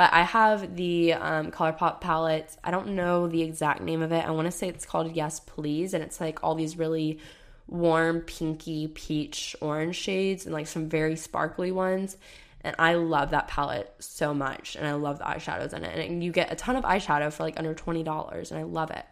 But 0.00 0.14
I 0.14 0.22
have 0.22 0.76
the 0.76 1.12
um, 1.12 1.50
ColourPop 1.50 2.00
palette. 2.00 2.56
I 2.64 2.70
don't 2.70 2.94
know 2.94 3.28
the 3.28 3.42
exact 3.42 3.82
name 3.82 4.00
of 4.00 4.12
it. 4.12 4.24
I 4.24 4.30
want 4.30 4.46
to 4.46 4.50
say 4.50 4.66
it's 4.66 4.86
called 4.86 5.14
Yes 5.14 5.40
Please, 5.40 5.92
and 5.92 6.02
it's 6.02 6.22
like 6.22 6.42
all 6.42 6.54
these 6.54 6.78
really 6.78 7.18
warm 7.66 8.22
pinky 8.22 8.88
peach 8.88 9.54
orange 9.60 9.96
shades 9.96 10.46
and 10.46 10.54
like 10.54 10.68
some 10.68 10.88
very 10.88 11.16
sparkly 11.16 11.70
ones. 11.70 12.16
And 12.62 12.74
I 12.78 12.94
love 12.94 13.32
that 13.32 13.48
palette 13.48 13.94
so 13.98 14.32
much, 14.32 14.74
and 14.74 14.86
I 14.86 14.94
love 14.94 15.18
the 15.18 15.24
eyeshadows 15.24 15.74
in 15.74 15.84
it. 15.84 16.10
And 16.10 16.24
you 16.24 16.32
get 16.32 16.50
a 16.50 16.56
ton 16.56 16.76
of 16.76 16.84
eyeshadow 16.84 17.30
for 17.30 17.42
like 17.42 17.58
under 17.58 17.74
twenty 17.74 18.02
dollars, 18.02 18.50
and 18.50 18.58
I 18.58 18.62
love 18.62 18.90
it. 18.90 19.04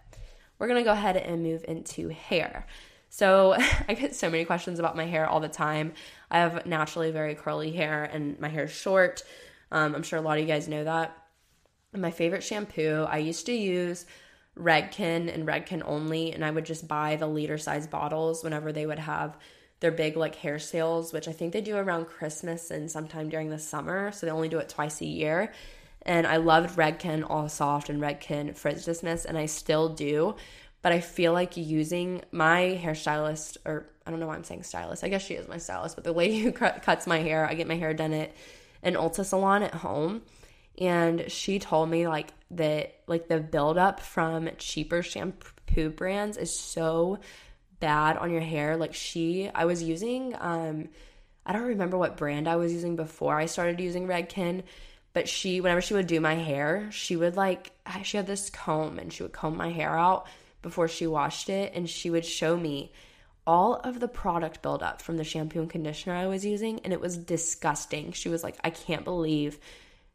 We're 0.59 0.69
gonna 0.69 0.85
go 0.85 0.93
ahead 0.93 1.19
and 1.19 1.43
move 1.43 1.67
into 1.69 2.09
hair. 2.09 2.67
So 3.11 3.55
I 3.89 3.93
get 3.93 4.15
so 4.15 4.31
many 4.31 4.47
questions 4.47 4.79
about 4.79 4.97
my 4.97 5.05
hair 5.05 5.29
all 5.29 5.41
the 5.41 5.49
time. 5.49 5.93
I 6.31 6.39
have 6.39 6.65
naturally 6.65 7.11
very 7.11 7.35
curly 7.35 7.73
hair, 7.73 8.05
and 8.05 8.41
my 8.41 8.49
hair 8.49 8.65
is 8.65 8.73
short. 8.73 9.23
Um, 9.71 9.95
I'm 9.95 10.03
sure 10.03 10.19
a 10.19 10.23
lot 10.23 10.39
of 10.39 10.43
you 10.43 10.49
guys 10.49 10.69
know 10.69 10.85
that. 10.85 11.17
My 11.93 12.11
favorite 12.11 12.45
shampoo, 12.45 13.07
I 13.09 13.19
used 13.19 13.47
to 13.47 13.53
use 13.53 14.07
Redken 14.59 15.33
and 15.33 15.47
Redken 15.47 15.83
only, 15.85 16.33
and 16.33 16.45
I 16.45 16.51
would 16.51 16.67
just 16.67 16.89
buy 16.89 17.17
the 17.17 17.27
liter 17.27 17.59
size 17.59 17.87
bottles 17.87 18.45
whenever 18.45 18.73
they 18.73 18.87
would 18.87 18.99
have 18.99 19.37
their 19.81 19.93
big 19.93 20.17
like 20.17 20.35
hair 20.35 20.59
sales, 20.59 21.13
which 21.13 21.29
I 21.29 21.33
think 21.33 21.53
they 21.53 21.61
do 21.61 21.77
around 21.77 22.07
Christmas 22.07 22.71
and 22.71 22.91
sometime 22.91 23.29
during 23.29 23.49
the 23.49 23.59
summer. 23.59 24.13
So 24.13 24.27
they 24.27 24.33
only 24.33 24.49
do 24.49 24.59
it 24.59 24.69
twice 24.69 25.01
a 25.01 25.07
year. 25.07 25.53
And 26.03 26.27
I 26.27 26.39
loved 26.39 26.77
Redken 26.77 27.29
All 27.29 27.49
Soft 27.49 27.89
and 27.89 28.01
Redken 28.01 28.57
Frizz 28.57 28.85
Dismiss, 28.85 29.25
and 29.25 29.37
I 29.37 29.47
still 29.47 29.91
do. 29.91 30.37
But 30.81 30.93
I 30.93 31.01
feel 31.01 31.33
like 31.33 31.57
using 31.57 32.23
my 32.31 32.81
hairstylist, 32.83 33.59
or 33.65 33.91
I 34.07 34.11
don't 34.11 34.21
know 34.21 34.27
why 34.27 34.37
I'm 34.37 34.45
saying 34.45 34.63
stylist. 34.63 35.05
I 35.05 35.09
guess 35.09 35.25
she 35.25 35.35
is 35.35 35.49
my 35.49 35.59
stylist, 35.59 35.97
but 35.97 36.05
the 36.05 36.13
lady 36.13 36.39
who 36.43 36.53
cuts 36.53 37.07
my 37.07 37.19
hair, 37.19 37.47
I 37.47 37.55
get 37.55 37.69
my 37.69 37.77
hair 37.77 37.95
done 37.95 38.13
at 38.13 38.33
an 38.83 38.95
Ulta 38.95 39.25
salon 39.25 39.63
at 39.63 39.75
home 39.75 40.23
and 40.79 41.31
she 41.31 41.59
told 41.59 41.91
me 41.91 42.07
like 42.07 42.33
that 42.53 42.95
like 43.07 43.29
the 43.29 43.41
buildup 43.41 44.01
from 44.01 44.49
cheaper 44.59 45.03
shampoo 45.03 45.91
brands 45.91 46.37
is 46.37 46.57
so 46.57 47.19
bad 47.81 48.17
on 48.17 48.31
your 48.31 48.41
hair. 48.41 48.77
Like 48.77 48.95
she 48.95 49.51
i 49.55 49.65
was 49.65 49.83
using 49.83 50.35
um 50.39 50.89
i 51.45 51.53
don't 51.53 51.63
remember 51.63 51.99
what 51.99 52.17
brand 52.17 52.49
i 52.49 52.57
was 52.57 52.73
using 52.73 52.97
before 52.97 53.37
i 53.37 53.47
started 53.47 53.81
using 53.81 54.07
redken 54.07 54.63
but 55.13 55.29
she 55.29 55.61
whenever 55.61 55.81
she 55.81 55.95
would 55.95 56.07
do 56.07 56.21
my 56.21 56.35
hair 56.35 56.89
she 56.93 57.17
would 57.17 57.37
like 57.37 57.73
she 58.03 58.17
had 58.17 58.27
this 58.27 58.51
comb 58.51 58.99
and 58.99 59.13
she 59.13 59.23
would 59.23 59.33
comb 59.33 59.57
my 59.57 59.71
hair 59.71 59.97
out 59.99 60.27
before 60.63 60.89
she 60.89 61.07
washed 61.07 61.49
it 61.49 61.73
and 61.75 61.89
she 61.89 62.11
would 62.11 62.25
show 62.25 62.57
me 62.57 62.93
all 63.49 63.77
of 63.77 63.99
the 63.99 64.07
product 64.07 64.63
buildup 64.63 65.03
from 65.03 65.17
the 65.17 65.25
shampoo 65.25 65.61
and 65.61 65.71
conditioner 65.71 66.15
i 66.15 66.27
was 66.27 66.45
using 66.45 66.79
and 66.85 66.93
it 66.93 67.01
was 67.01 67.17
disgusting 67.17 68.13
she 68.13 68.29
was 68.29 68.45
like 68.45 68.57
i 68.63 68.71
can't 68.71 69.05
believe 69.05 69.59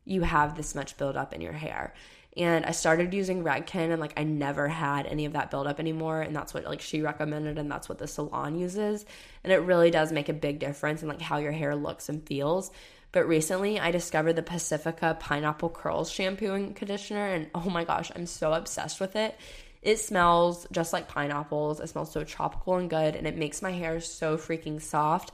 you 0.06 0.22
have 0.22 0.56
this 0.56 0.76
much 0.76 0.98
buildup 0.98 1.34
in 1.34 1.42
your 1.42 1.54
hair. 1.54 1.94
And 2.36 2.66
I 2.66 2.72
started 2.72 3.14
using 3.14 3.44
Redken 3.44 3.92
and 3.92 4.00
like 4.00 4.14
I 4.18 4.24
never 4.24 4.68
had 4.68 5.06
any 5.06 5.26
of 5.26 5.34
that 5.34 5.52
buildup 5.52 5.80
anymore. 5.80 6.22
And 6.22 6.36
that's 6.36 6.54
what 6.54 6.66
like 6.66 6.82
she 6.82 7.02
recommended 7.02 7.60
and 7.60 7.72
that's 7.72 7.88
what 7.88 8.00
the 8.00 8.08
salon 8.08 8.58
uses. 8.58 9.06
And 9.44 9.54
it 9.54 9.58
really 9.58 9.92
does 9.92 10.12
make 10.12 10.30
a 10.30 10.34
big 10.34 10.60
difference 10.60 11.04
in 11.04 11.08
like 11.08 11.22
how 11.22 11.38
your 11.38 11.52
hair 11.52 11.76
looks 11.76 12.10
and 12.10 12.26
feels. 12.26 12.72
But 13.12 13.28
recently 13.28 13.80
I 13.80 13.92
discovered 13.92 14.34
the 14.34 14.42
Pacifica 14.42 15.16
Pineapple 15.20 15.70
Curls 15.70 16.12
shampoo 16.12 16.54
and 16.54 16.76
conditioner. 16.76 17.28
And 17.28 17.50
oh 17.54 17.70
my 17.70 17.84
gosh, 17.84 18.12
I'm 18.16 18.26
so 18.26 18.52
obsessed 18.52 19.00
with 19.00 19.16
it. 19.16 19.38
It 19.84 20.00
smells 20.00 20.66
just 20.72 20.94
like 20.94 21.08
pineapples. 21.08 21.80
It 21.80 21.88
smells 21.90 22.12
so 22.12 22.24
tropical 22.24 22.78
and 22.78 22.90
good. 22.90 23.16
And 23.16 23.28
it 23.28 23.38
makes 23.38 23.62
my 23.62 23.72
hair 23.72 24.00
so 24.00 24.38
freaking 24.38 24.82
soft. 24.82 25.32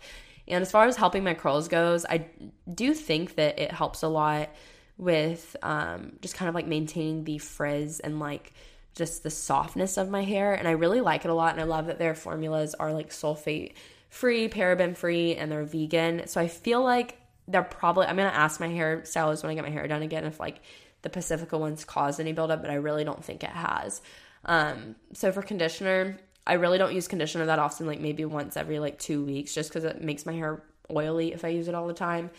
And 0.48 0.62
as 0.62 0.72
far 0.72 0.86
as 0.86 0.98
helping 0.98 1.24
my 1.24 1.36
curls 1.36 1.68
goes, 1.68 2.06
I 2.06 2.26
do 2.74 2.94
think 2.94 3.36
that 3.36 3.60
it 3.60 3.72
helps 3.72 4.02
a 4.02 4.08
lot 4.08 4.50
with 4.98 5.56
um, 5.62 6.14
just 6.22 6.36
kind 6.36 6.50
of 6.50 6.56
like 6.56 6.68
maintaining 6.68 7.24
the 7.24 7.38
frizz 7.38 8.00
and 8.00 8.20
like 8.20 8.54
just 8.96 9.24
the 9.24 9.30
softness 9.30 9.98
of 9.98 10.10
my 10.10 10.24
hair. 10.24 10.54
And 10.54 10.68
I 10.68 10.72
really 10.72 11.02
like 11.02 11.24
it 11.24 11.32
a 11.32 11.34
lot. 11.34 11.54
And 11.54 11.62
I 11.62 11.66
love 11.66 11.86
that 11.86 12.00
their 12.00 12.16
formulas 12.16 12.76
are 12.76 12.92
like 12.92 13.12
sulfate 13.12 13.74
free, 14.10 14.50
paraben 14.50 14.98
free, 14.98 15.36
and 15.36 15.52
they're 15.52 15.64
vegan. 15.64 16.28
So 16.28 16.42
I 16.42 16.48
feel 16.48 16.84
like 16.84 17.18
they're 17.48 17.64
probably, 17.64 18.08
I'm 18.08 18.16
going 18.16 18.30
to 18.30 18.36
ask 18.36 18.60
my 18.60 18.68
hairstylist 18.68 19.44
when 19.44 19.52
I 19.52 19.56
get 19.56 19.64
my 19.64 19.70
hair 19.70 19.88
done 19.88 20.02
again 20.02 20.26
if 20.26 20.40
like 20.40 20.62
the 21.02 21.10
Pacifica 21.10 21.58
ones 21.58 21.86
caused 21.86 22.20
any 22.20 22.34
buildup, 22.34 22.62
but 22.62 22.72
I 22.72 22.76
really 22.76 23.04
don't 23.04 23.24
think 23.24 23.44
it 23.44 23.50
has. 23.50 24.02
Um, 24.45 24.95
so 25.13 25.32
for 25.32 25.41
conditioner, 25.41 26.17
I 26.47 26.54
really 26.54 26.78
don't 26.78 26.93
use 26.93 27.08
conditioner 27.08 27.45
that 27.47 27.60
often, 27.60 27.88
like 27.88 27.99
maybe 27.99 28.25
once 28.25 28.58
every 28.58 28.80
like 28.80 28.99
two 28.99 29.23
weeks, 29.23 29.54
just 29.54 29.69
because 29.69 29.84
it 29.84 30.02
makes 30.02 30.25
my 30.25 30.34
hair 30.34 30.63
oily 30.89 31.34
if 31.34 31.45
I 31.45 31.49
use 31.49 31.67
it 31.67 31.75
all 31.75 31.88
the 31.88 31.93
time. 31.93 32.32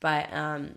But 0.00 0.32
um, 0.32 0.76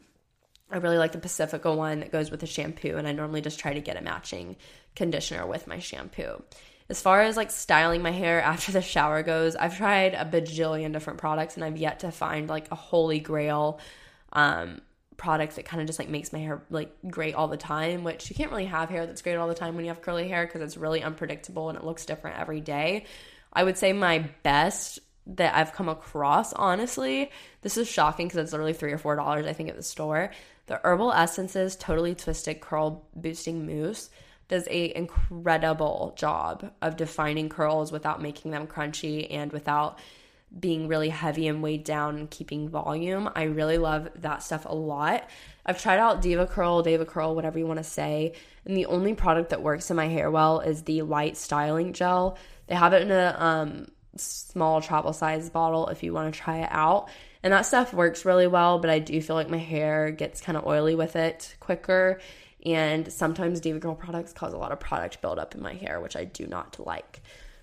I 0.71 0.77
really 0.77 0.97
like 0.97 1.11
the 1.11 1.19
Pacifica 1.19 1.73
one 1.73 1.99
that 1.99 2.11
goes 2.11 2.31
with 2.31 2.39
the 2.39 2.47
shampoo, 2.47 2.97
and 2.97 3.07
I 3.07 3.11
normally 3.11 3.41
just 3.41 3.59
try 3.59 3.73
to 3.73 3.81
get 3.81 3.97
a 3.97 4.01
matching 4.01 4.55
conditioner 4.95 5.45
with 5.45 5.67
my 5.67 5.79
shampoo. 5.79 6.41
As 6.89 7.01
far 7.01 7.21
as 7.21 7.37
like 7.37 7.51
styling 7.51 8.01
my 8.01 8.11
hair 8.11 8.41
after 8.53 8.71
the 8.71 8.81
shower 8.81 9.21
goes, 9.21 9.55
I've 9.55 9.77
tried 9.77 10.13
a 10.13 10.25
bajillion 10.25 10.93
different 10.93 11.19
products, 11.19 11.55
and 11.55 11.63
I've 11.63 11.77
yet 11.77 11.99
to 11.99 12.11
find 12.11 12.49
like 12.49 12.71
a 12.71 12.75
holy 12.75 13.19
grail 13.19 13.79
um, 14.33 14.81
product 15.21 15.55
that 15.55 15.65
kind 15.65 15.79
of 15.79 15.87
just 15.87 15.99
like 15.99 16.09
makes 16.09 16.33
my 16.33 16.39
hair 16.39 16.63
like 16.71 16.91
great 17.07 17.35
all 17.35 17.47
the 17.47 17.55
time, 17.55 18.03
which 18.03 18.29
you 18.29 18.35
can't 18.35 18.49
really 18.49 18.65
have 18.65 18.89
hair 18.89 19.05
that's 19.05 19.21
great 19.21 19.35
all 19.35 19.47
the 19.47 19.53
time 19.53 19.75
when 19.75 19.85
you 19.85 19.91
have 19.91 20.01
curly 20.01 20.27
hair 20.27 20.47
because 20.47 20.61
it's 20.61 20.77
really 20.77 21.03
unpredictable 21.03 21.69
and 21.69 21.77
it 21.77 21.83
looks 21.83 22.07
different 22.07 22.39
every 22.39 22.59
day. 22.59 23.05
I 23.53 23.63
would 23.63 23.77
say 23.77 23.93
my 23.93 24.29
best 24.41 24.97
that 25.27 25.55
I've 25.55 25.73
come 25.73 25.89
across, 25.89 26.53
honestly, 26.53 27.29
this 27.61 27.77
is 27.77 27.87
shocking 27.87 28.27
because 28.27 28.39
it's 28.39 28.51
literally 28.51 28.73
three 28.73 28.91
or 28.91 28.97
four 28.97 29.15
dollars, 29.15 29.45
I 29.45 29.53
think, 29.53 29.69
at 29.69 29.75
the 29.75 29.83
store. 29.83 30.31
The 30.65 30.81
Herbal 30.83 31.13
Essences 31.13 31.75
Totally 31.75 32.15
Twisted 32.15 32.59
Curl 32.59 33.05
Boosting 33.15 33.67
Mousse 33.67 34.09
does 34.47 34.67
a 34.71 34.97
incredible 34.97 36.15
job 36.17 36.71
of 36.81 36.97
defining 36.97 37.47
curls 37.47 37.91
without 37.91 38.21
making 38.21 38.51
them 38.51 38.65
crunchy 38.65 39.27
and 39.29 39.51
without 39.53 39.99
being 40.59 40.87
really 40.87 41.09
heavy 41.09 41.47
and 41.47 41.63
weighed 41.63 41.83
down 41.83 42.17
and 42.17 42.29
keeping 42.29 42.67
volume. 42.67 43.29
I 43.35 43.43
really 43.43 43.77
love 43.77 44.09
that 44.15 44.43
stuff 44.43 44.65
a 44.65 44.75
lot. 44.75 45.29
I've 45.65 45.81
tried 45.81 45.99
out 45.99 46.21
Diva 46.21 46.47
Curl, 46.47 46.81
Diva 46.81 47.05
Curl, 47.05 47.35
whatever 47.35 47.57
you 47.57 47.67
want 47.67 47.77
to 47.77 47.83
say, 47.83 48.33
and 48.65 48.75
the 48.75 48.87
only 48.87 49.13
product 49.13 49.51
that 49.51 49.61
works 49.61 49.89
in 49.89 49.95
my 49.95 50.07
hair 50.07 50.29
well 50.29 50.59
is 50.59 50.83
the 50.83 51.03
light 51.03 51.37
styling 51.37 51.93
gel. 51.93 52.37
They 52.67 52.75
have 52.75 52.93
it 52.93 53.03
in 53.03 53.11
a 53.11 53.35
um, 53.37 53.87
small 54.17 54.81
travel 54.81 55.13
size 55.13 55.49
bottle 55.49 55.87
if 55.87 56.03
you 56.03 56.13
want 56.13 56.33
to 56.33 56.39
try 56.39 56.59
it 56.59 56.69
out. 56.71 57.09
And 57.43 57.53
that 57.53 57.65
stuff 57.65 57.93
works 57.93 58.25
really 58.25 58.47
well, 58.47 58.79
but 58.79 58.89
I 58.89 58.99
do 58.99 59.19
feel 59.21 59.35
like 59.35 59.49
my 59.49 59.57
hair 59.57 60.11
gets 60.11 60.41
kind 60.41 60.57
of 60.57 60.65
oily 60.65 60.95
with 60.95 61.15
it 61.15 61.55
quicker. 61.59 62.19
And 62.65 63.11
sometimes 63.11 63.61
DevaCurl 63.61 63.97
products 63.97 64.33
cause 64.33 64.53
a 64.53 64.57
lot 64.57 64.71
of 64.71 64.79
product 64.79 65.21
buildup 65.21 65.55
in 65.55 65.61
my 65.61 65.73
hair, 65.73 65.99
which 65.99 66.15
I 66.15 66.25
do 66.25 66.45
not 66.45 66.77
like. 66.79 67.21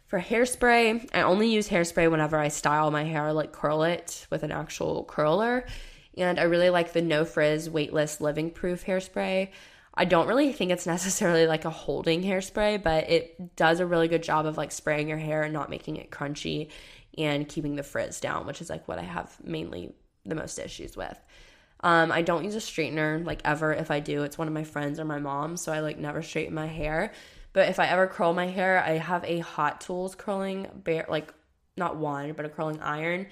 For 0.09 0.19
hairspray, 0.19 1.11
I 1.13 1.21
only 1.21 1.53
use 1.53 1.69
hairspray 1.69 2.11
whenever 2.11 2.39
I 2.39 2.49
style 2.49 2.91
my 2.91 3.05
hair, 3.05 3.31
like 3.35 3.53
curl 3.53 3.83
it 3.83 4.27
with 4.31 4.43
an 4.43 4.51
actual 4.51 5.05
curler. 5.05 5.67
And 6.17 6.41
I 6.41 6.45
really 6.45 6.71
like 6.71 6.95
the 6.95 7.03
No 7.03 7.27
Frizz 7.27 7.69
Weightless 7.69 8.19
Living 8.19 8.51
Proof 8.51 8.87
hairspray. 8.87 9.51
I 9.93 10.05
don't 10.07 10.27
really 10.27 10.51
think 10.55 10.71
it's 10.71 10.87
necessarily 10.97 11.47
like 11.47 11.67
a 11.67 11.71
holding 11.71 12.23
hairspray, 12.23 12.83
but 12.83 13.11
it 13.11 13.55
does 13.55 13.81
a 13.81 13.87
really 13.87 14.09
good 14.09 14.23
job 14.23 14.47
of 14.47 14.57
like 14.57 14.73
spraying 14.73 15.09
your 15.09 15.19
hair 15.19 15.43
and 15.43 15.53
not 15.53 15.69
making 15.69 15.97
it 15.97 16.11
crunchy 16.11 16.71
and 17.19 17.47
keeping 17.47 17.77
the 17.77 17.83
frizz 17.83 18.19
down, 18.19 18.47
which 18.47 18.63
is 18.63 18.71
like 18.71 18.89
what 18.89 18.99
I 18.99 19.03
have 19.03 19.37
mainly 19.45 19.93
the 20.25 20.35
most 20.35 20.59
issues 20.59 20.97
with. 20.97 21.19
Um, 21.81 22.11
I 22.11 22.23
don't 22.23 22.45
use 22.45 22.55
a 22.55 22.61
straightener 22.61 23.25
like 23.27 23.43
ever. 23.45 23.75
If 23.75 23.91
I 23.91 24.01
do, 24.01 24.23
it's 24.23 24.39
one 24.39 24.49
of 24.49 24.55
my 24.55 24.65
friends 24.65 24.99
or 24.99 25.05
my 25.05 25.19
mom, 25.19 25.59
so 25.59 25.71
I 25.71 25.81
like 25.81 25.99
never 25.99 26.23
straighten 26.23 26.55
my 26.55 26.67
hair. 26.67 27.13
But 27.59 27.71
if 27.71 27.81
I 27.81 27.87
ever 27.87 28.07
curl 28.07 28.35
my 28.35 28.47
hair, 28.47 28.81
I 28.81 28.99
have 28.99 29.25
a 29.25 29.41
Hot 29.41 29.81
Tools 29.81 30.15
curling 30.15 30.69
bear, 30.73 31.07
like 31.09 31.35
not 31.77 31.97
one, 31.97 32.33
but 32.35 32.45
a 32.47 32.49
curling 32.49 32.81
iron. 32.81 33.27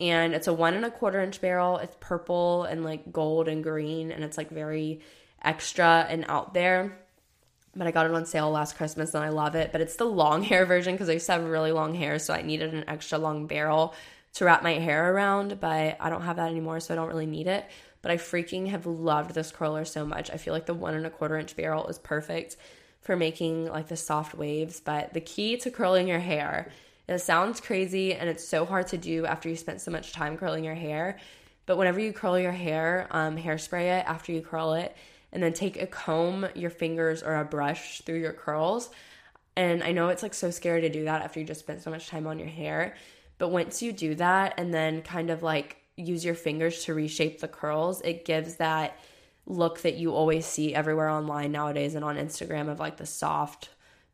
And 0.00 0.34
it's 0.34 0.48
a 0.48 0.52
one 0.52 0.74
and 0.74 0.84
a 0.84 0.90
quarter 0.90 1.20
inch 1.20 1.40
barrel. 1.40 1.76
It's 1.76 1.96
purple 2.00 2.64
and 2.64 2.82
like 2.82 3.12
gold 3.12 3.46
and 3.46 3.62
green, 3.62 4.10
and 4.10 4.24
it's 4.24 4.36
like 4.36 4.50
very 4.50 5.02
extra 5.40 6.04
and 6.08 6.24
out 6.26 6.54
there. 6.54 6.98
But 7.76 7.86
I 7.86 7.92
got 7.92 8.06
it 8.06 8.14
on 8.14 8.26
sale 8.26 8.50
last 8.50 8.76
Christmas 8.76 9.14
and 9.14 9.22
I 9.22 9.28
love 9.28 9.54
it. 9.54 9.70
But 9.70 9.80
it's 9.80 9.94
the 9.94 10.06
long 10.06 10.42
hair 10.50 10.66
version 10.66 10.94
because 10.94 11.08
I 11.08 11.12
used 11.12 11.26
to 11.26 11.32
have 11.34 11.44
really 11.44 11.70
long 11.70 11.94
hair, 11.94 12.18
so 12.18 12.34
I 12.34 12.42
needed 12.42 12.74
an 12.74 12.82
extra 12.88 13.16
long 13.16 13.46
barrel 13.46 13.94
to 14.32 14.44
wrap 14.44 14.64
my 14.64 14.72
hair 14.72 15.12
around. 15.14 15.60
But 15.60 15.98
I 16.00 16.10
don't 16.10 16.22
have 16.22 16.34
that 16.34 16.50
anymore, 16.50 16.80
so 16.80 16.94
I 16.94 16.96
don't 16.96 17.06
really 17.06 17.26
need 17.26 17.46
it. 17.46 17.64
But 18.02 18.10
I 18.10 18.16
freaking 18.16 18.70
have 18.70 18.86
loved 18.86 19.34
this 19.34 19.52
curler 19.52 19.84
so 19.84 20.04
much. 20.04 20.32
I 20.32 20.36
feel 20.36 20.52
like 20.52 20.66
the 20.66 20.74
one 20.74 20.94
and 20.94 21.06
a 21.06 21.10
quarter 21.10 21.38
inch 21.38 21.54
barrel 21.54 21.86
is 21.86 22.00
perfect 22.00 22.56
for 23.08 23.16
making 23.16 23.64
like 23.64 23.88
the 23.88 23.96
soft 23.96 24.34
waves. 24.34 24.80
But 24.80 25.14
the 25.14 25.22
key 25.22 25.56
to 25.56 25.70
curling 25.70 26.08
your 26.08 26.18
hair, 26.18 26.70
it 27.08 27.20
sounds 27.20 27.58
crazy 27.58 28.12
and 28.12 28.28
it's 28.28 28.46
so 28.46 28.66
hard 28.66 28.88
to 28.88 28.98
do 28.98 29.24
after 29.24 29.48
you 29.48 29.56
spent 29.56 29.80
so 29.80 29.90
much 29.90 30.12
time 30.12 30.36
curling 30.36 30.62
your 30.62 30.74
hair. 30.74 31.18
But 31.64 31.78
whenever 31.78 32.00
you 32.00 32.12
curl 32.12 32.38
your 32.38 32.52
hair, 32.52 33.08
um, 33.10 33.38
hairspray 33.38 33.98
it 33.98 34.04
after 34.06 34.30
you 34.30 34.42
curl 34.42 34.74
it, 34.74 34.94
and 35.32 35.42
then 35.42 35.54
take 35.54 35.80
a 35.80 35.86
comb, 35.86 36.48
your 36.54 36.68
fingers, 36.68 37.22
or 37.22 37.36
a 37.36 37.46
brush 37.46 38.02
through 38.02 38.18
your 38.18 38.34
curls. 38.34 38.90
And 39.56 39.82
I 39.82 39.92
know 39.92 40.10
it's 40.10 40.22
like 40.22 40.34
so 40.34 40.50
scary 40.50 40.82
to 40.82 40.90
do 40.90 41.04
that 41.04 41.22
after 41.22 41.40
you 41.40 41.46
just 41.46 41.60
spent 41.60 41.80
so 41.80 41.90
much 41.90 42.08
time 42.08 42.26
on 42.26 42.38
your 42.38 42.48
hair. 42.48 42.94
But 43.38 43.48
once 43.48 43.80
you 43.80 43.90
do 43.90 44.16
that 44.16 44.52
and 44.58 44.74
then 44.74 45.00
kind 45.00 45.30
of 45.30 45.42
like 45.42 45.78
use 45.96 46.26
your 46.26 46.34
fingers 46.34 46.84
to 46.84 46.92
reshape 46.92 47.40
the 47.40 47.48
curls, 47.48 48.02
it 48.02 48.26
gives 48.26 48.56
that 48.56 48.98
look 49.48 49.80
that 49.80 49.96
you 49.96 50.12
always 50.12 50.44
see 50.44 50.74
everywhere 50.74 51.08
online 51.08 51.50
nowadays 51.50 51.94
and 51.94 52.04
on 52.04 52.16
Instagram 52.16 52.68
of 52.68 52.78
like 52.78 52.98
the 52.98 53.06
soft 53.06 53.70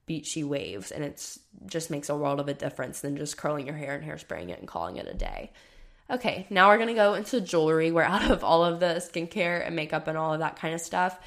beachy 0.07 0.45
waves 0.45 0.93
and 0.93 1.03
it's 1.03 1.41
just 1.67 1.91
makes 1.91 2.09
a 2.09 2.17
world 2.17 2.39
of 2.39 2.49
a 2.49 2.55
difference 2.55 3.01
than 3.01 3.17
just 3.17 3.37
curling 3.37 3.67
your 3.67 3.77
hair 3.77 3.97
and 3.97 4.09
hairspraying 4.09 4.51
it 4.51 4.61
and 4.61 4.69
calling 4.69 4.97
it 4.97 5.09
a 5.09 5.15
day. 5.15 5.51
Okay, 6.09 6.47
now 6.51 6.69
we're 6.69 6.79
gonna 6.79 6.95
go 6.95 7.15
into 7.15 7.41
jewelry 7.41 7.91
We're 7.91 8.03
out 8.05 8.31
of 8.31 8.45
all 8.45 8.65
of 8.65 8.79
the 8.79 8.97
skincare 8.97 9.67
and 9.67 9.75
makeup 9.75 10.07
and 10.07 10.17
all 10.17 10.33
of 10.33 10.41
that 10.41 10.57
kind 10.57 10.73
of 10.73 10.81
stuff, 10.81 11.19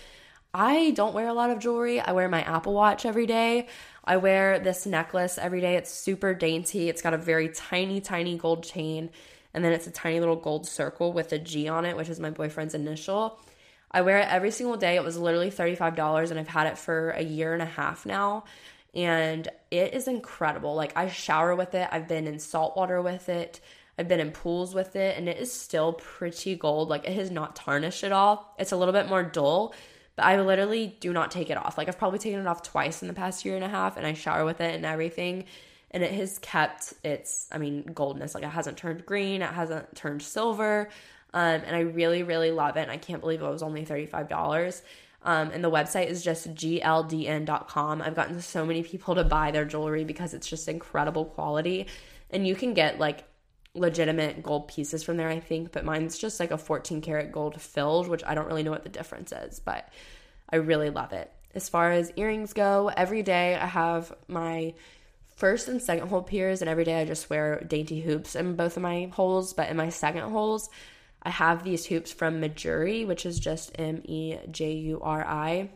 I 0.54 0.92
don't 0.92 1.14
wear 1.14 1.28
a 1.28 1.34
lot 1.34 1.50
of 1.50 1.60
jewelry. 1.60 2.00
I 2.00 2.14
wear 2.14 2.30
my 2.30 2.42
Apple 2.42 2.74
Watch 2.74 3.06
every 3.06 3.26
day. 3.26 3.68
I 4.06 4.18
wear 4.18 4.58
this 4.58 4.86
necklace 4.86 5.38
every 5.38 5.60
day. 5.60 5.76
It's 5.76 5.92
super 5.92 6.34
dainty. 6.34 6.88
It's 6.88 7.02
got 7.02 7.14
a 7.14 7.18
very 7.18 7.50
tiny, 7.50 8.00
tiny 8.00 8.38
gold 8.38 8.64
chain, 8.64 9.10
and 9.54 9.66
then 9.66 9.74
it's 9.74 9.86
a 9.86 9.92
tiny 9.92 10.20
little 10.22 10.38
gold 10.38 10.66
circle 10.66 11.12
with 11.12 11.34
a 11.34 11.38
G 11.38 11.68
on 11.68 11.84
it, 11.84 11.98
which 11.98 12.08
is 12.08 12.20
my 12.20 12.30
boyfriend's 12.30 12.74
initial 12.74 13.38
I 13.92 14.02
wear 14.02 14.20
it 14.20 14.28
every 14.30 14.52
single 14.52 14.78
day. 14.78 14.96
It 14.96 15.04
was 15.04 15.18
literally 15.18 15.52
$35 15.52 16.32
and 16.32 16.40
I've 16.40 16.48
had 16.48 16.68
it 16.68 16.78
for 16.78 17.12
a 17.12 17.24
year 17.24 17.54
and 17.54 17.62
a 17.62 17.66
half 17.66 18.06
now. 18.06 18.44
And 18.94 19.48
it 19.72 19.94
is 19.94 20.08
incredible. 20.08 20.76
Like 20.76 20.98
I 20.98 21.08
shower 21.08 21.56
with 21.56 21.76
it. 21.76 21.88
I've 21.92 22.08
been 22.08 22.28
in 22.28 22.40
salt 22.40 22.76
water 22.76 23.02
with 23.02 23.30
it. 23.30 23.60
I've 23.98 24.08
been 24.08 24.20
in 24.20 24.32
pools 24.32 24.76
with 24.76 24.96
it 24.96 25.18
and 25.18 25.28
it 25.28 25.38
is 25.38 25.52
still 25.52 25.94
pretty 25.94 26.56
gold. 26.56 26.90
Like 26.90 27.08
it 27.08 27.14
has 27.14 27.32
not 27.32 27.56
tarnished 27.56 28.04
at 28.04 28.12
all. 28.12 28.54
It's 28.60 28.72
a 28.72 28.78
little 28.78 28.94
bit 28.94 29.08
more 29.08 29.24
dull, 29.24 29.74
but 30.16 30.26
I 30.26 30.40
literally 30.42 30.98
do 31.00 31.14
not 31.14 31.32
take 31.32 31.50
it 31.50 31.58
off. 31.58 31.78
Like 31.78 31.88
I've 31.88 31.98
probably 31.98 32.20
taken 32.20 32.40
it 32.40 32.48
off 32.48 32.64
twice 32.64 33.02
in 33.02 33.08
the 33.08 33.14
past 33.14 33.46
year 33.46 33.56
and 33.56 33.64
a 33.64 33.70
half 33.70 33.98
and 33.98 34.06
I 34.06 34.14
shower 34.14 34.46
with 34.46 34.62
it 34.62 34.76
and 34.76 34.86
everything. 34.86 35.46
And 35.92 36.04
it 36.04 36.12
has 36.12 36.38
kept 36.40 36.94
its, 37.04 37.48
I 37.52 37.58
mean, 37.58 37.84
goldness. 37.94 38.36
Like 38.36 38.44
it 38.44 38.50
hasn't 38.50 38.78
turned 38.78 39.06
green, 39.06 39.42
it 39.42 39.54
hasn't 39.54 39.96
turned 39.96 40.22
silver. 40.22 40.90
Um, 41.34 41.62
and 41.66 41.76
I 41.76 41.82
really, 41.82 42.24
really 42.24 42.52
love 42.52 42.78
it. 42.78 42.82
And 42.82 42.92
I 42.92 42.98
can't 42.98 43.22
believe 43.22 43.42
it 43.42 43.48
was 43.48 43.64
only 43.64 43.86
$35. 43.86 44.82
Um, 45.24 45.52
and 45.52 45.64
the 45.64 45.72
website 45.72 46.08
is 46.08 46.24
just 46.24 46.54
gldn.com. 46.54 48.02
I've 48.02 48.16
gotten 48.16 48.42
so 48.42 48.66
many 48.66 48.84
people 48.84 49.16
to 49.16 49.24
buy 49.24 49.52
their 49.52 49.66
jewelry 49.66 50.04
because 50.04 50.34
it's 50.34 50.48
just 50.48 50.68
incredible 50.68 51.26
quality. 51.26 51.88
And 52.30 52.48
you 52.48 52.56
can 52.56 52.74
get 52.74 53.00
like 53.00 53.26
legitimate 53.74 54.44
gold 54.44 54.68
pieces 54.68 55.04
from 55.04 55.18
there, 55.18 55.30
I 55.30 55.40
think, 55.40 55.72
but 55.72 55.86
mine's 55.86 56.18
just 56.18 56.40
like 56.40 56.52
a 56.52 56.58
14 56.58 57.02
karat 57.02 57.32
gold 57.32 57.60
filled, 57.62 58.08
which 58.08 58.24
I 58.26 58.36
don't 58.36 58.48
really 58.48 58.64
know 58.64 58.72
what 58.72 58.84
the 58.84 58.90
difference 58.90 59.32
is, 59.32 59.60
but 59.60 59.90
I 60.50 60.58
really 60.58 60.90
love 60.90 61.14
it. 61.14 61.32
As 61.54 61.70
far 61.70 61.92
as 61.92 62.12
earrings 62.16 62.54
go, 62.54 62.92
every 62.96 63.24
day 63.24 63.56
I 63.56 63.66
have 63.66 64.14
my 64.28 64.74
first 65.36 65.68
and 65.68 65.82
second 65.82 66.08
hole 66.08 66.24
piers, 66.24 66.62
and 66.62 66.70
every 66.70 66.84
day 66.84 67.00
I 67.02 67.06
just 67.06 67.30
wear 67.30 67.62
dainty 67.62 68.02
hoops 68.02 68.36
in 68.36 68.56
both 68.56 68.78
of 68.78 68.84
my 68.84 69.10
holes, 69.14 69.54
but 69.54 69.70
in 69.70 69.78
my 69.78 69.90
second 69.90 70.30
holes, 70.30 70.70
I 71.28 71.32
have 71.32 71.64
these 71.64 71.86
hoops 71.86 72.12
from 72.12 72.42
Mejuri, 72.42 73.06
which 73.06 73.26
is 73.26 73.40
just 73.40 73.72
M 73.78 74.02
E 74.06 74.38
J 74.50 74.72
U 74.74 75.02
R 75.02 75.24
I, 75.26 75.70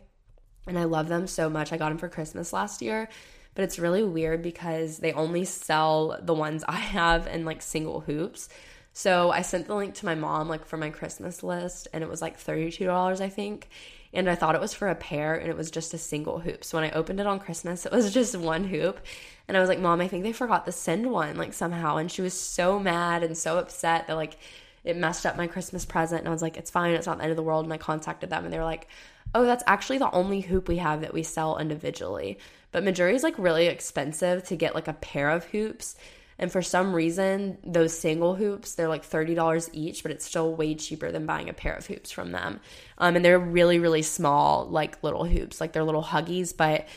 and 0.65 0.79
I 0.79 0.85
love 0.85 1.07
them 1.07 1.27
so 1.27 1.49
much. 1.49 1.71
I 1.71 1.77
got 1.77 1.89
them 1.89 1.97
for 1.97 2.09
Christmas 2.09 2.53
last 2.53 2.81
year 2.81 3.09
but 3.55 3.63
it's 3.63 3.79
really 3.79 4.03
weird 4.03 4.41
because 4.41 4.97
they 4.97 5.13
only 5.13 5.45
sell 5.45 6.17
the 6.21 6.33
ones 6.33 6.63
I 6.67 6.77
have 6.77 7.27
in 7.27 7.45
like 7.45 7.61
single 7.61 8.01
hoops. 8.01 8.49
So 8.93 9.31
I 9.31 9.41
sent 9.41 9.67
the 9.67 9.75
link 9.75 9.95
to 9.95 10.05
my 10.05 10.15
mom 10.15 10.49
like 10.49 10.65
for 10.65 10.77
my 10.77 10.89
Christmas 10.89 11.43
list 11.43 11.87
and 11.93 12.03
it 12.03 12.09
was 12.09 12.21
like 12.21 12.39
$32 12.39 13.21
I 13.21 13.29
think. 13.29 13.69
And 14.13 14.29
I 14.29 14.35
thought 14.35 14.55
it 14.55 14.61
was 14.61 14.73
for 14.73 14.89
a 14.89 14.95
pair 14.95 15.35
and 15.35 15.49
it 15.49 15.55
was 15.55 15.71
just 15.71 15.93
a 15.93 15.97
single 15.97 16.39
hoop. 16.39 16.65
So 16.65 16.77
when 16.77 16.89
I 16.89 16.93
opened 16.93 17.21
it 17.21 17.27
on 17.27 17.39
Christmas, 17.39 17.85
it 17.85 17.91
was 17.91 18.13
just 18.13 18.35
one 18.35 18.65
hoop. 18.65 18.99
And 19.47 19.55
I 19.55 19.59
was 19.59 19.69
like, 19.69 19.79
"Mom, 19.79 19.99
I 20.01 20.07
think 20.07 20.23
they 20.23 20.33
forgot 20.33 20.65
to 20.65 20.71
send 20.71 21.11
one 21.11 21.35
like 21.35 21.53
somehow." 21.53 21.97
And 21.97 22.11
she 22.11 22.21
was 22.21 22.33
so 22.33 22.79
mad 22.79 23.23
and 23.23 23.37
so 23.37 23.57
upset 23.57 24.07
that 24.07 24.15
like 24.15 24.37
it 24.83 24.97
messed 24.97 25.25
up 25.25 25.37
my 25.37 25.47
Christmas 25.47 25.85
present. 25.85 26.21
And 26.21 26.27
I 26.27 26.31
was 26.31 26.41
like, 26.41 26.57
"It's 26.57 26.71
fine. 26.71 26.93
It's 26.93 27.07
not 27.07 27.17
the 27.17 27.23
end 27.23 27.31
of 27.31 27.37
the 27.37 27.43
world." 27.43 27.65
And 27.65 27.73
I 27.73 27.77
contacted 27.77 28.29
them 28.29 28.43
and 28.43 28.53
they 28.53 28.57
were 28.57 28.63
like, 28.63 28.87
"Oh, 29.33 29.45
that's 29.45 29.63
actually 29.67 29.99
the 29.99 30.11
only 30.11 30.41
hoop 30.41 30.67
we 30.67 30.77
have 30.77 31.01
that 31.01 31.13
we 31.13 31.23
sell 31.23 31.57
individually." 31.57 32.39
But 32.71 32.83
Mejuri 32.83 33.13
is 33.13 33.23
like 33.23 33.37
really 33.37 33.67
expensive 33.67 34.43
to 34.45 34.55
get 34.55 34.75
like 34.75 34.87
a 34.87 34.93
pair 34.93 35.29
of 35.29 35.45
hoops. 35.45 35.95
And 36.39 36.51
for 36.51 36.63
some 36.63 36.95
reason, 36.95 37.59
those 37.63 37.97
single 37.97 38.33
hoops, 38.33 38.73
they're 38.73 38.87
like 38.87 39.05
$30 39.05 39.69
each, 39.73 40.01
but 40.01 40.11
it's 40.11 40.25
still 40.25 40.55
way 40.55 40.73
cheaper 40.73 41.11
than 41.11 41.27
buying 41.27 41.49
a 41.49 41.53
pair 41.53 41.73
of 41.73 41.85
hoops 41.85 42.09
from 42.09 42.31
them. 42.31 42.59
Um, 42.97 43.15
and 43.15 43.23
they're 43.23 43.37
really, 43.37 43.77
really 43.77 44.01
small, 44.01 44.65
like 44.65 45.03
little 45.03 45.25
hoops, 45.25 45.61
like 45.61 45.71
they're 45.71 45.83
little 45.83 46.03
huggies. 46.03 46.55
But 46.55 46.87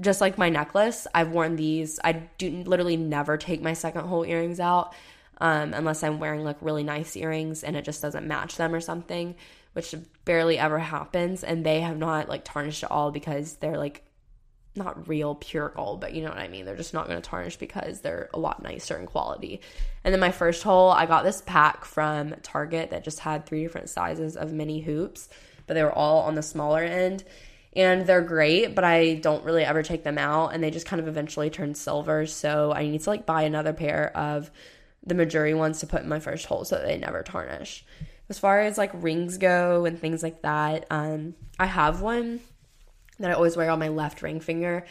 just 0.00 0.20
like 0.20 0.38
my 0.38 0.50
necklace, 0.50 1.08
I've 1.12 1.30
worn 1.30 1.56
these. 1.56 1.98
I 2.04 2.12
do 2.12 2.62
literally 2.64 2.96
never 2.96 3.36
take 3.36 3.60
my 3.60 3.72
second 3.72 4.06
hole 4.06 4.24
earrings 4.24 4.60
out 4.60 4.94
um, 5.38 5.74
unless 5.74 6.02
I'm 6.02 6.20
wearing 6.20 6.44
like 6.44 6.58
really 6.60 6.84
nice 6.84 7.16
earrings 7.16 7.64
and 7.64 7.76
it 7.76 7.84
just 7.84 8.02
doesn't 8.02 8.26
match 8.26 8.56
them 8.56 8.74
or 8.74 8.80
something, 8.80 9.34
which 9.72 9.94
barely 10.24 10.58
ever 10.58 10.78
happens. 10.78 11.42
And 11.42 11.64
they 11.64 11.80
have 11.80 11.98
not 11.98 12.28
like 12.28 12.44
tarnished 12.44 12.84
at 12.84 12.90
all 12.90 13.10
because 13.10 13.56
they're 13.56 13.78
like 13.78 14.04
not 14.74 15.08
real 15.08 15.34
pure 15.34 15.70
gold, 15.74 16.00
but 16.00 16.14
you 16.14 16.22
know 16.22 16.30
what 16.30 16.38
I 16.38 16.48
mean. 16.48 16.64
They're 16.64 16.76
just 16.76 16.94
not 16.94 17.06
going 17.06 17.20
to 17.20 17.28
tarnish 17.28 17.56
because 17.56 18.00
they're 18.00 18.30
a 18.32 18.38
lot 18.38 18.62
nicer 18.62 18.96
in 18.96 19.06
quality. 19.06 19.60
And 20.04 20.12
then 20.12 20.20
my 20.20 20.32
first 20.32 20.62
hole, 20.62 20.90
I 20.90 21.06
got 21.06 21.24
this 21.24 21.42
pack 21.44 21.84
from 21.84 22.34
Target 22.42 22.90
that 22.90 23.04
just 23.04 23.20
had 23.20 23.44
three 23.44 23.62
different 23.62 23.90
sizes 23.90 24.36
of 24.36 24.52
mini 24.52 24.80
hoops, 24.80 25.28
but 25.66 25.74
they 25.74 25.82
were 25.82 25.92
all 25.92 26.22
on 26.22 26.34
the 26.34 26.42
smaller 26.42 26.82
end. 26.82 27.24
And 27.74 28.06
they're 28.06 28.22
great, 28.22 28.74
but 28.74 28.84
I 28.84 29.14
don't 29.14 29.44
really 29.44 29.64
ever 29.64 29.82
take 29.82 30.04
them 30.04 30.18
out 30.18 30.48
and 30.48 30.62
they 30.62 30.70
just 30.70 30.84
kind 30.84 31.00
of 31.00 31.08
eventually 31.08 31.48
turn 31.48 31.74
silver. 31.74 32.26
So 32.26 32.72
I 32.72 32.86
need 32.86 33.00
to 33.00 33.10
like 33.10 33.24
buy 33.24 33.42
another 33.42 33.72
pair 33.72 34.14
of 34.16 34.50
the 35.04 35.14
Mejuri 35.14 35.56
ones 35.56 35.80
to 35.80 35.86
put 35.86 36.02
in 36.02 36.08
my 36.08 36.20
first 36.20 36.46
hole 36.46 36.64
so 36.64 36.78
they 36.78 36.96
never 36.96 37.22
tarnish. 37.22 37.84
As 38.28 38.38
far 38.38 38.60
as 38.60 38.78
like 38.78 38.90
rings 38.94 39.36
go 39.38 39.84
and 39.84 39.98
things 39.98 40.22
like 40.22 40.42
that, 40.42 40.86
um, 40.90 41.34
I 41.58 41.66
have 41.66 42.00
one 42.00 42.40
that 43.18 43.30
I 43.30 43.34
always 43.34 43.56
wear 43.56 43.70
on 43.70 43.78
my 43.78 43.88
left 43.88 44.22
ring 44.22 44.40
finger, 44.40 44.84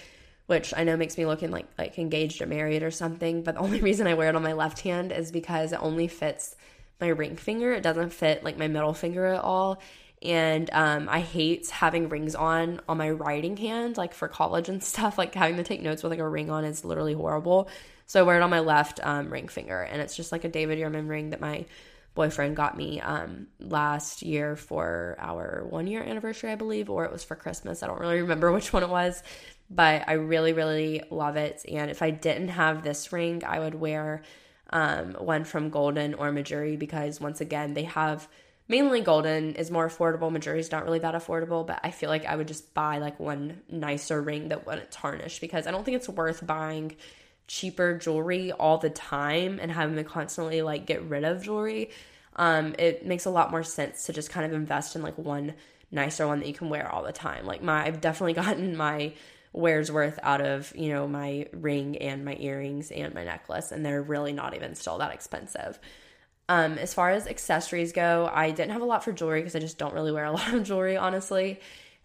which 0.47 0.73
I 0.75 0.83
know 0.83 0.97
makes 0.97 1.17
me 1.17 1.25
looking 1.25 1.51
like 1.51 1.67
like 1.77 1.97
engaged 1.97 2.41
or 2.41 2.45
married 2.45 2.83
or 2.83 2.91
something. 2.91 3.43
But 3.43 3.55
the 3.55 3.61
only 3.65 3.81
reason 3.81 4.07
I 4.07 4.13
wear 4.13 4.29
it 4.29 4.35
on 4.35 4.43
my 4.43 4.53
left 4.53 4.81
hand 4.81 5.11
is 5.11 5.31
because 5.31 5.71
it 5.71 5.79
only 5.81 6.07
fits 6.07 6.55
my 6.99 7.07
ring 7.07 7.35
finger. 7.35 7.71
It 7.71 7.83
doesn't 7.83 8.11
fit 8.11 8.43
like 8.43 8.57
my 8.57 8.67
middle 8.67 8.93
finger 8.93 9.25
at 9.25 9.41
all. 9.41 9.81
And 10.21 10.69
um, 10.71 11.09
I 11.09 11.21
hate 11.21 11.67
having 11.69 12.09
rings 12.09 12.35
on 12.35 12.79
on 12.87 12.97
my 12.97 13.09
writing 13.09 13.57
hand, 13.57 13.97
like 13.97 14.13
for 14.13 14.27
college 14.27 14.69
and 14.69 14.83
stuff. 14.91 15.17
Like 15.17 15.33
having 15.33 15.57
to 15.57 15.63
take 15.63 15.81
notes 15.81 16.03
with 16.03 16.11
like 16.11 16.19
a 16.19 16.27
ring 16.27 16.49
on 16.49 16.65
is 16.65 16.85
literally 16.85 17.13
horrible. 17.13 17.69
So 18.11 18.19
I 18.19 18.23
wear 18.23 18.35
it 18.35 18.41
on 18.41 18.49
my 18.49 18.59
left 18.59 18.99
um, 19.03 19.29
ring 19.29 19.47
finger, 19.47 19.83
and 19.83 20.01
it's 20.01 20.17
just 20.17 20.33
like 20.33 20.43
a 20.43 20.49
David 20.49 20.77
Yurman 20.77 21.07
ring 21.07 21.29
that 21.29 21.39
my 21.39 21.63
boyfriend 22.13 22.57
got 22.57 22.75
me 22.75 22.99
um, 22.99 23.47
last 23.61 24.21
year 24.21 24.57
for 24.57 25.15
our 25.17 25.65
one 25.69 25.87
year 25.87 26.03
anniversary, 26.03 26.51
I 26.51 26.55
believe, 26.55 26.89
or 26.89 27.05
it 27.05 27.11
was 27.13 27.23
for 27.23 27.35
Christmas. 27.35 27.81
I 27.81 27.87
don't 27.87 28.01
really 28.01 28.19
remember 28.19 28.51
which 28.51 28.73
one 28.73 28.83
it 28.83 28.89
was, 28.89 29.23
but 29.69 30.03
I 30.09 30.15
really, 30.15 30.51
really 30.51 31.01
love 31.09 31.37
it. 31.37 31.63
And 31.71 31.89
if 31.89 32.01
I 32.01 32.09
didn't 32.09 32.49
have 32.49 32.83
this 32.83 33.13
ring, 33.13 33.43
I 33.47 33.59
would 33.59 33.75
wear 33.75 34.23
um, 34.71 35.13
one 35.13 35.45
from 35.45 35.71
GLDN 35.71 36.15
or 36.17 36.33
Mejuri 36.33 36.77
because, 36.77 37.21
once 37.21 37.39
again, 37.39 37.75
they 37.75 37.83
have 37.83 38.27
mainly 38.67 39.01
GLDN 39.01 39.55
is 39.55 39.71
more 39.71 39.87
affordable. 39.87 40.29
Mejuri 40.29 40.59
is 40.59 40.69
not 40.69 40.83
really 40.83 40.99
that 40.99 41.15
affordable, 41.15 41.65
but 41.65 41.79
I 41.81 41.91
feel 41.91 42.09
like 42.09 42.25
I 42.25 42.35
would 42.35 42.49
just 42.49 42.73
buy 42.73 42.97
like 42.97 43.21
one 43.21 43.61
nicer 43.69 44.21
ring 44.21 44.49
that 44.49 44.67
wouldn't 44.67 44.91
tarnish 44.91 45.39
because 45.39 45.65
I 45.65 45.71
don't 45.71 45.85
think 45.85 45.95
it's 45.95 46.09
worth 46.09 46.45
buying 46.45 46.97
cheaper 47.51 47.97
jewelry 47.97 48.53
all 48.53 48.77
the 48.77 48.89
time 48.89 49.59
and 49.61 49.69
having 49.69 49.97
to 49.97 50.05
constantly 50.05 50.61
like 50.61 50.85
get 50.85 51.03
rid 51.03 51.25
of 51.25 51.43
jewelry, 51.43 51.89
um, 52.37 52.73
it 52.79 53.05
makes 53.05 53.25
a 53.25 53.29
lot 53.29 53.51
more 53.51 53.61
sense 53.61 54.05
to 54.05 54.13
just 54.13 54.29
kind 54.29 54.45
of 54.45 54.53
invest 54.53 54.95
in 54.95 55.01
like 55.01 55.17
one 55.17 55.53
nicer 55.91 56.25
one 56.25 56.39
that 56.39 56.47
you 56.47 56.53
can 56.53 56.69
wear 56.69 56.89
all 56.89 57.03
the 57.03 57.11
time. 57.11 57.45
Like 57.45 57.61
my 57.61 57.85
I've 57.85 57.99
definitely 57.99 58.33
gotten 58.41 58.77
my 58.77 59.11
wears 59.51 59.91
worth 59.91 60.17
out 60.23 60.39
of, 60.39 60.73
you 60.77 60.93
know, 60.93 61.09
my 61.09 61.45
ring 61.51 61.97
and 61.97 62.23
my 62.23 62.37
earrings 62.39 62.89
and 62.89 63.13
my 63.13 63.25
necklace 63.25 63.73
and 63.73 63.85
they're 63.85 64.01
really 64.01 64.31
not 64.31 64.55
even 64.55 64.73
still 64.73 64.97
that 64.99 65.13
expensive. 65.13 65.77
Um, 66.47 66.77
as 66.77 66.93
far 66.93 67.11
as 67.11 67.27
accessories 67.27 67.91
go, 67.91 68.31
I 68.33 68.51
didn't 68.51 68.71
have 68.71 68.81
a 68.81 68.85
lot 68.85 69.03
for 69.03 69.11
jewelry 69.11 69.41
because 69.41 69.57
I 69.57 69.59
just 69.59 69.77
don't 69.77 69.93
really 69.93 70.13
wear 70.13 70.23
a 70.23 70.31
lot 70.39 70.53
of 70.53 70.63
jewelry, 70.63 70.95
honestly. 70.95 71.59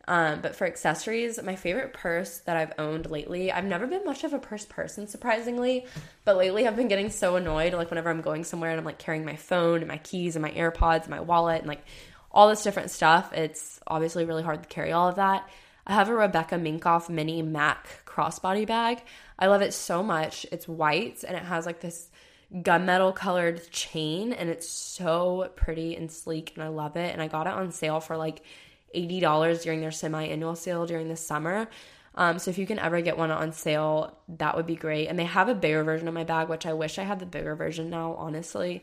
Um, 0.08 0.40
but 0.40 0.54
for 0.54 0.66
accessories, 0.66 1.42
my 1.42 1.56
favorite 1.56 1.92
purse 1.92 2.38
that 2.40 2.56
I've 2.56 2.72
owned 2.78 3.10
lately, 3.10 3.50
I've 3.50 3.64
never 3.64 3.86
been 3.86 4.04
much 4.04 4.22
of 4.22 4.32
a 4.32 4.38
purse 4.38 4.64
person, 4.64 5.08
surprisingly. 5.08 5.86
But 6.24 6.36
lately, 6.36 6.66
I've 6.66 6.76
been 6.76 6.88
getting 6.88 7.10
so 7.10 7.36
annoyed. 7.36 7.74
Like, 7.74 7.90
whenever 7.90 8.10
I'm 8.10 8.20
going 8.20 8.44
somewhere 8.44 8.70
and 8.70 8.78
I'm 8.78 8.84
like 8.84 8.98
carrying 8.98 9.24
my 9.24 9.36
phone 9.36 9.78
and 9.78 9.88
my 9.88 9.98
keys 9.98 10.36
and 10.36 10.42
my 10.42 10.52
AirPods 10.52 11.02
and 11.02 11.10
my 11.10 11.20
wallet 11.20 11.58
and 11.58 11.68
like 11.68 11.84
all 12.30 12.48
this 12.48 12.62
different 12.62 12.90
stuff, 12.90 13.32
it's 13.32 13.80
obviously 13.86 14.24
really 14.24 14.42
hard 14.44 14.62
to 14.62 14.68
carry 14.68 14.92
all 14.92 15.08
of 15.08 15.16
that. 15.16 15.48
I 15.86 15.94
have 15.94 16.08
a 16.08 16.14
Rebecca 16.14 16.56
Minkoff 16.56 17.08
mini 17.08 17.42
MAC 17.42 18.04
crossbody 18.04 18.66
bag. 18.66 19.02
I 19.38 19.46
love 19.46 19.62
it 19.62 19.72
so 19.72 20.02
much. 20.02 20.44
It's 20.50 20.66
white 20.66 21.24
and 21.26 21.36
it 21.36 21.44
has 21.44 21.66
like 21.66 21.80
this 21.80 22.10
gunmetal 22.52 23.14
colored 23.14 23.70
chain 23.70 24.32
and 24.32 24.48
it's 24.48 24.68
so 24.68 25.50
pretty 25.56 25.96
and 25.96 26.10
sleek 26.10 26.52
and 26.54 26.64
I 26.64 26.68
love 26.68 26.96
it. 26.96 27.12
And 27.12 27.22
I 27.22 27.28
got 27.28 27.46
it 27.46 27.52
on 27.52 27.70
sale 27.70 28.00
for 28.00 28.16
like 28.16 28.42
$80 28.96 29.62
during 29.62 29.80
their 29.80 29.92
semi 29.92 30.24
annual 30.24 30.56
sale 30.56 30.86
during 30.86 31.08
the 31.08 31.16
summer. 31.16 31.68
Um, 32.16 32.38
so 32.38 32.50
if 32.50 32.58
you 32.58 32.66
can 32.66 32.78
ever 32.78 33.00
get 33.02 33.18
one 33.18 33.30
on 33.30 33.52
sale, 33.52 34.16
that 34.28 34.56
would 34.56 34.66
be 34.66 34.74
great. 34.74 35.08
And 35.08 35.18
they 35.18 35.24
have 35.24 35.48
a 35.48 35.54
bigger 35.54 35.84
version 35.84 36.08
of 36.08 36.14
my 36.14 36.24
bag, 36.24 36.48
which 36.48 36.64
I 36.64 36.72
wish 36.72 36.98
I 36.98 37.02
had 37.02 37.18
the 37.18 37.26
bigger 37.26 37.54
version 37.54 37.90
now, 37.90 38.14
honestly. 38.14 38.82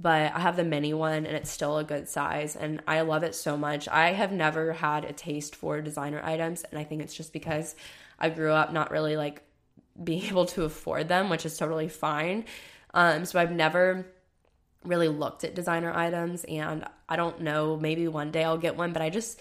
But 0.00 0.34
I 0.34 0.40
have 0.40 0.56
the 0.56 0.64
mini 0.64 0.92
one 0.92 1.26
and 1.26 1.36
it's 1.36 1.50
still 1.50 1.78
a 1.78 1.84
good 1.84 2.08
size 2.08 2.56
and 2.56 2.82
I 2.88 3.02
love 3.02 3.22
it 3.22 3.36
so 3.36 3.56
much. 3.56 3.88
I 3.88 4.12
have 4.12 4.32
never 4.32 4.72
had 4.72 5.04
a 5.04 5.12
taste 5.12 5.54
for 5.54 5.80
designer 5.80 6.20
items 6.24 6.64
and 6.64 6.78
I 6.78 6.84
think 6.84 7.02
it's 7.02 7.14
just 7.14 7.32
because 7.32 7.76
I 8.18 8.30
grew 8.30 8.52
up 8.52 8.72
not 8.72 8.90
really 8.90 9.16
like 9.16 9.42
being 10.02 10.24
able 10.24 10.46
to 10.46 10.64
afford 10.64 11.08
them, 11.08 11.28
which 11.28 11.46
is 11.46 11.56
totally 11.56 11.88
fine. 11.88 12.46
Um, 12.94 13.26
so 13.26 13.38
I've 13.38 13.52
never 13.52 14.06
really 14.82 15.08
looked 15.08 15.44
at 15.44 15.54
designer 15.54 15.92
items 15.92 16.44
and 16.44 16.84
I 17.08 17.16
don't 17.16 17.40
know, 17.40 17.76
maybe 17.76 18.08
one 18.08 18.30
day 18.30 18.44
I'll 18.44 18.58
get 18.58 18.76
one, 18.76 18.92
but 18.92 19.02
I 19.02 19.10
just 19.10 19.38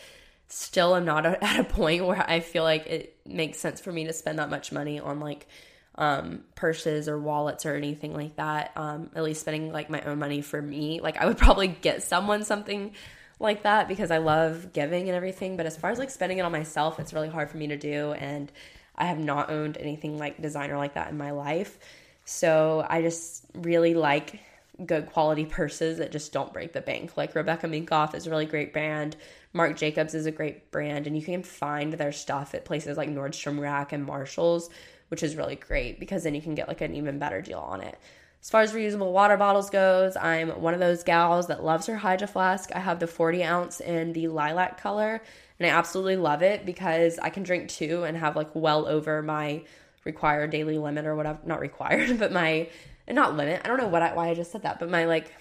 still 0.47 0.95
am 0.95 1.05
not 1.05 1.25
at 1.43 1.59
a 1.59 1.63
point 1.63 2.05
where 2.05 2.23
I 2.29 2.39
feel 2.39 2.63
like 2.63 2.87
it 2.87 3.17
makes 3.25 3.59
sense 3.59 3.81
for 3.81 3.91
me 3.91 4.05
to 4.05 4.13
spend 4.13 4.39
that 4.39 4.49
much 4.49 4.71
money 4.71 4.99
on 4.99 5.19
like 5.19 5.47
um, 5.95 6.43
purses 6.55 7.07
or 7.07 7.19
wallets 7.19 7.65
or 7.65 7.75
anything 7.75 8.13
like 8.13 8.35
that. 8.37 8.71
Um, 8.75 9.11
at 9.15 9.23
least 9.23 9.41
spending 9.41 9.71
like 9.71 9.89
my 9.89 10.01
own 10.01 10.19
money 10.19 10.41
for 10.41 10.61
me. 10.61 10.99
Like 11.01 11.17
I 11.17 11.25
would 11.25 11.37
probably 11.37 11.67
get 11.67 12.03
someone 12.03 12.43
something 12.43 12.93
like 13.39 13.63
that 13.63 13.87
because 13.87 14.11
I 14.11 14.19
love 14.19 14.73
giving 14.73 15.07
and 15.07 15.15
everything. 15.15 15.57
But 15.57 15.65
as 15.65 15.77
far 15.77 15.91
as 15.91 15.99
like 15.99 16.09
spending 16.09 16.37
it 16.37 16.41
on 16.41 16.51
myself, 16.51 16.99
it's 16.99 17.13
really 17.13 17.29
hard 17.29 17.49
for 17.49 17.57
me 17.57 17.67
to 17.67 17.77
do. 17.77 18.13
And 18.13 18.51
I 18.95 19.05
have 19.05 19.19
not 19.19 19.49
owned 19.49 19.77
anything 19.77 20.17
like 20.17 20.41
designer 20.41 20.77
like 20.77 20.93
that 20.93 21.09
in 21.09 21.17
my 21.17 21.31
life. 21.31 21.79
So 22.25 22.85
I 22.87 23.01
just 23.01 23.45
really 23.55 23.93
like 23.93 24.39
good 24.85 25.07
quality 25.07 25.45
purses 25.45 25.97
that 25.97 26.11
just 26.11 26.33
don't 26.33 26.53
break 26.53 26.73
the 26.73 26.81
bank. 26.81 27.15
Like 27.17 27.35
Rebecca 27.35 27.67
Minkoff 27.67 28.15
is 28.15 28.27
a 28.27 28.29
really 28.29 28.45
great 28.45 28.73
brand. 28.73 29.15
Marc 29.53 29.77
Jacobs 29.77 30.13
is 30.13 30.25
a 30.25 30.31
great 30.31 30.71
brand, 30.71 31.07
and 31.07 31.15
you 31.15 31.21
can 31.21 31.43
find 31.43 31.93
their 31.93 32.11
stuff 32.11 32.53
at 32.53 32.65
places 32.65 32.97
like 32.97 33.09
Nordstrom 33.09 33.59
Rack 33.59 33.91
and 33.91 34.05
Marshalls, 34.05 34.69
which 35.09 35.23
is 35.23 35.35
really 35.35 35.55
great 35.55 35.99
because 35.99 36.23
then 36.23 36.35
you 36.35 36.41
can 36.41 36.55
get 36.55 36.67
like 36.67 36.81
an 36.81 36.95
even 36.95 37.19
better 37.19 37.41
deal 37.41 37.59
on 37.59 37.81
it. 37.81 37.97
As 38.41 38.49
far 38.49 38.61
as 38.61 38.73
reusable 38.73 39.11
water 39.11 39.37
bottles 39.37 39.69
goes, 39.69 40.15
I'm 40.17 40.49
one 40.61 40.73
of 40.73 40.79
those 40.79 41.03
gals 41.03 41.47
that 41.47 41.63
loves 41.63 41.85
her 41.85 41.95
Hydro 41.95 42.27
Flask. 42.27 42.71
I 42.73 42.79
have 42.79 42.99
the 42.99 43.05
40 43.05 43.43
ounce 43.43 43.79
in 43.79 44.13
the 44.13 44.29
lilac 44.29 44.81
color, 44.81 45.21
and 45.59 45.67
I 45.67 45.69
absolutely 45.69 46.15
love 46.15 46.41
it 46.41 46.65
because 46.65 47.19
I 47.19 47.29
can 47.29 47.43
drink 47.43 47.69
two 47.69 48.03
and 48.03 48.17
have 48.17 48.35
like 48.35 48.49
well 48.55 48.87
over 48.87 49.21
my 49.21 49.63
required 50.05 50.49
daily 50.49 50.79
limit 50.79 51.05
or 51.05 51.15
whatever. 51.15 51.39
Not 51.45 51.59
required, 51.59 52.17
but 52.19 52.31
my 52.31 52.69
not 53.09 53.35
limit. 53.35 53.61
I 53.63 53.67
don't 53.67 53.77
know 53.77 53.87
what 53.87 54.01
I, 54.01 54.13
why 54.13 54.29
I 54.29 54.33
just 54.33 54.51
said 54.51 54.63
that, 54.63 54.79
but 54.79 54.89
my 54.89 55.05
like 55.05 55.33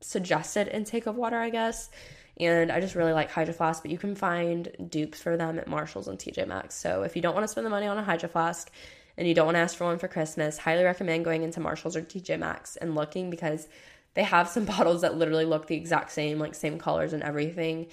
suggested 0.00 0.68
intake 0.68 1.06
of 1.06 1.16
water, 1.16 1.36
I 1.36 1.50
guess. 1.50 1.90
And 2.38 2.72
I 2.72 2.80
just 2.80 2.94
really 2.94 3.12
like 3.12 3.30
Hydro 3.30 3.52
Flask, 3.52 3.82
but 3.82 3.90
you 3.90 3.98
can 3.98 4.14
find 4.14 4.68
dupes 4.88 5.20
for 5.20 5.36
them 5.36 5.58
at 5.58 5.68
Marshalls 5.68 6.08
and 6.08 6.18
TJ 6.18 6.48
Maxx. 6.48 6.74
So 6.74 7.02
if 7.02 7.14
you 7.14 7.22
don't 7.22 7.34
want 7.34 7.44
to 7.44 7.48
spend 7.48 7.66
the 7.66 7.70
money 7.70 7.86
on 7.86 7.98
a 7.98 8.02
Hydro 8.02 8.30
Flask, 8.30 8.70
and 9.20 9.28
you 9.28 9.34
don't 9.34 9.44
want 9.44 9.56
to 9.56 9.60
ask 9.60 9.76
for 9.76 9.84
one 9.84 9.98
for 9.98 10.08
Christmas, 10.08 10.56
highly 10.56 10.82
recommend 10.82 11.26
going 11.26 11.42
into 11.42 11.60
Marshalls 11.60 11.94
or 11.94 12.00
TJ 12.00 12.38
Maxx 12.38 12.76
and 12.76 12.94
looking 12.94 13.28
because 13.28 13.68
they 14.14 14.22
have 14.22 14.48
some 14.48 14.64
bottles 14.66 15.02
that 15.02 15.16
literally 15.16 15.44
look 15.44 15.66
the 15.66 15.76
exact 15.76 16.10
same, 16.10 16.38
like 16.38 16.54
same 16.54 16.78
colors 16.78 17.12
and 17.12 17.22
everything 17.22 17.88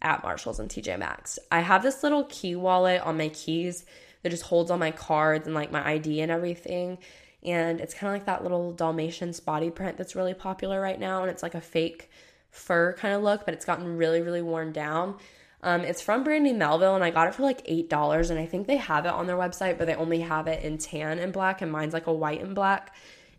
at 0.00 0.24
Marshalls 0.24 0.58
and 0.58 0.68
TJ 0.68 0.98
Maxx. 0.98 1.38
I 1.52 1.60
have 1.60 1.84
this 1.84 2.02
little 2.02 2.24
key 2.24 2.56
wallet 2.56 3.00
on 3.02 3.16
my 3.16 3.28
keys 3.28 3.84
that 4.22 4.30
just 4.30 4.42
holds 4.42 4.72
all 4.72 4.78
my 4.78 4.90
cards 4.90 5.46
and 5.46 5.54
like 5.54 5.70
my 5.70 5.86
ID 5.86 6.20
and 6.20 6.32
everything. 6.32 6.98
And 7.44 7.80
it's 7.80 7.94
kind 7.94 8.12
of 8.12 8.20
like 8.20 8.26
that 8.26 8.42
little 8.42 8.72
Dalmatian 8.72 9.34
body 9.44 9.70
print 9.70 9.96
that's 9.96 10.14
really 10.14 10.34
popular 10.34 10.80
right 10.80 10.98
now. 10.98 11.22
And 11.22 11.30
it's 11.30 11.42
like 11.42 11.54
a 11.54 11.60
fake 11.60 12.10
fur 12.50 12.92
kind 12.94 13.14
of 13.14 13.22
look, 13.22 13.44
but 13.44 13.54
it's 13.54 13.64
gotten 13.64 13.96
really, 13.96 14.20
really 14.20 14.42
worn 14.42 14.72
down. 14.72 15.16
Um, 15.64 15.82
it's 15.82 16.00
from 16.00 16.24
Brandy 16.24 16.52
Melville, 16.52 16.94
and 16.94 17.04
I 17.04 17.10
got 17.10 17.28
it 17.28 17.34
for 17.34 17.42
like 17.42 17.62
eight 17.66 17.88
dollars. 17.88 18.30
And 18.30 18.38
I 18.38 18.46
think 18.46 18.66
they 18.66 18.76
have 18.76 19.06
it 19.06 19.12
on 19.12 19.26
their 19.26 19.36
website, 19.36 19.78
but 19.78 19.86
they 19.86 19.94
only 19.94 20.20
have 20.20 20.46
it 20.46 20.62
in 20.64 20.78
tan 20.78 21.18
and 21.18 21.32
black, 21.32 21.62
and 21.62 21.70
mine's 21.70 21.94
like 21.94 22.06
a 22.08 22.12
white 22.12 22.42
and 22.42 22.54
black. 22.54 22.94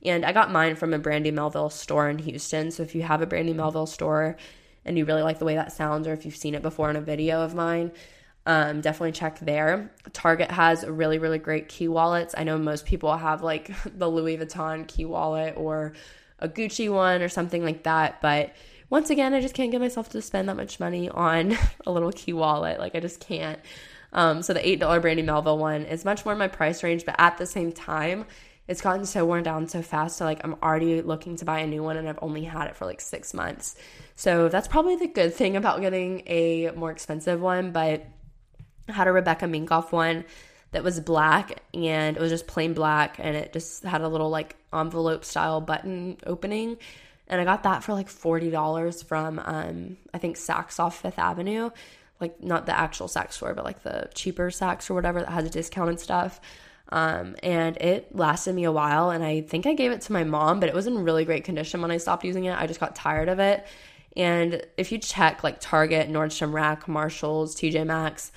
And 0.05 0.25
I 0.25 0.33
got 0.33 0.51
mine 0.51 0.75
from 0.75 0.93
a 0.93 0.99
Brandy 0.99 1.31
Melville 1.31 1.69
store 1.69 2.09
in 2.09 2.19
Houston. 2.19 2.71
So 2.71 2.83
if 2.83 2.93
you 2.95 3.03
have 3.03 3.21
a 3.21 3.25
Brandy 3.25 3.53
Melville 3.53 3.85
store 3.85 4.35
and 4.85 4.97
you 4.97 5.05
really 5.05 5.21
like 5.21 5.39
the 5.39 5.45
way 5.45 5.55
that 5.55 5.71
sounds, 5.71 6.07
or 6.07 6.13
if 6.13 6.25
you've 6.25 6.35
seen 6.35 6.55
it 6.55 6.61
before 6.61 6.89
in 6.89 6.97
a 6.97 7.01
video 7.01 7.41
of 7.41 7.55
mine, 7.55 7.91
um, 8.45 8.81
definitely 8.81 9.13
check 9.13 9.39
there. 9.39 9.91
Target 10.11 10.51
has 10.51 10.85
really, 10.85 11.17
really 11.17 11.39
great 11.39 11.69
key 11.69 11.87
wallets. 11.87 12.35
I 12.37 12.43
know 12.43 12.57
most 12.57 12.85
people 12.85 13.15
have 13.15 13.41
like 13.41 13.71
the 13.97 14.09
Louis 14.09 14.37
Vuitton 14.37 14.87
key 14.87 15.05
wallet 15.05 15.55
or 15.55 15.93
a 16.39 16.49
Gucci 16.49 16.91
one 16.91 17.21
or 17.21 17.29
something 17.29 17.63
like 17.63 17.83
that, 17.83 18.21
but 18.21 18.53
once 18.89 19.09
again, 19.09 19.33
I 19.33 19.41
just 19.41 19.55
can't 19.55 19.71
get 19.71 19.81
myself 19.81 20.09
to 20.09 20.21
spend 20.21 20.49
that 20.49 20.55
much 20.55 20.79
money 20.79 21.09
on 21.09 21.57
a 21.87 21.91
little 21.91 22.11
key 22.11 22.33
wallet. 22.33 22.79
Like 22.79 22.95
I 22.95 22.99
just 22.99 23.19
can't. 23.19 23.59
Um, 24.11 24.43
so 24.43 24.53
the 24.53 24.67
eight 24.67 24.79
dollar 24.79 24.99
Brandy 24.99 25.23
Melville 25.23 25.57
one 25.57 25.85
is 25.85 26.05
much 26.05 26.23
more 26.25 26.33
in 26.33 26.37
my 26.37 26.47
price 26.47 26.83
range, 26.83 27.05
but 27.05 27.15
at 27.17 27.37
the 27.37 27.47
same 27.47 27.71
time, 27.71 28.25
it's 28.67 28.81
gotten 28.81 29.05
so 29.05 29.25
worn 29.25 29.43
down 29.43 29.67
so 29.67 29.81
fast. 29.81 30.17
So 30.17 30.25
like 30.25 30.41
I'm 30.43 30.55
already 30.61 31.01
looking 31.01 31.35
to 31.37 31.45
buy 31.45 31.59
a 31.59 31.67
new 31.67 31.81
one, 31.81 31.97
and 31.97 32.07
I've 32.07 32.19
only 32.21 32.43
had 32.43 32.67
it 32.67 32.75
for 32.75 32.85
like 32.85 33.01
six 33.01 33.33
months. 33.33 33.75
So 34.15 34.47
that's 34.47 34.67
probably 34.67 34.95
the 34.95 35.07
good 35.07 35.33
thing 35.33 35.55
about 35.55 35.81
getting 35.81 36.21
a 36.27 36.71
more 36.75 36.91
expensive 36.91 37.41
one. 37.41 37.71
But 37.71 38.05
had 38.89 39.07
a 39.07 39.11
Rebecca 39.11 39.45
Minkoff 39.45 39.91
one 39.91 40.25
that 40.71 40.83
was 40.83 40.99
black 40.99 41.61
and 41.73 42.17
it 42.17 42.19
was 42.19 42.31
just 42.31 42.47
plain 42.47 42.73
black 42.73 43.17
and 43.19 43.35
it 43.35 43.53
just 43.53 43.83
had 43.83 44.01
a 44.01 44.07
little 44.07 44.29
like 44.29 44.55
envelope 44.73 45.23
style 45.23 45.61
button 45.61 46.17
opening 46.25 46.77
and 47.27 47.39
I 47.39 47.45
got 47.45 47.63
that 47.63 47.83
for 47.83 47.93
like 47.93 48.09
forty 48.09 48.49
dollars 48.49 49.01
from 49.01 49.39
um, 49.43 49.97
I 50.13 50.17
think 50.17 50.37
Saks 50.37 50.79
off 50.79 51.01
Fifth 51.01 51.19
Avenue, 51.19 51.69
like 52.19 52.43
not 52.43 52.65
the 52.65 52.77
actual 52.77 53.07
Saks 53.07 53.33
store, 53.33 53.53
but 53.53 53.65
like 53.65 53.83
the 53.83 54.09
cheaper 54.13 54.49
Saks 54.49 54.89
or 54.89 54.93
whatever 54.93 55.19
that 55.19 55.29
has 55.29 55.45
a 55.45 55.49
discounted 55.49 55.99
stuff. 55.99 56.41
Um, 56.89 57.35
and 57.41 57.77
it 57.77 58.15
lasted 58.15 58.53
me 58.53 58.65
a 58.65 58.71
while, 58.71 59.09
and 59.09 59.23
I 59.23 59.41
think 59.41 59.65
I 59.65 59.73
gave 59.73 59.91
it 59.91 60.01
to 60.01 60.13
my 60.13 60.23
mom, 60.23 60.59
but 60.59 60.69
it 60.69 60.75
was 60.75 60.85
in 60.85 61.03
really 61.03 61.25
great 61.25 61.43
condition 61.43 61.81
when 61.81 61.91
I 61.91 61.97
stopped 61.97 62.23
using 62.23 62.45
it. 62.45 62.59
I 62.59 62.67
just 62.67 62.79
got 62.79 62.93
tired 62.95 63.29
of 63.29 63.39
it. 63.39 63.65
And 64.15 64.63
if 64.77 64.91
you 64.91 64.99
check 64.99 65.43
like 65.43 65.59
Target, 65.59 66.09
Nordstrom 66.09 66.53
Rack, 66.53 66.87
Marshalls, 66.87 67.55
TJ 67.55 67.87
Maxx, 67.87 68.31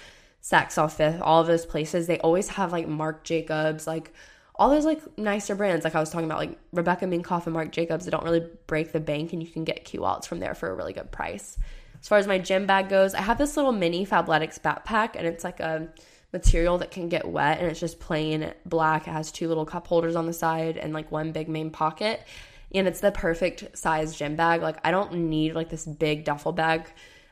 Saks 0.48 0.78
off 0.78 0.96
Fifth, 0.98 1.20
all 1.20 1.40
of 1.40 1.48
those 1.48 1.66
places, 1.66 2.06
they 2.06 2.20
always 2.20 2.48
have 2.50 2.70
like 2.70 2.86
Marc 2.86 3.24
Jacobs, 3.24 3.84
like 3.84 4.12
all 4.54 4.70
those 4.70 4.84
like 4.84 5.00
nicer 5.18 5.56
brands, 5.56 5.82
like 5.82 5.96
I 5.96 6.00
was 6.00 6.08
talking 6.08 6.26
about, 6.26 6.38
like 6.38 6.56
Rebecca 6.72 7.04
Minkoff 7.04 7.46
and 7.46 7.52
Marc 7.52 7.72
Jacobs, 7.72 8.04
they 8.04 8.12
don't 8.12 8.22
really 8.22 8.46
break 8.68 8.92
the 8.92 9.00
bank, 9.00 9.32
and 9.32 9.42
you 9.42 9.48
can 9.48 9.64
get 9.64 9.84
key 9.84 9.98
wallets 9.98 10.24
from 10.24 10.38
there 10.38 10.54
for 10.54 10.70
a 10.70 10.74
really 10.74 10.92
good 10.92 11.10
price. 11.10 11.58
As 12.00 12.06
far 12.06 12.18
as 12.18 12.28
my 12.28 12.38
gym 12.38 12.64
bag 12.64 12.88
goes, 12.88 13.12
I 13.12 13.22
have 13.22 13.38
this 13.38 13.56
little 13.56 13.72
mini 13.72 14.06
Fabletics 14.06 14.60
backpack, 14.60 15.16
and 15.16 15.26
it's 15.26 15.42
like 15.42 15.58
a 15.58 15.88
material 16.32 16.78
that 16.78 16.92
can 16.92 17.08
get 17.08 17.26
wet, 17.26 17.58
and 17.58 17.68
it's 17.68 17.80
just 17.80 17.98
plain 17.98 18.54
black. 18.64 19.08
It 19.08 19.10
has 19.10 19.32
two 19.32 19.48
little 19.48 19.66
cup 19.66 19.88
holders 19.88 20.14
on 20.14 20.26
the 20.26 20.32
side 20.32 20.76
and 20.76 20.92
like 20.92 21.10
one 21.10 21.32
big 21.32 21.48
main 21.48 21.70
pocket, 21.70 22.20
and 22.72 22.86
it's 22.86 23.00
the 23.00 23.10
perfect 23.10 23.76
size 23.76 24.14
gym 24.14 24.36
bag. 24.36 24.62
Like 24.62 24.78
I 24.84 24.92
don't 24.92 25.12
need 25.12 25.56
like 25.56 25.70
this 25.70 25.86
big 25.86 26.24
duffel 26.24 26.52
bag 26.52 26.86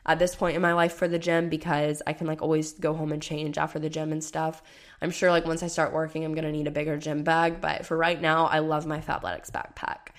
at 0.05 0.19
this 0.19 0.35
point 0.35 0.55
in 0.55 0.61
my 0.61 0.73
life 0.73 0.93
for 0.93 1.07
the 1.07 1.17
gym 1.17 1.49
because 1.49 2.01
I 2.05 2.13
can 2.13 2.27
like 2.27 2.41
always 2.41 2.73
go 2.73 2.93
home 2.93 3.11
and 3.11 3.21
change 3.21 3.57
after 3.57 3.79
the 3.79 3.89
gym 3.89 4.11
and 4.11 4.23
stuff. 4.23 4.61
I'm 5.01 5.11
sure 5.11 5.31
like 5.31 5.45
once 5.45 5.63
I 5.63 5.67
start 5.67 5.93
working, 5.93 6.23
I'm 6.23 6.35
gonna 6.35 6.51
need 6.51 6.67
a 6.67 6.71
bigger 6.71 6.97
gym 6.97 7.23
bag, 7.23 7.59
but 7.59 7.85
for 7.85 7.97
right 7.97 8.19
now, 8.19 8.45
I 8.45 8.59
love 8.59 8.85
my 8.85 8.99
Fabletics 8.99 9.51
backpack. 9.51 10.09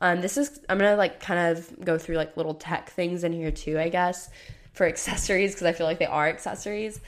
Um, 0.00 0.20
this 0.20 0.36
is 0.36 0.60
I'm 0.68 0.78
gonna 0.78 0.96
like 0.96 1.20
kind 1.20 1.56
of 1.56 1.84
go 1.84 1.98
through 1.98 2.16
like 2.16 2.36
little 2.36 2.54
tech 2.54 2.90
things 2.90 3.24
in 3.24 3.32
here 3.32 3.50
too, 3.50 3.78
I 3.78 3.88
guess, 3.88 4.30
for 4.72 4.86
accessories 4.88 5.52
because 5.52 5.66
I 5.66 5.72
feel 5.72 5.86
like 5.86 5.98
they 5.98 6.06
are 6.06 6.28
accessories. 6.28 7.00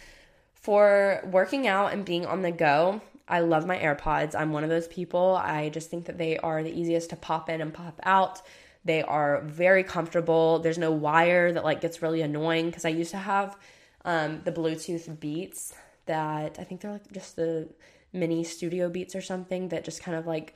For 0.55 1.23
working 1.25 1.67
out 1.67 1.93
and 1.95 2.05
being 2.05 2.27
on 2.27 2.43
the 2.43 2.51
go, 2.51 3.01
I 3.27 3.41
love 3.41 3.67
my 3.67 3.79
AirPods. 3.79 4.35
I'm 4.35 4.53
one 4.53 4.63
of 4.63 4.71
those 4.71 4.89
people. 4.89 5.37
I 5.37 5.71
just 5.71 5.89
think 5.89 6.05
that 6.07 6.19
they 6.19 6.37
are 6.39 6.63
the 6.63 6.71
easiest 6.71 7.11
to 7.11 7.17
pop 7.17 7.49
in 7.49 7.61
and 7.61 7.73
pop 7.73 7.99
out. 8.03 8.43
They 8.85 9.03
are 9.03 9.43
very 9.43 9.85
comfortable. 9.85 10.59
There's 10.61 10.79
no 10.79 10.91
wire 10.91 11.53
that 11.53 11.65
like 11.65 11.81
gets 11.81 12.03
really 12.03 12.23
annoying 12.23 12.67
because 12.67 12.85
I 12.85 12.91
used 12.91 13.11
to 13.11 13.19
have 13.19 13.57
um, 14.05 14.41
the 14.45 14.53
Bluetooth 14.53 15.21
Beats 15.21 15.75
that 16.07 16.57
I 16.59 16.65
think 16.65 16.81
they're 16.81 16.93
like 16.93 17.13
just 17.13 17.37
the 17.37 17.69
mini 18.13 18.43
studio 18.43 18.89
beats 18.89 19.15
or 19.15 19.21
something 19.21 19.69
that 19.69 19.85
just 19.85 20.03
kind 20.03 20.17
of 20.17 20.27
like 20.27 20.55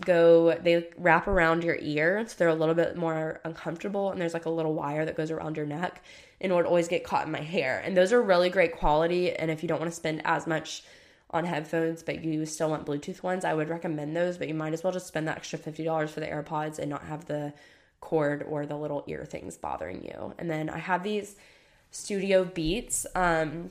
go 0.00 0.58
they 0.62 0.88
wrap 0.98 1.26
around 1.26 1.64
your 1.64 1.78
ear 1.80 2.24
so 2.26 2.34
they're 2.36 2.48
a 2.48 2.54
little 2.54 2.74
bit 2.74 2.96
more 2.96 3.40
uncomfortable 3.44 4.10
and 4.10 4.20
there's 4.20 4.34
like 4.34 4.44
a 4.44 4.50
little 4.50 4.74
wire 4.74 5.04
that 5.04 5.16
goes 5.16 5.30
around 5.30 5.56
your 5.56 5.64
neck 5.64 6.02
and 6.40 6.52
it 6.52 6.54
would 6.54 6.66
always 6.66 6.88
get 6.88 7.04
caught 7.04 7.24
in 7.24 7.32
my 7.32 7.40
hair 7.40 7.80
and 7.84 7.96
those 7.96 8.12
are 8.12 8.20
really 8.20 8.50
great 8.50 8.76
quality 8.76 9.32
and 9.32 9.50
if 9.50 9.62
you 9.62 9.68
don't 9.68 9.78
want 9.78 9.90
to 9.90 9.96
spend 9.96 10.20
as 10.24 10.46
much 10.46 10.82
on 11.30 11.44
headphones 11.44 12.02
but 12.02 12.22
you 12.24 12.46
still 12.46 12.70
want 12.70 12.86
bluetooth 12.86 13.22
ones 13.22 13.44
i 13.44 13.52
would 13.52 13.68
recommend 13.68 14.16
those 14.16 14.38
but 14.38 14.48
you 14.48 14.54
might 14.54 14.72
as 14.72 14.84
well 14.84 14.92
just 14.92 15.06
spend 15.06 15.26
that 15.26 15.36
extra 15.36 15.58
$50 15.58 16.08
for 16.08 16.20
the 16.20 16.26
airpods 16.26 16.78
and 16.78 16.88
not 16.88 17.04
have 17.04 17.26
the 17.26 17.52
cord 18.00 18.44
or 18.48 18.66
the 18.66 18.76
little 18.76 19.02
ear 19.06 19.24
things 19.24 19.56
bothering 19.56 20.04
you 20.04 20.34
and 20.38 20.50
then 20.50 20.70
i 20.70 20.78
have 20.78 21.02
these 21.02 21.36
studio 21.90 22.44
beats 22.44 23.06
um 23.14 23.70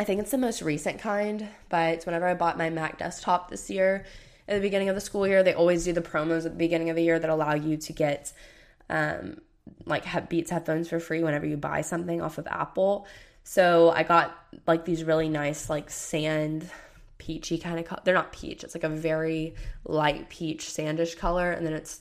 I 0.00 0.04
think 0.04 0.22
it's 0.22 0.30
the 0.30 0.38
most 0.38 0.62
recent 0.62 0.98
kind, 0.98 1.46
but 1.68 2.04
whenever 2.04 2.26
I 2.26 2.32
bought 2.32 2.56
my 2.56 2.70
Mac 2.70 2.96
desktop 2.96 3.50
this 3.50 3.68
year, 3.68 4.06
at 4.48 4.54
the 4.54 4.60
beginning 4.62 4.88
of 4.88 4.94
the 4.94 5.00
school 5.00 5.26
year, 5.26 5.42
they 5.42 5.52
always 5.52 5.84
do 5.84 5.92
the 5.92 6.00
promos 6.00 6.46
at 6.46 6.52
the 6.52 6.58
beginning 6.58 6.88
of 6.88 6.96
the 6.96 7.02
year 7.02 7.18
that 7.18 7.28
allow 7.28 7.52
you 7.52 7.76
to 7.76 7.92
get 7.92 8.32
um, 8.88 9.42
like 9.84 10.28
Beats 10.30 10.50
headphones 10.50 10.88
for 10.88 11.00
free 11.00 11.22
whenever 11.22 11.46
you 11.46 11.58
buy 11.58 11.82
something 11.82 12.22
off 12.22 12.38
of 12.38 12.46
Apple. 12.46 13.06
So 13.50 13.90
I 13.90 14.04
got 14.04 14.32
like 14.68 14.84
these 14.84 15.02
really 15.02 15.28
nice 15.28 15.68
like 15.68 15.90
sand 15.90 16.70
peachy 17.18 17.58
kind 17.58 17.80
of 17.80 17.84
color. 17.84 18.00
They're 18.04 18.14
not 18.14 18.30
peach. 18.30 18.62
It's 18.62 18.76
like 18.76 18.84
a 18.84 18.88
very 18.88 19.56
light 19.84 20.28
peach 20.28 20.66
sandish 20.66 21.16
color, 21.18 21.50
and 21.50 21.66
then 21.66 21.72
it's 21.72 22.00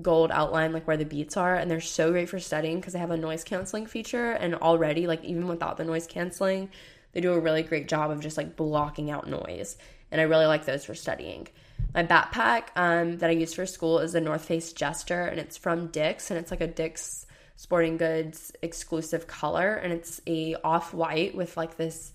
gold 0.00 0.30
outline 0.30 0.72
like 0.72 0.86
where 0.86 0.96
the 0.96 1.04
beats 1.04 1.36
are 1.36 1.56
and 1.56 1.70
they're 1.70 1.80
so 1.80 2.12
great 2.12 2.28
for 2.28 2.38
studying 2.38 2.76
because 2.76 2.92
they 2.92 2.98
have 3.00 3.10
a 3.10 3.16
noise 3.16 3.42
canceling 3.42 3.86
feature 3.86 4.32
and 4.32 4.54
already 4.56 5.06
like 5.06 5.24
even 5.24 5.48
without 5.48 5.76
the 5.76 5.84
noise 5.84 6.06
canceling 6.06 6.68
they 7.12 7.20
do 7.20 7.32
a 7.32 7.40
really 7.40 7.62
great 7.62 7.88
job 7.88 8.10
of 8.10 8.20
just 8.20 8.36
like 8.36 8.54
blocking 8.56 9.10
out 9.10 9.26
noise. 9.26 9.76
And 10.12 10.20
I 10.20 10.24
really 10.24 10.46
like 10.46 10.66
those 10.66 10.84
for 10.84 10.94
studying. 10.94 11.48
My 11.94 12.04
backpack 12.04 12.68
um, 12.76 13.18
that 13.18 13.30
I 13.30 13.32
use 13.32 13.54
for 13.54 13.66
school 13.66 13.98
is 13.98 14.12
the 14.12 14.20
North 14.20 14.44
Face 14.44 14.72
Jester, 14.72 15.22
and 15.22 15.40
it's 15.40 15.56
from 15.56 15.88
Dick's, 15.88 16.30
and 16.30 16.38
it's 16.38 16.50
like 16.50 16.60
a 16.60 16.66
Dick's 16.66 17.25
Sporting 17.56 17.96
Goods 17.96 18.52
exclusive 18.62 19.26
color, 19.26 19.74
and 19.74 19.92
it's 19.92 20.20
a 20.26 20.56
off 20.62 20.92
white 20.92 21.34
with 21.34 21.56
like 21.56 21.76
this 21.76 22.12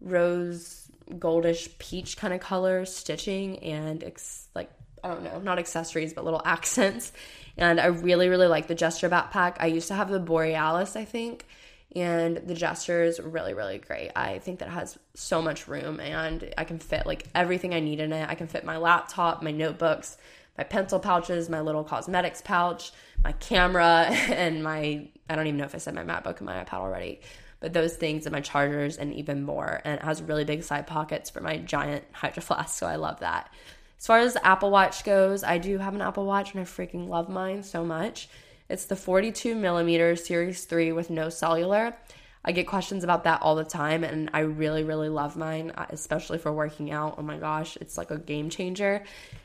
rose 0.00 0.90
goldish 1.10 1.78
peach 1.78 2.16
kind 2.16 2.32
of 2.32 2.40
color 2.40 2.84
stitching, 2.84 3.58
and 3.58 4.02
it's 4.02 4.48
like 4.54 4.70
I 5.02 5.08
don't 5.08 5.24
know, 5.24 5.38
not 5.40 5.58
accessories, 5.58 6.12
but 6.12 6.24
little 6.24 6.42
accents. 6.44 7.12
And 7.56 7.80
I 7.80 7.86
really, 7.86 8.28
really 8.28 8.46
like 8.46 8.66
the 8.66 8.74
Jester 8.74 9.08
backpack. 9.08 9.56
I 9.58 9.66
used 9.66 9.88
to 9.88 9.94
have 9.94 10.10
the 10.10 10.20
Borealis, 10.20 10.96
I 10.96 11.04
think, 11.04 11.46
and 11.94 12.36
the 12.36 12.54
Jester 12.54 13.02
is 13.02 13.20
really, 13.20 13.54
really 13.54 13.78
great. 13.78 14.10
I 14.14 14.38
think 14.38 14.60
that 14.60 14.68
has 14.68 14.98
so 15.14 15.42
much 15.42 15.66
room 15.66 16.00
and 16.00 16.52
I 16.56 16.64
can 16.64 16.78
fit 16.78 17.06
like 17.06 17.26
everything 17.34 17.74
I 17.74 17.80
need 17.80 18.00
in 18.00 18.12
it. 18.12 18.28
I 18.28 18.34
can 18.34 18.46
fit 18.46 18.64
my 18.64 18.76
laptop, 18.76 19.42
my 19.42 19.50
notebooks, 19.50 20.16
my 20.56 20.64
pencil 20.64 21.00
pouches, 21.00 21.48
my 21.48 21.60
little 21.60 21.84
cosmetics 21.84 22.42
pouch, 22.42 22.92
my 23.22 23.32
camera, 23.32 24.06
and 24.10 24.62
my 24.62 25.08
I 25.28 25.36
don't 25.36 25.46
even 25.46 25.58
know 25.58 25.64
if 25.64 25.74
I 25.74 25.78
said 25.78 25.94
my 25.94 26.04
MacBook 26.04 26.38
and 26.38 26.46
my 26.46 26.64
iPad 26.64 26.74
already, 26.74 27.20
but 27.60 27.72
those 27.72 27.96
things 27.96 28.26
and 28.26 28.32
my 28.32 28.40
chargers 28.40 28.96
and 28.96 29.12
even 29.14 29.42
more. 29.42 29.80
And 29.84 29.98
it 29.98 30.04
has 30.04 30.22
really 30.22 30.44
big 30.44 30.62
side 30.62 30.86
pockets 30.86 31.28
for 31.28 31.40
my 31.40 31.58
giant 31.58 32.04
hydro 32.12 32.42
flask, 32.42 32.78
so 32.78 32.86
I 32.86 32.96
love 32.96 33.20
that. 33.20 33.52
As 33.98 34.06
far 34.06 34.20
as 34.20 34.34
the 34.34 34.46
Apple 34.46 34.70
Watch 34.70 35.04
goes, 35.04 35.42
I 35.42 35.58
do 35.58 35.78
have 35.78 35.94
an 35.94 36.00
Apple 36.00 36.24
Watch 36.24 36.52
and 36.52 36.60
I 36.60 36.64
freaking 36.64 37.08
love 37.08 37.28
mine 37.28 37.62
so 37.62 37.84
much. 37.84 38.28
It's 38.68 38.84
the 38.84 38.96
42 38.96 39.54
millimeter 39.54 40.14
Series 40.14 40.64
3 40.64 40.92
with 40.92 41.10
no 41.10 41.30
cellular. 41.30 41.96
I 42.44 42.52
get 42.52 42.66
questions 42.66 43.02
about 43.02 43.24
that 43.24 43.42
all 43.42 43.56
the 43.56 43.64
time, 43.64 44.04
and 44.04 44.30
I 44.32 44.40
really, 44.40 44.84
really 44.84 45.08
love 45.08 45.36
mine, 45.36 45.72
uh, 45.76 45.86
especially 45.90 46.38
for 46.38 46.52
working 46.52 46.92
out. 46.92 47.16
Oh 47.18 47.22
my 47.22 47.36
gosh, 47.36 47.76
it's 47.80 47.98
like 47.98 48.10
a 48.10 48.18
game 48.18 48.48
changer. 48.48 49.02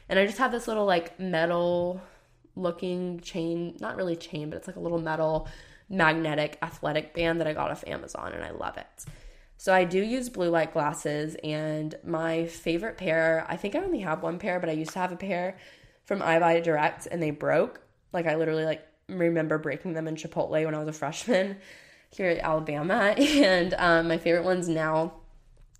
And 0.08 0.20
I 0.20 0.26
just 0.26 0.38
have 0.38 0.52
this 0.52 0.68
little 0.68 0.86
like 0.86 1.20
metal 1.20 2.02
looking 2.56 3.20
chain, 3.20 3.78
not 3.80 3.96
really 3.96 4.16
chain, 4.16 4.50
but 4.50 4.58
it's 4.58 4.68
like 4.68 4.76
a 4.76 4.82
little 4.82 5.00
metal 5.00 5.48
magnetic 5.90 6.58
athletic 6.62 7.14
band 7.14 7.40
that 7.40 7.48
I 7.48 7.54
got 7.54 7.72
off 7.72 7.84
Amazon, 7.88 8.34
and 8.34 8.44
I 8.44 8.52
love 8.52 8.78
it. 8.78 9.06
So 9.58 9.74
I 9.74 9.86
do 9.86 10.02
use 10.02 10.30
blue 10.30 10.50
light 10.50 10.74
glasses, 10.74 11.36
and 11.44 11.96
my 12.04 12.48
favorite 12.48 12.98
pair, 12.98 13.46
I 13.48 13.56
think 13.56 13.76
I 13.76 13.80
only 13.80 14.00
have 14.00 14.24
one 14.24 14.40
pair, 14.40 14.60
but 14.60 14.70
I 14.70 14.74
used 14.74 14.92
to 14.92 15.00
have 15.00 15.12
a 15.12 15.18
pair 15.18 15.58
from 16.06 16.20
EyeBuyDirect, 16.20 17.08
and 17.12 17.22
they 17.22 17.32
broke. 17.32 17.82
Like 18.12 18.28
I 18.28 18.36
literally 18.36 18.66
like 18.66 18.86
remember 19.08 19.58
breaking 19.58 19.94
them 19.94 20.08
in 20.08 20.16
Chipotle 20.16 20.66
when 20.66 20.76
I 20.76 20.80
was 20.80 20.88
a 20.88 20.94
freshman 20.94 21.58
here 22.10 22.30
at 22.30 22.40
Alabama. 22.40 23.16
And 23.18 23.74
um, 23.78 24.08
my 24.08 24.18
favorite 24.18 24.46
ones 24.46 24.68
now 24.68 25.14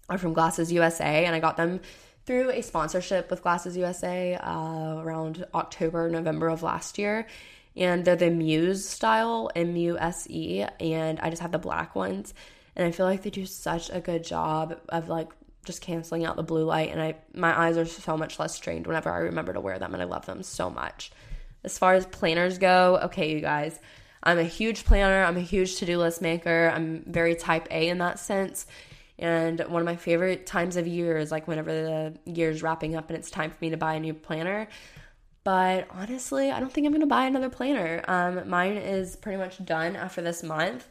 are 0.10 0.18
from 0.18 0.34
Glasses 0.34 0.72
USA, 0.72 1.26
and 1.26 1.36
I 1.36 1.40
got 1.40 1.58
them 1.58 1.82
through 2.26 2.52
a 2.52 2.62
sponsorship 2.62 3.30
with 3.30 3.44
Glasses 3.44 3.76
USA 3.76 4.36
uh, 4.36 4.98
around 4.98 5.46
October, 5.54 6.10
November 6.10 6.50
of 6.50 6.64
last 6.64 6.98
year. 6.98 7.28
And 7.76 8.06
they're 8.06 8.16
the 8.16 8.30
Muse 8.30 8.88
style, 8.88 9.50
M 9.56 9.76
U 9.76 9.98
S 9.98 10.28
E, 10.30 10.64
and 10.80 11.20
I 11.20 11.30
just 11.30 11.42
have 11.42 11.52
the 11.52 11.58
black 11.58 11.96
ones. 11.96 12.34
And 12.76 12.88
I 12.88 12.92
feel 12.92 13.06
like 13.06 13.24
they 13.24 13.30
do 13.30 13.46
such 13.46 13.90
a 13.90 14.00
good 14.00 14.24
job 14.24 14.80
of 14.90 15.10
like 15.10 15.30
just 15.66 15.82
canceling 15.82 16.26
out 16.26 16.36
the 16.36 16.44
blue 16.44 16.66
light 16.66 16.92
and 16.92 17.02
I 17.02 17.16
my 17.34 17.58
eyes 17.58 17.78
are 17.78 17.86
so 17.86 18.18
much 18.18 18.38
less 18.38 18.54
strained 18.54 18.86
whenever 18.86 19.10
I 19.10 19.20
remember 19.20 19.54
to 19.54 19.62
wear 19.62 19.80
them 19.80 19.94
and 19.94 20.04
I 20.04 20.06
love 20.06 20.26
them 20.26 20.44
so 20.44 20.70
much. 20.70 21.12
As 21.64 21.78
far 21.78 21.94
as 21.94 22.06
planners 22.06 22.58
go, 22.58 23.00
okay, 23.04 23.32
you 23.32 23.40
guys, 23.40 23.80
I'm 24.22 24.38
a 24.38 24.44
huge 24.44 24.86
planner. 24.86 25.24
I'm 25.24 25.38
a 25.38 25.42
huge 25.42 25.78
to 25.78 25.86
do 25.86 25.98
list 25.98 26.22
maker. 26.22 26.72
I'm 26.74 27.04
very 27.08 27.36
type 27.36 27.68
A 27.72 27.88
in 27.90 28.00
that 28.00 28.20
sense. 28.20 28.66
And 29.20 29.60
one 29.68 29.82
of 29.82 29.86
my 29.86 29.96
favorite 29.96 30.46
times 30.46 30.76
of 30.76 30.88
year 30.88 31.18
is 31.18 31.32
like 31.32 31.48
whenever 31.48 31.72
the 31.72 32.32
year 32.32 32.50
is 32.50 32.64
wrapping 32.64 32.96
up 32.96 33.10
and 33.10 33.18
it's 33.18 33.30
time 33.30 33.52
for 33.52 33.58
me 33.62 33.70
to 33.70 33.78
buy 33.78 33.94
a 33.94 34.00
new 34.00 34.14
planner. 34.14 34.68
But 35.44 35.88
honestly, 35.92 36.52
I 36.52 36.60
don't 36.60 36.72
think 36.72 36.88
I'm 36.88 36.94
to 37.00 37.06
buy 37.06 37.26
another 37.26 37.50
planner. 37.50 38.04
Um, 38.08 38.50
mine 38.50 38.78
is 38.78 39.16
pretty 39.16 39.38
much 39.38 39.64
done 39.64 39.96
after 39.96 40.22
this 40.22 40.42
month. 40.42 40.88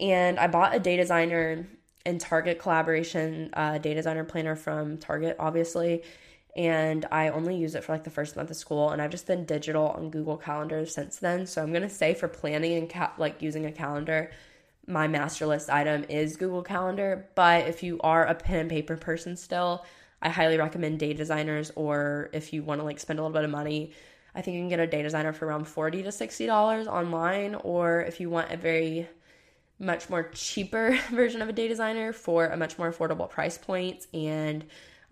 And 0.00 0.38
I 0.38 0.46
bought 0.48 0.74
a 0.74 0.80
day 0.80 0.96
designer 0.96 1.66
and 2.04 2.20
Target 2.20 2.58
collaboration 2.58 3.50
uh, 3.52 3.78
day 3.78 3.94
designer 3.94 4.24
planner 4.24 4.56
from 4.56 4.98
Target, 4.98 5.36
obviously 5.38 6.02
and 6.54 7.06
I 7.10 7.30
only 7.30 7.56
use 7.56 7.74
it 7.74 7.82
for 7.84 7.92
like 7.92 8.04
the 8.04 8.10
first 8.10 8.36
month 8.36 8.50
of 8.50 8.56
school 8.56 8.90
and 8.90 9.00
I've 9.00 9.10
just 9.10 9.26
been 9.26 9.44
digital 9.44 9.88
on 9.88 10.10
Google 10.10 10.36
Calendar 10.36 10.84
since 10.84 11.16
then. 11.16 11.46
So 11.46 11.62
I'm 11.62 11.72
to 11.82 11.88
say 11.88 12.14
for 12.14 12.28
planning 12.28 12.74
and 12.74 12.90
ca- 12.90 13.14
like 13.16 13.40
using 13.40 13.64
a 13.64 13.72
calendar, 13.72 14.30
my 14.86 15.08
master 15.08 15.46
list 15.46 15.70
item 15.70 16.04
is 16.08 16.36
Google 16.36 16.62
Calendar, 16.62 17.28
but 17.34 17.68
if 17.68 17.82
you 17.82 18.00
are 18.00 18.24
a 18.24 18.34
pen 18.34 18.60
and 18.60 18.70
paper 18.70 18.96
person 18.96 19.36
still, 19.36 19.84
I 20.20 20.28
highly 20.28 20.58
recommend 20.58 20.98
day 20.98 21.12
designers 21.12 21.70
or 21.76 22.30
if 22.32 22.52
you 22.52 22.62
want 22.62 22.80
to 22.80 22.84
like 22.84 23.00
spend 23.00 23.18
a 23.18 23.22
little 23.22 23.34
bit 23.34 23.44
of 23.44 23.50
money, 23.50 23.92
I 24.34 24.42
think 24.42 24.54
you 24.54 24.60
can 24.60 24.68
get 24.68 24.80
a 24.80 24.86
day 24.86 25.02
designer 25.02 25.32
for 25.32 25.46
around 25.46 25.66
40 25.66 26.04
to 26.04 26.08
$60 26.08 26.86
online 26.86 27.54
or 27.56 28.02
if 28.02 28.20
you 28.20 28.30
want 28.30 28.50
a 28.50 28.56
very 28.56 29.08
much 29.78 30.08
more 30.08 30.30
cheaper 30.32 30.98
version 31.10 31.42
of 31.42 31.48
a 31.48 31.52
day 31.52 31.68
designer 31.68 32.12
for 32.12 32.46
a 32.46 32.56
much 32.56 32.78
more 32.78 32.92
affordable 32.92 33.28
price 33.28 33.58
point 33.58 34.06
and 34.14 34.64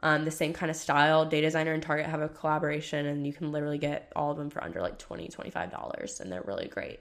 um, 0.03 0.25
the 0.25 0.31
same 0.31 0.53
kind 0.53 0.71
of 0.71 0.77
style. 0.77 1.25
Day 1.27 1.41
Designer 1.41 1.73
and 1.73 1.83
Target 1.83 2.07
have 2.07 2.23
a 2.23 2.29
collaboration, 2.29 3.07
and 3.07 3.27
you 3.27 3.33
can 3.33 3.53
literally 3.53 3.79
get 3.79 4.11
all 4.17 4.31
of 4.31 4.39
them 4.39 4.51
for 4.51 4.63
under 4.65 4.81
like 4.81 4.99
$20, 4.99 5.35
$25, 5.35 6.21
and 6.21 6.33
they're 6.33 6.43
really 6.43 6.69
great. 6.69 7.01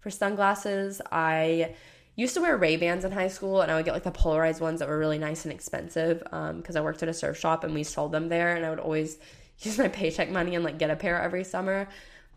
For 0.00 0.10
sunglasses, 0.10 1.00
I 1.10 1.74
used 2.16 2.34
to 2.34 2.40
wear 2.40 2.56
Ray 2.56 2.76
Bans 2.76 3.04
in 3.04 3.12
high 3.12 3.28
school, 3.28 3.62
and 3.62 3.70
I 3.70 3.76
would 3.76 3.84
get 3.84 3.94
like 3.94 4.02
the 4.02 4.10
polarized 4.10 4.60
ones 4.60 4.80
that 4.80 4.88
were 4.88 4.98
really 4.98 5.18
nice 5.18 5.44
and 5.44 5.52
expensive 5.52 6.18
because 6.18 6.76
um, 6.76 6.76
I 6.76 6.80
worked 6.80 7.02
at 7.02 7.08
a 7.08 7.14
surf 7.14 7.38
shop 7.38 7.64
and 7.64 7.74
we 7.74 7.84
sold 7.84 8.12
them 8.12 8.28
there, 8.28 8.54
and 8.54 8.64
I 8.64 8.70
would 8.70 8.80
always 8.80 9.18
use 9.60 9.78
my 9.78 9.88
paycheck 9.88 10.30
money 10.30 10.54
and 10.54 10.64
like 10.64 10.78
get 10.78 10.90
a 10.90 10.96
pair 10.96 11.20
every 11.20 11.44
summer. 11.44 11.88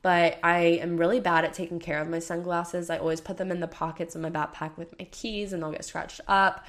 But 0.01 0.37
I 0.43 0.79
am 0.81 0.97
really 0.97 1.19
bad 1.19 1.45
at 1.45 1.53
taking 1.53 1.79
care 1.79 1.99
of 1.99 2.07
my 2.07 2.19
sunglasses. 2.19 2.91
I 2.91 2.97
always 2.99 3.21
put 3.21 3.37
them 3.37 3.49
in 3.49 3.59
the 3.59 3.67
pockets 3.67 4.13
of 4.13 4.21
my 4.21 4.29
backpack 4.29 4.77
with 4.77 4.93
my 4.99 5.05
keys, 5.05 5.51
and 5.51 5.63
they'll 5.63 5.71
get 5.71 5.83
scratched 5.83 6.21
up, 6.27 6.65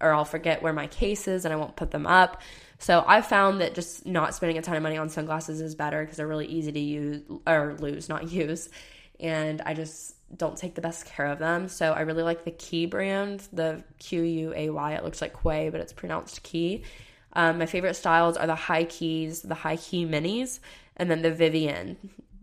or 0.00 0.12
I'll 0.12 0.24
forget 0.24 0.62
where 0.62 0.72
my 0.72 0.86
case 0.88 1.28
is 1.28 1.44
and 1.44 1.54
I 1.54 1.56
won't 1.56 1.76
put 1.76 1.90
them 1.90 2.06
up. 2.06 2.40
So 2.78 3.04
I 3.06 3.20
found 3.20 3.60
that 3.60 3.74
just 3.74 4.06
not 4.06 4.34
spending 4.34 4.56
a 4.56 4.62
ton 4.62 4.74
of 4.74 4.82
money 4.82 4.96
on 4.96 5.10
sunglasses 5.10 5.60
is 5.60 5.74
better 5.74 6.02
because 6.02 6.16
they're 6.16 6.26
really 6.26 6.46
easy 6.46 6.72
to 6.72 6.80
use 6.80 7.22
or 7.46 7.76
lose, 7.78 8.08
not 8.08 8.30
use. 8.32 8.70
And 9.20 9.60
I 9.62 9.74
just 9.74 10.14
don't 10.36 10.56
take 10.56 10.74
the 10.74 10.80
best 10.80 11.06
care 11.06 11.26
of 11.26 11.38
them. 11.38 11.68
So 11.68 11.92
I 11.92 12.00
really 12.00 12.22
like 12.22 12.44
the 12.44 12.50
Key 12.52 12.86
brand, 12.86 13.46
the 13.52 13.82
Q 13.98 14.22
U 14.22 14.52
A 14.54 14.70
Y. 14.70 14.94
It 14.94 15.04
looks 15.04 15.20
like 15.20 15.34
Quay, 15.42 15.70
but 15.70 15.80
it's 15.80 15.92
pronounced 15.92 16.42
Key. 16.42 16.84
Um, 17.32 17.58
my 17.58 17.66
favorite 17.66 17.94
styles 17.94 18.36
are 18.36 18.46
the 18.46 18.54
high 18.54 18.84
keys, 18.84 19.42
the 19.42 19.54
high 19.54 19.76
key 19.76 20.04
minis, 20.04 20.58
and 20.96 21.10
then 21.10 21.22
the 21.22 21.30
Vivienne, 21.30 21.96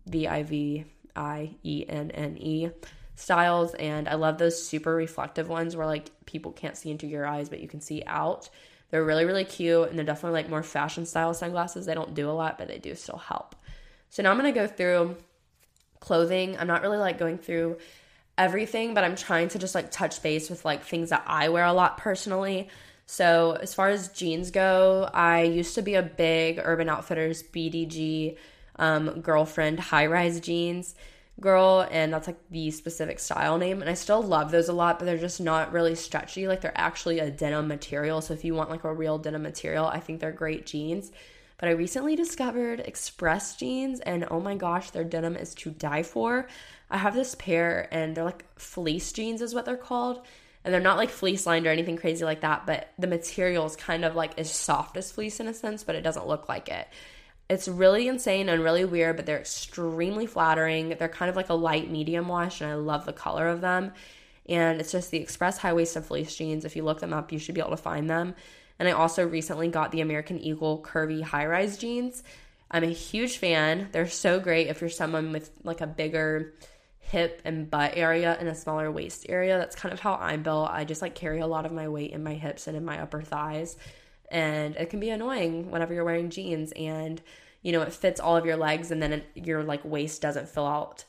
V 0.06 0.28
I 0.28 0.44
V 0.44 0.86
I 1.16 1.56
E 1.64 1.86
N 1.88 2.12
N 2.12 2.38
E 2.38 2.70
styles. 3.16 3.74
And 3.76 4.08
I 4.08 4.16
love 4.16 4.38
those 4.38 4.66
super 4.66 4.96
reflective 4.96 5.50
ones 5.50 5.76
where 5.76 5.86
like 5.86 6.10
people 6.26 6.52
can't 6.52 6.78
see 6.78 6.90
into 6.90 7.08
your 7.08 7.26
eyes, 7.26 7.50
but 7.50 7.60
you 7.60 7.68
can 7.68 7.82
see 7.82 8.04
out. 8.08 8.50
They're 8.90 9.04
really, 9.04 9.26
really 9.26 9.44
cute 9.44 9.90
and 9.90 9.98
they're 9.98 10.06
definitely 10.06 10.40
like 10.40 10.50
more 10.50 10.64
fashion 10.64 11.06
style 11.06 11.34
sunglasses. 11.34 11.86
They 11.86 11.94
don't 11.94 12.14
do 12.14 12.30
a 12.30 12.32
lot, 12.32 12.58
but 12.58 12.70
they 12.70 12.78
do 12.78 12.96
still 12.96 13.18
help. 13.18 13.56
So 14.10 14.24
now 14.24 14.32
I'm 14.32 14.38
gonna 14.38 14.54
go 14.54 14.68
through 14.68 15.18
clothing. 16.00 16.58
I'm 16.58 16.68
not 16.68 16.82
really 16.82 16.98
like 16.98 17.18
going 17.18 17.38
through 17.38 17.78
everything, 18.38 18.94
but 18.94 19.04
I'm 19.04 19.16
trying 19.16 19.50
to 19.50 19.60
just 19.60 19.76
like 19.76 19.92
touch 19.92 20.22
base 20.22 20.50
with 20.50 20.66
like 20.66 20.84
things 20.84 21.10
that 21.10 21.24
I 21.26 21.50
wear 21.50 21.66
a 21.66 21.74
lot 21.74 21.98
personally. 21.98 22.70
So 23.06 23.58
as 23.62 23.74
far 23.74 23.90
as 23.90 24.10
jeans 24.10 24.52
go, 24.52 25.10
I 25.14 25.44
used 25.44 25.76
to 25.76 25.82
be 25.82 25.96
a 25.96 26.04
big 26.04 26.60
Urban 26.64 26.90
Outfitters 26.90 27.42
BDG 27.42 28.38
um, 28.80 29.22
girlfriend 29.22 29.80
high 29.80 30.06
rise 30.06 30.40
jeans 30.40 30.96
girl 31.40 31.88
and 31.92 32.12
that's 32.12 32.28
like 32.28 32.40
the 32.50 32.72
specific 32.72 33.20
style 33.20 33.60
name 33.60 33.82
and 33.82 33.90
i 33.90 33.94
still 33.94 34.24
love 34.24 34.50
those 34.50 34.70
a 34.70 34.74
lot 34.74 34.98
but 34.98 35.06
they're 35.06 35.18
just 35.18 35.40
not 35.40 35.72
really 35.72 35.94
stretchy 35.94 36.48
like 36.48 36.62
they're 36.62 36.72
actually 36.76 37.20
a 37.20 37.30
denim 37.30 37.68
material 37.68 38.22
so 38.22 38.34
if 38.34 38.44
you 38.44 38.56
want 38.56 38.72
like 38.72 38.84
a 38.84 38.94
real 38.94 39.20
denim 39.20 39.44
material 39.44 39.86
i 39.86 40.00
think 40.00 40.20
they're 40.20 40.32
great 40.32 40.66
jeans 40.66 41.12
but 41.58 41.70
i 41.70 41.72
recently 41.72 42.16
discovered 42.16 42.80
express 42.82 43.56
jeans 43.56 44.00
and 44.02 44.26
oh 44.30 44.40
my 44.40 44.56
gosh 44.56 44.90
their 44.92 45.04
denim 45.04 45.36
is 45.36 45.54
to 45.54 45.70
die 45.70 46.04
for 46.04 46.48
i 46.90 46.98
have 46.98 47.14
this 47.14 47.36
pair 47.36 47.88
and 47.92 48.16
they're 48.16 48.24
like 48.24 48.46
fleece 48.60 49.12
jeans 49.12 49.42
is 49.42 49.54
what 49.54 49.66
they're 49.66 49.78
called 49.78 50.22
and 50.64 50.74
they're 50.74 50.82
not 50.82 50.98
like 50.98 51.10
fleece 51.10 51.46
lined 51.46 51.66
or 51.66 51.72
anything 51.72 51.98
crazy 51.98 52.26
like 52.26 52.42
that 52.42 52.66
but 52.66 52.90
the 53.00 53.08
material 53.08 53.66
is 53.66 53.76
kind 53.76 54.04
of 54.04 54.16
like 54.16 54.38
as 54.40 54.52
soft 54.52 54.98
as 54.98 55.12
fleece 55.12 55.40
in 55.40 55.48
a 55.48 55.54
sense 55.54 55.84
but 55.84 55.96
it 55.96 56.02
doesn't 56.02 56.28
look 56.28 56.50
like 56.50 56.70
it 56.70 56.88
it's 57.50 57.68
really 57.68 58.08
insane 58.08 58.50
and 58.50 58.64
really 58.64 58.86
weird, 58.86 59.16
but 59.16 59.26
they're 59.26 59.40
extremely 59.40 60.26
flattering. 60.26 60.90
They're 60.90 61.08
kind 61.08 61.30
of 61.30 61.36
like 61.36 61.50
a 61.50 61.54
light 61.54 61.90
medium 61.90 62.28
wash, 62.28 62.62
and 62.62 62.70
I 62.70 62.76
love 62.76 63.06
the 63.06 63.14
color 63.14 63.48
of 63.48 63.62
them. 63.62 63.94
And 64.50 64.80
it's 64.80 64.92
just 64.92 65.12
the 65.12 65.18
Express 65.18 65.58
high 65.58 65.74
waisted 65.74 66.04
fleece 66.04 66.36
jeans. 66.36 66.66
If 66.66 66.76
you 66.76 66.84
look 66.84 67.00
them 67.00 67.14
up, 67.14 67.32
you 67.32 67.40
should 67.40 67.56
be 67.56 67.62
able 67.62 67.72
to 67.72 67.78
find 67.78 68.10
them. 68.10 68.36
And 68.80 68.88
I 68.88 68.92
also 68.92 69.26
recently 69.28 69.70
got 69.70 69.92
the 69.92 70.02
American 70.02 70.40
Eagle 70.40 70.82
curvy 70.84 71.22
high 71.22 71.46
rise 71.46 71.78
jeans. 71.78 72.24
I'm 72.70 72.84
a 72.84 72.88
huge 72.88 73.38
fan. 73.38 73.90
They're 73.92 74.08
so 74.08 74.40
great 74.40 74.68
if 74.68 74.82
you're 74.82 74.90
someone 74.90 75.32
with 75.32 75.50
like 75.64 75.82
a 75.82 75.88
bigger 75.88 76.54
hip 77.00 77.42
and 77.46 77.70
butt 77.70 77.94
area 77.96 78.36
and 78.40 78.50
a 78.50 78.56
smaller 78.56 78.92
waist 78.92 79.26
area. 79.30 79.58
That's 79.58 79.76
kind 79.76 79.94
of 79.94 80.00
how 80.00 80.16
I'm 80.16 80.44
built. 80.44 80.70
I 80.70 80.84
just 80.84 81.02
like 81.02 81.16
carry 81.16 81.40
a 81.40 81.48
lot 81.48 81.66
of 81.66 81.72
my 81.72 81.88
weight 81.88 82.12
in 82.12 82.24
my 82.24 82.34
hips 82.34 82.68
and 82.68 82.76
in 82.76 82.84
my 82.84 83.02
upper 83.02 83.22
thighs 83.22 83.78
and 84.30 84.76
it 84.76 84.90
can 84.90 85.00
be 85.00 85.10
annoying 85.10 85.72
whenever 85.72 85.94
you're 85.94 86.04
wearing 86.04 86.30
jeans 86.30 86.72
and 86.76 87.22
you 87.62 87.72
know 87.72 87.82
it 87.82 87.94
fits 87.94 88.20
all 88.20 88.36
of 88.36 88.46
your 88.46 88.58
legs 88.58 88.92
and 88.92 89.02
then 89.02 89.14
it, 89.14 89.26
your 89.36 89.64
like 89.64 89.84
waist 89.86 90.22
doesn't 90.22 90.50
fill 90.50 90.68
out 90.68 91.06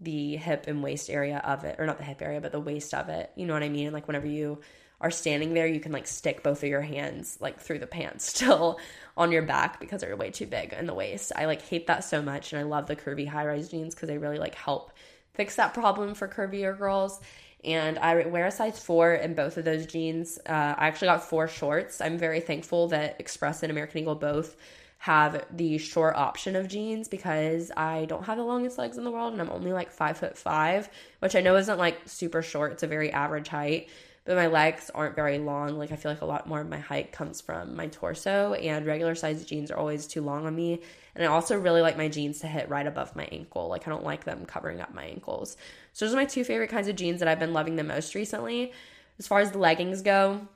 the 0.00 0.36
hip 0.36 0.66
and 0.66 0.82
waist 0.82 1.10
area 1.10 1.38
of 1.44 1.64
it 1.64 1.76
or 1.78 1.86
not 1.86 1.98
the 1.98 2.04
hip 2.04 2.22
area 2.22 2.40
but 2.40 2.52
the 2.52 2.60
waist 2.60 2.94
of 2.94 3.08
it 3.08 3.30
you 3.36 3.46
know 3.46 3.54
what 3.54 3.62
i 3.62 3.68
mean 3.68 3.92
like 3.92 4.06
whenever 4.06 4.26
you 4.26 4.60
are 5.00 5.10
standing 5.10 5.54
there, 5.54 5.66
you 5.66 5.80
can 5.80 5.92
like 5.92 6.06
stick 6.06 6.42
both 6.42 6.62
of 6.62 6.68
your 6.68 6.80
hands 6.80 7.38
like 7.40 7.60
through 7.60 7.78
the 7.78 7.86
pants 7.86 8.24
still 8.34 8.78
on 9.16 9.32
your 9.32 9.42
back 9.42 9.80
because 9.80 10.00
they're 10.00 10.16
way 10.16 10.30
too 10.30 10.46
big 10.46 10.72
in 10.72 10.86
the 10.86 10.94
waist. 10.94 11.32
I 11.34 11.46
like 11.46 11.62
hate 11.62 11.86
that 11.86 12.04
so 12.04 12.22
much 12.22 12.52
and 12.52 12.60
I 12.60 12.64
love 12.64 12.86
the 12.86 12.96
curvy 12.96 13.26
high 13.26 13.46
rise 13.46 13.68
jeans 13.68 13.94
because 13.94 14.08
they 14.08 14.18
really 14.18 14.38
like 14.38 14.54
help 14.54 14.92
fix 15.34 15.56
that 15.56 15.74
problem 15.74 16.14
for 16.14 16.28
curvier 16.28 16.76
girls. 16.76 17.20
And 17.64 17.98
I 17.98 18.26
wear 18.26 18.46
a 18.46 18.50
size 18.52 18.78
four 18.78 19.14
in 19.14 19.34
both 19.34 19.56
of 19.56 19.64
those 19.64 19.86
jeans. 19.86 20.38
Uh, 20.46 20.74
I 20.78 20.86
actually 20.86 21.08
got 21.08 21.24
four 21.24 21.48
shorts. 21.48 22.00
I'm 22.00 22.16
very 22.16 22.40
thankful 22.40 22.88
that 22.88 23.16
Express 23.18 23.64
and 23.64 23.70
American 23.70 23.98
Eagle 23.98 24.14
both 24.14 24.56
have 24.98 25.44
the 25.52 25.78
short 25.78 26.16
option 26.16 26.56
of 26.56 26.68
jeans 26.68 27.08
because 27.08 27.70
I 27.76 28.04
don't 28.06 28.24
have 28.24 28.36
the 28.36 28.44
longest 28.44 28.78
legs 28.78 28.96
in 28.98 29.04
the 29.04 29.12
world 29.12 29.32
and 29.32 29.40
I'm 29.40 29.50
only 29.50 29.72
like 29.72 29.90
five 29.90 30.18
foot 30.18 30.36
five, 30.36 30.88
which 31.20 31.36
I 31.36 31.40
know 31.40 31.56
isn't 31.56 31.78
like 31.78 32.00
super 32.06 32.42
short. 32.42 32.72
It's 32.72 32.82
a 32.82 32.88
very 32.88 33.12
average 33.12 33.48
height 33.48 33.88
but 34.28 34.36
my 34.36 34.46
legs 34.46 34.90
aren't 34.94 35.16
very 35.16 35.38
long. 35.38 35.78
Like 35.78 35.90
I 35.90 35.96
feel 35.96 36.12
like 36.12 36.20
a 36.20 36.26
lot 36.26 36.46
more 36.46 36.60
of 36.60 36.68
my 36.68 36.76
height 36.76 37.12
comes 37.12 37.40
from 37.40 37.74
my 37.74 37.86
torso, 37.86 38.52
and 38.52 38.84
regular 38.84 39.14
size 39.14 39.42
jeans 39.46 39.70
are 39.70 39.78
always 39.78 40.06
too 40.06 40.20
long 40.20 40.44
on 40.44 40.54
me. 40.54 40.82
And 41.14 41.24
I 41.24 41.28
also 41.28 41.58
really 41.58 41.80
like 41.80 41.96
my 41.96 42.08
jeans 42.08 42.40
to 42.40 42.46
hit 42.46 42.68
right 42.68 42.86
above 42.86 43.16
my 43.16 43.26
ankle. 43.32 43.68
Like 43.68 43.88
I 43.88 43.90
don't 43.90 44.04
like 44.04 44.24
them 44.24 44.44
covering 44.44 44.82
up 44.82 44.92
my 44.92 45.04
ankles. 45.04 45.56
So 45.94 46.04
those 46.04 46.12
are 46.12 46.18
my 46.18 46.26
two 46.26 46.44
favorite 46.44 46.68
kinds 46.68 46.88
of 46.88 46.96
jeans 46.96 47.20
that 47.20 47.28
I've 47.28 47.38
been 47.38 47.54
loving 47.54 47.76
the 47.76 47.84
most 47.84 48.14
recently. 48.14 48.74
As 49.18 49.26
far 49.26 49.40
as 49.40 49.52
the 49.52 49.58
leggings 49.58 50.02
go, 50.02 50.46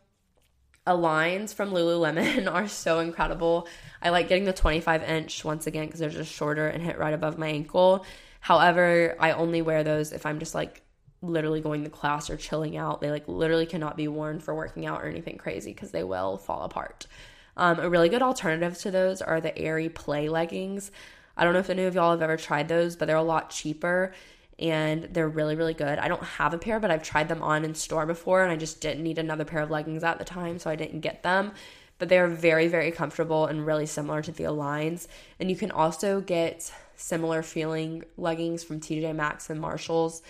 Aligns 0.86 1.54
from 1.54 1.70
Lululemon 1.70 2.52
are 2.52 2.68
so 2.68 2.98
incredible. 2.98 3.66
I 4.02 4.10
like 4.10 4.28
getting 4.28 4.44
the 4.44 4.52
25 4.52 5.02
inch 5.02 5.46
once 5.46 5.66
again 5.66 5.86
because 5.86 6.00
they're 6.00 6.10
just 6.10 6.30
shorter 6.30 6.68
and 6.68 6.82
hit 6.82 6.98
right 6.98 7.14
above 7.14 7.38
my 7.38 7.48
ankle. 7.48 8.04
However, 8.40 9.16
I 9.18 9.32
only 9.32 9.62
wear 9.62 9.82
those 9.82 10.12
if 10.12 10.26
I'm 10.26 10.40
just 10.40 10.54
like 10.54 10.82
literally 11.22 11.60
going 11.60 11.84
to 11.84 11.90
class 11.90 12.28
or 12.28 12.36
chilling 12.36 12.76
out. 12.76 13.00
They 13.00 13.10
like 13.10 13.26
literally 13.28 13.66
cannot 13.66 13.96
be 13.96 14.08
worn 14.08 14.40
for 14.40 14.54
working 14.54 14.84
out 14.84 15.02
or 15.02 15.06
anything 15.06 15.38
crazy 15.38 15.72
because 15.72 15.92
they 15.92 16.04
will 16.04 16.36
fall 16.36 16.64
apart. 16.64 17.06
Um, 17.56 17.78
a 17.78 17.88
really 17.88 18.08
good 18.08 18.22
alternative 18.22 18.76
to 18.78 18.90
those 18.90 19.22
are 19.22 19.40
the 19.40 19.56
Aerie 19.56 19.88
Play 19.88 20.28
leggings. 20.28 20.90
I 21.36 21.44
don't 21.44 21.52
know 21.52 21.60
if 21.60 21.70
any 21.70 21.84
of 21.84 21.94
y'all 21.94 22.10
have 22.10 22.22
ever 22.22 22.36
tried 22.36 22.68
those, 22.68 22.96
but 22.96 23.06
they're 23.06 23.16
a 23.16 23.22
lot 23.22 23.50
cheaper 23.50 24.12
and 24.58 25.04
they're 25.04 25.28
really, 25.28 25.56
really 25.56 25.74
good. 25.74 25.98
I 25.98 26.08
don't 26.08 26.22
have 26.22 26.54
a 26.54 26.58
pair, 26.58 26.78
but 26.78 26.90
I've 26.90 27.02
tried 27.02 27.28
them 27.28 27.42
on 27.42 27.64
in 27.64 27.74
store 27.74 28.06
before 28.06 28.42
and 28.42 28.52
I 28.52 28.56
just 28.56 28.80
didn't 28.80 29.02
need 29.02 29.18
another 29.18 29.44
pair 29.44 29.60
of 29.60 29.70
leggings 29.70 30.04
at 30.04 30.18
the 30.18 30.24
time, 30.24 30.58
so 30.58 30.70
I 30.70 30.76
didn't 30.76 31.00
get 31.00 31.22
them. 31.22 31.52
But 31.98 32.08
they're 32.08 32.28
very, 32.28 32.68
very 32.68 32.90
comfortable 32.90 33.46
and 33.46 33.64
really 33.64 33.86
similar 33.86 34.22
to 34.22 34.32
the 34.32 34.44
Aligns. 34.44 35.06
And 35.38 35.50
you 35.50 35.56
can 35.56 35.70
also 35.70 36.20
get 36.20 36.72
similar 36.96 37.42
feeling 37.42 38.04
leggings 38.16 38.64
from 38.64 38.80
TJ 38.80 39.14
Maxx 39.14 39.50
and 39.50 39.60
Marshalls 39.60 40.22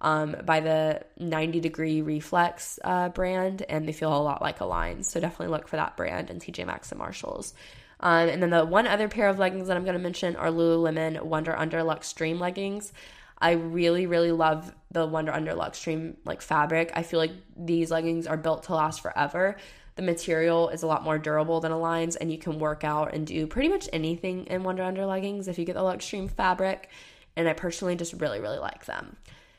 um, 0.00 0.36
by 0.44 0.60
the 0.60 1.02
90 1.18 1.60
Degree 1.60 2.02
Reflex 2.02 2.78
uh, 2.84 3.10
brand, 3.10 3.62
and 3.68 3.86
they 3.86 3.92
feel 3.92 4.16
a 4.16 4.22
lot 4.22 4.40
like 4.40 4.58
Aligns. 4.58 5.06
So 5.06 5.20
definitely 5.20 5.48
look 5.48 5.68
for 5.68 5.76
that 5.76 5.96
brand 5.96 6.30
in 6.30 6.38
TJ 6.38 6.66
Maxx 6.66 6.90
and 6.90 6.98
Marshalls. 6.98 7.54
Um, 8.00 8.28
and 8.28 8.42
then 8.42 8.50
the 8.50 8.64
one 8.64 8.86
other 8.86 9.08
pair 9.08 9.28
of 9.28 9.38
leggings 9.38 9.68
that 9.68 9.76
I'm 9.76 9.84
going 9.84 9.96
to 9.96 10.02
mention 10.02 10.36
are 10.36 10.48
Lululemon 10.48 11.22
Wonder 11.22 11.54
Under 11.54 11.78
Luxtreme 11.78 12.40
leggings. 12.40 12.92
I 13.38 13.52
really, 13.52 14.06
really 14.06 14.32
love 14.32 14.74
the 14.90 15.06
Wonder 15.06 15.32
Under 15.32 15.52
Luxtreme 15.52 16.16
like 16.24 16.42
fabric. 16.42 16.92
I 16.94 17.02
feel 17.02 17.18
like 17.18 17.32
these 17.56 17.90
leggings 17.90 18.26
are 18.26 18.36
built 18.36 18.64
to 18.64 18.74
last 18.74 19.02
forever. 19.02 19.56
The 19.96 20.02
material 20.02 20.70
is 20.70 20.82
a 20.82 20.86
lot 20.86 21.04
more 21.04 21.18
durable 21.18 21.60
than 21.60 21.72
a 21.72 21.76
Aligns, 21.76 22.16
and 22.18 22.32
you 22.32 22.38
can 22.38 22.58
work 22.58 22.84
out 22.84 23.12
and 23.14 23.26
do 23.26 23.46
pretty 23.46 23.68
much 23.68 23.88
anything 23.92 24.46
in 24.46 24.62
Wonder 24.62 24.82
Under 24.82 25.04
leggings 25.04 25.46
if 25.46 25.58
you 25.58 25.66
get 25.66 25.74
the 25.74 25.80
Luxtreme 25.80 26.30
fabric. 26.30 26.88
And 27.36 27.48
I 27.48 27.52
personally 27.52 27.96
just 27.96 28.14
really, 28.14 28.40
really 28.40 28.58
like 28.58 28.86
them. 28.86 29.16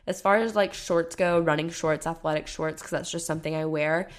As 0.08 0.22
far 0.22 0.38
as 0.38 0.56
like 0.56 0.74
shorts 0.74 1.16
go, 1.16 1.40
running 1.40 1.70
shorts, 1.70 2.08
athletic 2.08 2.48
shorts, 2.48 2.82
because 2.82 2.92
that's 2.92 3.12
just 3.12 3.28
something 3.28 3.56
I 3.56 3.66
wear. 3.66 4.10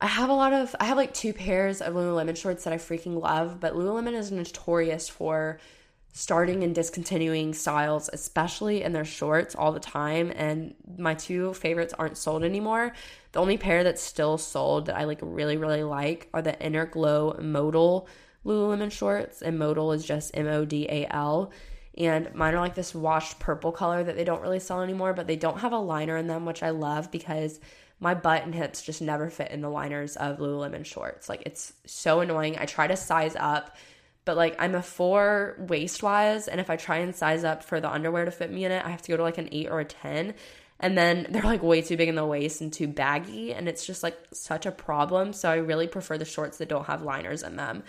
I 0.00 0.06
have 0.06 0.30
a 0.30 0.34
lot 0.34 0.52
of, 0.52 0.74
I 0.80 0.84
have 0.84 0.96
like 0.96 1.12
two 1.12 1.32
pairs 1.32 1.82
of 1.82 1.94
Lululemon 1.94 2.36
shorts 2.36 2.64
that 2.64 2.72
I 2.72 2.78
freaking 2.78 3.20
love, 3.20 3.60
but 3.60 3.74
Lululemon 3.74 4.14
is 4.14 4.32
notorious 4.32 5.08
for 5.08 5.58
starting 6.12 6.64
and 6.64 6.74
discontinuing 6.74 7.54
styles, 7.54 8.10
especially 8.12 8.82
in 8.82 8.92
their 8.92 9.04
shorts 9.04 9.54
all 9.54 9.72
the 9.72 9.80
time. 9.80 10.32
And 10.34 10.74
my 10.98 11.14
two 11.14 11.54
favorites 11.54 11.94
aren't 11.98 12.16
sold 12.16 12.42
anymore. 12.42 12.92
The 13.32 13.40
only 13.40 13.58
pair 13.58 13.84
that's 13.84 14.02
still 14.02 14.38
sold 14.38 14.86
that 14.86 14.96
I 14.96 15.04
like 15.04 15.20
really, 15.22 15.56
really 15.56 15.84
like 15.84 16.28
are 16.34 16.42
the 16.42 16.58
Inner 16.60 16.86
Glow 16.86 17.36
Modal 17.40 18.08
Lululemon 18.44 18.90
shorts. 18.90 19.42
And 19.42 19.58
Modal 19.58 19.92
is 19.92 20.04
just 20.04 20.36
M 20.36 20.46
O 20.46 20.64
D 20.64 20.86
A 20.88 21.06
L 21.14 21.52
and 22.00 22.34
mine 22.34 22.54
are 22.54 22.60
like 22.60 22.74
this 22.74 22.94
washed 22.94 23.38
purple 23.38 23.72
color 23.72 24.02
that 24.02 24.16
they 24.16 24.24
don't 24.24 24.40
really 24.40 24.58
sell 24.58 24.80
anymore, 24.80 25.12
but 25.12 25.26
they 25.26 25.36
don't 25.36 25.60
have 25.60 25.72
a 25.72 25.78
liner 25.78 26.16
in 26.16 26.28
them, 26.28 26.46
which 26.46 26.62
I 26.62 26.70
love 26.70 27.10
because 27.10 27.60
my 28.00 28.14
butt 28.14 28.44
and 28.44 28.54
hips 28.54 28.80
just 28.80 29.02
never 29.02 29.28
fit 29.28 29.50
in 29.50 29.60
the 29.60 29.68
liners 29.68 30.16
of 30.16 30.38
Lululemon 30.38 30.86
shorts. 30.86 31.28
Like 31.28 31.42
it's 31.44 31.74
so 31.84 32.20
annoying. 32.20 32.56
I 32.58 32.64
try 32.64 32.86
to 32.86 32.96
size 32.96 33.36
up, 33.38 33.76
but 34.24 34.38
like 34.38 34.56
I'm 34.58 34.74
a 34.74 34.82
four 34.82 35.56
waist 35.58 36.02
wise, 36.02 36.48
and 36.48 36.58
if 36.58 36.70
I 36.70 36.76
try 36.76 36.98
and 36.98 37.14
size 37.14 37.44
up 37.44 37.62
for 37.62 37.80
the 37.80 37.92
underwear 37.92 38.24
to 38.24 38.30
fit 38.30 38.50
me 38.50 38.64
in 38.64 38.72
it, 38.72 38.84
I 38.84 38.88
have 38.88 39.02
to 39.02 39.10
go 39.10 39.18
to 39.18 39.22
like 39.22 39.36
an 39.36 39.50
eight 39.52 39.68
or 39.68 39.80
a 39.80 39.84
10. 39.84 40.34
And 40.82 40.96
then 40.96 41.26
they're 41.30 41.42
like 41.42 41.62
way 41.62 41.82
too 41.82 41.98
big 41.98 42.08
in 42.08 42.14
the 42.14 42.24
waist 42.24 42.62
and 42.62 42.72
too 42.72 42.88
baggy, 42.88 43.52
and 43.52 43.68
it's 43.68 43.84
just 43.84 44.02
like 44.02 44.16
such 44.32 44.64
a 44.64 44.72
problem. 44.72 45.34
So 45.34 45.50
I 45.50 45.56
really 45.56 45.86
prefer 45.86 46.16
the 46.16 46.24
shorts 46.24 46.56
that 46.58 46.70
don't 46.70 46.86
have 46.86 47.02
liners 47.02 47.42
in 47.42 47.56
them. 47.56 47.82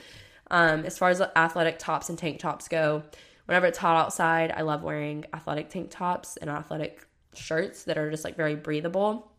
Um, 0.49 0.83
as 0.83 0.97
far 0.97 1.07
as 1.07 1.21
athletic 1.21 1.79
tops 1.79 2.09
and 2.09 2.19
tank 2.19 2.39
tops 2.39 2.67
go, 2.67 3.03
whenever 3.45 3.65
it's 3.67 3.77
hot 3.77 3.97
outside, 3.97 4.51
I 4.55 4.61
love 4.61 4.83
wearing 4.83 5.25
athletic 5.33 5.69
tank 5.69 5.89
tops 5.91 6.37
and 6.37 6.49
athletic 6.49 7.05
shirts 7.33 7.83
that 7.83 7.97
are 7.97 8.11
just 8.11 8.23
like 8.23 8.35
very 8.35 8.55
breathable. 8.55 9.31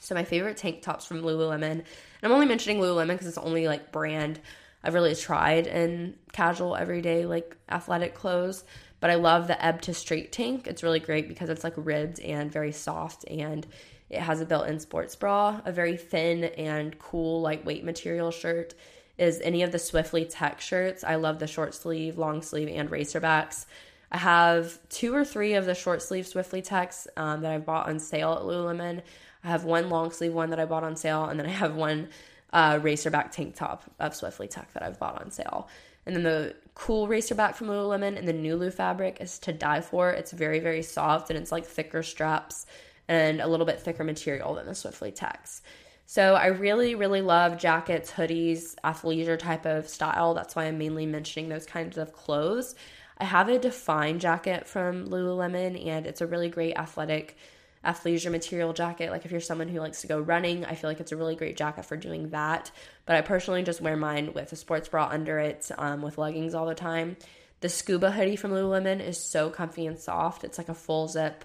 So 0.00 0.14
my 0.14 0.24
favorite 0.24 0.56
tank 0.56 0.82
tops 0.82 1.04
from 1.04 1.22
Lululemon, 1.22 1.62
and 1.62 1.84
I'm 2.22 2.32
only 2.32 2.46
mentioning 2.46 2.80
Lululemon 2.80 3.08
because 3.08 3.26
it's 3.26 3.36
the 3.36 3.42
only 3.42 3.68
like 3.68 3.92
brand 3.92 4.40
I've 4.82 4.94
really 4.94 5.14
tried 5.14 5.66
in 5.66 6.16
casual 6.32 6.74
everyday 6.74 7.24
like 7.24 7.56
athletic 7.70 8.14
clothes. 8.14 8.64
But 9.00 9.10
I 9.10 9.16
love 9.16 9.48
the 9.48 9.64
Ebb 9.64 9.82
to 9.82 9.94
Street 9.94 10.30
tank. 10.32 10.66
It's 10.66 10.82
really 10.82 11.00
great 11.00 11.28
because 11.28 11.50
it's 11.50 11.64
like 11.64 11.74
ribbed 11.76 12.20
and 12.20 12.52
very 12.52 12.72
soft 12.72 13.24
and 13.28 13.66
it 14.10 14.20
has 14.20 14.40
a 14.40 14.46
built-in 14.46 14.78
sports 14.78 15.16
bra, 15.16 15.60
a 15.64 15.72
very 15.72 15.96
thin 15.96 16.44
and 16.44 16.98
cool 16.98 17.40
lightweight 17.40 17.82
material 17.82 18.30
shirt 18.30 18.74
is 19.18 19.40
any 19.40 19.62
of 19.62 19.72
the 19.72 19.78
Swiftly 19.78 20.24
tech 20.24 20.60
shirts. 20.60 21.04
I 21.04 21.16
love 21.16 21.38
the 21.38 21.46
short 21.46 21.74
sleeve, 21.74 22.18
long 22.18 22.42
sleeve, 22.42 22.68
and 22.68 22.90
racerbacks. 22.90 23.66
I 24.10 24.18
have 24.18 24.78
two 24.88 25.14
or 25.14 25.24
three 25.24 25.54
of 25.54 25.64
the 25.64 25.74
short 25.74 26.02
sleeve 26.02 26.26
Swiftly 26.26 26.62
techs 26.62 27.06
um, 27.16 27.42
that 27.42 27.52
I 27.52 27.58
bought 27.58 27.88
on 27.88 27.98
sale 27.98 28.32
at 28.32 28.42
Lululemon. 28.42 29.02
I 29.44 29.48
have 29.48 29.64
one 29.64 29.88
long 29.88 30.10
sleeve 30.10 30.34
one 30.34 30.50
that 30.50 30.60
I 30.60 30.64
bought 30.64 30.84
on 30.84 30.96
sale, 30.96 31.24
and 31.24 31.38
then 31.38 31.46
I 31.46 31.50
have 31.50 31.74
one 31.74 32.08
uh, 32.52 32.78
racerback 32.78 33.30
tank 33.30 33.54
top 33.56 33.84
of 33.98 34.14
Swiftly 34.14 34.48
Tech 34.48 34.72
that 34.74 34.82
I've 34.82 34.98
bought 34.98 35.20
on 35.20 35.30
sale. 35.30 35.68
And 36.04 36.16
then 36.16 36.22
the 36.22 36.54
cool 36.74 37.06
racerback 37.06 37.54
from 37.54 37.68
Lululemon 37.68 38.18
and 38.18 38.26
the 38.26 38.32
Nulu 38.32 38.72
fabric 38.72 39.18
is 39.20 39.38
to 39.40 39.52
die 39.52 39.80
for. 39.80 40.10
It's 40.10 40.32
very, 40.32 40.58
very 40.58 40.82
soft 40.82 41.30
and 41.30 41.38
it's 41.38 41.52
like 41.52 41.64
thicker 41.64 42.02
straps 42.02 42.66
and 43.08 43.40
a 43.40 43.46
little 43.46 43.66
bit 43.66 43.80
thicker 43.80 44.04
material 44.04 44.54
than 44.54 44.66
the 44.66 44.74
Swiftly 44.74 45.12
Techs. 45.12 45.62
So 46.06 46.34
I 46.34 46.46
really, 46.46 46.94
really 46.94 47.22
love 47.22 47.58
jackets, 47.58 48.10
hoodies, 48.10 48.74
athleisure 48.84 49.38
type 49.38 49.64
of 49.64 49.88
style. 49.88 50.34
That's 50.34 50.54
why 50.54 50.64
I'm 50.64 50.78
mainly 50.78 51.06
mentioning 51.06 51.48
those 51.48 51.66
kinds 51.66 51.96
of 51.96 52.12
clothes. 52.12 52.74
I 53.18 53.24
have 53.24 53.48
a 53.48 53.58
Define 53.58 54.18
jacket 54.18 54.66
from 54.66 55.08
Lululemon, 55.08 55.86
and 55.86 56.06
it's 56.06 56.20
a 56.20 56.26
really 56.26 56.48
great 56.48 56.76
athletic 56.76 57.36
athleisure 57.84 58.30
material 58.30 58.72
jacket. 58.72 59.10
Like 59.10 59.24
if 59.24 59.30
you're 59.30 59.40
someone 59.40 59.68
who 59.68 59.80
likes 59.80 60.02
to 60.02 60.06
go 60.06 60.20
running, 60.20 60.64
I 60.64 60.74
feel 60.74 60.90
like 60.90 61.00
it's 61.00 61.12
a 61.12 61.16
really 61.16 61.36
great 61.36 61.56
jacket 61.56 61.84
for 61.84 61.96
doing 61.96 62.30
that. 62.30 62.70
But 63.06 63.16
I 63.16 63.22
personally 63.22 63.62
just 63.62 63.80
wear 63.80 63.96
mine 63.96 64.32
with 64.34 64.52
a 64.52 64.56
sports 64.56 64.88
bra 64.88 65.08
under 65.10 65.38
it, 65.38 65.70
um, 65.78 66.02
with 66.02 66.18
leggings 66.18 66.54
all 66.54 66.66
the 66.66 66.74
time. 66.74 67.16
The 67.60 67.68
scuba 67.68 68.10
hoodie 68.10 68.36
from 68.36 68.50
Lululemon 68.50 69.00
is 69.00 69.18
so 69.18 69.50
comfy 69.50 69.86
and 69.86 69.98
soft. 69.98 70.44
It's 70.44 70.58
like 70.58 70.68
a 70.68 70.74
full 70.74 71.08
zip 71.08 71.44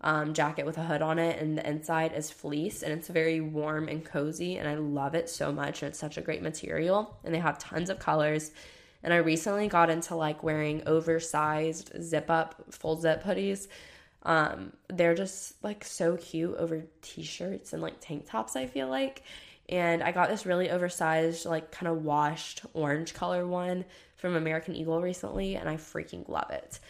um, 0.00 0.34
jacket 0.34 0.66
with 0.66 0.78
a 0.78 0.84
hood 0.84 1.02
on 1.02 1.18
it, 1.18 1.40
and 1.40 1.56
the 1.56 1.68
inside 1.68 2.12
is 2.12 2.30
fleece, 2.30 2.82
and 2.82 2.92
it's 2.92 3.08
very 3.08 3.40
warm 3.40 3.88
and 3.88 4.04
cozy, 4.04 4.56
and 4.56 4.68
I 4.68 4.74
love 4.74 5.14
it 5.14 5.28
so 5.28 5.52
much. 5.52 5.82
And 5.82 5.90
it's 5.90 5.98
such 5.98 6.18
a 6.18 6.22
great 6.22 6.42
material, 6.42 7.18
and 7.24 7.34
they 7.34 7.38
have 7.38 7.58
tons 7.58 7.90
of 7.90 7.98
colors. 7.98 8.52
And 9.02 9.12
I 9.12 9.18
recently 9.18 9.68
got 9.68 9.90
into 9.90 10.14
like 10.16 10.42
wearing 10.42 10.82
oversized 10.86 11.92
zip 12.02 12.30
up, 12.30 12.72
full 12.72 13.00
zip 13.00 13.22
hoodies. 13.22 13.68
Um, 14.22 14.72
they're 14.88 15.14
just 15.14 15.62
like 15.62 15.84
so 15.84 16.16
cute 16.16 16.56
over 16.56 16.84
t-shirts 17.02 17.72
and 17.72 17.80
like 17.80 18.00
tank 18.00 18.26
tops, 18.28 18.56
I 18.56 18.66
feel 18.66 18.88
like. 18.88 19.22
And 19.68 20.02
I 20.02 20.12
got 20.12 20.28
this 20.28 20.46
really 20.46 20.70
oversized, 20.70 21.46
like 21.46 21.70
kind 21.70 21.88
of 21.88 22.04
washed 22.04 22.62
orange 22.74 23.14
color 23.14 23.46
one 23.46 23.84
from 24.16 24.34
American 24.34 24.74
Eagle 24.74 25.00
recently, 25.00 25.56
and 25.56 25.68
I 25.68 25.76
freaking 25.76 26.28
love 26.28 26.50
it. 26.50 26.80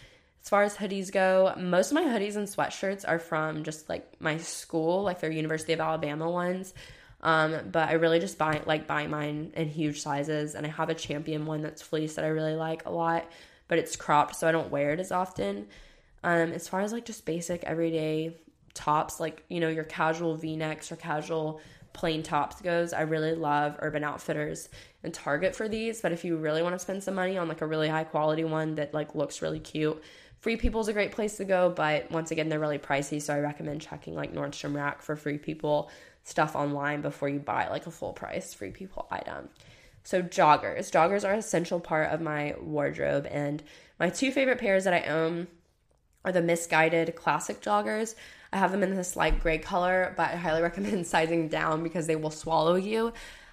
As 0.46 0.50
far 0.50 0.62
as 0.62 0.76
hoodies 0.76 1.10
go, 1.10 1.52
most 1.58 1.90
of 1.90 1.96
my 1.96 2.04
hoodies 2.04 2.36
and 2.36 2.46
sweatshirts 2.46 3.04
are 3.04 3.18
from 3.18 3.64
just 3.64 3.88
like 3.88 4.08
my 4.20 4.36
school, 4.36 5.02
like 5.02 5.18
their 5.18 5.28
University 5.28 5.72
of 5.72 5.80
Alabama 5.80 6.30
ones. 6.30 6.72
Um, 7.20 7.56
but 7.72 7.88
I 7.88 7.94
really 7.94 8.20
just 8.20 8.38
buy 8.38 8.62
like 8.64 8.86
buy 8.86 9.08
mine 9.08 9.50
in 9.56 9.68
huge 9.68 10.02
sizes, 10.02 10.54
and 10.54 10.64
I 10.64 10.68
have 10.68 10.88
a 10.88 10.94
champion 10.94 11.46
one 11.46 11.62
that's 11.62 11.82
fleece 11.82 12.14
that 12.14 12.24
I 12.24 12.28
really 12.28 12.54
like 12.54 12.86
a 12.86 12.92
lot, 12.92 13.28
but 13.66 13.80
it's 13.80 13.96
cropped, 13.96 14.36
so 14.36 14.46
I 14.46 14.52
don't 14.52 14.70
wear 14.70 14.92
it 14.92 15.00
as 15.00 15.10
often. 15.10 15.66
Um, 16.22 16.52
as 16.52 16.68
far 16.68 16.80
as 16.80 16.92
like 16.92 17.06
just 17.06 17.26
basic 17.26 17.64
everyday 17.64 18.36
tops, 18.72 19.18
like 19.18 19.42
you 19.48 19.58
know 19.58 19.68
your 19.68 19.82
casual 19.82 20.36
V 20.36 20.54
necks 20.54 20.92
or 20.92 20.96
casual 20.96 21.60
plain 21.92 22.22
tops 22.22 22.60
goes, 22.60 22.92
I 22.92 23.00
really 23.00 23.34
love 23.34 23.76
Urban 23.80 24.04
Outfitters 24.04 24.68
and 25.02 25.12
Target 25.12 25.56
for 25.56 25.66
these. 25.66 26.02
But 26.02 26.12
if 26.12 26.24
you 26.24 26.36
really 26.36 26.62
want 26.62 26.74
to 26.74 26.78
spend 26.78 27.02
some 27.02 27.14
money 27.14 27.36
on 27.36 27.48
like 27.48 27.62
a 27.62 27.66
really 27.66 27.88
high 27.88 28.04
quality 28.04 28.44
one 28.44 28.76
that 28.76 28.94
like 28.94 29.16
looks 29.16 29.42
really 29.42 29.60
cute, 29.60 30.00
Free 30.38 30.56
People 30.56 30.80
is 30.80 30.88
a 30.88 30.92
great 30.92 31.12
place 31.12 31.36
to 31.38 31.44
go. 31.44 31.70
But 31.70 32.10
once 32.10 32.30
again, 32.30 32.48
they're 32.48 32.60
really 32.60 32.78
pricey, 32.78 33.20
so 33.20 33.34
I 33.34 33.40
recommend 33.40 33.80
checking 33.80 34.14
like 34.14 34.32
Nordstrom 34.32 34.74
Rack 34.74 35.02
for 35.02 35.16
Free 35.16 35.38
People 35.38 35.90
stuff 36.24 36.56
online 36.56 37.02
before 37.02 37.28
you 37.28 37.38
buy 37.38 37.68
like 37.68 37.86
a 37.86 37.90
full 37.90 38.12
price 38.12 38.52
Free 38.54 38.70
People 38.70 39.06
item. 39.10 39.48
So 40.02 40.22
joggers, 40.22 40.90
joggers 40.90 41.28
are 41.28 41.32
an 41.32 41.40
essential 41.40 41.80
part 41.80 42.12
of 42.12 42.20
my 42.20 42.54
wardrobe, 42.60 43.26
and 43.28 43.62
my 43.98 44.08
two 44.08 44.30
favorite 44.30 44.58
pairs 44.58 44.84
that 44.84 44.94
I 44.94 45.08
own 45.08 45.48
are 46.24 46.32
the 46.32 46.42
Missguided 46.42 47.14
Classic 47.16 47.60
joggers. 47.60 48.14
I 48.52 48.58
have 48.58 48.70
them 48.70 48.82
in 48.82 48.94
this 48.94 49.16
light 49.16 49.40
gray 49.40 49.58
color, 49.58 50.14
but 50.16 50.30
I 50.30 50.36
highly 50.36 50.62
recommend 50.70 51.06
sizing 51.06 51.48
down 51.48 51.82
because 51.82 52.06
they 52.06 52.16
will 52.16 52.30
swallow 52.30 52.76
you. 52.76 53.12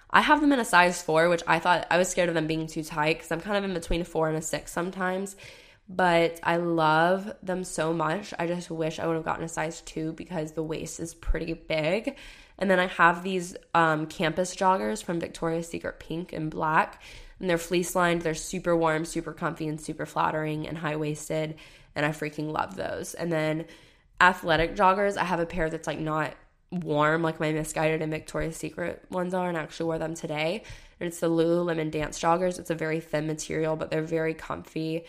I 0.09 0.21
have 0.21 0.41
them 0.41 0.51
in 0.51 0.59
a 0.59 0.65
size 0.65 1.01
four, 1.01 1.27
which 1.27 1.41
I 1.47 1.57
thought 1.57 1.87
I 1.89 1.97
was 1.97 2.07
scared 2.07 2.29
of 2.29 2.35
them 2.35 2.45
being 2.45 2.67
too 2.67 2.83
tight 2.83 3.15
because 3.15 3.31
I'm 3.31 3.41
kind 3.41 3.57
of 3.57 3.63
in 3.63 3.73
between 3.73 4.01
a 4.01 4.05
four 4.05 4.29
and 4.29 4.37
a 4.37 4.41
six 4.41 4.71
sometimes. 4.71 5.35
But 5.89 6.39
I 6.43 6.57
love 6.57 7.33
them 7.43 7.63
so 7.63 7.93
much. 7.93 8.33
I 8.39 8.47
just 8.47 8.71
wish 8.71 8.99
I 8.99 9.05
would 9.05 9.15
have 9.15 9.25
gotten 9.25 9.43
a 9.43 9.49
size 9.49 9.81
two 9.81 10.13
because 10.13 10.53
the 10.53 10.63
waist 10.63 10.99
is 10.99 11.13
pretty 11.13 11.53
big. 11.53 12.15
And 12.57 12.69
then 12.71 12.79
I 12.79 12.87
have 12.87 13.23
these 13.23 13.55
um, 13.73 14.05
campus 14.05 14.55
joggers 14.55 15.03
from 15.03 15.19
Victoria's 15.19 15.67
Secret 15.67 15.99
pink 15.99 16.31
and 16.33 16.49
black. 16.49 17.01
And 17.39 17.49
they're 17.49 17.57
fleece 17.57 17.95
lined, 17.95 18.21
they're 18.21 18.35
super 18.35 18.75
warm, 18.75 19.03
super 19.05 19.33
comfy, 19.33 19.67
and 19.67 19.79
super 19.79 20.05
flattering 20.05 20.67
and 20.67 20.77
high 20.77 20.95
waisted. 20.95 21.55
And 21.95 22.05
I 22.05 22.09
freaking 22.09 22.51
love 22.51 22.75
those. 22.75 23.13
And 23.13 23.31
then 23.31 23.65
athletic 24.21 24.75
joggers, 24.75 25.17
I 25.17 25.25
have 25.25 25.41
a 25.41 25.45
pair 25.45 25.69
that's 25.69 25.87
like 25.87 25.99
not 25.99 26.33
warm 26.71 27.21
like 27.21 27.39
my 27.39 27.51
Missguided 27.51 28.01
and 28.01 28.11
Victoria's 28.11 28.55
Secret 28.55 29.03
ones 29.11 29.33
are, 29.33 29.49
and 29.49 29.57
I 29.57 29.61
actually 29.61 29.87
wore 29.87 29.99
them 29.99 30.15
today. 30.15 30.63
And 30.99 31.07
it's 31.07 31.19
the 31.19 31.29
Lululemon 31.29 31.91
Dance 31.91 32.19
joggers. 32.19 32.59
It's 32.59 32.69
a 32.69 32.75
very 32.75 32.99
thin 32.99 33.27
material, 33.27 33.75
but 33.75 33.91
they're 33.91 34.01
very 34.01 34.33
comfy. 34.33 35.03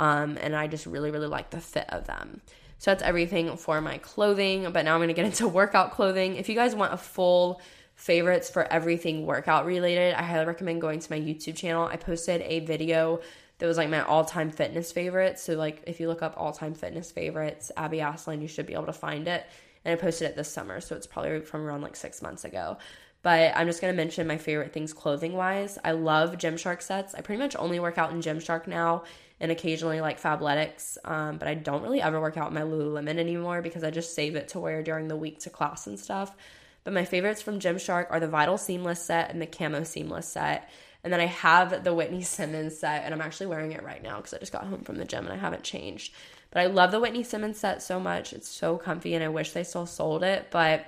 Um, 0.00 0.38
and 0.40 0.56
I 0.56 0.66
just 0.66 0.86
really, 0.86 1.10
really 1.10 1.26
like 1.26 1.50
the 1.50 1.60
fit 1.60 1.84
of 1.90 2.06
them. 2.06 2.40
So 2.78 2.90
that's 2.90 3.02
everything 3.02 3.54
for 3.58 3.82
my 3.82 3.98
clothing. 3.98 4.72
But 4.72 4.86
now 4.86 4.94
I'm 4.94 5.06
to 5.06 5.12
get 5.12 5.24
into 5.26 5.46
workout 5.46 5.92
clothing. 5.92 6.36
If 6.36 6.48
you 6.48 6.54
guys 6.56 6.74
want 6.74 6.94
a 6.94 6.96
full 6.96 7.60
favorites 7.94 8.48
for 8.48 8.64
everything 8.72 9.26
workout 9.26 9.66
related, 9.66 10.14
I 10.14 10.22
highly 10.22 10.46
recommend 10.46 10.80
going 10.80 11.00
to 11.00 11.12
my 11.12 11.20
YouTube 11.20 11.54
channel. 11.54 11.86
I 11.86 11.96
posted 11.96 12.40
a 12.40 12.60
video 12.60 13.20
that 13.58 13.66
was 13.66 13.76
like 13.76 13.90
my 13.90 14.00
all 14.00 14.24
time 14.24 14.50
fitness 14.50 14.90
favorites. 14.90 15.42
So, 15.42 15.52
like, 15.54 15.82
if 15.86 16.00
you 16.00 16.08
look 16.08 16.22
up 16.22 16.34
all 16.38 16.52
time 16.52 16.72
fitness 16.72 17.12
favorites, 17.12 17.70
Abby 17.76 18.00
Aslan, 18.00 18.40
you 18.40 18.48
should 18.48 18.66
be 18.66 18.72
able 18.72 18.86
to 18.86 18.94
find 18.94 19.28
it. 19.28 19.44
And 19.84 19.92
I 19.92 20.00
posted 20.00 20.30
it 20.30 20.36
this 20.36 20.50
summer. 20.50 20.80
So, 20.80 20.96
it's 20.96 21.06
probably 21.06 21.40
from 21.40 21.66
around 21.66 21.82
like 21.82 21.94
six 21.94 22.22
months 22.22 22.46
ago. 22.46 22.78
But 23.22 23.52
I'm 23.54 23.66
just 23.66 23.82
to 23.92 23.92
mention 23.92 24.26
my 24.26 24.38
favorite 24.38 24.72
things 24.72 24.94
clothing 24.94 25.34
wise. 25.34 25.76
I 25.84 25.92
love 25.92 26.38
Gymshark 26.38 26.80
sets. 26.80 27.14
I 27.14 27.20
pretty 27.20 27.42
much 27.42 27.54
only 27.54 27.78
work 27.78 27.98
out 27.98 28.12
in 28.12 28.22
Gymshark 28.22 28.66
now 28.66 29.02
and 29.40 29.50
occasionally 29.50 30.00
like 30.00 30.20
Fabletics. 30.20 30.98
Um, 31.04 31.38
but 31.38 31.48
I 31.48 31.54
don't 31.54 31.82
really 31.82 32.02
ever 32.02 32.20
work 32.20 32.36
out 32.36 32.52
my 32.52 32.62
Lululemon 32.62 33.18
anymore 33.18 33.62
because 33.62 33.82
I 33.82 33.90
just 33.90 34.14
save 34.14 34.36
it 34.36 34.48
to 34.48 34.60
wear 34.60 34.82
during 34.82 35.08
the 35.08 35.16
week 35.16 35.40
to 35.40 35.50
class 35.50 35.86
and 35.86 35.98
stuff. 35.98 36.36
But 36.84 36.92
my 36.92 37.04
favorites 37.04 37.42
from 37.42 37.58
Gymshark 37.58 38.06
are 38.10 38.20
the 38.20 38.28
Vital 38.28 38.58
Seamless 38.58 39.02
set 39.02 39.30
and 39.30 39.40
the 39.40 39.46
Camo 39.46 39.84
Seamless 39.84 40.28
set. 40.28 40.70
And 41.02 41.12
then 41.12 41.20
I 41.20 41.26
have 41.26 41.82
the 41.82 41.94
Whitney 41.94 42.22
Simmons 42.22 42.78
set, 42.78 43.04
and 43.04 43.14
I'm 43.14 43.22
actually 43.22 43.46
wearing 43.46 43.72
it 43.72 43.82
right 43.82 44.02
now 44.02 44.16
because 44.16 44.34
I 44.34 44.38
just 44.38 44.52
got 44.52 44.66
home 44.66 44.82
from 44.82 44.96
the 44.96 45.04
gym 45.06 45.24
and 45.24 45.32
I 45.32 45.38
haven't 45.38 45.62
changed. 45.62 46.12
But 46.50 46.60
I 46.60 46.66
love 46.66 46.90
the 46.90 47.00
Whitney 47.00 47.22
Simmons 47.22 47.58
set 47.58 47.82
so 47.82 47.98
much. 47.98 48.32
It's 48.32 48.48
so 48.48 48.76
comfy, 48.76 49.14
and 49.14 49.24
I 49.24 49.28
wish 49.28 49.52
they 49.52 49.64
still 49.64 49.86
sold 49.86 50.22
it. 50.22 50.48
But 50.50 50.86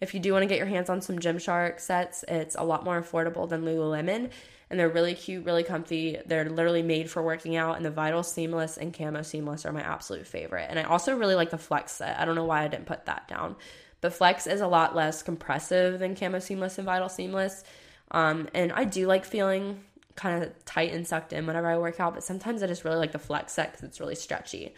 if 0.00 0.14
you 0.14 0.20
do 0.20 0.32
want 0.32 0.44
to 0.44 0.46
get 0.46 0.56
your 0.56 0.66
hands 0.66 0.88
on 0.88 1.02
some 1.02 1.18
Gymshark 1.18 1.78
sets, 1.80 2.24
it's 2.26 2.54
a 2.54 2.62
lot 2.62 2.84
more 2.84 3.00
affordable 3.00 3.48
than 3.48 3.64
Lululemon. 3.64 4.30
And 4.70 4.78
they're 4.78 4.88
really 4.88 5.14
cute, 5.14 5.44
really 5.44 5.64
comfy. 5.64 6.18
They're 6.24 6.48
literally 6.48 6.82
made 6.82 7.10
for 7.10 7.22
working 7.22 7.56
out. 7.56 7.76
And 7.76 7.84
the 7.84 7.90
Vital 7.90 8.22
Seamless 8.22 8.78
and 8.78 8.96
Camo 8.96 9.22
Seamless 9.22 9.66
are 9.66 9.72
my 9.72 9.82
absolute 9.82 10.26
favorite. 10.26 10.68
And 10.70 10.78
I 10.78 10.84
also 10.84 11.16
really 11.16 11.34
like 11.34 11.50
the 11.50 11.58
Flex 11.58 11.92
set. 11.92 12.20
I 12.20 12.24
don't 12.24 12.36
know 12.36 12.44
why 12.44 12.62
I 12.62 12.68
didn't 12.68 12.86
put 12.86 13.06
that 13.06 13.26
down. 13.26 13.56
But 14.00 14.14
Flex 14.14 14.46
is 14.46 14.60
a 14.60 14.68
lot 14.68 14.94
less 14.94 15.22
compressive 15.22 15.98
than 15.98 16.14
Camo 16.14 16.38
Seamless 16.38 16.78
and 16.78 16.86
Vital 16.86 17.08
Seamless. 17.08 17.64
Um, 18.12 18.48
and 18.54 18.72
I 18.72 18.84
do 18.84 19.06
like 19.06 19.24
feeling 19.24 19.84
kind 20.16 20.42
of 20.42 20.64
tight 20.64 20.92
and 20.92 21.06
sucked 21.06 21.32
in 21.32 21.46
whenever 21.46 21.66
I 21.68 21.78
work 21.78 22.00
out, 22.00 22.14
but 22.14 22.24
sometimes 22.24 22.62
I 22.62 22.66
just 22.66 22.84
really 22.84 22.98
like 22.98 23.12
the 23.12 23.18
Flex 23.18 23.52
set 23.52 23.72
because 23.72 23.88
it's 23.88 24.00
really 24.00 24.14
stretchy. 24.14 24.74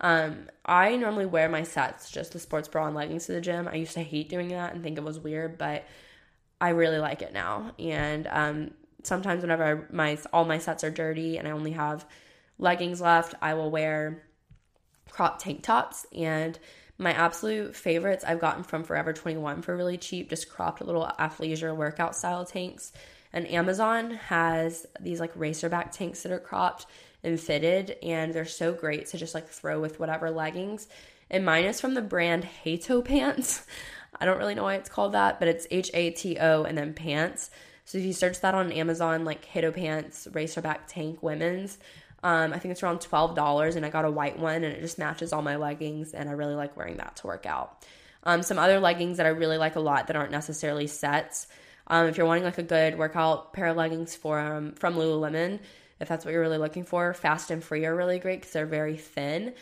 Um, 0.00 0.48
I 0.64 0.96
normally 0.96 1.26
wear 1.26 1.48
my 1.48 1.62
sets, 1.62 2.10
just 2.10 2.32
the 2.32 2.38
sports 2.38 2.68
bra 2.68 2.86
and 2.86 2.96
leggings 2.96 3.26
to 3.26 3.32
the 3.32 3.40
gym. 3.40 3.68
I 3.68 3.74
used 3.76 3.92
to 3.94 4.02
hate 4.02 4.28
doing 4.28 4.48
that 4.48 4.74
and 4.74 4.82
think 4.82 4.96
it 4.98 5.04
was 5.04 5.18
weird, 5.18 5.58
but 5.58 5.84
I 6.60 6.70
really 6.70 6.98
like 6.98 7.22
it 7.22 7.32
now. 7.32 7.72
And 7.78 8.26
um, 8.30 8.70
sometimes 9.02 9.42
whenever 9.42 9.64
I, 9.64 9.94
my 9.94 10.18
all 10.32 10.44
my 10.44 10.58
sets 10.58 10.84
are 10.84 10.90
dirty 10.90 11.38
and 11.38 11.46
I 11.46 11.52
only 11.52 11.72
have 11.72 12.06
leggings 12.58 13.00
left, 13.00 13.34
I 13.40 13.54
will 13.54 13.70
wear 13.70 14.22
crop 15.10 15.42
tank 15.42 15.62
tops 15.62 16.06
and 16.16 16.58
my 17.00 17.12
absolute 17.14 17.74
favorites 17.74 18.24
I've 18.26 18.40
gotten 18.40 18.62
from 18.62 18.84
Forever 18.84 19.14
21 19.14 19.62
for 19.62 19.74
really 19.74 19.96
cheap, 19.96 20.28
just 20.28 20.50
cropped 20.50 20.82
little 20.82 21.10
athleisure 21.18 21.74
workout 21.74 22.14
style 22.14 22.44
tanks. 22.44 22.92
And 23.32 23.48
Amazon 23.48 24.10
has 24.10 24.86
these 25.00 25.18
like 25.18 25.34
racerback 25.34 25.92
tanks 25.92 26.22
that 26.22 26.32
are 26.32 26.38
cropped 26.38 26.84
and 27.24 27.40
fitted, 27.40 27.96
and 28.02 28.34
they're 28.34 28.44
so 28.44 28.74
great 28.74 29.06
to 29.06 29.18
just 29.18 29.34
like 29.34 29.48
throw 29.48 29.80
with 29.80 29.98
whatever 29.98 30.30
leggings. 30.30 30.88
And 31.30 31.44
mine 31.44 31.64
is 31.64 31.80
from 31.80 31.94
the 31.94 32.02
brand 32.02 32.44
Hato 32.44 33.00
Pants. 33.00 33.64
I 34.20 34.26
don't 34.26 34.38
really 34.38 34.54
know 34.54 34.64
why 34.64 34.74
it's 34.74 34.90
called 34.90 35.12
that, 35.12 35.38
but 35.38 35.48
it's 35.48 35.66
H 35.70 35.90
A 35.94 36.10
T 36.10 36.36
O 36.38 36.64
and 36.64 36.76
then 36.76 36.92
pants. 36.92 37.50
So 37.90 37.98
if 37.98 38.04
you 38.04 38.12
search 38.12 38.40
that 38.42 38.54
on 38.54 38.70
Amazon, 38.70 39.24
like 39.24 39.44
Hato 39.46 39.72
Pants 39.72 40.28
Racerback 40.30 40.82
Tank 40.86 41.24
Women's, 41.24 41.76
um, 42.22 42.52
I 42.52 42.58
think 42.60 42.70
it's 42.70 42.84
around 42.84 43.00
$12 43.00 43.74
and 43.74 43.84
I 43.84 43.90
got 43.90 44.04
a 44.04 44.10
white 44.12 44.38
one 44.38 44.62
and 44.62 44.66
it 44.66 44.80
just 44.80 44.96
matches 44.96 45.32
all 45.32 45.42
my 45.42 45.56
leggings 45.56 46.14
and 46.14 46.28
I 46.28 46.32
really 46.34 46.54
like 46.54 46.76
wearing 46.76 46.98
that 46.98 47.16
to 47.16 47.26
work 47.26 47.46
out. 47.46 47.84
Um, 48.22 48.44
some 48.44 48.60
other 48.60 48.78
leggings 48.78 49.16
that 49.16 49.26
I 49.26 49.30
really 49.30 49.58
like 49.58 49.74
a 49.74 49.80
lot 49.80 50.06
that 50.06 50.14
aren't 50.14 50.30
necessarily 50.30 50.86
sets. 50.86 51.48
Um, 51.88 52.06
if 52.06 52.16
you're 52.16 52.28
wanting 52.28 52.44
like 52.44 52.58
a 52.58 52.62
good 52.62 52.96
workout 52.96 53.54
pair 53.54 53.66
of 53.66 53.76
leggings 53.76 54.14
for, 54.14 54.38
um, 54.38 54.70
from 54.74 54.94
Lululemon, 54.94 55.58
if 55.98 56.06
that's 56.06 56.24
what 56.24 56.30
you're 56.30 56.42
really 56.42 56.58
looking 56.58 56.84
for, 56.84 57.12
Fast 57.12 57.50
and 57.50 57.64
Free 57.64 57.86
are 57.86 57.96
really 57.96 58.20
great 58.20 58.42
because 58.42 58.52
they're 58.52 58.66
very 58.66 58.98
thin. 58.98 59.52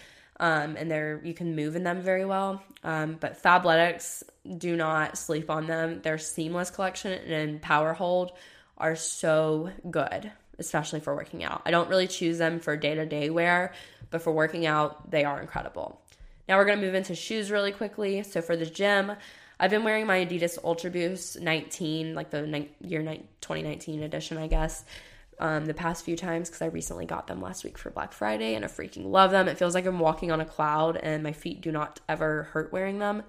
Um, 0.41 0.76
and 0.76 0.91
they're 0.91 1.20
you 1.24 1.34
can 1.34 1.57
move 1.57 1.74
in 1.74 1.82
them 1.82 2.01
very 2.01 2.24
well. 2.24 2.62
Um, 2.84 3.16
but 3.18 3.43
Fabletics, 3.43 4.22
do 4.57 4.76
not 4.76 5.18
sleep 5.18 5.51
on 5.51 5.66
them. 5.66 6.01
Their 6.03 6.18
seamless 6.18 6.70
collection 6.70 7.12
and 7.12 7.61
power 7.61 7.93
hold 7.93 8.32
are 8.76 8.95
so 8.95 9.70
good 9.91 10.30
especially 10.59 11.01
for 11.01 11.14
working 11.14 11.45
out. 11.45 11.62
I 11.64 11.70
don't 11.70 11.89
really 11.89 12.07
choose 12.07 12.39
them 12.39 12.61
for 12.61 12.76
day 12.76 12.95
to 12.95 13.07
day 13.07 13.30
wear, 13.30 13.72
but 14.11 14.22
for 14.22 14.32
working 14.32 14.66
out, 14.66 15.11
they 15.11 15.24
are 15.24 15.41
incredible. 15.41 16.01
Now 16.49 16.57
we're 16.57 16.64
gonna 16.64 16.80
move 16.80 16.95
into 16.95 17.14
shoes 17.14 17.51
really 17.51 17.72
quickly. 17.72 18.22
So 18.22 18.43
for 18.43 18.57
the 18.57 18.66
gym, 18.66 19.12
I've 19.61 19.70
been 19.70 19.84
wearing 19.84 20.07
my 20.07 20.24
Adidas 20.24 20.59
Ultra 20.62 20.91
Boost 20.91 21.41
19, 21.41 22.14
like 22.14 22.30
the 22.30 22.47
ni- 22.47 22.70
year 22.80 23.03
2019 23.03 24.03
edition, 24.03 24.39
I 24.39 24.47
guess, 24.47 24.84
um, 25.41 25.66
the 25.66 25.74
past 25.74 26.05
few 26.05 26.16
times 26.16 26.49
because 26.49 26.62
I 26.62 26.66
recently 26.66 27.07
got 27.07 27.26
them 27.26 27.41
last 27.41 27.64
week 27.64 27.78
for 27.78 27.91
Black 27.91 28.12
Friday 28.12 28.55
and 28.55 28.64
I 28.64 28.68
freaking 28.68 29.07
love 29.07 29.30
them. 29.30 29.49
It 29.49 29.59
feels 29.59 29.74
like 29.74 29.86
I'm 29.86 29.99
walking 29.99 30.30
on 30.32 30.41
a 30.41 30.45
cloud 30.45 30.97
and 30.97 31.22
my 31.22 31.32
feet 31.32 31.61
do 31.61 31.72
not 31.72 32.01
ever 32.09 32.45
hurt 32.45 32.72
wearing 32.72 32.99
them. 32.99 33.22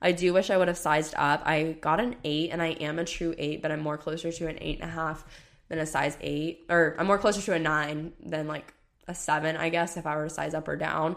I 0.00 0.12
do 0.12 0.32
wish 0.32 0.50
I 0.50 0.56
would 0.56 0.68
have 0.68 0.78
sized 0.78 1.14
up. 1.16 1.42
I 1.44 1.76
got 1.80 2.00
an 2.00 2.16
eight 2.24 2.50
and 2.50 2.62
I 2.62 2.68
am 2.68 2.98
a 2.98 3.04
true 3.04 3.34
eight, 3.38 3.62
but 3.62 3.72
I'm 3.72 3.80
more 3.80 3.96
closer 3.96 4.30
to 4.30 4.46
an 4.46 4.58
eight 4.60 4.80
and 4.80 4.90
a 4.90 4.92
half 4.92 5.24
than 5.68 5.78
a 5.78 5.86
size 5.86 6.16
eight, 6.20 6.64
or 6.68 6.94
I'm 6.98 7.06
more 7.06 7.18
closer 7.18 7.40
to 7.42 7.54
a 7.54 7.58
nine 7.58 8.12
than 8.20 8.46
like 8.46 8.72
a 9.08 9.14
seven, 9.14 9.56
I 9.56 9.68
guess, 9.68 9.96
if 9.96 10.06
I 10.06 10.16
were 10.16 10.24
to 10.24 10.30
size 10.30 10.54
up 10.54 10.68
or 10.68 10.76
down. 10.76 11.16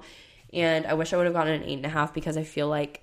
And 0.53 0.87
I 0.87 0.93
wish 0.93 1.13
I 1.13 1.17
would 1.17 1.25
have 1.25 1.35
gotten 1.35 1.53
an 1.53 1.63
eight 1.63 1.75
and 1.77 1.85
a 1.85 1.89
half 1.89 2.13
because 2.13 2.37
I 2.37 2.43
feel 2.43 2.67
like 2.67 3.01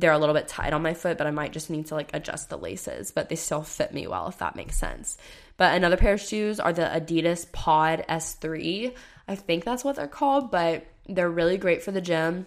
they're 0.00 0.12
a 0.12 0.18
little 0.18 0.34
bit 0.34 0.48
tight 0.48 0.72
on 0.72 0.82
my 0.82 0.94
foot, 0.94 1.18
but 1.18 1.26
I 1.26 1.30
might 1.30 1.52
just 1.52 1.70
need 1.70 1.86
to 1.86 1.94
like 1.94 2.10
adjust 2.14 2.48
the 2.48 2.58
laces, 2.58 3.10
but 3.10 3.28
they 3.28 3.36
still 3.36 3.62
fit 3.62 3.92
me 3.92 4.06
well 4.06 4.28
if 4.28 4.38
that 4.38 4.56
makes 4.56 4.76
sense. 4.76 5.16
But 5.56 5.74
another 5.74 5.96
pair 5.96 6.14
of 6.14 6.20
shoes 6.20 6.58
are 6.58 6.72
the 6.72 6.82
Adidas 6.82 7.50
Pod 7.52 8.04
S3. 8.08 8.94
I 9.28 9.34
think 9.34 9.64
that's 9.64 9.84
what 9.84 9.96
they're 9.96 10.08
called, 10.08 10.50
but 10.50 10.86
they're 11.08 11.30
really 11.30 11.58
great 11.58 11.82
for 11.82 11.92
the 11.92 12.00
gym. 12.00 12.46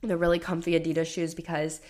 They're 0.00 0.16
really 0.16 0.38
comfy 0.38 0.78
Adidas 0.78 1.06
shoes 1.06 1.34
because 1.34 1.80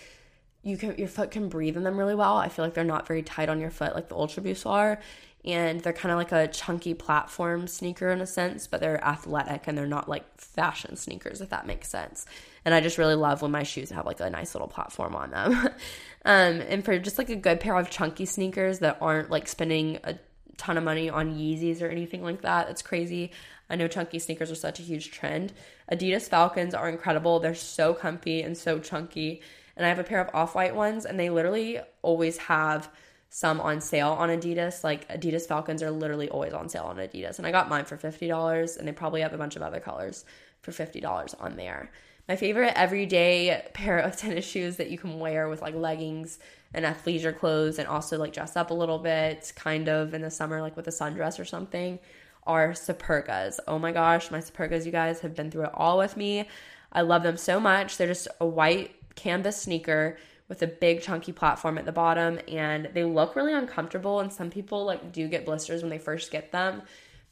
you 0.61 0.75
can 0.77 0.97
your 0.97 1.07
foot 1.07 1.31
can 1.31 1.47
breathe 1.47 1.77
in 1.77 1.83
them 1.83 1.97
really 1.97 2.15
well. 2.15 2.37
I 2.37 2.49
feel 2.49 2.65
like 2.65 2.73
they're 2.73 2.83
not 2.83 3.07
very 3.07 3.23
tight 3.23 3.49
on 3.49 3.59
your 3.59 3.71
foot 3.71 3.95
like 3.95 4.09
the 4.09 4.15
Ultra 4.15 4.43
Boost 4.43 4.65
are 4.65 4.99
and 5.45 5.79
they're 5.81 5.93
kind 5.93 6.11
of 6.11 6.17
like 6.17 6.31
a 6.31 6.47
chunky 6.47 6.93
platform 6.93 7.67
sneaker 7.67 8.09
in 8.09 8.21
a 8.21 8.27
sense, 8.27 8.67
but 8.67 8.81
they're 8.81 9.03
athletic 9.03 9.67
and 9.67 9.77
they're 9.77 9.87
not 9.87 10.09
like 10.09 10.25
fashion 10.39 10.95
sneakers, 10.95 11.41
if 11.41 11.49
that 11.49 11.65
makes 11.65 11.89
sense. 11.89 12.25
And 12.65 12.73
I 12.73 12.81
just 12.81 12.97
really 12.97 13.15
love 13.15 13.41
when 13.41 13.51
my 13.51 13.63
shoes 13.63 13.89
have 13.91 14.05
like 14.05 14.19
a 14.19 14.29
nice 14.29 14.53
little 14.53 14.67
platform 14.67 15.15
on 15.15 15.31
them. 15.31 15.53
um, 16.25 16.61
and 16.61 16.83
for 16.83 16.97
just 16.99 17.17
like 17.17 17.29
a 17.29 17.35
good 17.35 17.59
pair 17.59 17.75
of 17.75 17.89
chunky 17.89 18.25
sneakers 18.25 18.79
that 18.79 18.97
aren't 19.01 19.29
like 19.29 19.47
spending 19.47 19.99
a 20.03 20.17
ton 20.57 20.77
of 20.77 20.83
money 20.83 21.09
on 21.09 21.35
Yeezys 21.35 21.81
or 21.81 21.87
anything 21.87 22.23
like 22.23 22.41
that, 22.41 22.69
it's 22.69 22.81
crazy. 22.81 23.31
I 23.69 23.75
know 23.75 23.87
chunky 23.87 24.19
sneakers 24.19 24.51
are 24.51 24.55
such 24.55 24.79
a 24.79 24.83
huge 24.83 25.11
trend. 25.11 25.53
Adidas 25.91 26.27
Falcons 26.27 26.73
are 26.73 26.89
incredible. 26.89 27.39
They're 27.39 27.55
so 27.55 27.93
comfy 27.93 28.41
and 28.41 28.57
so 28.57 28.79
chunky 28.79 29.41
And 29.75 29.85
I 29.85 29.89
have 29.89 29.99
a 29.99 30.03
pair 30.03 30.19
of 30.19 30.33
off 30.33 30.55
white 30.55 30.75
ones, 30.75 31.05
and 31.05 31.19
they 31.19 31.29
literally 31.29 31.79
always 32.01 32.37
have 32.37 32.89
some 33.29 33.61
on 33.61 33.79
sale 33.79 34.09
on 34.09 34.29
Adidas. 34.29 34.83
Like 34.83 35.07
Adidas 35.07 35.47
Falcons 35.47 35.83
are 35.83 35.91
literally 35.91 36.29
always 36.29 36.53
on 36.53 36.67
sale 36.67 36.83
on 36.85 36.97
Adidas. 36.97 37.37
And 37.37 37.47
I 37.47 37.51
got 37.51 37.69
mine 37.69 37.85
for 37.85 37.95
$50, 37.95 38.77
and 38.77 38.87
they 38.87 38.91
probably 38.91 39.21
have 39.21 39.33
a 39.33 39.37
bunch 39.37 39.55
of 39.55 39.61
other 39.61 39.79
colors 39.79 40.25
for 40.61 40.71
$50 40.71 41.35
on 41.39 41.55
there. 41.55 41.91
My 42.29 42.35
favorite 42.35 42.73
everyday 42.75 43.65
pair 43.73 43.97
of 43.97 44.15
tennis 44.17 44.45
shoes 44.45 44.77
that 44.77 44.91
you 44.91 44.99
can 44.99 45.19
wear 45.19 45.49
with 45.49 45.63
like 45.63 45.73
leggings 45.73 46.37
and 46.75 46.85
athleisure 46.85 47.35
clothes 47.35 47.79
and 47.79 47.87
also 47.87 48.19
like 48.19 48.33
dress 48.33 48.55
up 48.55 48.69
a 48.69 48.73
little 48.73 48.99
bit, 48.99 49.51
kind 49.55 49.89
of 49.89 50.13
in 50.13 50.21
the 50.21 50.29
summer, 50.29 50.61
like 50.61 50.77
with 50.77 50.87
a 50.87 50.91
sundress 50.91 51.39
or 51.39 51.45
something, 51.45 51.97
are 52.45 52.69
Supergas. 52.73 53.59
Oh 53.67 53.79
my 53.79 53.91
gosh, 53.91 54.29
my 54.29 54.37
Supergas, 54.37 54.85
you 54.85 54.91
guys 54.91 55.21
have 55.21 55.33
been 55.33 55.49
through 55.49 55.63
it 55.63 55.71
all 55.73 55.97
with 55.97 56.15
me. 56.15 56.47
I 56.93 57.01
love 57.01 57.23
them 57.23 57.35
so 57.35 57.59
much. 57.59 57.97
They're 57.97 58.05
just 58.05 58.27
a 58.39 58.45
white 58.45 58.95
canvas 59.15 59.59
sneaker 59.59 60.19
with 60.47 60.61
a 60.61 60.67
big 60.67 61.01
chunky 61.01 61.31
platform 61.31 61.79
at 61.79 61.85
the 61.85 61.91
bottom 61.91 62.39
and 62.47 62.89
they 62.93 63.03
look 63.03 63.35
really 63.35 63.53
uncomfortable 63.53 64.19
and 64.19 64.31
some 64.31 64.51
people 64.51 64.85
like 64.85 65.11
do 65.11 65.27
get 65.27 65.45
blisters 65.45 65.81
when 65.81 65.89
they 65.89 65.97
first 65.97 66.31
get 66.31 66.51
them 66.51 66.83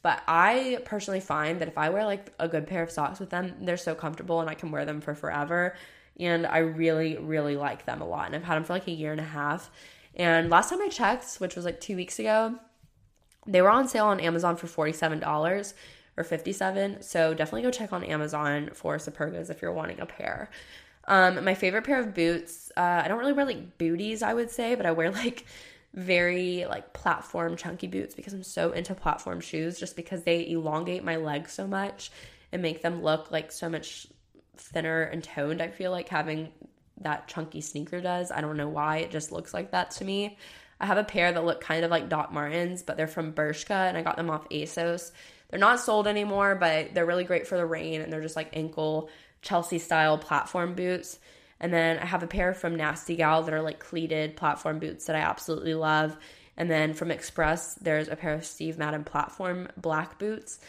but 0.08 0.24
i 0.26 0.80
personally 0.86 1.20
find 1.20 1.60
that 1.60 1.68
if 1.68 1.78
i 1.78 1.90
wear 1.90 2.06
like 2.06 2.32
a 2.40 2.48
good 2.48 2.66
pair 2.66 2.82
of 2.82 2.90
socks 2.90 3.20
with 3.20 3.30
them 3.30 3.54
they're 3.60 3.76
so 3.76 3.94
comfortable 3.94 4.40
and 4.40 4.50
i 4.50 4.54
can 4.54 4.72
wear 4.72 4.86
them 4.86 5.02
for 5.02 5.14
forever. 5.14 5.76
And 6.18 6.48
i 6.48 6.60
really 6.60 7.18
really 7.18 7.58
like 7.58 7.86
them 7.86 8.02
a 8.02 8.08
lot. 8.08 8.28
And 8.28 8.36
i've 8.38 8.46
had 8.46 8.56
them 8.56 8.64
for 8.64 8.72
like 8.72 8.88
a 8.88 8.92
year 8.92 9.12
and 9.12 9.20
a 9.20 9.32
half. 9.42 9.70
And 10.16 10.50
last 10.50 10.70
time 10.70 10.82
i 10.82 10.88
checked 10.88 11.36
which 11.42 11.58
was 11.58 11.66
like 11.66 11.82
two 11.82 11.98
weeks 11.98 12.20
ago 12.20 12.56
they 13.46 13.62
were 13.62 13.70
on 13.70 13.90
sale 13.90 14.06
on 14.06 14.22
amazon 14.22 14.56
for 14.56 14.68
$47 14.68 15.74
or 16.16 16.24
57 16.24 17.02
so 17.02 17.34
definitely 17.34 17.64
go 17.64 17.72
check 17.72 17.92
on 17.92 18.06
amazon 18.06 18.70
for 18.74 18.96
supergas 18.98 19.50
if 19.50 19.62
you're 19.62 19.74
wanting 19.74 20.00
a 20.00 20.06
pair. 20.06 20.50
Um, 21.10 21.44
my 21.44 21.54
favorite 21.54 21.84
pair 21.84 22.00
of 22.00 22.14
boots, 22.14 22.72
uh, 22.78 23.02
I 23.04 23.10
don't 23.10 23.20
really 23.20 23.34
wear 23.34 23.46
like 23.46 23.78
booties, 23.78 24.22
I 24.24 24.34
would 24.34 24.52
say, 24.52 24.76
but 24.76 24.86
I 24.86 24.92
wear 24.92 25.12
like 25.24 25.46
very 25.94 26.66
like 26.70 26.94
platform 26.94 27.56
chunky 27.56 27.88
boots 27.88 28.14
because 28.14 28.34
I'm 28.34 28.44
so 28.44 28.72
into 28.72 28.94
platform 28.94 29.40
shoes 29.40 29.80
just 29.80 29.96
because 29.96 30.24
they 30.24 30.48
elongate 30.48 31.04
my 31.04 31.16
legs 31.16 31.54
so 31.54 31.68
much 31.68 32.12
and 32.52 32.62
make 32.62 32.82
them 32.82 33.02
look 33.02 33.32
like 33.32 33.52
so 33.52 33.70
much 33.70 34.08
thinner 34.58 35.04
and 35.04 35.24
toned. 35.24 35.62
I 35.62 35.70
feel 35.70 35.92
like 35.92 36.10
having 36.10 36.52
that 37.02 37.28
chunky 37.28 37.62
sneaker 37.62 38.02
does. 38.02 38.32
I 38.32 38.42
don't 38.42 38.58
know 38.58 38.70
why, 38.70 38.98
it 38.98 39.12
just 39.12 39.32
looks 39.32 39.54
like 39.54 39.72
that 39.72 39.92
to 39.92 40.06
me. 40.06 40.38
I 40.80 40.86
have 40.86 40.98
a 40.98 41.04
pair 41.04 41.32
that 41.32 41.46
look 41.46 41.62
kind 41.62 41.84
of 41.84 41.92
like 41.92 42.10
Doc 42.10 42.32
Martens, 42.32 42.84
but 42.84 42.98
they're 42.98 43.08
from 43.08 43.34
Bershka 43.34 43.90
and 43.90 43.98
I 43.98 44.04
got 44.04 44.18
them 44.18 44.30
off 44.30 44.48
ASOS. 44.50 45.12
They're 45.50 45.60
not 45.60 45.80
sold 45.80 46.08
anymore, 46.08 46.56
but 46.56 46.94
they're 46.94 47.06
really 47.06 47.24
great 47.24 47.48
for 47.48 47.58
the 47.58 47.66
rain 47.66 48.02
and 48.02 48.12
they're 48.12 48.22
just 48.22 48.36
like 48.36 48.56
ankle 48.56 49.10
Chelsea 49.42 49.80
style 49.80 50.18
platform 50.18 50.76
boots. 50.76 51.20
And 51.60 51.74
then 51.74 51.98
I 52.00 52.06
have 52.06 52.24
a 52.24 52.28
pair 52.28 52.54
from 52.54 52.76
Nasty 52.76 53.16
Gal 53.16 53.44
that 53.44 53.54
are 53.54 53.62
like 53.62 53.80
cleated 53.80 54.36
platform 54.36 54.80
boots 54.80 55.06
that 55.06 55.16
I 55.16 55.20
absolutely 55.20 55.74
love. 55.74 56.18
And 56.56 56.70
then 56.70 56.94
from 56.94 57.12
Express, 57.12 57.76
there's 57.76 58.08
a 58.08 58.16
pair 58.16 58.34
of 58.34 58.46
Steve 58.46 58.78
Madden 58.78 59.04
platform 59.04 59.70
black 59.78 60.18
boots. 60.20 60.60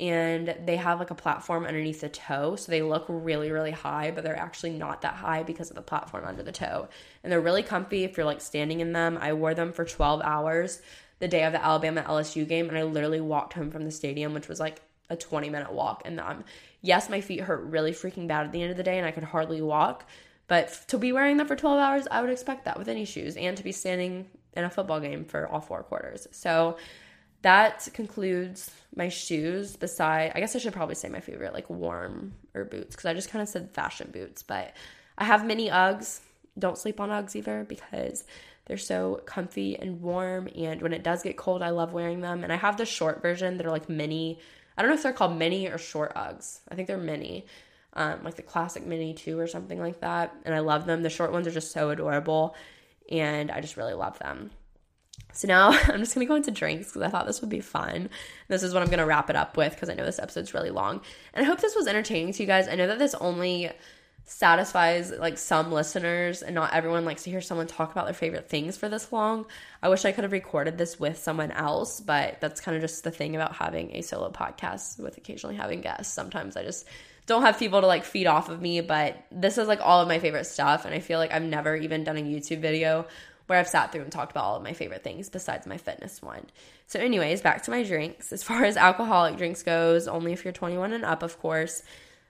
And 0.00 0.54
they 0.64 0.76
have 0.76 1.00
like 1.00 1.10
a 1.10 1.16
platform 1.16 1.64
underneath 1.64 2.02
the 2.02 2.08
toe. 2.08 2.54
So 2.54 2.70
they 2.70 2.82
look 2.82 3.04
really, 3.08 3.50
really 3.50 3.72
high, 3.72 4.12
but 4.12 4.22
they're 4.22 4.38
actually 4.38 4.70
not 4.70 5.02
that 5.02 5.14
high 5.14 5.42
because 5.42 5.70
of 5.70 5.76
the 5.76 5.82
platform 5.82 6.24
under 6.24 6.42
the 6.42 6.52
toe. 6.52 6.88
And 7.22 7.32
they're 7.32 7.40
really 7.40 7.64
comfy 7.64 8.04
if 8.04 8.16
you're 8.16 8.26
like 8.26 8.40
standing 8.40 8.80
in 8.80 8.92
them. 8.92 9.18
I 9.20 9.32
wore 9.32 9.54
them 9.54 9.72
for 9.72 9.84
12 9.84 10.20
hours 10.22 10.80
the 11.18 11.26
day 11.26 11.42
of 11.42 11.52
the 11.52 11.64
Alabama 11.64 12.04
LSU 12.06 12.46
game. 12.46 12.68
And 12.68 12.78
I 12.78 12.84
literally 12.84 13.20
walked 13.20 13.54
home 13.54 13.72
from 13.72 13.84
the 13.84 13.90
stadium, 13.90 14.34
which 14.34 14.48
was 14.48 14.60
like 14.60 14.80
a 15.10 15.16
20 15.16 15.50
minute 15.50 15.72
walk 15.72 16.06
in 16.06 16.16
them. 16.16 16.44
Yes, 16.80 17.08
my 17.08 17.20
feet 17.20 17.40
hurt 17.40 17.64
really 17.64 17.92
freaking 17.92 18.28
bad 18.28 18.46
at 18.46 18.52
the 18.52 18.62
end 18.62 18.70
of 18.70 18.76
the 18.76 18.82
day 18.84 18.98
and 18.98 19.06
I 19.06 19.10
could 19.10 19.24
hardly 19.24 19.60
walk. 19.60 20.08
But 20.48 20.70
to 20.88 20.98
be 20.98 21.12
wearing 21.12 21.36
them 21.36 21.46
for 21.46 21.56
12 21.56 21.78
hours, 21.78 22.08
I 22.10 22.20
would 22.20 22.30
expect 22.30 22.64
that 22.64 22.78
with 22.78 22.88
any 22.88 23.04
shoes 23.04 23.36
and 23.36 23.56
to 23.56 23.62
be 23.62 23.72
standing 23.72 24.26
in 24.54 24.64
a 24.64 24.70
football 24.70 24.98
game 24.98 25.24
for 25.24 25.46
all 25.46 25.60
four 25.60 25.82
quarters. 25.82 26.26
So 26.32 26.78
that 27.42 27.86
concludes 27.92 28.70
my 28.96 29.08
shoes. 29.08 29.76
Beside, 29.76 30.32
I 30.34 30.40
guess 30.40 30.56
I 30.56 30.58
should 30.58 30.72
probably 30.72 30.94
say 30.94 31.08
my 31.08 31.20
favorite, 31.20 31.52
like 31.52 31.68
warm 31.68 32.34
or 32.54 32.64
boots, 32.64 32.96
because 32.96 33.04
I 33.04 33.14
just 33.14 33.30
kind 33.30 33.42
of 33.42 33.48
said 33.48 33.70
fashion 33.72 34.10
boots. 34.10 34.42
But 34.42 34.74
I 35.16 35.24
have 35.24 35.46
mini 35.46 35.68
Uggs. 35.68 36.20
Don't 36.58 36.78
sleep 36.78 36.98
on 36.98 37.10
Uggs 37.10 37.36
either 37.36 37.64
because 37.68 38.24
they're 38.64 38.78
so 38.78 39.20
comfy 39.26 39.78
and 39.78 40.00
warm. 40.00 40.48
And 40.56 40.80
when 40.80 40.94
it 40.94 41.04
does 41.04 41.22
get 41.22 41.36
cold, 41.36 41.62
I 41.62 41.70
love 41.70 41.92
wearing 41.92 42.20
them. 42.20 42.42
And 42.42 42.52
I 42.52 42.56
have 42.56 42.78
the 42.78 42.86
short 42.86 43.22
version 43.22 43.58
that 43.58 43.66
are 43.66 43.70
like 43.70 43.88
mini 43.88 44.40
I 44.78 44.82
don't 44.82 44.90
know 44.90 44.94
if 44.94 45.02
they're 45.02 45.12
called 45.12 45.36
mini 45.36 45.66
or 45.66 45.76
short 45.76 46.14
Uggs. 46.14 46.60
I 46.68 46.76
think 46.76 46.86
they're 46.86 46.96
mini. 46.96 47.46
Um, 47.94 48.22
like 48.22 48.36
the 48.36 48.42
classic 48.42 48.86
mini 48.86 49.14
2 49.14 49.38
or 49.38 49.46
something 49.46 49.80
like 49.80 50.00
that. 50.00 50.34
And 50.44 50.54
I 50.54 50.60
love 50.60 50.86
them. 50.86 51.02
The 51.02 51.10
short 51.10 51.32
ones 51.32 51.46
are 51.46 51.52
just 51.52 51.72
so 51.72 51.90
adorable. 51.90 52.54
And 53.10 53.50
I 53.50 53.60
just 53.60 53.76
really 53.76 53.94
love 53.94 54.18
them. 54.18 54.50
So 55.32 55.48
now 55.48 55.70
I'm 55.88 55.98
just 55.98 56.14
to 56.14 56.24
go 56.24 56.34
into 56.34 56.50
drinks 56.50 56.88
because 56.88 57.02
I 57.02 57.08
thought 57.08 57.26
this 57.26 57.40
would 57.40 57.50
be 57.50 57.60
fun. 57.60 58.10
This 58.48 58.62
is 58.62 58.72
what 58.72 58.82
I'm 58.82 58.88
to 58.98 59.06
wrap 59.06 59.30
it 59.30 59.36
up 59.36 59.56
with 59.56 59.74
because 59.74 59.88
I 59.88 59.94
know 59.94 60.04
this 60.04 60.18
episode's 60.18 60.54
really 60.54 60.70
long. 60.70 61.00
And 61.34 61.44
I 61.44 61.48
hope 61.48 61.60
this 61.60 61.76
was 61.76 61.86
entertaining 61.86 62.32
to 62.34 62.42
you 62.42 62.46
guys. 62.46 62.68
I 62.68 62.74
know 62.74 62.86
that 62.86 62.98
this 62.98 63.14
only 63.14 63.70
satisfies 64.24 65.10
like 65.10 65.38
some 65.38 65.72
listeners 65.72 66.42
and 66.42 66.54
not 66.54 66.74
everyone 66.74 67.06
likes 67.06 67.22
to 67.22 67.30
hear 67.30 67.40
someone 67.40 67.66
talk 67.66 67.90
about 67.92 68.04
their 68.04 68.12
favorite 68.12 68.48
things 68.48 68.76
for 68.76 68.88
this 68.88 69.10
long. 69.10 69.46
I 69.82 69.88
wish 69.88 70.04
I 70.04 70.12
could 70.12 70.24
have 70.24 70.32
recorded 70.32 70.76
this 70.76 71.00
with 71.00 71.18
someone 71.18 71.50
else, 71.50 72.00
but 72.00 72.38
that's 72.40 72.60
kind 72.60 72.76
of 72.76 72.82
just 72.82 73.04
the 73.04 73.10
thing 73.10 73.36
about 73.36 73.54
having 73.54 73.96
a 73.96 74.02
solo 74.02 74.30
podcast 74.30 75.00
with 75.00 75.16
occasionally 75.16 75.56
having 75.56 75.80
guests. 75.80 76.12
Sometimes 76.12 76.58
I 76.58 76.62
just 76.62 76.86
don't 77.28 77.42
have 77.42 77.58
people 77.58 77.82
to 77.82 77.86
like 77.86 78.04
feed 78.04 78.26
off 78.26 78.48
of 78.48 78.60
me, 78.60 78.80
but 78.80 79.22
this 79.30 79.58
is 79.58 79.68
like 79.68 79.80
all 79.80 80.00
of 80.00 80.08
my 80.08 80.18
favorite 80.18 80.46
stuff 80.46 80.84
and 80.86 80.94
I 80.94 80.98
feel 80.98 81.18
like 81.18 81.30
I've 81.30 81.42
never 81.42 81.76
even 81.76 82.02
done 82.02 82.16
a 82.16 82.22
YouTube 82.22 82.60
video 82.60 83.06
where 83.46 83.58
I've 83.58 83.68
sat 83.68 83.92
through 83.92 84.02
and 84.02 84.10
talked 84.10 84.32
about 84.32 84.44
all 84.44 84.56
of 84.56 84.62
my 84.62 84.72
favorite 84.72 85.04
things 85.04 85.28
besides 85.28 85.66
my 85.66 85.76
fitness 85.76 86.20
one. 86.22 86.46
So 86.86 86.98
anyways, 86.98 87.42
back 87.42 87.62
to 87.64 87.70
my 87.70 87.82
drinks. 87.82 88.32
As 88.32 88.42
far 88.42 88.64
as 88.64 88.76
alcoholic 88.76 89.36
drinks 89.36 89.62
goes, 89.62 90.08
only 90.08 90.32
if 90.32 90.42
you're 90.42 90.52
21 90.52 90.92
and 90.92 91.04
up, 91.04 91.22
of 91.22 91.38
course 91.38 91.82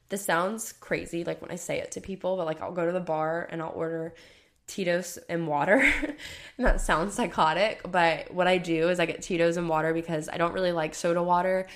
this 0.09 0.25
sounds 0.25 0.73
crazy 0.73 1.23
like 1.23 1.41
when 1.41 1.51
I 1.51 1.57
say 1.57 1.79
it 1.79 1.93
to 1.93 2.01
people, 2.01 2.37
but 2.37 2.47
like 2.47 2.61
I'll 2.61 2.73
go 2.73 2.85
to 2.85 2.93
the 2.93 3.01
bar 3.01 3.49
and 3.51 3.63
I'll 3.63 3.73
order 3.75 4.15
Tito's 4.67 5.17
and 5.29 5.47
water. 5.47 5.77
and 6.59 6.67
that 6.67 6.81
sounds 6.81 7.15
psychotic, 7.15 7.81
but 7.91 8.35
what 8.35 8.49
I 8.49 8.59
do 8.59 8.89
is 8.89 8.99
I 8.99 9.07
get 9.07 9.23
Tito's 9.23 9.57
and 9.57 9.69
water 9.69 9.95
because 9.95 10.29
I 10.29 10.39
don't 10.39 10.53
really 10.53 10.73
like 10.73 10.95
soda 10.95 11.23
water. 11.23 11.67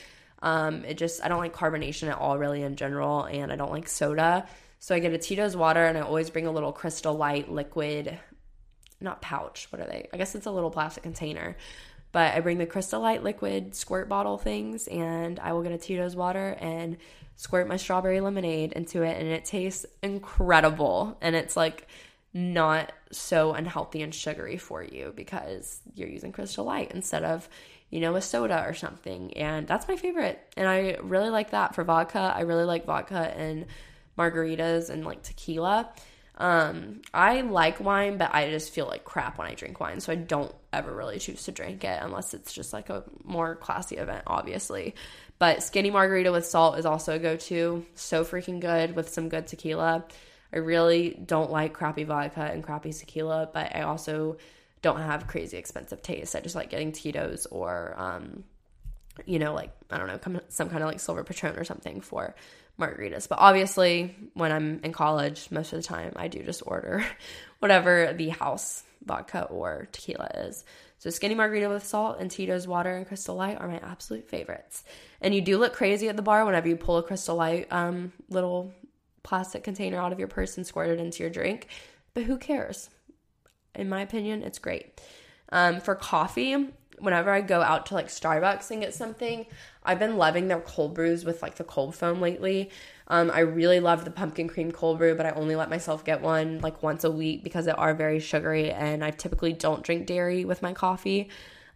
Um, 0.43 0.85
it 0.85 0.99
just 0.99 1.25
I 1.25 1.29
don't 1.29 1.39
like 1.39 1.55
carbonation 1.55 2.09
at 2.09 2.19
all 2.19 2.37
really 2.37 2.63
in 2.63 2.77
general 2.77 3.25
and 3.25 3.51
I 3.51 3.57
don't 3.57 3.71
like 3.71 3.89
soda. 3.89 4.47
So 4.79 4.95
I 4.95 4.99
get 4.99 5.13
a 5.13 5.19
Tito's 5.19 5.57
water 5.57 5.85
and 5.85 5.97
I 5.97 6.01
always 6.03 6.29
bring 6.29 6.47
a 6.47 6.51
little 6.51 6.73
crystal 6.73 7.15
light 7.15 7.51
liquid 7.51 8.19
not 9.03 9.21
pouch, 9.21 9.67
what 9.71 9.81
are 9.81 9.87
they? 9.87 10.09
I 10.13 10.17
guess 10.17 10.35
it's 10.35 10.47
a 10.47 10.51
little 10.51 10.71
plastic 10.71 11.03
container. 11.03 11.57
But 12.13 12.35
I 12.35 12.41
bring 12.41 12.59
the 12.59 12.67
crystal 12.67 13.01
light 13.01 13.23
liquid 13.23 13.75
squirt 13.75 14.09
bottle 14.09 14.39
things 14.39 14.87
and 14.87 15.41
I 15.41 15.53
will 15.53 15.63
get 15.63 15.73
a 15.73 15.79
Tito's 15.79 16.15
water 16.15 16.57
and 16.61 16.99
squirt 17.37 17.67
my 17.67 17.77
strawberry 17.77 18.21
lemonade 18.21 18.73
into 18.73 19.03
it 19.03 19.19
and 19.19 19.29
it 19.29 19.45
tastes 19.45 19.87
incredible 20.03 21.17
and 21.21 21.35
it's 21.35 21.57
like 21.57 21.89
not 22.35 22.93
so 23.11 23.53
unhealthy 23.55 24.03
and 24.03 24.15
sugary 24.15 24.59
for 24.59 24.83
you 24.83 25.13
because 25.17 25.81
you're 25.95 26.09
using 26.09 26.33
crystal 26.33 26.65
light 26.65 26.93
instead 26.93 27.25
of 27.25 27.49
you 27.93 28.01
know 28.01 28.17
a 28.17 28.23
soda 28.23 28.65
or 28.67 28.75
something 28.75 29.37
and 29.37 29.69
that's 29.69 29.87
my 29.87 29.97
favorite 29.97 30.41
and 30.57 30.67
i 30.67 30.97
really 31.03 31.29
like 31.29 31.51
that 31.51 31.75
for 31.75 31.85
vodka 31.85 32.33
i 32.35 32.41
really 32.41 32.65
like 32.65 32.87
vodka 32.87 33.33
and 33.37 33.67
margaritas 34.19 34.91
and 34.91 35.05
like 35.05 35.23
tequila 35.23 35.89
um, 36.39 37.03
I 37.13 37.43
like 37.43 37.79
wine, 37.79 38.17
but 38.17 38.35
I 38.35 38.51
just 38.51 38.73
feel 38.73 38.87
like 38.87 39.05
crap 39.05 39.39
when 39.39 39.47
I 39.47 39.55
drink 39.55 39.79
wine, 39.81 40.01
so 40.01 40.13
I 40.13 40.17
don't 40.17 40.53
ever 40.73 40.93
really 40.93 41.19
choose 41.19 41.45
to 41.45 41.53
drink 41.53 41.85
it 41.85 42.03
unless 42.03 42.33
it's 42.35 42.53
just 42.53 42.73
like 42.73 42.89
a 42.89 43.05
more 43.23 43.55
classy 43.55 43.97
event, 43.97 44.25
obviously. 44.27 44.95
But 45.39 45.63
skinny 45.63 45.91
margarita 45.91 46.33
with 46.33 46.47
salt 46.47 46.79
is 46.79 46.87
also 46.87 47.15
a 47.15 47.19
go 47.19 47.37
to. 47.37 47.85
So 47.95 48.25
freaking 48.25 48.61
good 48.61 48.97
with 48.97 49.11
some 49.11 49.29
good 49.29 49.47
tequila. 49.47 50.05
I 50.53 50.59
really 50.59 51.11
don't 51.11 51.51
like 51.51 51.75
crappy 51.75 52.05
vodka 52.05 52.43
and 52.43 52.63
crappy 52.63 52.93
tequila, 52.93 53.51
but 53.53 53.75
I 53.77 53.83
also 53.83 54.39
don't 54.83 55.01
have 55.01 55.27
crazy 55.27 55.57
expensive 55.57 56.03
taste. 56.03 56.37
I 56.37 56.41
just 56.41 56.55
like 56.55 56.71
getting 56.71 56.93
Tito's 56.93 57.47
or, 57.47 57.95
um, 57.97 58.45
you 59.25 59.39
know, 59.39 59.55
like, 59.55 59.71
I 59.91 59.99
don't 59.99 60.09
know, 60.09 60.41
some 60.49 60.69
kind 60.69 60.83
of 60.83 60.89
like 60.89 61.01
silver 61.01 61.25
patron 61.25 61.57
or 61.57 61.65
something 61.65 62.01
for 62.01 62.35
margaritas. 62.79 63.29
But 63.29 63.39
obviously, 63.39 64.15
when 64.35 64.53
I'm 64.53 64.81
in 64.83 64.93
college, 64.93 65.51
most 65.51 65.73
of 65.73 65.81
the 65.81 65.87
time 65.87 66.13
I 66.17 66.29
do 66.29 66.43
just 66.43 66.63
order 66.67 67.05
whatever 67.61 68.13
the 68.13 68.31
house 68.31 68.83
vodka 69.05 69.45
or 69.45 69.89
tequila 69.93 70.29
is. 70.35 70.65
So 70.99 71.11
skinny 71.11 71.35
margarita 71.35 71.69
with 71.69 71.85
salt 71.85 72.19
and 72.21 72.31
Tito's 72.31 72.69
water 72.69 72.95
and 72.97 73.07
Crystal 73.07 73.35
Light 73.35 73.61
are 73.61 73.67
my 73.67 73.79
absolute 73.79 74.29
favorites. 74.29 74.85
And 75.21 75.35
you 75.35 75.41
do 75.41 75.59
look 75.59 75.73
crazy 75.73 76.09
at 76.09 76.17
the 76.17 76.23
bar 76.23 76.45
whenever 76.45 76.69
you 76.69 76.77
pull 76.77 76.99
a 76.99 77.03
Crystal 77.03 77.35
Light 77.35 77.67
um, 77.73 78.13
little 78.29 78.73
plastic 79.25 79.65
container 79.65 79.99
out 79.99 80.13
of 80.13 80.19
your 80.19 80.29
purse 80.29 80.57
and 80.57 80.67
squirt 80.67 80.91
it 80.91 81.01
into 81.01 81.23
your 81.23 81.31
drink. 81.31 81.67
But 82.15 82.25
who 82.25 82.39
cares? 82.39 82.89
In 83.75 83.89
my 83.89 84.03
opinion, 84.03 84.43
it's 84.43 84.59
great. 84.59 85.01
Um, 85.51 85.81
for 85.81 85.95
coffee, 85.95 86.69
whenever 86.99 87.31
I 87.31 87.41
go 87.41 87.61
out 87.61 87.87
to 87.87 87.95
like 87.95 88.09
Starbucks 88.09 88.71
and 88.71 88.81
get 88.81 88.95
something, 88.95 89.47
I've 89.83 89.99
been 89.99 90.17
loving 90.17 90.49
their 90.49 90.61
cold 90.61 90.95
brews 90.95 91.25
with 91.25 91.43
like 91.43 91.57
the 91.57 91.65
cold 91.65 91.95
foam 91.95 92.21
lately. 92.21 92.71
Um, 93.09 93.31
I 93.31 93.41
really 93.41 93.81
love 93.81 94.05
the 94.05 94.11
pumpkin 94.11 94.49
cream 94.49 94.71
cold 94.71 94.99
brew, 94.99 95.15
but 95.15 95.27
I 95.27 95.31
only 95.31 95.57
let 95.57 95.69
myself 95.69 96.05
get 96.05 96.23
one 96.23 96.61
like 96.61 96.83
once 96.83 97.05
a 97.05 97.11
week 97.11 97.43
because 97.43 97.65
they 97.65 97.73
are 97.73 97.93
very 97.93 98.21
sugary 98.21 98.71
and 98.71 99.05
I 99.05 99.11
typically 99.11 99.53
don't 99.53 99.83
drink 99.83 100.07
dairy 100.07 100.45
with 100.45 100.63
my 100.63 100.73
coffee. 100.73 101.29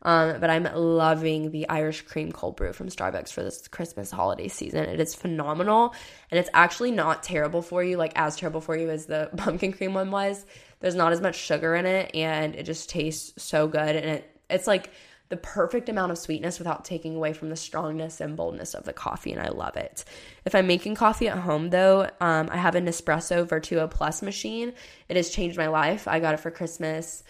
Um, 0.06 0.38
but 0.38 0.50
I'm 0.50 0.68
loving 0.72 1.50
the 1.50 1.68
Irish 1.68 2.02
cream 2.02 2.30
cold 2.30 2.54
brew 2.54 2.72
from 2.72 2.88
Starbucks 2.88 3.32
for 3.32 3.42
this 3.42 3.66
Christmas 3.66 4.08
holiday 4.08 4.46
season. 4.46 4.84
It 4.84 5.00
is 5.00 5.16
phenomenal 5.16 5.94
and 6.30 6.38
it's 6.38 6.48
actually 6.54 6.92
not 6.92 7.24
terrible 7.24 7.60
for 7.60 7.82
you, 7.82 7.96
like 7.96 8.12
as 8.14 8.36
terrible 8.36 8.60
for 8.60 8.78
you 8.78 8.88
as 8.88 9.06
the 9.06 9.28
pumpkin 9.36 9.72
cream 9.72 9.94
one 9.94 10.12
was. 10.12 10.46
There's 10.78 10.94
not 10.94 11.12
as 11.12 11.20
much 11.20 11.34
sugar 11.34 11.74
in 11.74 11.86
it 11.86 12.14
and 12.14 12.54
it 12.54 12.62
just 12.62 12.88
tastes 12.88 13.42
so 13.42 13.66
good. 13.66 13.96
And 13.96 14.06
it, 14.06 14.40
it's 14.48 14.68
like 14.68 14.90
the 15.28 15.36
perfect 15.36 15.88
amount 15.88 16.12
of 16.12 16.18
sweetness 16.18 16.60
without 16.60 16.84
taking 16.84 17.16
away 17.16 17.32
from 17.32 17.48
the 17.48 17.56
strongness 17.56 18.20
and 18.20 18.36
boldness 18.36 18.74
of 18.74 18.84
the 18.84 18.92
coffee, 18.92 19.32
and 19.32 19.42
I 19.42 19.48
love 19.48 19.76
it. 19.76 20.04
If 20.44 20.54
I'm 20.54 20.68
making 20.68 20.94
coffee 20.94 21.26
at 21.26 21.38
home, 21.38 21.70
though, 21.70 22.08
um, 22.20 22.48
I 22.48 22.56
have 22.58 22.76
a 22.76 22.80
Nespresso 22.80 23.44
Vertuo 23.44 23.90
Plus 23.90 24.22
machine. 24.22 24.72
It 25.08 25.16
has 25.16 25.30
changed 25.30 25.58
my 25.58 25.66
life. 25.66 26.06
I 26.06 26.20
got 26.20 26.34
it 26.34 26.40
for 26.40 26.52
Christmas 26.52 27.24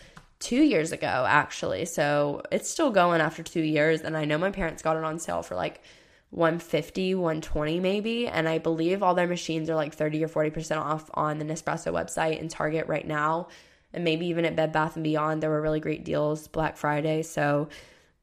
two 0.47 0.63
years 0.63 0.93
ago, 0.93 1.27
actually. 1.29 1.85
So 1.87 2.43
it's 2.53 2.71
still 2.71 2.93
going 2.93 3.21
after 3.21 3.43
two 3.43 3.63
years, 3.63 4.03
and 4.03 4.17
I 4.17 4.25
know 4.25 4.39
my 4.39 4.53
parents 4.53 4.81
got 4.81 4.97
it 4.97 5.03
on 5.03 5.19
sale 5.19 5.43
for 5.43 5.57
like 5.57 5.83
150 6.31 7.15
120 7.15 7.81
maybe. 7.81 8.27
And 8.27 8.49
i 8.49 8.59
believe 8.59 9.03
all 9.03 9.15
their 9.15 9.27
machines 9.27 9.71
are 9.71 9.75
like 9.75 9.95
30 9.95 10.25
or 10.25 10.29
40% 10.29 10.79
off 10.79 11.09
on 11.15 11.39
the 11.39 11.45
nespresso 11.45 11.93
website 11.93 12.41
and 12.41 12.51
target 12.51 12.87
right 12.87 13.07
now. 13.07 13.49
And 13.93 14.05
maybe 14.05 14.27
even 14.27 14.45
at 14.45 14.57
bed 14.57 14.73
bath 14.73 14.97
and 14.97 15.05
beyond 15.05 15.43
there 15.43 15.51
were 15.51 15.63
really 15.63 15.81
great 15.81 16.05
deals 16.05 16.49
black 16.49 16.77
friday. 16.77 17.23
So 17.23 17.69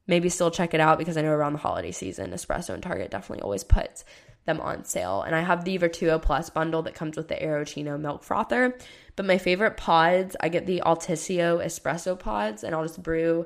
maybe 0.06 0.30
still 0.30 0.52
check 0.52 0.74
it 0.74 0.82
out 0.82 0.98
because 0.98 1.16
i 1.18 1.22
know 1.22 1.32
around 1.32 1.54
the 1.54 1.60
holiday 1.60 1.92
season 1.92 2.32
nespresso 2.32 2.74
and 2.74 2.84
target 2.84 3.10
definitely 3.10 3.42
always 3.42 3.64
puts 3.64 4.04
them 4.46 4.60
on 4.62 4.86
sale. 4.86 5.24
And 5.24 5.36
i 5.36 5.42
have 5.42 5.66
the 5.66 5.78
vertuo 5.80 6.22
plus 6.22 6.50
bundle 6.50 6.84
that 6.84 6.96
comes 6.96 7.18
with 7.18 7.30
the 7.30 7.36
Aeroccino 7.36 8.00
milk 8.00 8.24
frother 8.24 8.78
but 9.16 9.26
my 9.26 9.38
favorite 9.38 9.78
pods 9.78 10.36
i 10.40 10.50
get 10.50 10.66
the 10.66 10.82
Altissio 10.86 11.64
espresso 11.64 12.18
pods 12.18 12.64
and 12.64 12.74
i'll 12.74 12.84
just 12.84 13.02
brew 13.02 13.46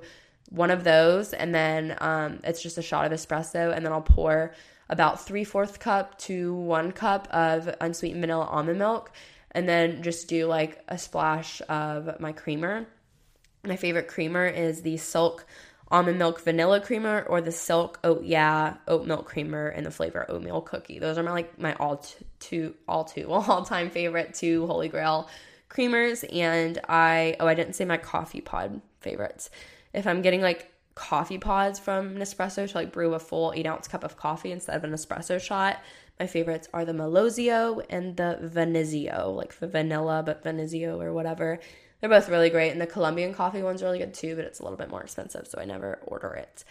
one 0.49 0.71
of 0.71 0.83
those, 0.83 1.33
and 1.33 1.53
then 1.53 1.97
um, 1.99 2.39
it's 2.43 2.61
just 2.61 2.77
a 2.77 2.81
shot 2.81 3.05
of 3.05 3.11
espresso, 3.11 3.75
and 3.75 3.85
then 3.85 3.91
I'll 3.91 4.01
pour 4.01 4.53
about 4.89 5.25
three 5.25 5.43
fourth 5.43 5.79
cup 5.79 6.17
to 6.19 6.53
one 6.53 6.91
cup 6.91 7.27
of 7.31 7.73
unsweetened 7.81 8.21
vanilla 8.21 8.45
almond 8.45 8.79
milk, 8.79 9.11
and 9.51 9.67
then 9.67 10.03
just 10.03 10.27
do 10.27 10.45
like 10.45 10.83
a 10.87 10.97
splash 10.97 11.61
of 11.67 12.19
my 12.19 12.31
creamer. 12.31 12.85
My 13.65 13.75
favorite 13.75 14.07
creamer 14.07 14.45
is 14.45 14.81
the 14.81 14.97
Silk 14.97 15.45
almond 15.89 16.19
milk 16.19 16.41
vanilla 16.41 16.79
creamer 16.79 17.25
or 17.27 17.41
the 17.41 17.51
Silk 17.51 17.99
oat 18.03 18.23
yeah 18.23 18.75
oat 18.87 19.05
milk 19.05 19.25
creamer 19.25 19.67
and 19.67 19.85
the 19.85 19.91
flavor 19.91 20.25
oatmeal 20.29 20.61
cookie. 20.61 20.99
Those 20.99 21.17
are 21.17 21.23
my 21.23 21.31
like 21.31 21.59
my 21.59 21.73
all 21.75 22.05
two 22.39 22.75
all 22.87 23.03
two 23.03 23.29
all 23.31 23.65
time 23.65 23.89
favorite 23.89 24.33
two 24.33 24.67
holy 24.67 24.87
grail 24.87 25.27
creamers. 25.69 26.23
And 26.33 26.79
I 26.87 27.35
oh 27.39 27.47
I 27.47 27.53
didn't 27.53 27.73
say 27.73 27.85
my 27.85 27.97
coffee 27.97 28.41
pod 28.41 28.81
favorites 28.99 29.49
if 29.93 30.05
I'm 30.07 30.21
getting 30.21 30.41
like 30.41 30.71
coffee 30.95 31.37
pods 31.37 31.79
from 31.79 32.15
Nespresso 32.15 32.69
to 32.69 32.77
like 32.77 32.91
brew 32.91 33.13
a 33.13 33.19
full 33.19 33.53
eight 33.55 33.65
ounce 33.65 33.87
cup 33.87 34.03
of 34.03 34.17
coffee 34.17 34.51
instead 34.51 34.75
of 34.75 34.83
an 34.83 34.91
espresso 34.91 35.39
shot, 35.39 35.79
my 36.19 36.27
favorites 36.27 36.67
are 36.73 36.85
the 36.85 36.93
Melozio 36.93 37.83
and 37.89 38.17
the 38.17 38.39
Venizio, 38.43 39.35
like 39.35 39.57
the 39.59 39.67
vanilla, 39.67 40.23
but 40.25 40.43
Venizio 40.43 41.01
or 41.01 41.13
whatever. 41.13 41.59
They're 41.99 42.09
both 42.09 42.29
really 42.29 42.49
great. 42.49 42.71
And 42.71 42.81
the 42.81 42.87
Colombian 42.87 43.33
coffee 43.33 43.63
one's 43.63 43.81
really 43.83 43.99
good 43.99 44.13
too, 44.13 44.35
but 44.35 44.45
it's 44.45 44.59
a 44.59 44.63
little 44.63 44.77
bit 44.77 44.89
more 44.89 45.01
expensive, 45.01 45.47
so 45.47 45.59
I 45.59 45.65
never 45.65 45.99
order 46.05 46.33
it. 46.33 46.63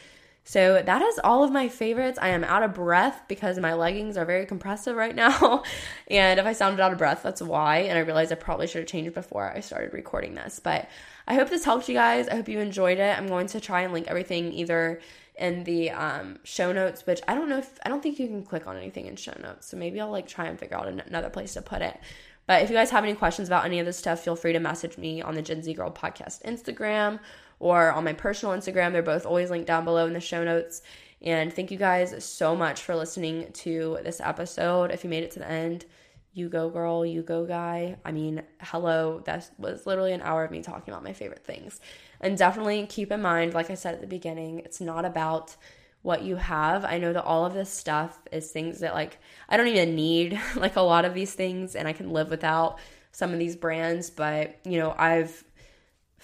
So 0.49 0.81
that 0.81 1.03
is 1.03 1.19
all 1.25 1.43
of 1.43 1.51
my 1.51 1.69
favorites. 1.69 2.21
I 2.23 2.29
am 2.29 2.45
out 2.45 2.63
of 2.63 2.73
breath 2.73 3.23
because 3.27 3.59
my 3.59 3.75
leggings 3.75 4.17
are 4.17 4.25
very 4.25 4.47
compressive 4.47 4.95
right 4.95 5.15
now. 5.15 5.65
and 6.09 6.39
if 6.39 6.47
I 6.47 6.53
sounded 6.53 6.81
out 6.81 6.93
of 6.93 6.99
breath, 6.99 7.25
that's 7.25 7.43
why. 7.43 7.79
And 7.79 7.99
I 7.99 8.03
realized 8.03 8.31
I 8.31 8.37
probably 8.37 8.69
should 8.69 8.79
have 8.79 8.89
changed 8.89 9.13
before 9.13 9.53
I 9.53 9.59
started 9.59 9.93
recording 9.93 10.37
this. 10.37 10.61
But 10.61 10.89
I 11.27 11.35
hope 11.35 11.51
this 11.51 11.65
helped 11.65 11.89
you 11.89 11.97
guys. 11.97 12.29
I 12.29 12.37
hope 12.37 12.49
you 12.49 12.61
enjoyed 12.61 12.99
it. 12.99 13.19
I'm 13.19 13.27
going 13.27 13.49
to 13.49 13.61
try 13.61 13.81
and 13.81 13.93
link 13.93 14.07
everything 14.07 14.53
either 14.53 15.01
in 15.37 15.65
the 15.65 15.91
um, 15.91 16.39
show 16.45 16.73
notes, 16.73 17.05
which 17.07 17.21
I 17.27 17.35
don't 17.35 17.49
know 17.49 17.59
if 17.59 17.81
I 17.85 17.89
don't 17.89 18.01
think 18.01 18.21
you 18.21 18.29
can 18.29 18.45
click 18.45 18.69
on 18.69 18.77
anything 18.77 19.07
in 19.07 19.17
show 19.17 19.35
notes. 19.43 19.67
So 19.67 19.77
maybe 19.77 20.01
I'll 20.01 20.13
like 20.13 20.29
try 20.29 20.47
and 20.47 20.57
figure 20.57 20.77
out 20.77 20.87
another 20.87 21.29
place 21.29 21.55
to 21.55 21.63
put 21.63 21.83
it. 21.83 21.99
But 22.47 22.63
if 22.63 22.71
you 22.71 22.77
guys 22.77 22.91
have 22.91 23.03
any 23.03 23.15
questions 23.15 23.49
about 23.49 23.65
any 23.65 23.81
of 23.81 23.87
this 23.87 23.97
stuff, 23.97 24.21
feel 24.23 24.37
free 24.37 24.53
to 24.53 24.61
message 24.61 24.97
me 24.97 25.21
on 25.23 25.35
the 25.35 25.43
Gen 25.43 25.61
Z 25.61 25.75
Girl 25.75 25.91
Podcast 25.91 26.45
Instagram 26.45 27.19
or 27.59 27.93
on 27.93 28.05
my 28.05 28.13
personal 28.13 28.57
Instagram. 28.57 28.93
They're 28.93 29.03
both 29.03 29.27
always 29.27 29.51
linked 29.51 29.67
down 29.67 29.85
below 29.85 30.07
in 30.07 30.13
the 30.13 30.21
show 30.21 30.45
notes. 30.45 30.83
And 31.23 31.53
thank 31.53 31.71
you 31.71 31.79
guys 31.79 32.25
so 32.25 32.55
much 32.55 32.83
for 32.83 32.95
listening 32.95 33.51
to 33.53 33.99
this 34.03 34.21
episode. 34.21 34.91
If 34.91 35.03
you 35.03 35.11
made 35.11 35.25
it 35.25 35.31
to 35.33 35.39
the 35.39 35.51
end, 35.51 35.87
you 36.35 36.51
go 36.51 36.69
girl, 36.69 37.05
you 37.07 37.23
go 37.23 37.47
guy. 37.47 37.97
I 38.05 38.13
mean, 38.13 38.43
hello, 38.61 39.23
that 39.25 39.51
was 39.59 39.87
literally 39.87 40.13
an 40.13 40.21
hour 40.21 40.45
of 40.45 40.51
me 40.51 40.63
talking 40.63 40.93
about 40.93 41.03
my 41.03 41.15
favorite 41.15 41.45
things. 41.45 41.81
And 42.21 42.37
definitely 42.37 42.87
keep 42.87 43.11
in 43.11 43.23
mind, 43.23 43.55
like 43.55 43.71
I 43.71 43.75
said 43.75 43.95
at 43.95 44.03
the 44.03 44.07
beginning, 44.07 44.59
it's 44.61 44.81
not 44.81 45.07
about 45.07 45.57
what 46.03 46.23
you 46.23 46.37
have. 46.37 46.85
I 46.85 46.99
know 46.99 47.13
that 47.15 47.25
all 47.25 47.47
of 47.47 47.55
this 47.55 47.73
stuff 47.73 48.21
is 48.31 48.53
things 48.53 48.81
that 48.81 48.95
like 48.95 49.19
I 49.49 49.57
don't 49.57 49.67
even 49.67 49.97
need 49.97 50.39
like 50.57 50.77
a 50.77 50.83
lot 50.83 51.05
of 51.05 51.15
these 51.15 51.35
things 51.35 51.75
and 51.75 51.89
I 51.89 51.95
can 51.95 52.11
live 52.11 52.31
without 52.31 52.79
some 53.13 53.33
of 53.33 53.39
these 53.39 53.57
brands, 53.57 54.11
but 54.11 54.57
you 54.65 54.79
know, 54.79 54.95
I've 54.97 55.43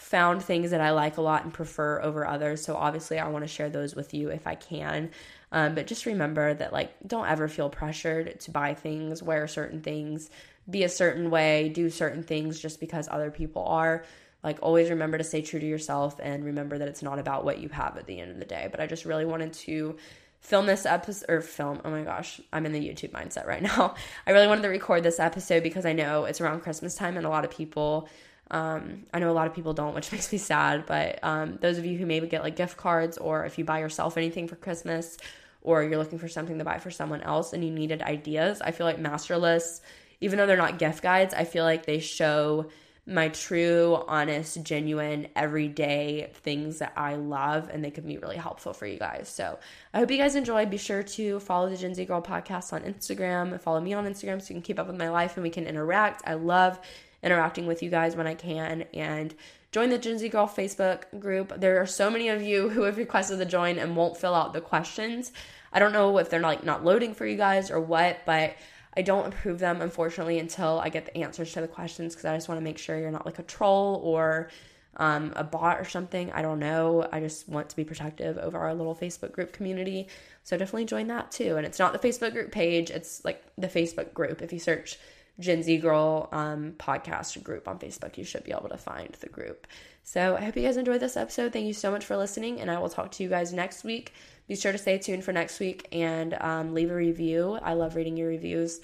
found 0.02 0.42
things 0.42 0.72
that 0.72 0.80
I 0.80 0.90
like 0.90 1.16
a 1.16 1.22
lot 1.22 1.44
and 1.44 1.54
prefer 1.54 2.02
over 2.02 2.26
others. 2.26 2.62
So 2.64 2.76
obviously, 2.76 3.20
I 3.20 3.28
want 3.28 3.44
to 3.44 3.48
share 3.48 3.70
those 3.70 3.94
with 3.94 4.12
you 4.12 4.30
if 4.30 4.46
I 4.48 4.56
can. 4.56 5.10
Um, 5.52 5.76
but 5.76 5.86
just 5.86 6.06
remember 6.06 6.54
that, 6.54 6.72
like, 6.72 6.92
don't 7.06 7.28
ever 7.28 7.46
feel 7.46 7.70
pressured 7.70 8.40
to 8.40 8.50
buy 8.50 8.74
things, 8.74 9.22
wear 9.22 9.46
certain 9.46 9.80
things, 9.80 10.28
be 10.68 10.82
a 10.82 10.88
certain 10.88 11.30
way, 11.30 11.68
do 11.68 11.88
certain 11.88 12.24
things 12.24 12.58
just 12.58 12.80
because 12.80 13.08
other 13.10 13.30
people 13.30 13.64
are. 13.64 14.04
Like, 14.42 14.58
always 14.60 14.90
remember 14.90 15.18
to 15.18 15.24
stay 15.24 15.40
true 15.40 15.60
to 15.60 15.66
yourself 15.66 16.18
and 16.20 16.44
remember 16.44 16.78
that 16.78 16.88
it's 16.88 17.02
not 17.02 17.20
about 17.20 17.44
what 17.44 17.58
you 17.58 17.68
have 17.68 17.96
at 17.96 18.06
the 18.06 18.18
end 18.18 18.32
of 18.32 18.38
the 18.38 18.44
day. 18.44 18.66
But 18.70 18.80
I 18.80 18.86
just 18.86 19.04
really 19.04 19.24
wanted 19.24 19.52
to 19.52 19.96
film 20.40 20.66
this 20.66 20.84
episode 20.84 21.30
or 21.30 21.40
film 21.40 21.80
oh 21.84 21.90
my 21.92 22.02
gosh 22.02 22.40
i'm 22.52 22.66
in 22.66 22.72
the 22.72 22.80
youtube 22.80 23.12
mindset 23.12 23.46
right 23.46 23.62
now 23.78 23.94
i 24.26 24.32
really 24.32 24.48
wanted 24.48 24.62
to 24.62 24.68
record 24.68 25.04
this 25.04 25.20
episode 25.20 25.62
because 25.62 25.86
i 25.86 25.92
know 25.92 26.24
it's 26.24 26.40
around 26.40 26.60
christmas 26.60 26.96
time 26.96 27.16
and 27.16 27.24
a 27.24 27.28
lot 27.28 27.44
of 27.44 27.50
people 27.52 28.08
um, 28.52 29.04
I 29.12 29.18
know 29.18 29.30
a 29.30 29.32
lot 29.32 29.46
of 29.46 29.54
people 29.54 29.72
don't, 29.72 29.94
which 29.94 30.12
makes 30.12 30.30
me 30.30 30.38
sad. 30.38 30.86
But 30.86 31.18
um, 31.22 31.58
those 31.60 31.78
of 31.78 31.84
you 31.84 31.98
who 31.98 32.06
maybe 32.06 32.28
get 32.28 32.42
like 32.42 32.56
gift 32.56 32.76
cards, 32.76 33.18
or 33.18 33.44
if 33.44 33.58
you 33.58 33.64
buy 33.64 33.80
yourself 33.80 34.16
anything 34.16 34.46
for 34.46 34.56
Christmas, 34.56 35.16
or 35.62 35.82
you're 35.82 35.98
looking 35.98 36.18
for 36.18 36.28
something 36.28 36.58
to 36.58 36.64
buy 36.64 36.78
for 36.78 36.90
someone 36.90 37.22
else 37.22 37.52
and 37.52 37.64
you 37.64 37.70
needed 37.70 38.02
ideas, 38.02 38.60
I 38.60 38.72
feel 38.72 38.86
like 38.86 38.98
master 38.98 39.38
lists, 39.38 39.80
even 40.20 40.38
though 40.38 40.46
they're 40.46 40.56
not 40.56 40.78
gift 40.78 41.02
guides, 41.02 41.34
I 41.34 41.44
feel 41.44 41.64
like 41.64 41.86
they 41.86 42.00
show 42.00 42.68
my 43.04 43.28
true, 43.28 44.00
honest, 44.06 44.62
genuine, 44.62 45.26
everyday 45.34 46.30
things 46.34 46.78
that 46.78 46.92
I 46.96 47.16
love, 47.16 47.68
and 47.72 47.84
they 47.84 47.90
can 47.90 48.06
be 48.06 48.18
really 48.18 48.36
helpful 48.36 48.72
for 48.72 48.86
you 48.86 48.96
guys. 48.96 49.28
So 49.28 49.58
I 49.92 49.98
hope 49.98 50.10
you 50.10 50.18
guys 50.18 50.36
enjoy. 50.36 50.66
Be 50.66 50.78
sure 50.78 51.02
to 51.02 51.40
follow 51.40 51.68
the 51.68 51.76
Gen 51.76 51.94
Z 51.94 52.04
Girl 52.04 52.22
podcast 52.22 52.72
on 52.72 52.82
Instagram. 52.82 53.60
Follow 53.60 53.80
me 53.80 53.92
on 53.94 54.04
Instagram 54.06 54.40
so 54.40 54.48
you 54.50 54.54
can 54.54 54.62
keep 54.62 54.78
up 54.78 54.86
with 54.86 54.96
my 54.96 55.10
life 55.10 55.36
and 55.36 55.42
we 55.42 55.50
can 55.50 55.66
interact. 55.66 56.22
I 56.26 56.34
love 56.34 56.78
interacting 57.22 57.66
with 57.66 57.82
you 57.82 57.90
guys 57.90 58.16
when 58.16 58.26
I 58.26 58.34
can. 58.34 58.84
And 58.94 59.34
join 59.70 59.90
the 59.90 59.98
Gen 59.98 60.18
Z 60.18 60.28
Girl 60.28 60.46
Facebook 60.46 61.18
group. 61.18 61.60
There 61.60 61.80
are 61.80 61.86
so 61.86 62.10
many 62.10 62.28
of 62.28 62.42
you 62.42 62.68
who 62.70 62.82
have 62.82 62.98
requested 62.98 63.38
to 63.38 63.44
join 63.44 63.78
and 63.78 63.96
won't 63.96 64.16
fill 64.16 64.34
out 64.34 64.52
the 64.52 64.60
questions. 64.60 65.32
I 65.72 65.78
don't 65.78 65.92
know 65.92 66.18
if 66.18 66.28
they're 66.28 66.40
like 66.40 66.64
not 66.64 66.84
loading 66.84 67.14
for 67.14 67.26
you 67.26 67.36
guys 67.36 67.70
or 67.70 67.80
what, 67.80 68.20
but 68.26 68.54
I 68.94 69.02
don't 69.02 69.26
approve 69.26 69.58
them 69.58 69.80
unfortunately 69.80 70.38
until 70.38 70.78
I 70.80 70.90
get 70.90 71.06
the 71.06 71.16
answers 71.18 71.52
to 71.54 71.62
the 71.62 71.68
questions 71.68 72.14
because 72.14 72.26
I 72.26 72.36
just 72.36 72.48
want 72.48 72.58
to 72.58 72.64
make 72.64 72.76
sure 72.76 72.98
you're 72.98 73.10
not 73.10 73.24
like 73.24 73.38
a 73.38 73.42
troll 73.42 74.00
or 74.04 74.50
um, 74.98 75.32
a 75.36 75.44
bot 75.44 75.80
or 75.80 75.84
something. 75.84 76.30
I 76.32 76.42
don't 76.42 76.58
know. 76.58 77.08
I 77.10 77.20
just 77.20 77.48
want 77.48 77.70
to 77.70 77.76
be 77.76 77.84
protective 77.84 78.36
over 78.36 78.58
our 78.58 78.74
little 78.74 78.94
Facebook 78.94 79.32
group 79.32 79.52
community. 79.54 80.08
So 80.42 80.58
definitely 80.58 80.84
join 80.84 81.06
that 81.06 81.30
too. 81.30 81.56
And 81.56 81.64
it's 81.64 81.78
not 81.78 81.94
the 81.94 81.98
Facebook 82.06 82.32
group 82.32 82.52
page, 82.52 82.90
it's 82.90 83.24
like 83.24 83.42
the 83.56 83.68
Facebook 83.68 84.12
group. 84.12 84.42
If 84.42 84.52
you 84.52 84.58
search 84.58 84.98
Gen 85.38 85.62
Z 85.62 85.78
Girl 85.78 86.28
um, 86.32 86.74
podcast 86.78 87.42
group 87.42 87.66
on 87.66 87.78
Facebook. 87.78 88.16
You 88.16 88.24
should 88.24 88.44
be 88.44 88.52
able 88.52 88.68
to 88.68 88.76
find 88.76 89.12
the 89.20 89.28
group. 89.28 89.66
So 90.02 90.36
I 90.36 90.44
hope 90.44 90.56
you 90.56 90.62
guys 90.62 90.76
enjoyed 90.76 91.00
this 91.00 91.16
episode. 91.16 91.52
Thank 91.52 91.66
you 91.66 91.72
so 91.72 91.90
much 91.90 92.04
for 92.04 92.16
listening, 92.16 92.60
and 92.60 92.70
I 92.70 92.78
will 92.78 92.88
talk 92.88 93.12
to 93.12 93.22
you 93.22 93.28
guys 93.28 93.52
next 93.52 93.84
week. 93.84 94.12
Be 94.48 94.56
sure 94.56 94.72
to 94.72 94.78
stay 94.78 94.98
tuned 94.98 95.24
for 95.24 95.32
next 95.32 95.60
week 95.60 95.88
and 95.92 96.34
um, 96.34 96.74
leave 96.74 96.90
a 96.90 96.94
review. 96.94 97.58
I 97.62 97.74
love 97.74 97.94
reading 97.94 98.16
your 98.16 98.28
reviews. 98.28 98.80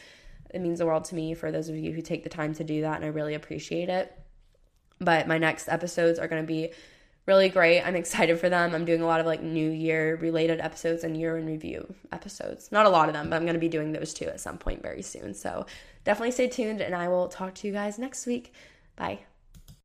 It 0.54 0.60
means 0.60 0.78
the 0.78 0.86
world 0.86 1.04
to 1.06 1.14
me 1.14 1.34
for 1.34 1.50
those 1.50 1.68
of 1.68 1.76
you 1.76 1.92
who 1.92 2.00
take 2.00 2.22
the 2.22 2.30
time 2.30 2.54
to 2.54 2.64
do 2.64 2.82
that, 2.82 2.96
and 2.96 3.04
I 3.04 3.08
really 3.08 3.34
appreciate 3.34 3.88
it. 3.88 4.16
But 5.00 5.28
my 5.28 5.38
next 5.38 5.68
episodes 5.68 6.18
are 6.18 6.28
going 6.28 6.42
to 6.42 6.46
be 6.46 6.70
really 7.28 7.50
great. 7.50 7.82
I'm 7.82 7.94
excited 7.94 8.40
for 8.40 8.48
them. 8.48 8.74
I'm 8.74 8.86
doing 8.86 9.02
a 9.02 9.06
lot 9.06 9.20
of 9.20 9.26
like 9.26 9.42
new 9.42 9.70
year 9.70 10.16
related 10.16 10.60
episodes 10.60 11.04
and 11.04 11.16
year 11.16 11.36
in 11.36 11.46
review 11.46 11.94
episodes. 12.10 12.72
Not 12.72 12.86
a 12.86 12.88
lot 12.88 13.08
of 13.08 13.14
them, 13.14 13.28
but 13.28 13.36
I'm 13.36 13.42
going 13.42 13.54
to 13.54 13.60
be 13.60 13.68
doing 13.68 13.92
those 13.92 14.14
too 14.14 14.24
at 14.24 14.40
some 14.40 14.58
point 14.58 14.82
very 14.82 15.02
soon. 15.02 15.34
So 15.34 15.66
definitely 16.04 16.32
stay 16.32 16.48
tuned 16.48 16.80
and 16.80 16.94
I 16.94 17.08
will 17.08 17.28
talk 17.28 17.54
to 17.56 17.66
you 17.66 17.72
guys 17.72 17.98
next 17.98 18.26
week. 18.26 18.54
Bye. 18.96 19.20